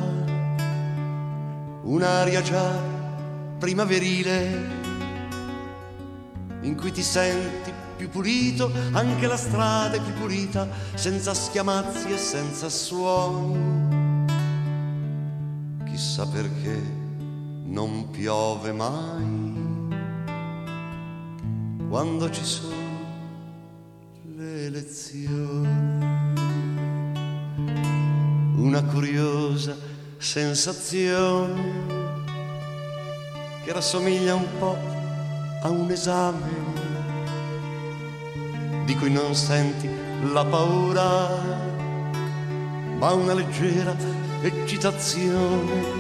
un'aria 1.85 2.43
già 2.43 2.71
primaverile 3.59 4.79
in 6.61 6.77
cui 6.77 6.93
ti 6.93 7.03
senti 7.03 7.73
più 7.97 8.11
pulito, 8.11 8.71
anche 8.93 9.27
la 9.27 9.39
strada 9.39 9.97
è 9.97 10.03
più 10.03 10.13
pulita, 10.21 10.69
senza 10.95 11.33
schiamazzi 11.33 12.13
e 12.13 12.19
senza 12.19 12.69
suoni. 12.69 13.89
Chissà 15.87 16.27
perché 16.27 17.00
non 17.71 18.11
piove 18.11 18.73
mai 18.73 19.49
quando 21.89 22.29
ci 22.31 22.45
sono 22.45 22.75
le 24.37 24.67
elezioni. 24.67 25.89
Una 28.57 28.83
curiosa 28.85 29.77
sensazione 30.19 31.87
che 33.65 33.73
rassomiglia 33.73 34.35
un 34.35 34.47
po' 34.59 34.77
a 35.63 35.69
un 35.69 35.91
esame 35.91 36.79
di 38.85 38.95
cui 38.97 39.13
non 39.13 39.35
senti 39.35 39.89
la 40.33 40.45
paura, 40.45 41.29
ma 42.99 43.13
una 43.13 43.33
leggera 43.33 43.97
eccitazione 44.43 46.00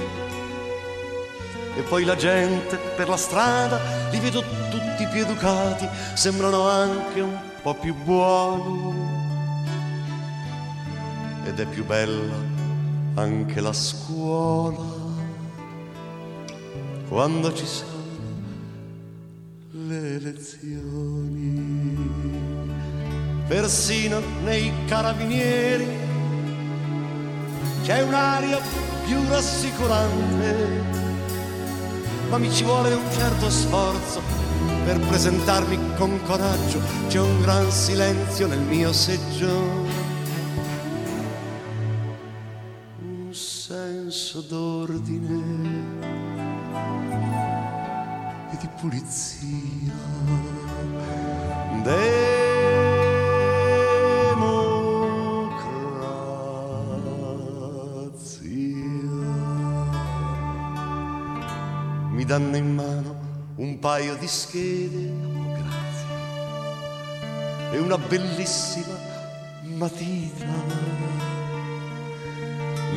e 1.76 1.82
poi 1.82 2.04
la 2.04 2.16
gente 2.16 2.76
per 2.96 3.08
la 3.08 3.16
strada 3.16 3.80
li 4.10 4.18
vedo 4.18 4.42
tutti 4.70 5.06
più 5.10 5.20
educati, 5.20 5.88
sembrano 6.14 6.68
anche 6.68 7.20
un 7.20 7.38
po' 7.62 7.74
più 7.74 7.94
buoni. 7.94 9.18
Ed 11.46 11.58
è 11.58 11.66
più 11.66 11.84
bella 11.84 12.58
anche 13.14 13.60
la 13.60 13.72
scuola 13.72 14.98
quando 17.08 17.52
ci 17.52 17.66
sono 17.66 17.88
le 19.70 20.18
lezioni. 20.18 21.68
Persino 23.48 24.20
nei 24.44 24.72
carabinieri 24.86 25.86
c'è 27.82 28.02
un'aria 28.02 28.58
più 29.04 29.18
rassicurante 29.28 31.09
ma 32.30 32.38
mi 32.38 32.50
ci 32.52 32.62
vuole 32.62 32.94
un 32.94 33.10
certo 33.10 33.50
sforzo 33.50 34.22
per 34.84 35.00
presentarmi 35.00 35.96
con 35.96 36.22
coraggio. 36.24 36.80
C'è 37.08 37.18
un 37.18 37.40
gran 37.42 37.68
silenzio 37.70 38.46
nel 38.46 38.60
mio 38.60 38.92
seggio, 38.92 39.48
un 43.00 43.34
senso 43.34 44.40
d'ordine 44.42 45.42
e 48.52 48.56
di 48.58 48.68
pulizia. 48.80 49.92
mi 51.72 51.82
danno 62.30 62.56
in 62.56 62.72
mano 62.72 63.18
un 63.56 63.80
paio 63.80 64.14
di 64.14 64.28
schede, 64.28 65.10
oh 65.10 65.50
grazie, 65.50 66.06
e 67.72 67.78
una 67.80 67.98
bellissima 67.98 68.94
matita, 69.62 70.46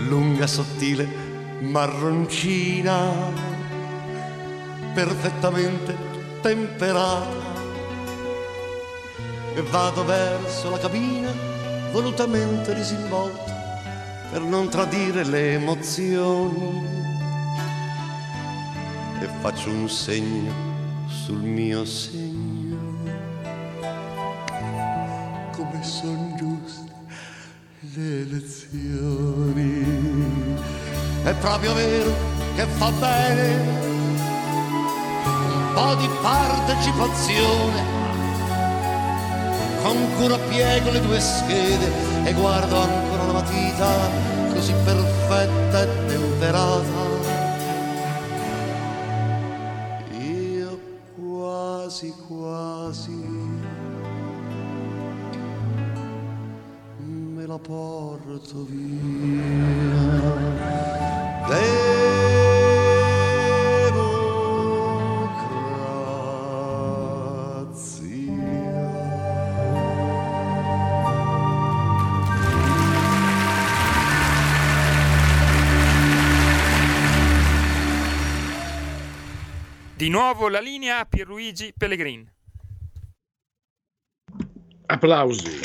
lunga, 0.08 0.46
sottile, 0.46 1.08
marroncina, 1.62 3.12
perfettamente 4.94 5.98
temperata, 6.42 7.56
e 9.56 9.62
vado 9.64 10.06
verso 10.06 10.70
la 10.70 10.78
cabina 10.78 11.32
volutamente 11.92 12.76
disinvolto 12.76 13.52
per 14.32 14.42
non 14.42 14.70
tradire 14.70 15.24
le 15.24 15.54
emozioni 15.54 17.03
e 19.24 19.30
faccio 19.40 19.70
un 19.70 19.88
segno 19.88 20.52
sul 21.08 21.40
mio 21.40 21.86
segno. 21.86 22.78
Come 25.56 25.82
sono 25.82 26.36
giuste 26.36 26.92
le 27.96 28.26
lezioni. 28.26 29.86
È 31.24 31.34
proprio 31.36 31.74
vero 31.74 32.14
che 32.56 32.66
fa 32.66 32.92
bene 32.92 33.82
un 35.38 35.72
po' 35.74 35.96
di 35.96 36.10
partecipazione. 36.22 38.02
Con 39.84 40.16
cura 40.18 40.38
piego 40.50 40.92
le 40.92 41.00
due 41.00 41.20
schede 41.22 41.92
e 42.26 42.34
guardo 42.34 42.78
ancora 42.78 43.26
la 43.26 43.34
matita 43.34 43.88
così 44.54 44.74
perfetta 44.84 45.84
e 45.84 46.06
temperata. 46.08 47.03
Quasi 52.94 53.12
me 57.00 57.46
la 57.48 57.58
porto 57.58 58.66
via. 58.70 60.12
Di 79.96 80.10
nuovo 80.10 80.50
la 80.50 80.60
linea 80.60 81.00
a 81.00 81.06
Pierluigi 81.06 81.74
Pellegrin. 81.76 82.30
Applausi. 84.94 85.60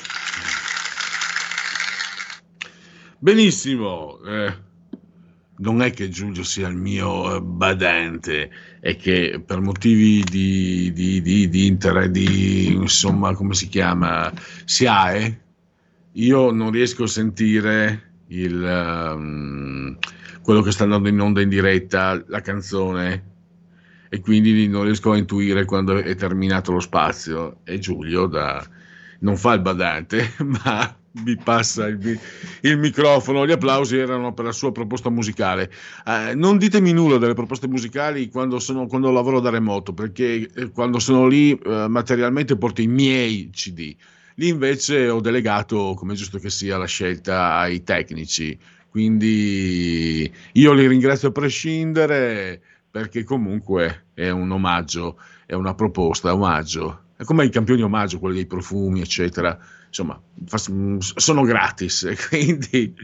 Benissimo. 3.19 4.19
eh, 4.25 4.57
non 5.59 5.83
è 5.83 5.91
che 5.91 6.09
Giulio 6.09 6.43
sia 6.43 6.69
il 6.69 6.77
mio 6.77 7.37
eh, 7.37 7.43
badante, 7.43 8.51
è 8.81 8.97
che 8.97 9.43
per 9.45 9.61
motivi 9.61 10.25
di, 10.25 10.91
di, 10.95 11.21
di, 11.21 11.49
di 11.51 11.67
interesse, 11.67 12.11
di 12.11 12.73
insomma, 12.73 13.35
come 13.35 13.53
si 13.53 13.69
chiama, 13.69 14.33
SIAE, 14.65 15.41
io 16.13 16.51
non 16.51 16.71
riesco 16.71 17.03
a 17.03 17.09
sentire 17.09 18.13
il, 18.29 18.65
ehm, 18.65 19.99
quello 20.43 20.63
che 20.63 20.71
sta 20.71 20.85
andando 20.85 21.11
in 21.11 21.21
onda 21.21 21.43
in 21.43 21.51
diretta, 21.51 22.25
la 22.29 22.41
canzone, 22.41 23.25
e 24.09 24.21
quindi 24.21 24.69
non 24.69 24.85
riesco 24.85 25.13
a 25.13 25.19
intuire 25.19 25.67
quando 25.67 25.99
è 25.99 26.15
terminato 26.15 26.73
lo 26.73 26.81
spazio. 26.81 27.59
E 27.65 27.79
Giulio, 27.79 28.25
da 28.25 28.77
non 29.20 29.36
fa 29.36 29.55
il 29.55 29.61
badante, 29.61 30.35
ma 30.45 30.97
mi 31.24 31.36
passa 31.36 31.86
il, 31.86 32.20
il, 32.62 32.78
microfono. 32.78 33.47
Gli 33.47 33.53
applausi 33.53 33.97
erano 33.97 34.32
per 34.32 34.45
la 34.45 34.53
sua 34.53 34.73
proposta 34.73 35.11
musicale. 35.11 35.70
Eh, 36.07 36.35
non 36.35 36.59
ditemi 36.59 36.93
nulla 36.93 37.19
delle 37.19 37.35
proposte 37.35 37.69
musicali 37.69 38.28
quando, 38.28 38.59
sono, 38.59 38.86
quando 38.86 39.11
lavoro 39.11 39.40
da 39.40 39.51
remoto, 39.51 39.93
perché 39.93 40.49
eh, 40.55 40.70
quando 40.70 40.99
sono 40.99 41.27
lì 41.27 41.53
eh, 41.53 41.86
materialmente 41.89 42.57
porto 42.57 42.81
i 42.81 42.86
miei 42.86 43.51
CD. 43.53 43.95
Lì 44.35 44.49
invece 44.49 45.09
ho 45.09 45.20
delegato, 45.20 45.95
come 45.97 46.15
giusto 46.15 46.39
che 46.39 46.51
sia, 46.51 46.78
la 46.78 46.86
scelta 46.86 47.57
ai 47.57 47.82
tecnici. 47.82 48.57
Quindi 48.89 50.31
io 50.53 50.73
li 50.73 50.86
ringrazio 50.86 51.28
a 51.28 51.32
prescindere 51.32 52.61
perché 52.90 53.24
comunque 53.24 54.07
è 54.15 54.31
un 54.31 54.51
omaggio, 54.51 55.19
è 55.45 55.55
una 55.55 55.74
proposta, 55.74 56.32
omaggio. 56.32 57.03
È 57.19 57.24
come 57.24 57.45
i 57.45 57.51
campioni 57.51 57.82
omaggio, 57.82 58.20
quelli 58.20 58.36
dei 58.36 58.47
profumi, 58.47 59.01
eccetera 59.01 59.59
insomma, 59.89 60.20
sono 60.99 61.43
gratis 61.43 62.05
e 62.09 62.16
quindi, 62.28 62.95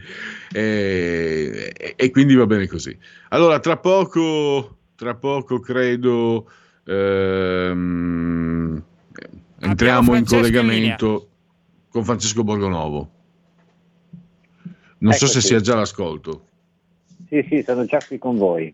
eh, 0.53 1.93
e 1.95 2.09
quindi, 2.11 2.35
va 2.35 2.45
bene 2.45 2.67
così. 2.67 2.97
Allora, 3.29 3.59
tra 3.59 3.77
poco, 3.77 4.77
tra 4.95 5.15
poco 5.15 5.59
credo 5.59 6.49
ehm, 6.85 8.83
entriamo 9.59 10.15
in 10.15 10.25
collegamento 10.25 11.29
in 11.29 11.33
con 11.89 12.03
Francesco 12.05 12.43
Borgonovo. 12.43 13.11
Non 14.97 15.11
Eccoci. 15.11 15.25
so 15.25 15.39
se 15.39 15.41
sia 15.41 15.59
già 15.59 15.75
l'ascolto. 15.75 16.47
Sì, 17.27 17.45
sì, 17.49 17.63
sono 17.65 17.85
già 17.85 17.99
qui 18.05 18.17
con 18.17 18.37
voi. 18.37 18.73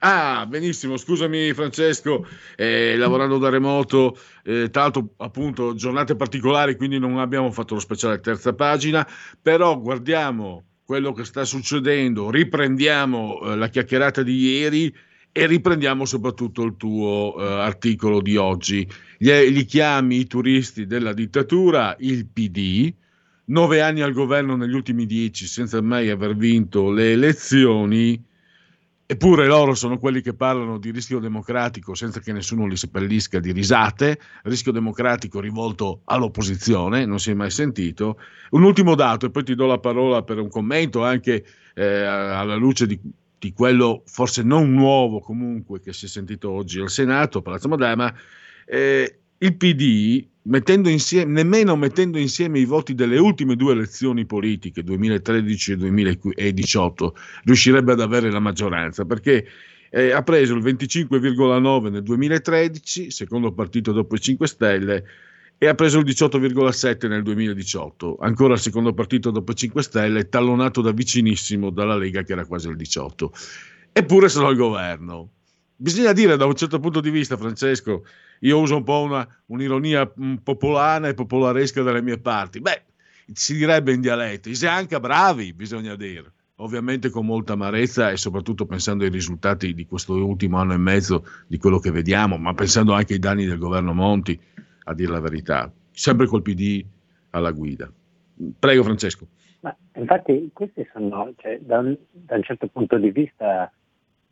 Ah, 0.00 0.44
benissimo, 0.46 0.98
scusami 0.98 1.54
Francesco, 1.54 2.26
eh, 2.54 2.96
lavorando 2.96 3.38
da 3.38 3.48
remoto, 3.48 4.18
eh, 4.44 4.68
l'altro 4.70 5.14
appunto 5.16 5.74
giornate 5.74 6.16
particolari, 6.16 6.76
quindi 6.76 6.98
non 6.98 7.18
abbiamo 7.18 7.50
fatto 7.50 7.74
lo 7.74 7.80
speciale 7.80 8.20
terza 8.20 8.52
pagina, 8.52 9.06
però 9.40 9.78
guardiamo 9.80 10.64
quello 10.84 11.12
che 11.12 11.24
sta 11.24 11.44
succedendo, 11.44 12.30
riprendiamo 12.30 13.40
eh, 13.40 13.56
la 13.56 13.68
chiacchierata 13.68 14.22
di 14.22 14.36
ieri 14.36 14.94
e 15.32 15.46
riprendiamo 15.46 16.04
soprattutto 16.04 16.62
il 16.62 16.76
tuo 16.76 17.34
eh, 17.38 17.44
articolo 17.44 18.20
di 18.20 18.36
oggi. 18.36 18.86
Gli, 19.16 19.30
li 19.30 19.64
chiami 19.64 20.18
i 20.20 20.26
turisti 20.26 20.86
della 20.86 21.14
dittatura, 21.14 21.96
il 22.00 22.26
PD, 22.26 22.92
nove 23.46 23.80
anni 23.80 24.02
al 24.02 24.12
governo 24.12 24.56
negli 24.56 24.74
ultimi 24.74 25.06
dieci 25.06 25.46
senza 25.46 25.80
mai 25.80 26.10
aver 26.10 26.36
vinto 26.36 26.90
le 26.90 27.12
elezioni 27.12 28.25
Eppure 29.08 29.46
loro 29.46 29.74
sono 29.74 29.98
quelli 29.98 30.20
che 30.20 30.34
parlano 30.34 30.78
di 30.78 30.90
rischio 30.90 31.20
democratico 31.20 31.94
senza 31.94 32.18
che 32.18 32.32
nessuno 32.32 32.66
li 32.66 32.76
seppellisca 32.76 33.38
di 33.38 33.52
risate, 33.52 34.18
rischio 34.42 34.72
democratico 34.72 35.38
rivolto 35.38 36.00
all'opposizione, 36.06 37.06
non 37.06 37.20
si 37.20 37.30
è 37.30 37.34
mai 37.34 37.50
sentito. 37.50 38.18
Un 38.50 38.64
ultimo 38.64 38.96
dato, 38.96 39.26
e 39.26 39.30
poi 39.30 39.44
ti 39.44 39.54
do 39.54 39.66
la 39.66 39.78
parola 39.78 40.22
per 40.22 40.40
un 40.40 40.48
commento 40.48 41.04
anche 41.04 41.44
eh, 41.74 42.02
alla 42.02 42.56
luce 42.56 42.88
di, 42.88 42.98
di, 43.38 43.52
quello 43.52 44.02
forse 44.06 44.42
non 44.42 44.72
nuovo 44.72 45.20
comunque 45.20 45.78
che 45.78 45.92
si 45.92 46.06
è 46.06 46.08
sentito 46.08 46.50
oggi 46.50 46.80
al 46.80 46.90
Senato, 46.90 47.42
Palazzo 47.42 47.68
Madama. 47.68 48.12
Eh, 48.64 49.20
il 49.38 49.56
PD, 49.56 50.26
mettendo 50.42 50.88
insieme, 50.88 51.32
nemmeno 51.32 51.76
mettendo 51.76 52.18
insieme 52.18 52.58
i 52.58 52.64
voti 52.64 52.94
delle 52.94 53.18
ultime 53.18 53.56
due 53.56 53.72
elezioni 53.72 54.24
politiche, 54.24 54.82
2013 54.82 55.72
e 55.72 55.76
2018, 55.76 57.16
riuscirebbe 57.44 57.92
ad 57.92 58.00
avere 58.00 58.30
la 58.30 58.40
maggioranza, 58.40 59.04
perché 59.04 59.46
eh, 59.90 60.10
ha 60.10 60.22
preso 60.22 60.54
il 60.54 60.62
25,9 60.62 61.90
nel 61.90 62.02
2013, 62.02 63.10
secondo 63.10 63.52
partito 63.52 63.92
dopo 63.92 64.14
i 64.14 64.20
5 64.20 64.46
Stelle, 64.46 65.04
e 65.58 65.66
ha 65.66 65.74
preso 65.74 65.98
il 65.98 66.04
18,7 66.04 67.08
nel 67.08 67.22
2018, 67.22 68.16
ancora 68.20 68.54
il 68.54 68.60
secondo 68.60 68.92
partito 68.92 69.30
dopo 69.30 69.52
i 69.52 69.56
5 69.56 69.82
Stelle, 69.82 70.28
tallonato 70.28 70.80
da 70.80 70.92
vicinissimo 70.92 71.70
dalla 71.70 71.96
Lega 71.96 72.22
che 72.22 72.32
era 72.32 72.44
quasi 72.44 72.68
il 72.68 72.76
18. 72.76 73.32
Eppure 73.92 74.28
sono 74.28 74.48
al 74.48 74.56
governo. 74.56 75.30
Bisogna 75.76 76.12
dire 76.12 76.36
da 76.36 76.44
un 76.44 76.54
certo 76.54 76.78
punto 76.78 77.00
di 77.00 77.10
vista, 77.10 77.36
Francesco, 77.38 78.04
io 78.40 78.60
uso 78.60 78.76
un 78.76 78.84
po' 78.84 79.02
una, 79.02 79.26
un'ironia 79.46 80.10
mm, 80.20 80.36
popolana 80.36 81.08
e 81.08 81.14
popolaresca 81.14 81.82
dalle 81.82 82.02
mie 82.02 82.18
parti. 82.18 82.60
Beh, 82.60 82.82
si 83.32 83.56
direbbe 83.56 83.92
in 83.92 84.00
dialetto, 84.00 84.52
si 84.52 84.64
è 84.64 84.68
anche 84.68 84.98
bravi, 85.00 85.52
bisogna 85.52 85.94
dire. 85.96 86.32
Ovviamente 86.58 87.10
con 87.10 87.26
molta 87.26 87.52
amarezza 87.52 88.10
e 88.10 88.16
soprattutto 88.16 88.64
pensando 88.64 89.04
ai 89.04 89.10
risultati 89.10 89.74
di 89.74 89.86
questo 89.86 90.14
ultimo 90.14 90.58
anno 90.58 90.72
e 90.72 90.78
mezzo, 90.78 91.26
di 91.46 91.58
quello 91.58 91.78
che 91.78 91.90
vediamo, 91.90 92.38
ma 92.38 92.54
pensando 92.54 92.94
anche 92.94 93.14
ai 93.14 93.18
danni 93.18 93.44
del 93.44 93.58
governo 93.58 93.92
Monti, 93.92 94.40
a 94.84 94.94
dire 94.94 95.12
la 95.12 95.20
verità. 95.20 95.70
Sempre 95.90 96.26
col 96.26 96.42
PD 96.42 96.82
alla 97.30 97.50
guida. 97.50 97.92
Prego 98.58 98.82
Francesco. 98.82 99.26
Ma 99.60 99.76
infatti 99.96 100.50
questi 100.52 100.88
sono, 100.92 101.32
cioè, 101.36 101.58
da, 101.60 101.78
un, 101.78 101.96
da, 102.10 102.36
un, 102.36 102.42
certo 102.42 102.68
punto 102.68 102.96
di 102.96 103.10
vista 103.10 103.70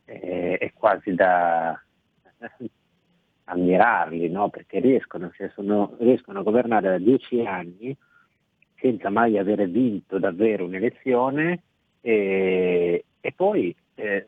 eh, 0.05 0.57
è 0.57 0.73
quasi 0.73 1.13
da 1.13 1.79
ammirarli, 3.45 4.29
no? 4.29 4.49
perché 4.49 4.79
riescono, 4.79 5.31
sono, 5.53 5.95
riescono, 5.99 6.39
a 6.39 6.43
governare 6.43 6.89
da 6.89 6.97
dieci 6.97 7.41
anni 7.41 7.95
senza 8.77 9.09
mai 9.09 9.37
avere 9.37 9.67
vinto 9.67 10.19
davvero 10.19 10.65
un'elezione 10.65 11.61
e, 12.01 13.05
e 13.19 13.31
poi 13.31 13.75
eh, 13.95 14.27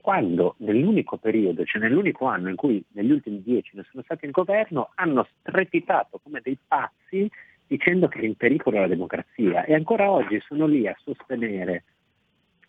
quando 0.00 0.54
nell'unico 0.58 1.18
periodo, 1.18 1.64
cioè 1.64 1.80
nell'unico 1.80 2.26
anno 2.26 2.48
in 2.48 2.56
cui 2.56 2.82
negli 2.92 3.10
ultimi 3.10 3.42
dieci 3.42 3.72
non 3.74 3.86
sono 3.90 4.02
stati 4.02 4.24
in 4.24 4.30
governo, 4.30 4.90
hanno 4.94 5.26
strepitato 5.38 6.18
come 6.22 6.40
dei 6.42 6.58
pazzi 6.66 7.30
dicendo 7.66 8.08
che 8.08 8.20
è 8.20 8.24
in 8.24 8.34
pericolo 8.34 8.80
la 8.80 8.88
democrazia 8.88 9.64
e 9.64 9.74
ancora 9.74 10.10
oggi 10.10 10.40
sono 10.40 10.66
lì 10.66 10.88
a 10.88 10.96
sostenere 11.04 11.84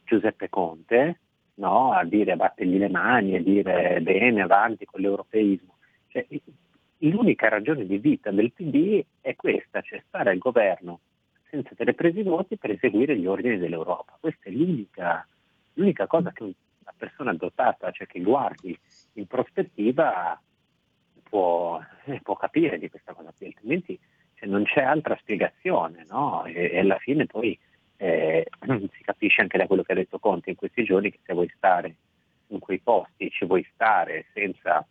Giuseppe 0.03 0.49
Conte, 0.49 1.19
no? 1.61 1.93
a 1.93 2.03
dire 2.03 2.35
battegli 2.35 2.77
le 2.77 2.89
mani, 2.89 3.35
a 3.35 3.41
dire 3.41 4.01
bene, 4.01 4.41
avanti 4.41 4.85
con 4.85 4.99
l'europeismo. 4.99 5.77
Cioè, 6.07 6.25
l'unica 6.97 7.47
ragione 7.49 7.85
di 7.85 7.97
vita 7.97 8.31
del 8.31 8.51
PD 8.51 9.03
è 9.21 9.35
questa, 9.35 9.81
cioè 9.81 10.03
stare 10.07 10.31
al 10.31 10.39
governo 10.39 10.99
senza 11.49 11.69
tenere 11.75 11.95
presi 11.95 12.19
i 12.19 12.23
voti 12.23 12.57
per 12.57 12.71
eseguire 12.71 13.17
gli 13.17 13.27
ordini 13.27 13.57
dell'Europa. 13.57 14.17
Questa 14.19 14.49
è 14.49 14.51
l'unica, 14.51 15.25
l'unica 15.73 16.07
cosa 16.07 16.31
che 16.31 16.43
una 16.43 16.93
persona 16.97 17.33
dotata, 17.33 17.91
cioè 17.91 18.07
che 18.07 18.21
guardi 18.21 18.77
in 19.13 19.27
prospettiva, 19.27 20.39
può, 21.29 21.79
può 22.23 22.35
capire 22.35 22.79
di 22.79 22.89
questa 22.89 23.13
cosa 23.13 23.33
qui, 23.37 23.47
altrimenti 23.47 23.99
cioè, 24.35 24.49
non 24.49 24.63
c'è 24.63 24.81
altra 24.81 25.17
spiegazione, 25.19 26.05
no? 26.09 26.43
e, 26.45 26.71
e 26.73 26.79
alla 26.79 26.97
fine 26.97 27.25
poi 27.25 27.57
eh, 28.01 28.47
si 28.93 29.03
capisce 29.03 29.41
anche 29.41 29.59
da 29.59 29.67
quello 29.67 29.83
che 29.83 29.91
ha 29.91 29.95
detto 29.95 30.17
Conte 30.17 30.49
in 30.49 30.55
questi 30.55 30.83
giorni 30.83 31.11
che 31.11 31.19
se 31.23 31.33
vuoi 31.33 31.51
stare 31.55 31.95
in 32.47 32.57
quei 32.57 32.79
posti, 32.79 33.29
ci 33.29 33.45
vuoi 33.45 33.65
stare 33.73 34.25
senza 34.33 34.85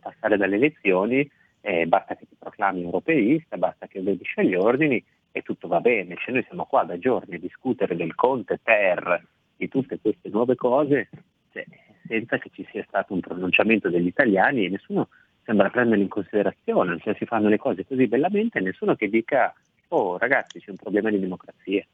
passare 0.00 0.36
dalle 0.36 0.56
elezioni, 0.56 1.28
eh, 1.62 1.86
basta 1.86 2.14
che 2.14 2.26
ti 2.28 2.36
proclami 2.38 2.82
europeista, 2.82 3.56
basta 3.56 3.86
che 3.86 3.98
obbedisci 3.98 4.40
agli 4.40 4.54
ordini 4.54 5.02
e 5.32 5.40
tutto 5.40 5.66
va 5.68 5.80
bene. 5.80 6.16
Cioè 6.16 6.34
noi 6.34 6.44
siamo 6.46 6.66
qua 6.66 6.84
da 6.84 6.98
giorni 6.98 7.36
a 7.36 7.38
discutere 7.38 7.96
del 7.96 8.14
Conte 8.14 8.60
per 8.62 9.26
di 9.56 9.68
tutte 9.68 9.98
queste 9.98 10.28
nuove 10.28 10.54
cose 10.54 11.08
cioè, 11.50 11.64
senza 12.06 12.36
che 12.36 12.50
ci 12.52 12.66
sia 12.70 12.84
stato 12.86 13.14
un 13.14 13.20
pronunciamento 13.20 13.88
degli 13.88 14.06
italiani 14.06 14.66
e 14.66 14.68
nessuno 14.68 15.08
sembra 15.44 15.70
prenderli 15.70 16.02
in 16.02 16.08
considerazione, 16.08 16.98
cioè 17.00 17.14
si 17.14 17.24
fanno 17.24 17.48
le 17.48 17.56
cose 17.56 17.86
così 17.86 18.06
bellamente 18.06 18.58
e 18.58 18.62
nessuno 18.62 18.94
che 18.96 19.08
dica 19.08 19.54
oh 19.88 20.18
ragazzi 20.18 20.60
c'è 20.60 20.70
un 20.70 20.76
problema 20.76 21.08
di 21.10 21.20
democrazia. 21.20 21.86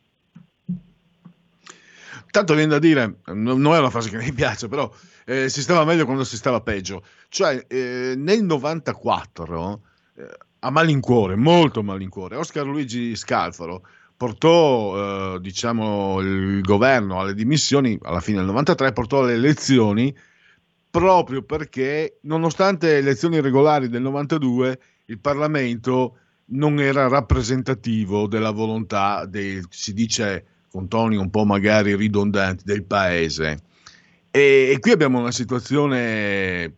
Tanto 2.31 2.55
viene 2.55 2.71
da 2.71 2.79
dire, 2.79 3.19
non 3.27 3.65
è 3.75 3.79
una 3.79 3.91
frase 3.91 4.11
che 4.11 4.19
mi 4.19 4.33
piace, 4.33 4.69
però 4.69 4.91
eh, 5.27 5.49
si 5.49 5.63
stava 5.63 5.85
meglio 5.85 6.05
quando 6.05 6.25
si 6.25 6.37
stava 6.37 6.61
peggio. 6.61 7.03
Cioè, 7.29 7.65
eh, 7.69 8.15
nel 8.17 8.45
94, 8.45 9.81
eh, 10.17 10.29
a 10.61 10.71
malincuore, 10.71 11.37
molto 11.37 11.83
malincuore, 11.83 12.37
Oscar 12.37 12.67
Luigi 12.67 13.17
Scalfaro 13.17 13.83
portò, 14.17 15.37
eh, 15.37 15.41
diciamo, 15.41 16.21
il 16.21 16.61
governo 16.61 17.21
alle 17.21 17.35
dimissioni, 17.35 17.99
alla 18.03 18.21
fine 18.21 18.39
del 18.39 18.47
93, 18.47 18.93
portò 18.93 19.21
alle 19.21 19.35
elezioni 19.35 20.15
proprio 20.91 21.43
perché, 21.43 22.19
nonostante 22.23 22.89
le 22.89 22.99
elezioni 22.99 23.41
regolari 23.41 23.89
del 23.89 24.03
92, 24.03 24.81
il 25.07 25.19
Parlamento 25.21 26.19
non 26.53 26.81
era 26.81 27.09
rappresentativo 27.09 28.27
della 28.27 28.51
volontà 28.51 29.25
del, 29.25 29.65
si 29.71 29.95
dice 29.95 30.45
con 30.71 30.89
toni 30.89 31.17
un 31.17 31.31
po' 31.31 31.45
magari 31.45 31.95
ridondanti 31.95 32.65
del 32.65 32.85
paese. 32.85 33.63
E, 34.31 34.71
e 34.73 34.79
qui 34.79 34.93
abbiamo 34.93 35.19
una 35.19 35.33
situazione 35.33 36.77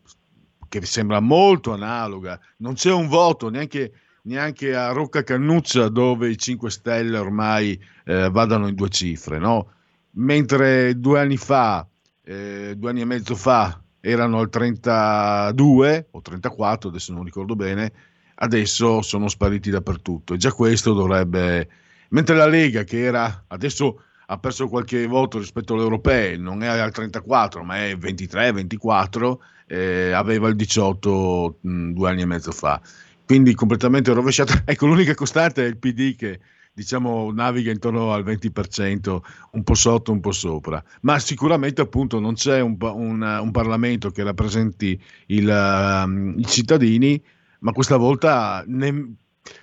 che 0.69 0.85
sembra 0.87 1.21
molto 1.21 1.73
analoga, 1.73 2.41
non 2.59 2.75
c'è 2.75 2.93
un 2.93 3.09
voto 3.09 3.51
neanche, 3.51 3.93
neanche 4.23 4.75
a 4.75 4.93
Rocca 4.93 5.23
Cannuccia 5.23 5.89
dove 5.89 6.31
i 6.31 6.39
5 6.39 6.71
Stelle 6.71 7.19
ormai 7.19 7.79
eh, 8.05 8.31
vadano 8.31 8.69
in 8.69 8.75
due 8.75 8.89
cifre, 8.89 9.39
no? 9.39 9.69
mentre 10.13 10.99
due 10.99 11.21
anni 11.21 11.37
fa, 11.37 11.87
eh, 12.25 12.75
due 12.77 12.91
anni 12.91 13.03
e 13.03 13.05
mezzo 13.05 13.35
fa, 13.35 13.81
erano 14.01 14.41
al 14.41 14.49
32 14.49 16.09
o 16.11 16.21
34, 16.21 16.89
adesso 16.89 17.13
non 17.13 17.25
ricordo 17.25 17.55
bene, 17.55 17.93
adesso 18.37 19.03
sono 19.03 19.29
spariti 19.29 19.71
dappertutto 19.71 20.35
e 20.35 20.37
già 20.37 20.53
questo 20.53 20.93
dovrebbe... 20.93 21.69
Mentre 22.13 22.37
la 22.37 22.47
Lega 22.47 22.85
che 22.85 23.01
era 23.01 23.45
adesso 23.49 24.03
ha 24.27 24.39
perso 24.39 24.69
qualche 24.69 25.07
voto 25.07 25.39
rispetto 25.39 25.75
alle 25.75 25.83
europee, 25.83 26.37
non 26.37 26.63
è 26.63 26.67
al 26.67 26.93
34 26.93 27.65
ma 27.65 27.85
è 27.85 27.95
23-24, 27.95 29.39
eh, 29.67 30.13
aveva 30.13 30.49
il 30.49 30.57
18 30.57 31.59
mh, 31.61 31.91
due 31.93 32.11
anni 32.11 32.23
e 32.23 32.27
mezzo 32.27 32.51
fa. 32.53 32.81
Quindi 33.25 33.55
completamente 33.55 34.13
rovesciata. 34.13 34.63
Ecco, 34.67 34.87
l'unica 34.87 35.15
costante 35.15 35.65
è 35.65 35.69
il 35.69 35.79
PD 35.79 36.15
che 36.17 36.41
diciamo 36.75 37.31
naviga 37.33 37.71
intorno 37.71 38.13
al 38.13 38.25
20%, 38.25 39.19
un 39.53 39.63
po' 39.63 39.75
sotto, 39.75 40.13
un 40.13 40.21
po' 40.21 40.33
sopra. 40.33 40.83
Ma 41.03 41.19
sicuramente 41.19 41.81
appunto 41.81 42.21
non 42.21 42.35
c'è 42.35 42.61
un, 42.61 42.77
un, 42.79 43.23
un 43.23 43.51
Parlamento 43.51 44.11
che 44.11 44.23
rappresenti 44.23 45.01
il, 45.27 45.49
um, 45.49 46.35
i 46.39 46.45
cittadini, 46.47 47.23
ma 47.61 47.73
questa 47.73 47.97
volta 47.97 48.65
ne, 48.67 49.15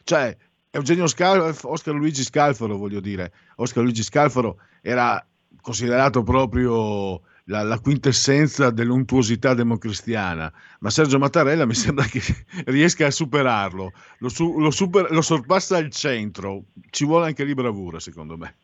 cioè, 0.04 0.36
Eugenio 0.72 1.08
Scalfaro, 1.08 1.74
Oscar 1.74 1.96
Luigi 1.96 2.22
Scalfaro, 2.22 2.78
voglio 2.78 3.00
dire, 3.00 3.32
Oscar 3.56 3.82
Luigi 3.82 4.04
Scalfaro 4.04 4.60
era 4.82 5.24
considerato 5.62 6.22
proprio 6.22 7.22
la, 7.46 7.64
la, 7.64 7.80
quintessenza 7.80 8.70
dell'untuosità 8.70 9.56
democristiana, 9.56 10.52
ma 10.80 10.90
Sergio 10.91 11.18
Mattarella 11.18 11.66
mi 11.66 11.74
sembra 11.76 12.06
che 12.06 12.22
riesca 12.66 13.08
a 13.08 13.12
superarlo, 13.12 13.91
lo, 14.20 14.30
su, 14.30 14.60
lo, 14.60 14.70
super, 14.70 15.10
lo 15.10 15.22
sorpassa 15.22 15.78
al 15.78 15.90
centro, 15.90 16.66
ci 16.91 17.04
vuole 17.04 17.26
anche 17.26 17.44
lì 17.44 17.56
bravura 17.56 18.00
secondo 18.00 18.38
me. 18.38 18.56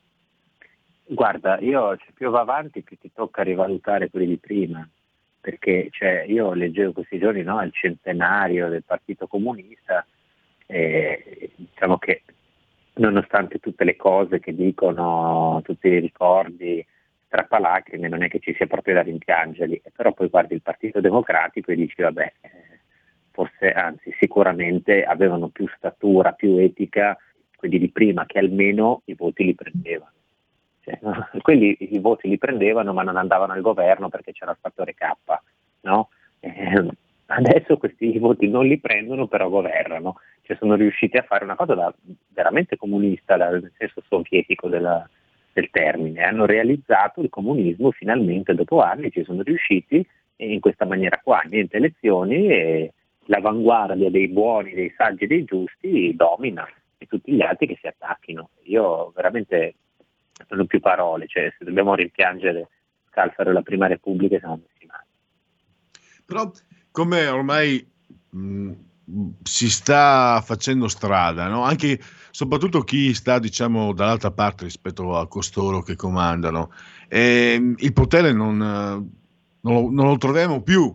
Guarda, 1.07 1.59
io 1.59 1.97
più 2.13 2.29
va 2.29 2.41
avanti 2.41 2.81
più 2.81 2.97
ti 2.99 3.11
tocca 3.13 3.41
rivalutare 3.41 4.11
quelli 4.11 4.27
di 4.27 4.37
prima, 4.37 4.87
perché 5.41 5.87
cioè, 5.89 6.23
io 6.27 6.53
leggevo 6.53 6.93
questi 6.93 7.17
giorni 7.17 7.41
no, 7.41 7.61
il 7.63 7.71
centenario 7.73 8.69
del 8.69 8.83
Partito 8.83 9.25
Comunista 9.25 10.05
e 10.65 11.51
diciamo 11.55 11.97
che 11.97 12.23
nonostante 12.95 13.59
tutte 13.59 13.83
le 13.83 13.95
cose 13.95 14.39
che 14.39 14.53
dicono, 14.53 15.61
tutti 15.63 15.87
i 15.87 15.99
ricordi, 15.99 16.85
strappalacrime, 17.25 18.07
non 18.07 18.23
è 18.23 18.29
che 18.29 18.39
ci 18.39 18.53
sia 18.53 18.67
proprio 18.67 18.95
da 18.95 19.01
rimpiangerli, 19.01 19.81
però 19.93 20.13
poi 20.13 20.29
guardi 20.29 20.53
il 20.53 20.61
Partito 20.61 21.01
Democratico 21.01 21.71
e 21.71 21.75
dici 21.75 22.01
vabbè, 22.01 22.33
eh, 22.41 22.49
forse 23.31 23.71
anzi 23.71 24.13
sicuramente 24.19 25.03
avevano 25.03 25.49
più 25.49 25.67
statura, 25.75 26.31
più 26.31 26.57
etica 26.57 27.17
quelli 27.55 27.79
di 27.79 27.89
prima 27.89 28.25
che 28.25 28.39
almeno 28.39 29.01
i 29.05 29.13
voti 29.15 29.43
li 29.43 29.55
prendevano. 29.55 30.11
Cioè, 30.81 30.99
no? 31.01 31.27
Quelli 31.41 31.75
i 31.79 31.99
voti 31.99 32.29
li 32.29 32.37
prendevano 32.37 32.93
ma 32.93 33.01
non 33.01 33.17
andavano 33.17 33.53
al 33.53 33.61
governo 33.61 34.07
perché 34.07 34.31
c'era 34.31 34.51
il 34.51 34.57
fattore 34.61 34.93
K. 34.93 35.11
No? 35.81 36.09
Eh, 36.39 36.87
adesso 37.25 37.77
questi 37.77 38.17
voti 38.19 38.47
non 38.47 38.67
li 38.67 38.79
prendono 38.79 39.27
però 39.27 39.49
governano. 39.49 40.17
Cioè, 40.45 40.57
sono 40.57 40.75
riusciti 40.75 41.17
a 41.17 41.23
fare 41.23 41.43
una 41.43 41.55
cosa 41.55 41.73
da, 41.73 41.93
veramente 42.29 42.77
comunista, 42.77 43.35
da, 43.35 43.49
nel 43.49 43.71
senso 43.77 44.01
sovietico 44.07 44.67
della, 44.67 45.07
del 45.55 45.69
termine, 45.71 46.23
hanno 46.23 46.45
realizzato 46.45 47.21
il 47.21 47.29
comunismo 47.29 47.91
finalmente 47.91 48.53
dopo 48.53 48.81
anni, 48.81 49.09
ci 49.09 49.23
sono 49.23 49.41
riusciti 49.41 50.05
in 50.37 50.59
questa 50.59 50.85
maniera 50.85 51.19
qua, 51.23 51.39
niente 51.49 51.77
elezioni 51.77 52.47
e 52.47 52.93
l'avanguardia 53.27 54.09
dei 54.09 54.27
buoni, 54.27 54.73
dei 54.73 54.93
saggi, 54.95 55.27
dei 55.27 55.45
giusti 55.45 56.13
domina 56.15 56.67
e 56.97 57.05
tutti 57.05 57.31
gli 57.31 57.41
altri 57.41 57.67
che 57.67 57.77
si 57.79 57.87
attacchino. 57.87 58.49
Io 58.63 59.11
veramente 59.15 59.75
non 60.49 60.59
ho 60.59 60.65
più 60.65 60.79
parole, 60.79 61.25
cioè 61.27 61.53
se 61.57 61.63
dobbiamo 61.63 61.95
rimpiangere 61.95 62.67
Scalfaro 63.09 63.51
e 63.51 63.53
la 63.53 63.61
Prima 63.61 63.87
Repubblica 63.87 64.37
siamo 64.37 64.61
messi 64.61 64.85
male. 64.85 65.05
Però 66.25 66.51
come 66.91 67.27
ormai 67.27 67.89
mh, 68.31 68.71
si 69.43 69.69
sta 69.69 70.41
facendo 70.43 70.87
strada, 70.87 71.47
no? 71.47 71.63
anche 71.63 71.99
soprattutto 72.31 72.81
chi 72.81 73.13
sta 73.13 73.39
diciamo 73.39 73.93
dall'altra 73.93 74.31
parte 74.31 74.65
rispetto 74.65 75.17
a 75.17 75.27
costoro 75.27 75.81
che 75.81 75.95
comandano. 75.95 76.71
E 77.07 77.73
il 77.75 77.93
potere 77.93 78.33
non, 78.33 78.57
non, 78.57 79.73
lo, 79.73 79.89
non 79.91 80.07
lo 80.07 80.17
troviamo 80.17 80.61
più 80.61 80.93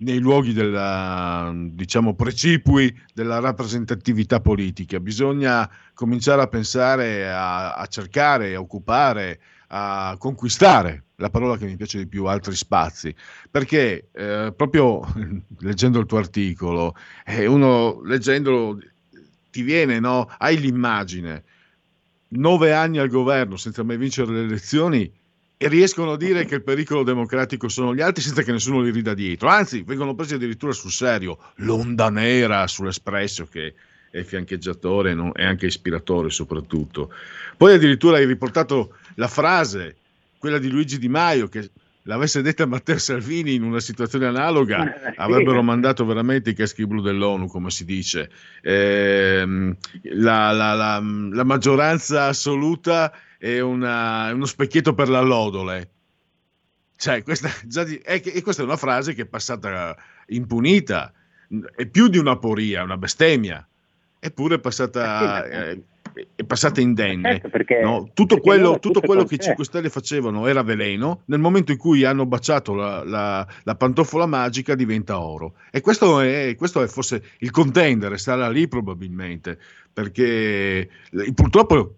nei 0.00 0.18
luoghi 0.18 0.52
della, 0.52 1.52
diciamo, 1.54 2.14
precipui 2.14 2.94
della 3.12 3.38
rappresentatività 3.38 4.40
politica. 4.40 5.00
Bisogna 5.00 5.68
cominciare 5.94 6.42
a 6.42 6.46
pensare, 6.46 7.30
a, 7.30 7.74
a 7.74 7.86
cercare, 7.86 8.54
a 8.54 8.60
occupare, 8.60 9.40
a 9.68 10.16
conquistare, 10.18 11.04
la 11.20 11.30
parola 11.30 11.56
che 11.56 11.66
mi 11.66 11.76
piace 11.76 11.98
di 11.98 12.06
più, 12.06 12.24
altri 12.24 12.54
spazi, 12.54 13.14
perché 13.50 14.08
eh, 14.12 14.52
proprio 14.56 15.00
leggendo 15.60 16.00
il 16.00 16.06
tuo 16.06 16.18
articolo, 16.18 16.96
eh, 17.24 17.46
uno 17.46 18.00
leggendolo 18.02 18.78
ti 19.50 19.62
viene, 19.62 20.00
no? 20.00 20.28
Hai 20.38 20.58
l'immagine, 20.58 21.44
nove 22.28 22.72
anni 22.72 22.98
al 22.98 23.08
governo 23.08 23.56
senza 23.56 23.82
mai 23.82 23.96
vincere 23.96 24.32
le 24.32 24.42
elezioni 24.42 25.12
e 25.62 25.68
riescono 25.68 26.12
a 26.12 26.16
dire 26.16 26.46
che 26.46 26.54
il 26.54 26.62
pericolo 26.62 27.02
democratico 27.02 27.68
sono 27.68 27.94
gli 27.94 28.00
altri 28.00 28.22
senza 28.22 28.42
che 28.42 28.52
nessuno 28.52 28.80
li 28.80 28.90
rida 28.90 29.12
dietro, 29.12 29.48
anzi 29.48 29.82
vengono 29.82 30.14
presi 30.14 30.34
addirittura 30.34 30.72
sul 30.72 30.90
serio, 30.90 31.38
l'onda 31.56 32.08
nera 32.08 32.66
sull'espresso 32.66 33.46
che 33.46 33.74
è 34.10 34.22
fiancheggiatore 34.22 35.14
e 35.34 35.44
anche 35.44 35.66
ispiratore 35.66 36.30
soprattutto. 36.30 37.12
Poi 37.56 37.74
addirittura 37.74 38.16
hai 38.16 38.24
riportato 38.24 38.94
la 39.16 39.28
frase, 39.28 39.96
quella 40.40 40.58
di 40.58 40.70
Luigi 40.70 40.98
Di 40.98 41.10
Maio, 41.10 41.48
che 41.48 41.70
l'avesse 42.04 42.40
detta 42.40 42.64
Matteo 42.64 42.96
Salvini 42.96 43.52
in 43.52 43.62
una 43.62 43.78
situazione 43.78 44.24
analoga, 44.24 45.10
eh, 45.10 45.14
avrebbero 45.16 45.62
mandato 45.62 46.06
veramente 46.06 46.50
i 46.50 46.54
caschi 46.54 46.86
blu 46.86 47.02
dell'ONU, 47.02 47.46
come 47.46 47.70
si 47.70 47.84
dice. 47.84 48.30
Eh, 48.62 49.44
la, 50.14 50.50
la, 50.50 50.72
la, 50.72 51.02
la, 51.30 51.44
maggioranza 51.44 52.24
assoluta 52.24 53.12
è 53.36 53.60
una, 53.60 54.32
uno 54.32 54.46
specchietto 54.46 54.94
per 54.94 55.10
l'allodole. 55.10 55.90
Cioè, 56.96 57.22
questa, 57.22 57.50
di, 57.84 57.96
è, 57.96 58.22
e 58.24 58.42
questa 58.42 58.62
è 58.62 58.64
una 58.64 58.78
frase 58.78 59.12
che 59.12 59.22
è 59.22 59.26
passata 59.26 59.94
impunita, 60.28 61.12
è 61.76 61.84
più 61.84 62.08
di 62.08 62.16
una 62.16 62.38
poria, 62.38 62.82
una 62.82 62.96
bestemmia, 62.96 63.66
eppure 64.18 64.54
è 64.54 64.58
passata... 64.58 65.44
Eh, 65.44 65.82
è 66.34 66.44
passata 66.44 66.80
indenne. 66.80 67.40
Certo, 67.40 67.80
no? 67.82 68.10
Tutto 68.12 68.38
quello, 68.38 68.78
tutto 68.78 69.00
quello 69.00 69.24
che 69.24 69.34
i 69.34 69.38
5 69.38 69.64
Stelle 69.64 69.90
facevano 69.90 70.46
era 70.46 70.62
veleno, 70.62 71.22
nel 71.26 71.40
momento 71.40 71.72
in 71.72 71.78
cui 71.78 72.04
hanno 72.04 72.26
baciato 72.26 72.74
la, 72.74 73.04
la, 73.04 73.46
la 73.62 73.74
pantofola 73.74 74.26
magica 74.26 74.74
diventa 74.74 75.20
oro. 75.20 75.54
E 75.70 75.80
questo 75.80 76.20
è, 76.20 76.54
questo 76.56 76.82
è, 76.82 76.86
forse 76.86 77.22
il 77.38 77.50
contender, 77.50 78.18
sarà 78.18 78.48
lì 78.48 78.68
probabilmente, 78.68 79.58
perché 79.92 80.88
purtroppo 81.34 81.94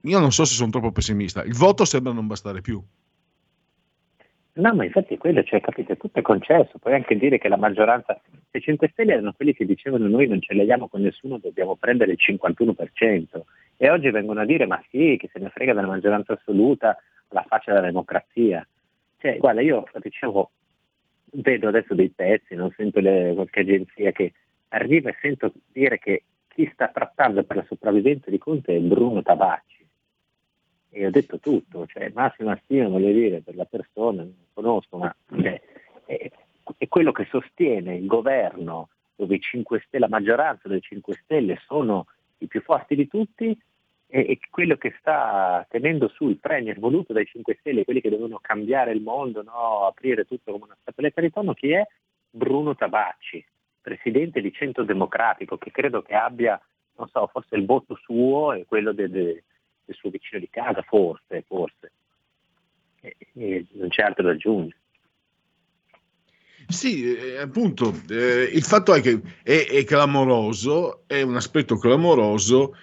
io 0.00 0.18
non 0.18 0.32
so 0.32 0.44
se 0.44 0.54
sono 0.54 0.70
troppo 0.70 0.92
pessimista, 0.92 1.42
il 1.44 1.54
voto 1.54 1.84
sembra 1.84 2.12
non 2.12 2.26
bastare 2.26 2.60
più. 2.60 2.82
No, 4.56 4.72
ma 4.72 4.84
infatti 4.84 5.18
quello, 5.18 5.42
cioè, 5.42 5.60
capite, 5.60 5.96
tutto 5.96 6.20
è 6.20 6.22
concesso, 6.22 6.78
puoi 6.78 6.94
anche 6.94 7.16
dire 7.16 7.38
che 7.38 7.48
la 7.48 7.56
maggioranza, 7.56 8.20
se 8.50 8.60
5 8.60 8.88
Stelle 8.92 9.14
erano 9.14 9.32
quelli 9.32 9.52
che 9.52 9.64
dicevano 9.64 10.06
noi 10.06 10.28
non 10.28 10.40
ce 10.40 10.54
l'abbiamo 10.54 10.86
con 10.86 11.00
nessuno, 11.00 11.38
dobbiamo 11.38 11.74
prendere 11.74 12.12
il 12.12 12.18
51%, 12.24 13.40
e 13.76 13.90
oggi 13.90 14.10
vengono 14.10 14.40
a 14.40 14.44
dire 14.44 14.66
ma 14.66 14.80
sì, 14.90 15.16
che 15.18 15.28
se 15.32 15.40
ne 15.40 15.48
frega 15.48 15.74
della 15.74 15.88
maggioranza 15.88 16.34
assoluta, 16.34 16.96
la 17.30 17.44
faccia 17.48 17.72
della 17.72 17.86
democrazia. 17.86 18.64
Cioè, 19.18 19.38
guarda, 19.38 19.60
io 19.60 19.84
dicevo, 20.00 20.50
vedo 21.32 21.66
adesso 21.66 21.94
dei 21.94 22.10
pezzi, 22.10 22.54
non 22.54 22.72
sento 22.76 23.00
le, 23.00 23.32
qualche 23.34 23.60
agenzia 23.60 24.12
che 24.12 24.34
arriva 24.68 25.10
e 25.10 25.16
sento 25.20 25.52
dire 25.72 25.98
che 25.98 26.22
chi 26.46 26.70
sta 26.72 26.88
trattando 26.94 27.42
per 27.42 27.56
la 27.56 27.64
sopravvivenza 27.66 28.30
di 28.30 28.38
Conte 28.38 28.76
è 28.76 28.78
Bruno 28.78 29.20
Tabacci 29.20 29.73
e 30.94 31.06
ho 31.06 31.10
detto 31.10 31.40
tutto, 31.40 31.86
cioè 31.86 32.12
massima 32.14 32.56
stima 32.62 32.86
voglio 32.86 33.10
dire 33.10 33.40
per 33.40 33.56
la 33.56 33.64
persona, 33.64 34.22
non 34.22 34.32
conosco, 34.52 34.96
ma 34.96 35.14
cioè, 35.28 35.60
è, 36.04 36.30
è, 36.78 36.88
quello 36.88 37.10
che 37.10 37.26
sostiene 37.28 37.96
il 37.96 38.06
governo 38.06 38.90
dove 39.16 39.34
i 39.34 39.40
5 39.40 39.82
Stelle, 39.86 40.06
la 40.06 40.16
maggioranza 40.16 40.68
dei 40.68 40.80
5 40.80 41.14
Stelle 41.24 41.60
sono 41.66 42.06
i 42.38 42.46
più 42.46 42.62
forti 42.62 42.94
di 42.94 43.08
tutti 43.08 43.46
e, 44.06 44.20
e 44.20 44.38
quello 44.48 44.76
che 44.76 44.94
sta 45.00 45.66
tenendo 45.68 46.06
su 46.06 46.28
il 46.28 46.38
premier 46.38 46.78
voluto 46.78 47.12
dai 47.12 47.26
5 47.26 47.56
Stelle, 47.58 47.84
quelli 47.84 48.00
che 48.00 48.10
devono 48.10 48.38
cambiare 48.40 48.92
il 48.92 49.02
mondo, 49.02 49.42
no? 49.42 49.86
aprire 49.86 50.24
tutto 50.24 50.52
come 50.52 50.66
una 50.66 50.76
scatoletta 50.80 51.20
di 51.20 51.30
tonno, 51.32 51.54
chi 51.54 51.72
è? 51.72 51.84
Bruno 52.30 52.76
Tabacci, 52.76 53.44
presidente 53.80 54.40
di 54.40 54.52
Centro 54.52 54.84
Democratico, 54.84 55.58
che 55.58 55.72
credo 55.72 56.02
che 56.02 56.14
abbia, 56.14 56.60
non 56.96 57.08
so, 57.08 57.26
forse 57.26 57.56
il 57.56 57.66
voto 57.66 57.96
suo 57.96 58.52
e 58.52 58.64
quello 58.64 58.92
del 58.92 59.10
de, 59.10 59.42
del 59.84 59.94
suo 59.96 60.10
vicino 60.10 60.40
di 60.40 60.48
casa, 60.50 60.82
forse, 60.82 61.44
forse. 61.46 61.92
E, 63.00 63.16
e 63.34 63.66
non 63.72 63.88
c'è 63.88 64.02
altro 64.02 64.24
da 64.24 64.30
aggiungere. 64.30 64.78
Sì, 66.66 67.14
eh, 67.14 67.38
appunto, 67.38 67.94
eh, 68.08 68.50
il 68.52 68.62
fatto 68.62 68.94
è 68.94 69.00
che 69.00 69.20
è, 69.42 69.66
è, 69.68 69.84
clamoroso, 69.84 71.02
è 71.06 71.20
un 71.20 71.36
aspetto 71.36 71.76
clamoroso, 71.76 72.74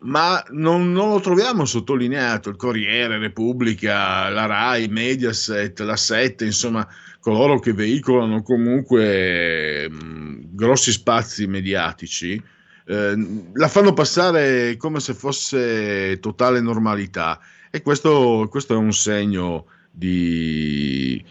ma 0.00 0.42
non, 0.50 0.92
non, 0.92 1.10
lo 1.10 1.20
troviamo 1.20 1.64
sottolineato. 1.64 2.50
Il 2.50 2.56
Corriere, 2.56 3.18
Repubblica, 3.18 4.28
la 4.28 4.46
RAI, 4.46 4.88
Mediaset, 4.88 5.80
la 5.80 5.96
7, 5.96 6.44
insomma, 6.44 6.86
coloro 7.18 7.58
che 7.58 7.72
veicolano 7.72 8.42
comunque 8.42 9.88
mh, 9.90 10.54
grossi 10.54 10.92
spazi 10.92 11.46
mediatici, 11.46 12.40
eh, 12.86 13.14
la 13.52 13.68
fanno 13.68 13.92
passare 13.92 14.76
come 14.76 15.00
se 15.00 15.14
fosse 15.14 16.18
totale 16.20 16.60
normalità 16.60 17.40
e 17.70 17.82
questo, 17.82 18.46
questo 18.50 18.74
è 18.74 18.76
un 18.76 18.92
segno 18.92 19.66
di 19.90 21.22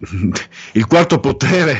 il 0.74 0.86
quarto 0.86 1.20
potere 1.20 1.76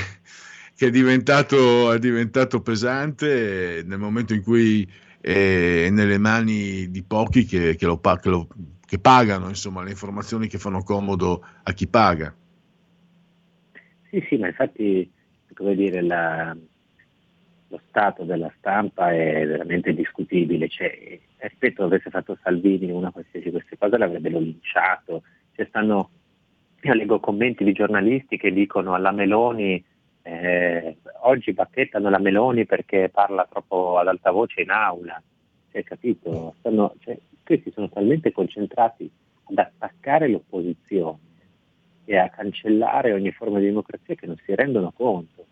che 0.74 0.86
è 0.86 0.90
diventato, 0.90 1.92
è 1.92 1.98
diventato 1.98 2.62
pesante 2.62 3.82
nel 3.84 3.98
momento 3.98 4.32
in 4.32 4.42
cui 4.42 4.90
è 5.20 5.88
nelle 5.90 6.16
mani 6.16 6.90
di 6.90 7.02
pochi 7.02 7.44
che, 7.44 7.76
che, 7.76 7.84
lo, 7.84 8.00
che, 8.00 8.28
lo, 8.30 8.48
che 8.86 8.98
pagano 8.98 9.48
insomma, 9.48 9.82
le 9.82 9.90
informazioni 9.90 10.48
che 10.48 10.56
fanno 10.58 10.82
comodo 10.82 11.44
a 11.62 11.72
chi 11.72 11.86
paga. 11.86 12.34
Sì, 14.08 14.24
sì, 14.28 14.38
ma 14.38 14.46
infatti, 14.46 15.10
come 15.52 15.74
dire, 15.74 16.00
la, 16.00 16.56
lo 17.70 17.80
stato 17.88 18.24
della 18.24 18.52
stampa 18.59 19.12
è 19.12 19.47
veramente 19.47 19.94
discutibile. 19.94 20.68
Cioè, 20.68 21.18
rispetto 21.38 21.84
avesse 21.84 22.10
fatto 22.10 22.36
Salvini 22.42 22.90
una 22.90 23.10
qualsiasi 23.10 23.47
di 23.47 23.52
queste 23.52 23.78
cose 23.78 23.97
l'avrebbero 23.97 24.38
linciato. 24.38 25.22
Cioè, 25.55 25.66
stanno, 25.66 26.10
io 26.82 26.94
leggo 26.94 27.20
commenti 27.20 27.64
di 27.64 27.72
giornalisti 27.72 28.36
che 28.36 28.52
dicono 28.52 28.94
alla 28.94 29.12
Meloni 29.12 29.82
eh, 30.22 30.97
oggi 31.22 31.52
bacchettano 31.52 32.10
la 32.10 32.18
Meloni 32.18 32.66
perché 32.66 33.09
parla 33.09 33.47
troppo 33.51 33.98
ad 33.98 34.09
alta 34.09 34.30
voce 34.30 34.62
in 34.62 34.70
aula. 34.70 35.20
Cioè, 35.70 35.84
capito? 35.84 36.55
Stanno, 36.59 36.94
cioè, 37.01 37.16
questi 37.44 37.70
sono 37.70 37.88
talmente 37.88 38.32
concentrati 38.32 39.09
ad 39.44 39.59
attaccare 39.59 40.28
l'opposizione 40.28 41.18
e 42.05 42.16
a 42.16 42.28
cancellare 42.28 43.12
ogni 43.12 43.30
forma 43.30 43.60
di 43.60 43.66
democrazia 43.66 44.16
che 44.16 44.26
non 44.26 44.36
si 44.44 44.55
rendono 44.55 44.90
conto. 44.90 45.47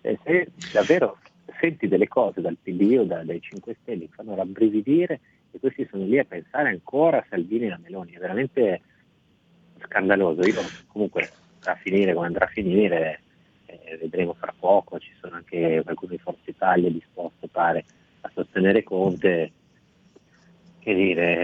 E 0.00 0.18
se 0.24 0.48
davvero 0.72 1.18
senti 1.60 1.88
delle 1.88 2.08
cose 2.08 2.40
dal 2.40 2.56
PD 2.60 2.96
o 2.98 3.04
da, 3.04 3.22
dai 3.24 3.40
5 3.40 3.76
Stelle 3.82 4.06
che 4.06 4.12
fanno 4.14 4.34
rabbrividire 4.34 5.20
e 5.50 5.58
questi 5.58 5.86
sono 5.90 6.04
lì 6.04 6.18
a 6.18 6.24
pensare 6.24 6.68
ancora 6.68 7.18
a 7.18 7.26
Salvini 7.28 7.66
e 7.66 7.72
a 7.72 7.80
Meloni, 7.82 8.12
è 8.12 8.18
veramente 8.18 8.80
scandaloso. 9.82 10.42
Io 10.42 10.60
comunque 10.86 11.30
a 11.64 11.74
finire 11.76 12.14
come 12.14 12.26
andrà 12.26 12.44
a 12.44 12.48
finire, 12.48 13.20
eh, 13.66 13.98
vedremo 14.00 14.34
fra 14.34 14.54
poco, 14.58 14.98
ci 14.98 15.12
sono 15.20 15.36
anche 15.36 15.80
qualcuno 15.82 16.12
di 16.12 16.18
Forza 16.18 16.50
Italia 16.50 16.90
disposto 16.90 17.48
pare 17.48 17.84
a 18.22 18.30
sostenere 18.34 18.82
Conte, 18.82 19.52
che 20.78 20.94
dire, 20.94 21.42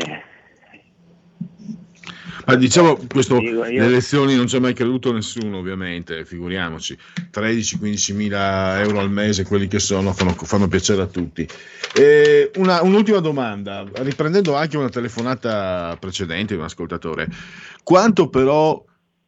ma 2.46 2.54
diciamo, 2.56 2.98
questo, 3.08 3.40
io, 3.40 3.62
le 3.62 3.84
elezioni 3.84 4.34
non 4.34 4.46
c'è 4.46 4.58
mai 4.58 4.74
creduto 4.74 5.12
nessuno, 5.12 5.58
ovviamente, 5.58 6.24
figuriamoci. 6.24 6.96
13-15 7.32 8.14
mila 8.14 8.80
euro 8.80 9.00
al 9.00 9.10
mese, 9.10 9.44
quelli 9.44 9.68
che 9.68 9.78
sono, 9.78 10.12
fanno, 10.12 10.32
fanno 10.32 10.68
piacere 10.68 11.02
a 11.02 11.06
tutti. 11.06 11.46
E 11.94 12.50
una, 12.56 12.82
un'ultima 12.82 13.20
domanda, 13.20 13.84
riprendendo 13.94 14.54
anche 14.54 14.76
una 14.76 14.88
telefonata 14.88 15.96
precedente 15.98 16.54
di 16.54 16.60
un 16.60 16.66
ascoltatore. 16.66 17.28
Quanto 17.82 18.28
però 18.28 18.84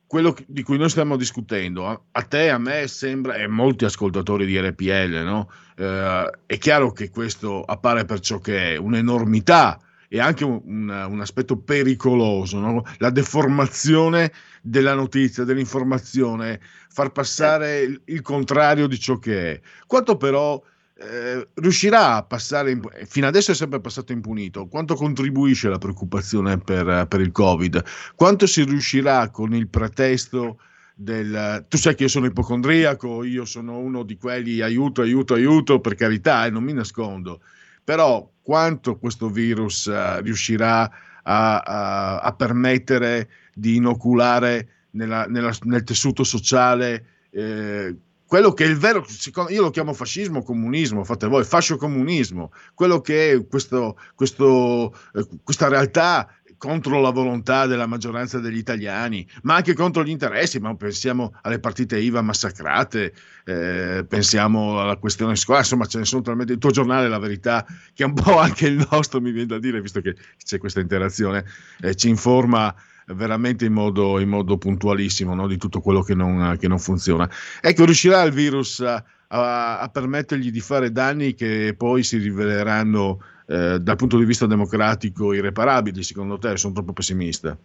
quello 0.06 0.36
di 0.47 0.62
cui 0.62 0.78
noi 0.78 0.88
stiamo 0.88 1.16
discutendo, 1.16 1.88
a, 1.88 2.01
a 2.12 2.22
te, 2.22 2.51
a 2.51 2.59
me 2.59 2.86
sembra, 2.86 3.34
e 3.34 3.44
a 3.44 3.48
molti 3.48 3.84
ascoltatori 3.84 4.47
di 4.47 4.59
RPL, 4.59 5.22
no? 5.24 5.51
eh, 5.76 6.30
è 6.47 6.59
chiaro 6.59 6.93
che 6.93 7.10
questo 7.10 7.62
appare 7.62 8.05
per 8.05 8.20
ciò 8.20 8.38
che 8.38 8.74
è 8.74 8.76
un'enormità 8.76 9.80
e 10.09 10.20
anche 10.20 10.45
un, 10.45 10.89
un 10.89 11.20
aspetto 11.20 11.59
pericoloso, 11.59 12.59
no? 12.59 12.85
la 12.99 13.11
deformazione 13.11 14.33
della 14.62 14.95
notizia, 14.95 15.45
dell'informazione, 15.45 16.61
far 16.89 17.12
passare 17.12 17.81
il, 17.81 18.01
il 18.07 18.23
contrario 18.23 18.87
di 18.87 18.99
ciò 18.99 19.19
che 19.19 19.53
è. 19.53 19.61
Quanto 19.87 20.16
però 20.16 20.62
eh, 20.99 21.49
riuscirà 21.55 22.16
a 22.16 22.23
passare, 22.23 22.70
in, 22.70 22.83
fino 23.07 23.27
adesso 23.27 23.51
è 23.51 23.55
sempre 23.55 23.81
passato 23.81 24.12
impunito, 24.12 24.66
quanto 24.66 24.95
contribuisce 24.95 25.69
la 25.69 25.78
preoccupazione 25.78 26.59
per, 26.59 27.07
per 27.09 27.20
il 27.20 27.33
Covid? 27.33 27.85
Quanto 28.15 28.47
si 28.47 28.65
riuscirà 28.65 29.31
con 29.31 29.55
il 29.55 29.69
pretesto 29.69 30.59
del 30.99 31.66
tu 31.69 31.77
sai 31.77 31.95
che 31.95 32.05
io 32.05 32.09
sono 32.09 32.24
ipocondriaco, 32.24 33.23
io 33.23 33.45
sono 33.45 33.78
uno 33.78 34.03
di 34.03 34.16
quelli 34.16 34.62
aiuto, 34.62 35.03
aiuto, 35.03 35.35
aiuto, 35.35 35.81
per 35.81 35.95
carità, 35.95 36.45
e 36.45 36.49
eh, 36.49 36.51
non 36.51 36.62
mi 36.62 36.73
nascondo 36.73 37.41
però 37.87 38.28
quanto 38.47 38.97
questo 38.97 39.28
virus 39.28 39.86
uh, 39.86 40.23
riuscirà 40.23 40.89
a, 41.24 41.59
a, 41.59 42.18
a, 42.20 42.32
permettere 42.35 43.28
di 43.52 43.74
inoculare 43.74 44.85
nella, 44.90 45.24
nella, 45.24 45.52
nel 45.62 45.82
tessuto 45.82 46.23
sociale 46.23 47.27
eh, 47.31 47.97
quello 48.24 48.52
che 48.52 48.64
è 48.64 48.68
il 48.68 48.77
vero, 48.77 49.05
io 49.48 49.62
lo 49.62 49.70
chiamo 49.70 49.93
fascismo, 49.93 50.44
comunismo, 50.44 51.02
fate 51.02 51.27
voi, 51.27 51.43
fascio 51.43 51.77
comunismo, 51.77 52.52
quello 52.73 53.01
che 53.01 53.32
è 53.32 53.47
questo, 53.48 53.98
questo, 54.14 54.94
eh, 55.14 55.27
questa 55.43 55.66
realtà 55.66 56.28
contro 56.59 57.01
la 57.01 57.11
volontà 57.11 57.66
della 57.66 57.87
maggioranza 57.87 58.39
degli 58.39 58.57
italiani, 58.57 59.27
ma 59.43 59.57
anche 59.57 59.74
contro 59.74 60.03
gli 60.03 60.11
interessi, 60.11 60.59
ma 60.59 60.74
pensiamo 60.74 61.35
alle 61.43 61.61
partite 61.61 61.99
IVA 61.99 62.23
massacrate, 62.23 63.12
eh, 63.45 64.05
pensiamo 64.09 64.81
alla 64.81 64.97
questione 64.97 65.37
scuola, 65.37 65.61
insomma 65.61 65.87
ce 65.87 65.99
ne 65.99 66.05
sono 66.05 66.23
talmente, 66.23 66.53
il 66.53 66.59
tuo 66.59 66.70
giornale 66.70 67.09
La 67.09 67.19
Verità, 67.19 67.65
che 67.93 68.03
è 68.03 68.07
un 68.07 68.15
po' 68.15 68.39
anche 68.39 68.66
il 68.66 68.87
nostro, 68.91 69.20
mi 69.20 69.31
viene 69.31 69.47
da 69.47 69.59
dire, 69.59 69.81
visto 69.81 70.01
che 70.01 70.16
c'è 70.43 70.59
questa 70.59 70.81
interazione, 70.81 71.45
eh, 71.81 71.95
ci 71.95 72.09
informa 72.09 72.74
veramente 73.15 73.65
in 73.65 73.73
modo, 73.73 74.19
in 74.19 74.28
modo 74.28 74.59
puntualissimo 74.59 75.35
no? 75.35 75.47
di 75.47 75.57
tutto 75.59 75.81
quello 75.81 76.03
che 76.03 76.15
non, 76.15 76.57
che 76.59 76.69
non, 76.69 76.78
funziona. 76.78 77.31
Ecco, 77.61 77.85
riuscirà 77.85 78.23
il 78.23 78.33
virus 78.33 78.81
a, 78.81 79.03
a, 79.28 79.78
a 79.78 79.89
permettergli 79.89 80.51
di 80.51 80.61
fare 80.61 80.91
danni 80.91 81.35
che 81.35 81.74
poi 81.77 82.03
si 82.03 82.19
riveleranno 82.19 83.20
eh, 83.47 83.78
dal 83.81 83.97
punto 83.97 84.18
di 84.18 84.24
vista 84.24 84.47
democratico 84.47 85.32
irreparabili, 85.32 86.02
secondo 86.02 86.39
te? 86.39 86.56
Sono 86.56 86.74
troppo 86.74 86.93
pessimista? 86.93 87.56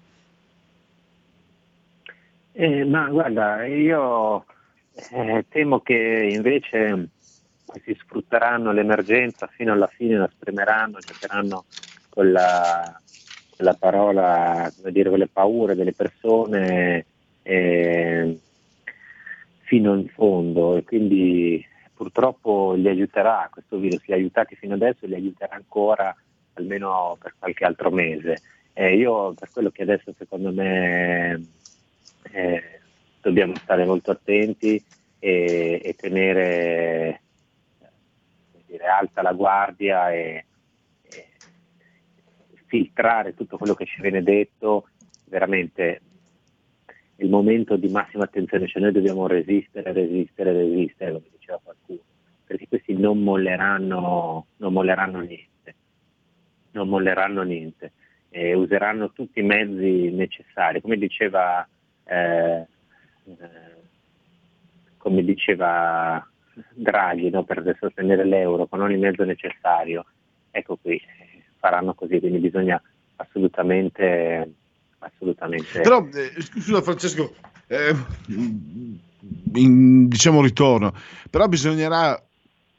Eh, 2.53 2.85
ma 2.85 3.09
guarda, 3.09 3.65
io 3.65 4.45
eh, 5.11 5.45
temo 5.49 5.79
che 5.79 6.29
invece 6.33 7.09
si 7.83 7.97
sfrutteranno 7.99 8.71
l'emergenza 8.71 9.47
fino 9.47 9.71
alla 9.71 9.87
fine, 9.87 10.17
la 10.17 10.29
spremeranno, 10.31 10.99
giocheranno 10.99 11.65
con 12.09 12.31
la, 12.31 13.01
con 13.55 13.65
la 13.65 13.73
parola, 13.73 14.71
come 14.75 14.91
dire, 14.91 15.09
con 15.09 15.19
le 15.19 15.29
paure 15.31 15.75
delle 15.75 15.93
persone 15.93 17.05
eh, 17.43 18.39
fino 19.61 19.95
in 19.95 20.07
fondo 20.09 20.75
e 20.75 20.83
quindi 20.83 21.65
purtroppo 22.01 22.73
li 22.73 22.87
aiuterà, 22.87 23.47
questo 23.51 23.77
virus 23.77 24.03
li 24.07 24.13
ha 24.13 24.15
aiutati 24.15 24.55
fino 24.55 24.73
adesso 24.73 25.05
e 25.05 25.07
li 25.07 25.13
aiuterà 25.13 25.53
ancora 25.53 26.15
almeno 26.53 27.15
per 27.21 27.35
qualche 27.37 27.63
altro 27.63 27.91
mese. 27.91 28.41
Eh, 28.73 28.95
io 28.95 29.33
per 29.33 29.51
quello 29.51 29.69
che 29.69 29.83
adesso 29.83 30.11
secondo 30.17 30.51
me 30.51 31.39
eh, 32.31 32.79
dobbiamo 33.21 33.53
stare 33.53 33.85
molto 33.85 34.09
attenti 34.09 34.83
e, 35.19 35.79
e 35.83 35.93
tenere 35.93 37.21
dire, 38.65 38.85
alta 38.87 39.21
la 39.21 39.33
guardia 39.33 40.11
e, 40.11 40.45
e, 41.03 41.27
filtrare 42.65 43.35
tutto 43.35 43.57
quello 43.57 43.75
che 43.75 43.85
ci 43.85 44.01
viene 44.01 44.23
detto, 44.23 44.87
veramente 45.25 46.01
il 47.17 47.29
momento 47.29 47.75
di 47.75 47.89
massima 47.89 48.23
attenzione, 48.23 48.67
cioè 48.67 48.81
noi 48.81 48.91
dobbiamo 48.91 49.27
resistere, 49.27 49.93
resistere, 49.93 50.51
resistere, 50.51 51.11
diceva 51.51 51.59
qualcuno, 51.61 51.99
perché 52.45 52.67
questi 52.67 52.93
non 52.93 53.21
molleranno, 53.21 54.45
non 54.57 54.73
molleranno 54.73 55.19
niente, 55.19 55.75
non 56.71 56.87
molleranno 56.87 57.41
niente, 57.43 57.91
e 58.29 58.53
useranno 58.53 59.11
tutti 59.11 59.39
i 59.39 59.43
mezzi 59.43 60.11
necessari, 60.11 60.81
come 60.81 60.97
diceva, 60.97 61.67
eh, 62.05 62.65
come 64.97 65.23
diceva 65.23 66.25
Draghi 66.69 67.29
no, 67.29 67.43
per 67.43 67.75
sostenere 67.79 68.23
l'euro 68.23 68.67
con 68.67 68.81
ogni 68.81 68.97
mezzo 68.97 69.23
necessario, 69.23 70.05
ecco 70.51 70.77
qui, 70.77 71.01
faranno 71.57 71.93
così, 71.93 72.19
quindi 72.19 72.39
bisogna 72.39 72.81
assolutamente 73.17 74.53
assolutamente. 75.03 75.81
Però, 75.81 76.07
eh, 76.13 76.41
scusa 76.41 76.81
Francesco, 76.81 77.33
eh, 77.65 77.91
in, 79.53 80.07
diciamo 80.07 80.41
ritorno, 80.41 80.93
però 81.29 81.47
bisognerà, 81.47 82.21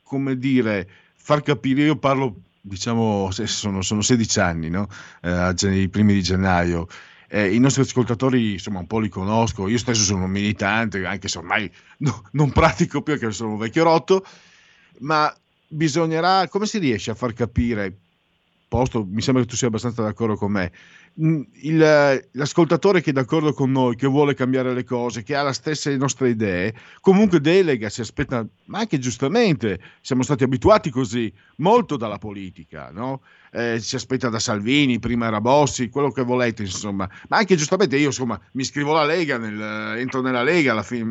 come 0.02 0.36
dire, 0.36 0.88
far 1.14 1.42
capire, 1.42 1.82
io 1.82 1.96
parlo, 1.96 2.36
diciamo, 2.60 3.30
sono, 3.30 3.82
sono 3.82 4.02
16 4.02 4.40
anni, 4.40 4.70
no? 4.70 4.88
eh, 5.22 5.54
i 5.70 5.88
primi 5.88 6.14
di 6.14 6.22
gennaio, 6.22 6.86
eh, 7.34 7.54
I 7.54 7.58
nostri 7.58 7.80
ascoltatori, 7.80 8.52
insomma, 8.52 8.80
un 8.80 8.86
po' 8.86 8.98
li 8.98 9.08
conosco. 9.08 9.66
Io 9.66 9.78
stesso 9.78 10.02
sono 10.02 10.24
un 10.24 10.30
militante, 10.30 11.06
anche 11.06 11.28
se 11.28 11.38
ormai 11.38 11.70
no, 11.98 12.24
non 12.32 12.52
pratico 12.52 13.00
più 13.00 13.16
perché 13.16 13.32
sono 13.32 13.52
un 13.52 13.58
vecchio 13.58 13.84
rotto. 13.84 14.22
Ma 14.98 15.34
bisognerà, 15.66 16.46
come 16.48 16.66
si 16.66 16.76
riesce 16.76 17.10
a 17.10 17.14
far 17.14 17.32
capire 17.32 18.01
posto, 18.72 19.06
mi 19.06 19.20
sembra 19.20 19.42
che 19.42 19.50
tu 19.50 19.56
sia 19.56 19.66
abbastanza 19.66 20.00
d'accordo 20.02 20.34
con 20.36 20.50
me. 20.50 20.72
Mm, 21.20 21.42
il- 21.64 22.28
l'ascoltatore 22.32 23.02
che 23.02 23.10
è 23.10 23.12
d'accordo 23.12 23.52
con 23.52 23.70
noi, 23.70 23.96
che 23.96 24.06
vuole 24.06 24.32
cambiare 24.32 24.72
le 24.72 24.82
cose, 24.82 25.22
che 25.22 25.34
ha 25.36 25.42
le 25.44 25.52
stesse 25.52 25.94
nostre 25.98 26.30
idee, 26.30 26.74
comunque 27.02 27.38
delega, 27.40 27.90
si 27.90 28.00
aspetta, 28.00 28.46
ma 28.66 28.78
anche 28.78 28.98
giustamente, 28.98 29.78
siamo 30.00 30.22
stati 30.22 30.42
abituati 30.44 30.88
così, 30.88 31.30
molto 31.56 31.98
dalla 31.98 32.16
politica, 32.16 32.90
no? 32.90 33.20
Eh, 33.52 33.78
si 33.78 33.94
aspetta 33.96 34.30
da 34.30 34.38
Salvini, 34.38 34.98
prima 34.98 35.26
era 35.26 35.42
Bossi, 35.42 35.90
quello 35.90 36.10
che 36.10 36.22
volete, 36.22 36.62
insomma, 36.62 37.06
ma 37.28 37.36
anche 37.36 37.56
giustamente 37.56 37.98
io, 37.98 38.06
insomma, 38.06 38.40
mi 38.52 38.62
iscrivo 38.62 38.92
alla 38.92 39.04
Lega, 39.04 39.36
nel- 39.36 39.98
entro 39.98 40.22
nella 40.22 40.42
Lega 40.42 40.72
alla 40.72 40.82
fine 40.82 41.04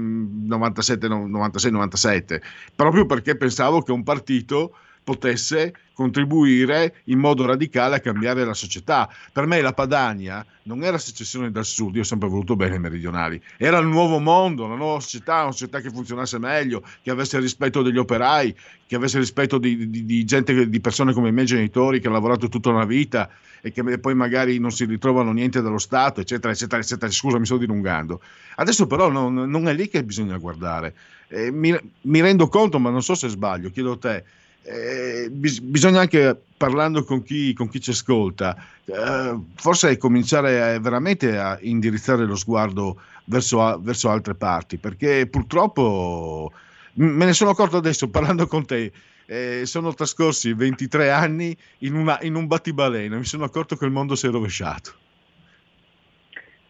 97, 0.47 1.07
96, 1.07 1.71
97, 1.71 2.41
proprio 2.75 3.05
perché 3.05 3.38
pensavo 3.38 3.83
che 3.83 3.91
un 3.91 4.01
partito 4.01 4.73
potesse 5.03 5.73
contribuire 5.94 7.02
in 7.06 7.19
modo 7.19 7.45
radicale 7.45 7.95
a 7.95 7.99
cambiare 7.99 8.44
la 8.44 8.53
società. 8.53 9.10
Per 9.32 9.45
me 9.45 9.61
la 9.61 9.73
Padania 9.73 10.44
non 10.64 10.84
era 10.84 10.98
secessione 10.98 11.52
dal 11.52 11.65
sud, 11.65 11.95
io 11.95 12.02
ho 12.02 12.06
sempre 12.06 12.28
voluto 12.28 12.56
bene 12.56 12.76
ai 12.76 12.80
meridionali, 12.80 13.41
era 13.57 13.78
il 13.78 13.88
nuovo 13.88 14.19
mondo, 14.19 14.68
la 14.68 14.76
nuova 14.76 14.99
società, 14.99 15.44
una 15.44 15.52
società 15.52 15.80
che 15.80 15.90
funzionasse 15.90 16.40
meglio, 16.40 16.84
che 17.02 17.11
avesse 17.11 17.40
rispetto 17.40 17.82
degli 17.82 17.98
operai, 17.98 18.56
che 18.88 18.95
avesse 18.95 19.19
rispetto 19.19 19.57
di, 19.57 19.90
di- 19.90 20.06
di 20.06 20.23
gente, 20.26 20.68
di 20.69 20.80
persone 20.80 21.14
come 21.14 21.30
i 21.30 21.32
miei 21.32 21.45
genitori 21.45 21.99
che 21.99 22.07
hanno 22.07 22.15
lavorato 22.15 22.49
tutta 22.49 22.69
una 22.69 22.86
vita 22.86 23.30
e 23.61 23.72
che 23.72 23.99
poi 23.99 24.15
magari 24.15 24.57
non 24.57 24.72
si 24.72 24.86
ritrovano 24.86 25.32
niente 25.32 25.61
dallo 25.61 25.78
Stato, 25.78 26.19
eccetera, 26.19 26.52
eccetera, 26.52 26.82
eccetera. 26.82 27.11
Scusa, 27.11 27.38
mi 27.38 27.45
sto 27.45 27.57
dilungando. 27.57 28.22
Adesso 28.56 28.88
però 28.88 29.10
non, 29.10 29.34
non 29.34 29.68
è 29.68 29.73
lì 29.73 29.88
che 29.88 30.03
bisogna 30.03 30.38
guardare. 30.38 30.95
Eh, 31.28 31.52
mi, 31.52 31.78
mi 32.02 32.22
rendo 32.22 32.48
conto, 32.48 32.80
ma 32.80 32.90
non 32.90 33.03
so 33.03 33.14
se 33.14 33.30
sbaglio, 33.30 33.69
chiedo 33.69 33.94
a 33.94 33.98
te, 33.98 34.23
eh, 34.63 35.29
bis- 35.31 35.59
bisogna 35.59 36.01
anche 36.01 36.39
parlando 36.57 37.03
con 37.03 37.23
chi, 37.23 37.53
con 37.53 37.67
chi 37.67 37.79
ci 37.79 37.89
ascolta, 37.91 38.55
eh, 38.85 39.39
forse 39.55 39.97
cominciare 39.97 40.61
a- 40.61 40.79
veramente 40.79 41.38
a 41.38 41.57
indirizzare 41.61 42.25
lo 42.25 42.35
sguardo 42.35 43.01
verso, 43.25 43.61
a- 43.63 43.77
verso 43.79 44.09
altre 44.09 44.35
parti, 44.35 44.77
perché 44.77 45.27
purtroppo 45.27 46.51
m- 46.95 47.05
me 47.05 47.25
ne 47.25 47.33
sono 47.33 47.49
accorto 47.51 47.77
adesso 47.77 48.09
parlando 48.09 48.47
con 48.47 48.65
te. 48.65 48.91
eh, 49.27 49.65
sono 49.65 49.93
trascorsi 49.93 50.51
23 50.51 51.09
anni 51.09 51.55
in, 51.79 51.95
una- 51.95 52.19
in 52.23 52.35
un 52.35 52.47
battibaleno, 52.47 53.15
mi 53.15 53.23
sono 53.23 53.45
accorto 53.45 53.77
che 53.77 53.85
il 53.85 53.91
mondo 53.91 54.15
si 54.15 54.27
è 54.27 54.29
rovesciato. 54.29 54.91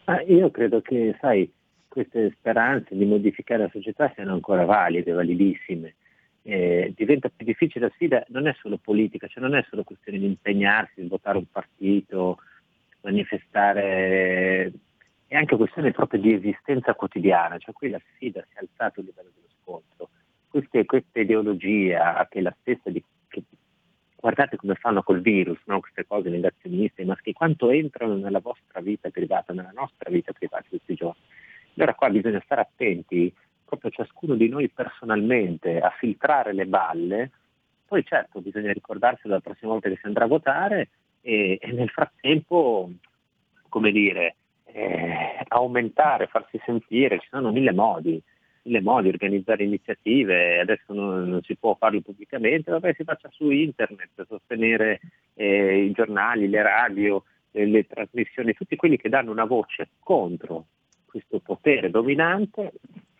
Ma 0.05 0.21
io 0.21 0.51
credo 0.51 0.79
che, 0.81 1.17
sai, 1.19 1.51
queste 1.87 2.35
speranze 2.37 2.95
di 2.95 3.05
modificare 3.05 3.63
la 3.63 3.69
società 3.73 4.11
siano 4.13 4.33
ancora 4.33 4.63
valide, 4.63 5.11
validissime. 5.11 5.95
Eh, 6.43 6.93
diventa 6.95 7.29
più 7.29 7.45
difficile 7.45 7.85
la 7.85 7.91
sfida, 7.93 8.23
non 8.29 8.47
è 8.47 8.55
solo 8.59 8.77
politica, 8.77 9.27
cioè 9.27 9.43
non 9.43 9.55
è 9.55 9.63
solo 9.69 9.83
questione 9.83 10.17
di 10.17 10.25
impegnarsi, 10.25 11.01
di 11.01 11.07
votare 11.07 11.37
un 11.37 11.45
partito, 11.51 12.39
manifestare, 13.01 14.71
è 15.27 15.35
anche 15.35 15.55
questione 15.55 15.91
proprio 15.91 16.19
di 16.19 16.33
esistenza 16.33 16.93
quotidiana, 16.93 17.57
cioè 17.57 17.73
qui 17.73 17.89
la 17.89 18.01
sfida 18.13 18.41
si 18.49 18.57
è 18.57 18.59
alzata 18.59 18.99
a 18.99 19.03
livello 19.03 19.29
dello 19.33 19.47
scontro. 19.61 20.09
Queste- 20.49 20.85
questa 20.85 21.19
ideologia 21.19 22.27
che 22.29 22.39
è 22.39 22.41
la 22.41 22.55
stessa 22.59 22.89
di 22.89 23.01
che 23.29 23.43
guardate 24.17 24.57
come 24.57 24.75
fanno 24.75 25.03
col 25.03 25.21
virus, 25.21 25.59
no? 25.65 25.79
queste 25.79 26.05
cose 26.05 26.29
negazioniste, 26.29 27.05
ma 27.05 27.15
che 27.15 27.33
quanto 27.33 27.69
entrano 27.69 28.15
nella 28.15 28.39
vostra 28.39 28.81
vita 28.81 29.09
privata, 29.09 29.53
nella 29.53 29.71
nostra 29.73 30.09
vita 30.09 30.33
privata 30.33 30.65
questi 30.67 30.93
giorni. 30.95 31.21
Allora 31.75 31.95
qua 31.95 32.09
bisogna 32.09 32.41
stare 32.43 32.61
attenti, 32.61 33.33
proprio 33.71 33.91
ciascuno 33.91 34.35
di 34.35 34.49
noi 34.49 34.67
personalmente, 34.69 35.79
a 35.79 35.91
filtrare 35.97 36.51
le 36.51 36.65
balle, 36.65 37.31
poi 37.85 38.03
certo 38.03 38.41
bisogna 38.41 38.73
ricordarsi 38.73 39.27
la 39.29 39.39
prossima 39.39 39.71
volta 39.71 39.87
che 39.87 39.97
si 39.97 40.05
andrà 40.05 40.25
a 40.25 40.27
votare 40.27 40.89
e, 41.21 41.57
e 41.61 41.71
nel 41.71 41.89
frattempo, 41.89 42.89
come 43.69 43.91
dire, 43.91 44.35
eh, 44.65 45.45
aumentare, 45.47 46.27
farsi 46.27 46.59
sentire, 46.65 47.19
ci 47.19 47.27
sono 47.29 47.51
mille 47.51 47.71
modi, 47.71 48.21
mille 48.63 48.81
modi, 48.81 49.07
organizzare 49.07 49.63
iniziative, 49.63 50.59
adesso 50.59 50.93
non, 50.93 51.29
non 51.29 51.41
si 51.43 51.55
può 51.55 51.75
farlo 51.75 52.01
pubblicamente, 52.01 52.71
vabbè 52.71 52.93
si 52.93 53.03
faccia 53.05 53.29
su 53.31 53.49
internet, 53.49 54.25
sostenere 54.27 54.99
eh, 55.35 55.83
i 55.83 55.91
giornali, 55.91 56.49
le 56.49 56.61
radio, 56.61 57.23
eh, 57.51 57.65
le 57.65 57.87
trasmissioni, 57.87 58.53
tutti 58.53 58.75
quelli 58.75 58.97
che 58.97 59.09
danno 59.09 59.31
una 59.31 59.45
voce 59.45 59.91
contro 59.99 60.65
questo 61.05 61.39
potere 61.39 61.89
dominante, 61.89 62.71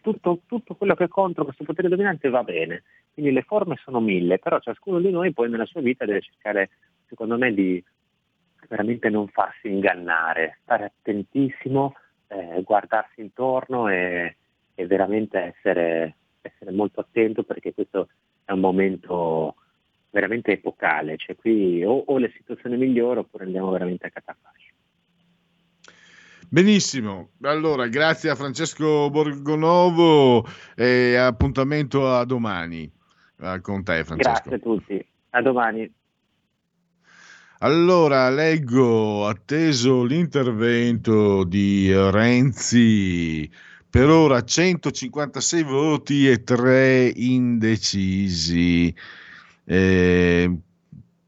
tutto, 0.02 0.42
tutto 0.46 0.76
quello 0.76 0.96
che 0.96 1.06
è 1.06 1.08
contro 1.08 1.44
questo 1.44 1.64
potere 1.64 1.88
dominante 1.88 2.30
va 2.30 2.44
bene. 2.44 2.84
Quindi 3.14 3.32
le 3.32 3.44
forme 3.44 3.78
sono 3.84 4.00
mille, 4.00 4.40
però 4.40 4.60
ciascuno 4.60 5.00
di 5.00 5.12
noi 5.12 5.32
poi 5.34 5.50
nella 5.50 5.66
sua 5.66 5.82
vita 5.82 6.06
deve 6.06 6.22
cercare, 6.22 6.70
secondo 7.08 7.38
me, 7.38 7.54
di 7.54 7.84
veramente 8.68 9.10
non 9.10 9.28
farsi 9.28 9.70
ingannare, 9.70 10.60
stare 10.64 10.86
attentissimo, 10.86 11.96
eh, 12.28 12.62
guardarsi 12.64 13.22
intorno 13.22 13.90
e, 13.90 14.38
e 14.76 14.88
veramente 14.88 15.38
essere, 15.40 16.16
essere 16.42 16.72
molto 16.72 17.02
attento 17.02 17.44
perché 17.44 17.74
questo 17.74 18.10
è 18.46 18.52
un 18.52 18.60
momento 18.60 19.56
veramente 20.10 20.52
epocale, 20.54 21.18
cioè 21.18 21.36
qui 21.36 21.84
o, 21.84 22.04
o 22.06 22.18
la 22.18 22.30
situazione 22.36 22.78
migliora 22.78 23.22
oppure 23.22 23.46
andiamo 23.46 23.72
veramente 23.72 24.08
a 24.08 24.10
catafascio. 24.10 24.74
Benissimo, 26.54 27.30
allora 27.44 27.88
grazie 27.88 28.30
a 28.30 28.36
Francesco 28.36 29.10
Borgonovo 29.10 30.46
e 30.76 31.16
appuntamento 31.16 32.14
a 32.14 32.26
domani 32.26 32.92
eh, 33.40 33.62
con 33.62 33.86
te 33.86 34.04
Francesco. 34.04 34.50
Grazie 34.50 34.56
a 34.56 34.60
tutti, 34.60 35.08
a 35.30 35.42
domani. 35.42 35.90
Allora, 37.60 38.30
leggo, 38.30 39.26
atteso 39.28 40.04
l'intervento 40.04 41.46
di 41.46 41.90
Renzi, 41.94 43.50
per 43.90 44.10
ora 44.10 44.44
156 44.44 45.64
voti 45.64 46.30
e 46.30 46.44
3 46.44 47.14
indecisi. 47.16 48.94
Eh, 49.64 50.54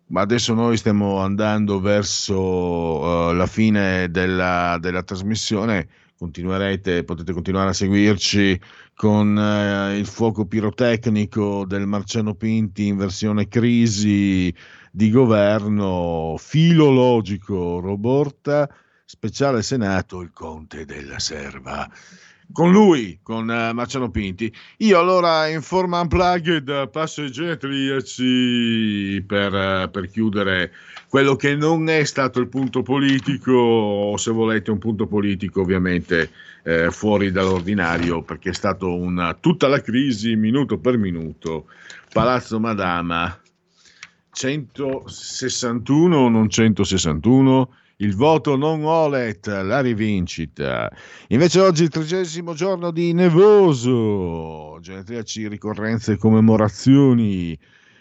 ma 0.08 0.22
adesso 0.22 0.54
noi 0.54 0.78
stiamo 0.78 1.18
andando 1.18 1.80
verso 1.80 3.32
eh, 3.32 3.34
la 3.34 3.48
fine 3.48 4.10
della, 4.10 4.78
della 4.80 5.04
trasmissione. 5.04 5.88
Continuerete, 6.18 7.04
potete 7.04 7.34
continuare 7.34 7.70
a 7.70 7.74
seguirci 7.74 8.60
con 8.96 9.38
eh, 9.38 9.98
il 9.98 10.06
fuoco 10.06 10.46
pirotecnico 10.46 11.66
del 11.66 11.88
Marciano 11.88 12.36
Pinti 12.36 12.88
in 12.88 12.98
versione 12.98 13.48
crisi 13.48 14.54
di 14.92 15.10
governo, 15.10 16.36
filologico 16.38 17.80
Roborta, 17.80 18.70
speciale 19.06 19.64
Senato, 19.64 20.22
il 20.22 20.32
Conte 20.32 20.86
della 20.86 21.20
Serva. 21.20 21.90
Con 22.52 22.72
lui, 22.72 23.20
con 23.24 23.49
eh, 23.49 23.74
Marciano 23.74 24.11
Pinti. 24.11 24.53
Io 24.78 24.99
allora 24.99 25.48
in 25.48 25.61
forma 25.61 26.02
unplugged 26.02 26.90
passo 26.90 27.22
ai 27.22 27.32
genetriaci 27.32 29.24
per, 29.26 29.56
eh, 29.56 29.90
per 29.90 30.10
chiudere 30.10 30.72
quello 31.07 31.36
che 31.36 31.56
non 31.56 31.90
è 31.90 32.03
stato 32.03 32.40
il 32.40 32.49
punto 32.49 32.82
politico, 32.82 33.52
o 33.53 34.18
se 34.18 34.32
volete 34.32 34.72
un 34.72 34.80
punto 34.80 35.07
politico 35.07 35.61
ovviamente 35.61 36.32
eh, 36.64 36.91
fuori 36.91 37.32
dall'ordinario, 37.32 38.24
perché 38.24 38.49
è 38.49 38.53
stato 38.53 38.95
una, 38.95 39.34
tutta 39.36 39.68
la 39.68 39.82
crisi 39.82 40.36
minuto 40.36 40.80
per 40.80 40.98
minuto. 40.98 41.68
Palazzo 42.11 42.60
Madama, 42.60 43.40
161 44.32 46.18
o 46.18 46.30
non 46.30 46.49
161? 46.49 47.70
Il 47.98 48.15
voto 48.15 48.56
non 48.56 48.84
Olet, 48.84 49.45
la 49.48 49.80
rivincita. 49.80 50.91
Invece 51.28 51.60
oggi 51.60 51.84
il 51.84 51.90
tredicesimo 51.90 52.53
giorno 52.53 52.90
di 52.90 53.14
nevoso, 53.14 54.80
genetriaci, 54.82 55.48
ricorrenze 55.48 56.14
e 56.14 56.18
commemorazioni. 56.18 57.57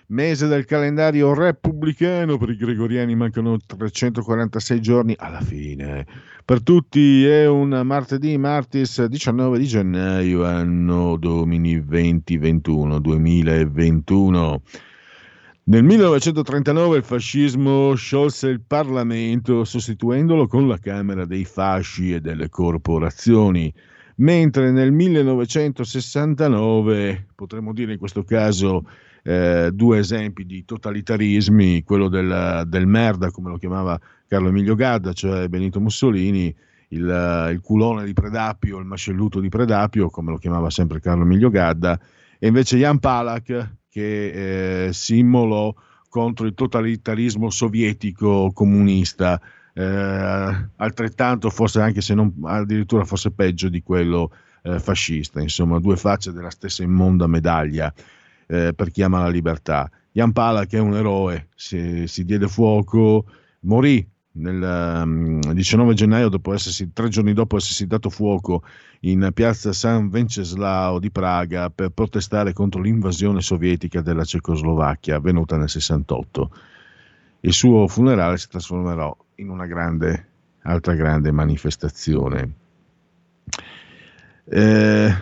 Mese 0.06 0.46
del 0.46 0.64
calendario 0.64 1.34
repubblicano, 1.34 2.38
per 2.38 2.50
i 2.50 2.56
gregoriani 2.56 3.14
mancano 3.14 3.58
346 3.58 4.80
giorni 4.80 5.14
alla 5.18 5.40
fine. 5.40 6.06
Per 6.44 6.62
tutti 6.62 7.24
è 7.24 7.46
un 7.46 7.80
martedì, 7.84 8.36
martis 8.38 9.04
19 9.04 9.58
di 9.58 9.66
gennaio, 9.66 10.44
anno 10.44 11.16
domini 11.16 11.82
2021, 11.84 12.98
2021. 12.98 14.62
Nel 15.64 15.84
1939 15.84 16.96
il 16.96 17.04
fascismo 17.04 17.94
sciolse 17.94 18.48
il 18.48 18.62
Parlamento 18.62 19.62
sostituendolo 19.62 20.48
con 20.48 20.66
la 20.66 20.78
Camera 20.78 21.24
dei 21.24 21.44
fasci 21.44 22.12
e 22.12 22.20
delle 22.20 22.48
corporazioni, 22.48 23.72
mentre 24.16 24.72
nel 24.72 24.90
1969, 24.90 27.28
potremmo 27.36 27.72
dire 27.72 27.92
in 27.92 27.98
questo 27.98 28.24
caso 28.24 28.88
eh, 29.22 29.70
due 29.72 29.98
esempi 29.98 30.44
di 30.46 30.64
totalitarismi, 30.64 31.84
quello 31.84 32.08
del, 32.08 32.64
del 32.66 32.86
merda, 32.88 33.30
come 33.30 33.50
lo 33.50 33.56
chiamava 33.56 33.96
Carlo 34.26 34.48
Emilio 34.48 34.74
Gadda, 34.74 35.12
cioè 35.12 35.46
Benito 35.46 35.78
Mussolini, 35.78 36.52
il, 36.88 37.48
il 37.52 37.60
culone 37.60 38.04
di 38.04 38.14
Predapio, 38.14 38.78
il 38.78 38.84
mascelluto 38.84 39.38
di 39.38 39.48
Predapio, 39.48 40.10
come 40.10 40.32
lo 40.32 40.38
chiamava 40.38 40.70
sempre 40.70 40.98
Carlo 40.98 41.22
Emilio 41.22 41.50
Gadda, 41.50 41.96
e 42.40 42.48
invece 42.48 42.78
Jan 42.78 42.98
Palach 42.98 43.80
che 43.92 44.86
eh, 44.86 44.92
si 44.94 45.22
contro 46.08 46.46
il 46.46 46.54
totalitarismo 46.54 47.50
sovietico 47.50 48.50
comunista, 48.52 49.38
eh, 49.74 50.68
altrettanto 50.76 51.50
forse 51.50 51.82
anche 51.82 52.00
se 52.00 52.14
non 52.14 52.32
addirittura 52.44 53.04
forse 53.04 53.32
peggio 53.32 53.68
di 53.68 53.82
quello 53.82 54.30
eh, 54.62 54.78
fascista, 54.78 55.42
insomma 55.42 55.78
due 55.78 55.98
facce 55.98 56.32
della 56.32 56.48
stessa 56.48 56.82
immonda 56.82 57.26
medaglia 57.26 57.92
eh, 58.46 58.72
per 58.74 58.90
chi 58.90 59.02
ama 59.02 59.20
la 59.20 59.28
libertà. 59.28 59.90
Jan 60.12 60.32
Palach 60.32 60.72
è 60.72 60.78
un 60.78 60.94
eroe, 60.94 61.48
si, 61.54 62.06
si 62.06 62.24
diede 62.24 62.48
fuoco, 62.48 63.26
morì 63.60 64.06
nel 64.32 65.02
um, 65.04 65.52
19 65.52 65.94
gennaio, 65.94 66.28
dopo 66.28 66.54
essersi, 66.54 66.92
tre 66.92 67.08
giorni 67.08 67.32
dopo 67.32 67.56
essersi 67.56 67.86
dato 67.86 68.08
fuoco 68.08 68.62
in 69.00 69.30
piazza 69.34 69.72
San 69.72 70.08
Venceslao 70.08 70.98
di 70.98 71.10
Praga 71.10 71.70
per 71.70 71.90
protestare 71.90 72.52
contro 72.52 72.80
l'invasione 72.80 73.40
sovietica 73.40 74.00
della 74.00 74.24
Cecoslovacchia 74.24 75.16
avvenuta 75.16 75.56
nel 75.56 75.68
68. 75.68 76.50
Il 77.40 77.52
suo 77.52 77.88
funerale 77.88 78.38
si 78.38 78.48
trasformerà 78.48 79.12
in 79.36 79.50
una 79.50 79.66
grande, 79.66 80.28
altra 80.62 80.94
grande 80.94 81.32
manifestazione. 81.32 82.54
Eh, 84.44 85.14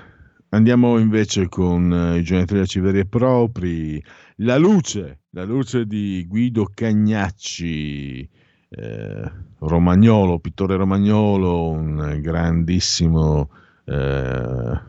andiamo 0.51 0.99
invece 0.99 1.49
con 1.49 1.93
eh, 1.93 2.19
i 2.19 2.23
genetriaci 2.23 2.81
veri 2.81 2.99
e 3.01 3.07
propri. 3.07 4.03
La 4.37 4.59
luce, 4.59 5.21
la 5.31 5.45
luce 5.45 5.87
di 5.87 6.27
Guido 6.29 6.71
Cagnacci, 6.73 8.29
eh, 8.71 9.31
romagnolo, 9.59 10.39
pittore 10.39 10.77
romagnolo, 10.77 11.71
un 11.71 12.19
grandissimo, 12.21 13.51
eh, 13.85 14.81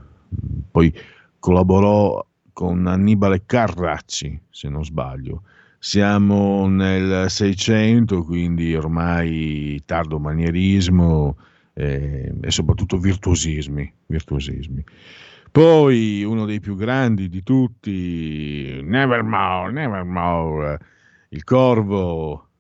poi 0.70 0.94
collaborò 1.40 2.26
con 2.54 2.86
Annibale 2.86 3.44
Carracci, 3.46 4.40
se 4.50 4.70
non 4.70 4.86
sbaglio. 4.86 5.44
Siamo 5.80 6.68
nel 6.68 7.28
600, 7.30 8.24
quindi 8.24 8.76
ormai 8.76 9.82
tardo 9.86 10.20
manierismo 10.20 11.38
eh, 11.74 12.32
e 12.40 12.52
soprattutto 12.52 12.98
virtuosismi, 12.98 13.92
virtuosismi. 14.06 14.84
Poi 15.52 16.24
uno 16.24 16.46
dei 16.46 16.60
più 16.60 16.76
grandi 16.76 17.28
di 17.28 17.42
tutti, 17.42 18.80
Nevermore, 18.84 19.72
Nevermore, 19.72 20.80
il 21.30 21.44
corvo, 21.44 22.51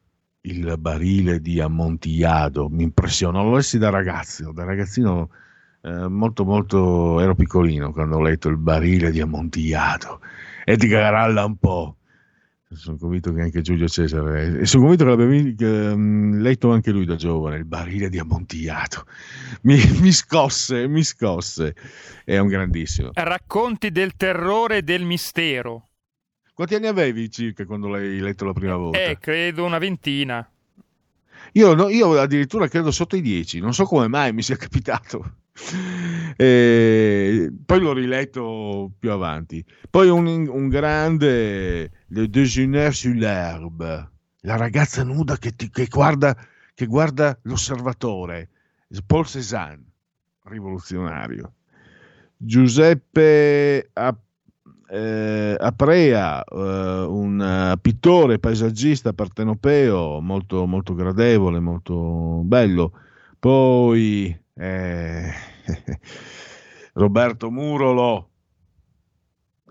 il 0.42 0.76
barile 0.80 1.40
di 1.40 1.60
Amontillado, 1.60 2.70
mi 2.70 2.84
impressionò, 2.84 3.44
lo 3.44 3.56
lessi 3.56 3.78
da 3.78 3.90
ragazzo, 3.90 4.52
da 4.52 4.64
ragazzino 4.64 5.30
eh, 5.82 6.08
molto 6.08 6.46
molto, 6.46 7.20
ero 7.20 7.36
piccolino 7.36 7.92
quando 7.92 8.18
ho 8.18 8.22
letto 8.22 8.50
il 8.50 8.58
barile 8.58 9.12
di 9.12 9.22
Amontillado, 9.22 10.20
Edgar 10.66 11.14
Allan 11.14 11.58
Poe, 11.58 11.94
sono 12.76 12.98
convinto 12.98 13.34
che 13.34 13.42
anche 13.42 13.62
Giulio 13.62 13.88
Cesare, 13.88 14.60
e 14.60 14.66
sono 14.66 14.84
convinto 14.84 15.04
che 15.04 15.10
l'abbia 15.10 15.54
che, 15.56 15.66
um, 15.66 16.40
letto 16.40 16.72
anche 16.72 16.92
lui 16.92 17.06
da 17.06 17.16
giovane, 17.16 17.58
il 17.58 17.66
barile 17.66 18.10
di 18.10 18.18
Amontillado. 18.18 19.06
Mi, 19.64 19.76
mi, 20.00 20.12
scosse, 20.12 20.88
mi 20.88 21.04
scosse. 21.04 21.76
È 22.24 22.38
un 22.38 22.48
grandissimo. 22.48 23.10
Racconti 23.14 23.92
del 23.92 24.16
terrore 24.16 24.78
e 24.78 24.82
del 24.84 25.04
mistero. 25.04 25.90
Quanti 26.54 26.76
anni 26.76 26.88
avevi 26.88 27.30
circa 27.30 27.66
quando 27.66 27.88
l'hai 27.88 28.20
letto 28.20 28.46
la 28.46 28.54
prima 28.54 28.76
volta? 28.76 29.02
Eh, 29.02 29.18
credo 29.20 29.66
una 29.66 29.78
ventina. 29.78 30.48
Io, 31.54 31.74
no, 31.74 31.90
io 31.90 32.20
addirittura 32.20 32.68
credo 32.68 32.92
sotto 32.92 33.16
i 33.16 33.22
dieci, 33.22 33.60
non 33.60 33.74
so 33.74 33.86
come 33.86 34.08
mai 34.08 34.34
mi 34.34 34.42
sia 34.42 34.56
capitato. 34.58 35.38
E 36.36 37.52
poi 37.66 37.80
l'ho 37.80 37.94
riletto 37.94 38.92
più 38.98 39.12
avanti. 39.12 39.64
Poi 39.90 40.10
un, 40.10 40.48
un 40.48 40.70
grande 40.70 41.92
Le 42.08 42.30
Déjeuner 42.30 42.94
sur 42.94 43.16
l'herbe, 43.16 44.10
la 44.42 44.56
ragazza 44.56 45.04
nuda 45.04 45.38
che, 45.38 45.56
ti, 45.56 45.70
che, 45.70 45.88
guarda, 45.88 46.36
che 46.74 46.86
guarda 46.86 47.38
l'osservatore, 47.44 48.50
Paul 49.06 49.26
Cézanne, 49.26 49.84
rivoluzionario. 50.44 51.54
Giuseppe 52.38 53.92
eh, 54.92 55.56
Aprea, 55.58 56.44
eh, 56.44 57.06
un 57.08 57.78
pittore 57.82 58.40
paesaggista 58.40 59.14
partenopeo 59.14 60.20
molto, 60.20 60.68
molto 60.68 60.94
gradevole, 60.94 61.62
molto 61.62 62.42
bello. 62.44 62.92
Poi 63.40 64.38
eh, 64.54 65.32
Roberto 66.94 67.50
Murolo, 67.50 68.30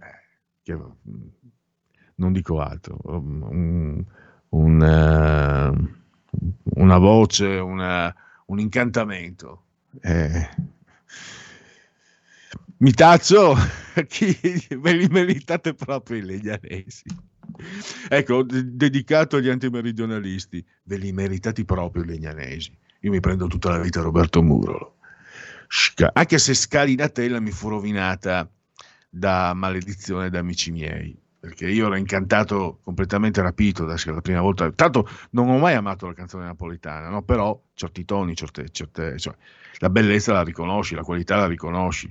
eh, 0.00 0.62
che, 0.62 0.78
non 2.14 2.32
dico 2.32 2.60
altro, 2.60 2.96
un, 3.02 4.02
un, 4.48 4.80
uh, 4.80 6.80
una 6.80 6.98
voce, 6.98 7.58
una, 7.58 8.14
un 8.46 8.58
incantamento. 8.58 9.64
Mi 12.80 12.92
taccio, 12.92 13.54
chi 14.08 14.34
ve 14.70 14.92
li 14.92 15.06
meritate 15.08 15.74
proprio 15.74 16.16
i 16.16 16.22
legnanesi. 16.22 17.02
Ecco, 18.08 18.42
dedicato 18.42 19.36
agli 19.36 19.50
antimeridionalisti, 19.50 20.64
ve 20.84 20.96
li 20.96 21.12
meritate 21.12 21.62
proprio 21.66 22.04
i 22.04 22.06
legnanesi. 22.06 22.74
Io 23.00 23.10
mi 23.10 23.20
prendo 23.20 23.48
tutta 23.48 23.68
la 23.68 23.80
vita 23.80 24.00
Roberto 24.00 24.42
Murolo. 24.42 24.96
Anche 26.14 26.38
se 26.38 26.54
Scalinatella 26.54 27.38
mi 27.38 27.50
fu 27.50 27.68
rovinata 27.68 28.50
da 29.10 29.52
maledizione 29.52 30.30
da 30.30 30.38
amici 30.38 30.70
miei, 30.70 31.14
perché 31.38 31.68
io 31.68 31.84
ero 31.84 31.96
incantato, 31.96 32.78
completamente 32.82 33.42
rapito 33.42 33.84
da 33.84 33.96
la 34.06 34.20
prima 34.22 34.40
volta. 34.40 34.72
Tanto 34.72 35.06
non 35.32 35.50
ho 35.50 35.58
mai 35.58 35.74
amato 35.74 36.06
la 36.06 36.14
canzone 36.14 36.46
napoletana, 36.46 37.10
no? 37.10 37.20
però 37.20 37.62
certi 37.74 38.06
toni, 38.06 38.34
certe, 38.34 38.70
certe, 38.70 39.18
cioè, 39.18 39.34
la 39.80 39.90
bellezza 39.90 40.32
la 40.32 40.42
riconosci, 40.42 40.94
la 40.94 41.02
qualità 41.02 41.36
la 41.36 41.46
riconosci. 41.46 42.10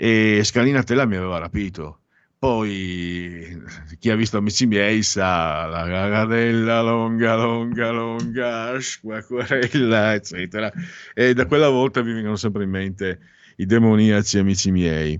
E 0.00 0.40
Scalinatella 0.44 1.04
mi 1.06 1.16
aveva 1.16 1.38
rapito 1.38 2.02
poi 2.38 3.60
chi 3.98 4.10
ha 4.10 4.14
visto 4.14 4.36
Amici 4.36 4.66
miei 4.66 5.02
sa 5.02 5.66
la 5.66 5.84
gargadella 5.86 6.80
longa, 6.82 7.34
longa, 7.34 7.90
longa, 7.90 8.80
squacquarella, 8.80 10.14
eccetera. 10.14 10.72
E 11.14 11.34
da 11.34 11.46
quella 11.46 11.68
volta 11.68 12.02
mi 12.02 12.12
vengono 12.12 12.36
sempre 12.36 12.62
in 12.62 12.70
mente 12.70 13.18
i 13.56 13.66
demoniaci 13.66 14.38
Amici 14.38 14.70
miei. 14.70 15.18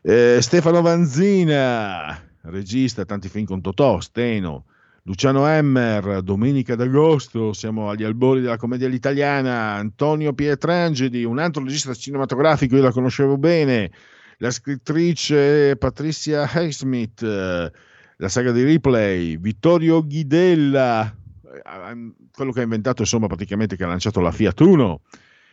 Eh, 0.00 0.38
Stefano 0.40 0.80
Vanzina, 0.80 2.18
regista, 2.44 3.04
tanti 3.04 3.28
film 3.28 3.44
con 3.44 3.60
Totò, 3.60 4.00
Steno. 4.00 4.64
Luciano 5.06 5.46
Emmer, 5.46 6.20
Domenica 6.20 6.74
d'Agosto, 6.74 7.52
siamo 7.52 7.90
agli 7.90 8.02
albori 8.02 8.40
della 8.40 8.56
commedia 8.56 8.88
all'italiana. 8.88 9.74
Antonio 9.74 10.32
Pietrangeli, 10.32 11.22
un 11.22 11.38
altro 11.38 11.62
regista 11.62 11.94
cinematografico, 11.94 12.74
io 12.74 12.82
la 12.82 12.90
conoscevo 12.90 13.38
bene. 13.38 13.92
La 14.38 14.50
scrittrice 14.50 15.76
Patricia 15.76 16.50
Highsmith, 16.52 17.22
eh, 17.22 17.70
la 18.16 18.28
saga 18.28 18.50
di 18.50 18.64
Ripley, 18.64 19.38
Vittorio 19.38 20.04
Ghidella, 20.04 21.06
eh, 21.06 22.12
quello 22.32 22.50
che 22.50 22.60
ha 22.60 22.64
inventato 22.64 23.02
insomma 23.02 23.28
praticamente 23.28 23.76
che 23.76 23.84
ha 23.84 23.88
lanciato 23.88 24.18
la 24.18 24.32
Fiat 24.32 24.58
Uno, 24.60 25.02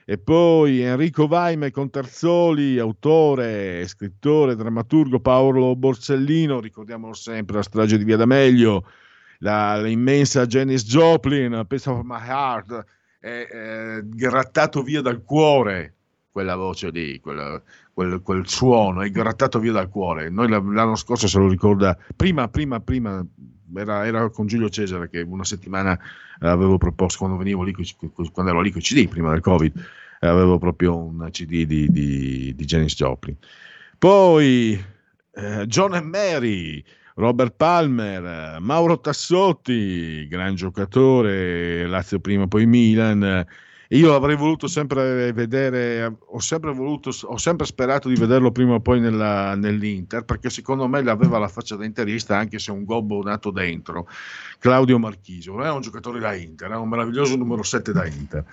e 0.03 0.17
poi 0.17 0.81
Enrico 0.81 1.27
Vaime 1.27 1.69
con 1.69 1.91
Terzoli, 1.91 2.79
autore, 2.79 3.85
scrittore, 3.85 4.55
drammaturgo 4.55 5.19
Paolo 5.19 5.75
Borsellino, 5.75 6.59
ricordiamolo 6.59 7.13
sempre, 7.13 7.57
la 7.57 7.61
strage 7.61 7.99
di 7.99 8.03
Via 8.03 8.17
D'Amelio, 8.17 8.83
la, 9.39 9.81
l'immensa 9.81 10.45
Janice 10.45 10.85
Joplin, 10.85 11.65
Piece 11.67 11.89
of 11.89 12.01
My 12.03 12.19
Heart, 12.19 12.85
è, 13.19 13.47
è 13.47 14.01
grattato 14.03 14.81
via 14.81 15.01
dal 15.01 15.23
cuore 15.23 15.93
quella 16.33 16.55
voce 16.55 16.89
lì, 16.89 17.19
quella, 17.19 17.61
quel, 17.93 18.21
quel, 18.21 18.47
suono, 18.47 19.03
è 19.03 19.09
grattato 19.11 19.59
via 19.59 19.71
dal 19.71 19.87
cuore. 19.87 20.29
Noi 20.29 20.49
l'anno 20.49 20.95
scorso 20.95 21.27
se 21.27 21.37
lo 21.37 21.47
ricorda, 21.47 21.95
prima, 22.15 22.47
prima, 22.47 22.79
prima, 22.79 23.23
era, 23.75 24.05
era 24.05 24.29
con 24.29 24.47
Giulio 24.47 24.67
Cesare 24.67 25.09
che 25.09 25.21
una 25.21 25.43
settimana 25.43 25.97
avevo 26.39 26.77
proposto, 26.77 27.19
quando, 27.19 27.37
venivo 27.37 27.61
lì, 27.61 27.71
quando 28.31 28.51
ero 28.51 28.61
lì 28.61 28.71
con 28.71 28.81
CD, 28.81 29.07
prima 29.07 29.29
del 29.29 29.41
Covid, 29.41 29.73
avevo 30.21 30.57
proprio 30.57 30.97
un 30.97 31.27
CD 31.29 31.65
di, 31.65 31.87
di, 31.91 32.53
di 32.55 32.65
Janis 32.65 32.95
Joplin. 32.95 33.37
Poi 33.99 34.83
eh, 35.33 35.65
John 35.67 35.93
e 35.93 36.01
Mary, 36.01 36.83
Robert 37.15 37.55
Palmer, 37.55 38.59
Mauro 38.59 38.99
Tassotti, 38.99 40.27
gran 40.27 40.55
giocatore, 40.55 41.85
Lazio 41.87 42.19
prima, 42.19 42.47
poi 42.47 42.65
Milan 42.65 43.45
io 43.93 44.15
avrei 44.15 44.35
voluto 44.35 44.65
sempre 44.67 45.31
vedere, 45.33 46.17
ho 46.19 46.39
sempre, 46.39 46.71
voluto, 46.71 47.11
ho 47.25 47.37
sempre 47.37 47.67
sperato 47.67 48.09
di 48.09 48.15
vederlo 48.15 48.51
prima 48.51 48.73
o 48.73 48.79
poi 48.79 48.99
nella, 48.99 49.53
nell'Inter, 49.53 50.23
perché 50.23 50.49
secondo 50.49 50.87
me 50.87 50.99
aveva 51.07 51.37
la 51.37 51.47
faccia 51.47 51.75
da 51.75 51.85
interista, 51.85 52.35
anche 52.35 52.57
se 52.57 52.71
un 52.71 52.85
gobbo 52.85 53.21
nato 53.21 53.51
dentro. 53.51 54.07
Claudio 54.57 54.97
Marchisio, 54.97 55.59
era 55.59 55.73
un 55.73 55.81
giocatore 55.81 56.19
da 56.19 56.33
Inter, 56.33 56.69
era 56.69 56.79
un 56.79 56.89
meraviglioso 56.89 57.35
numero 57.35 57.61
7 57.61 57.91
da 57.91 58.07
Inter. 58.07 58.43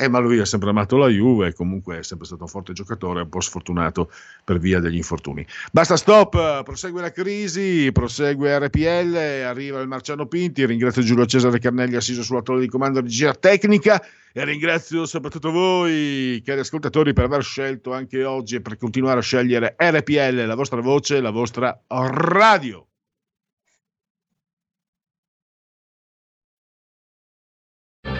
Eh, 0.00 0.08
ma 0.08 0.18
lui 0.18 0.38
ha 0.38 0.46
sempre 0.46 0.70
amato 0.70 0.96
la 0.96 1.08
Juve 1.08 1.52
comunque 1.52 1.98
è 1.98 2.02
sempre 2.02 2.24
stato 2.24 2.44
un 2.44 2.48
forte 2.48 2.72
giocatore, 2.72 3.20
un 3.20 3.28
po' 3.28 3.40
sfortunato 3.40 4.10
per 4.42 4.58
via 4.58 4.80
degli 4.80 4.96
infortuni. 4.96 5.46
Basta 5.70 5.98
stop, 5.98 6.62
prosegue 6.62 7.02
la 7.02 7.12
crisi, 7.12 7.90
prosegue 7.92 8.58
RPL, 8.60 9.14
arriva 9.44 9.78
il 9.78 9.88
Marciano 9.88 10.24
Pinti, 10.24 10.64
ringrazio 10.64 11.02
Giulio 11.02 11.26
Cesare 11.26 11.58
Carnelli 11.58 11.96
assiso 11.96 12.22
sulla 12.22 12.40
torre 12.40 12.60
di 12.60 12.68
comando 12.68 13.02
di 13.02 13.08
regia 13.08 13.34
tecnica 13.34 14.02
e 14.32 14.42
ringrazio 14.42 15.04
soprattutto 15.04 15.50
voi, 15.50 16.40
cari 16.46 16.60
ascoltatori, 16.60 17.12
per 17.12 17.24
aver 17.24 17.42
scelto 17.42 17.92
anche 17.92 18.24
oggi 18.24 18.54
e 18.54 18.60
per 18.62 18.78
continuare 18.78 19.18
a 19.18 19.22
scegliere 19.22 19.74
RPL, 19.76 20.46
la 20.46 20.54
vostra 20.54 20.80
voce, 20.80 21.20
la 21.20 21.30
vostra 21.30 21.78
radio. 21.88 22.89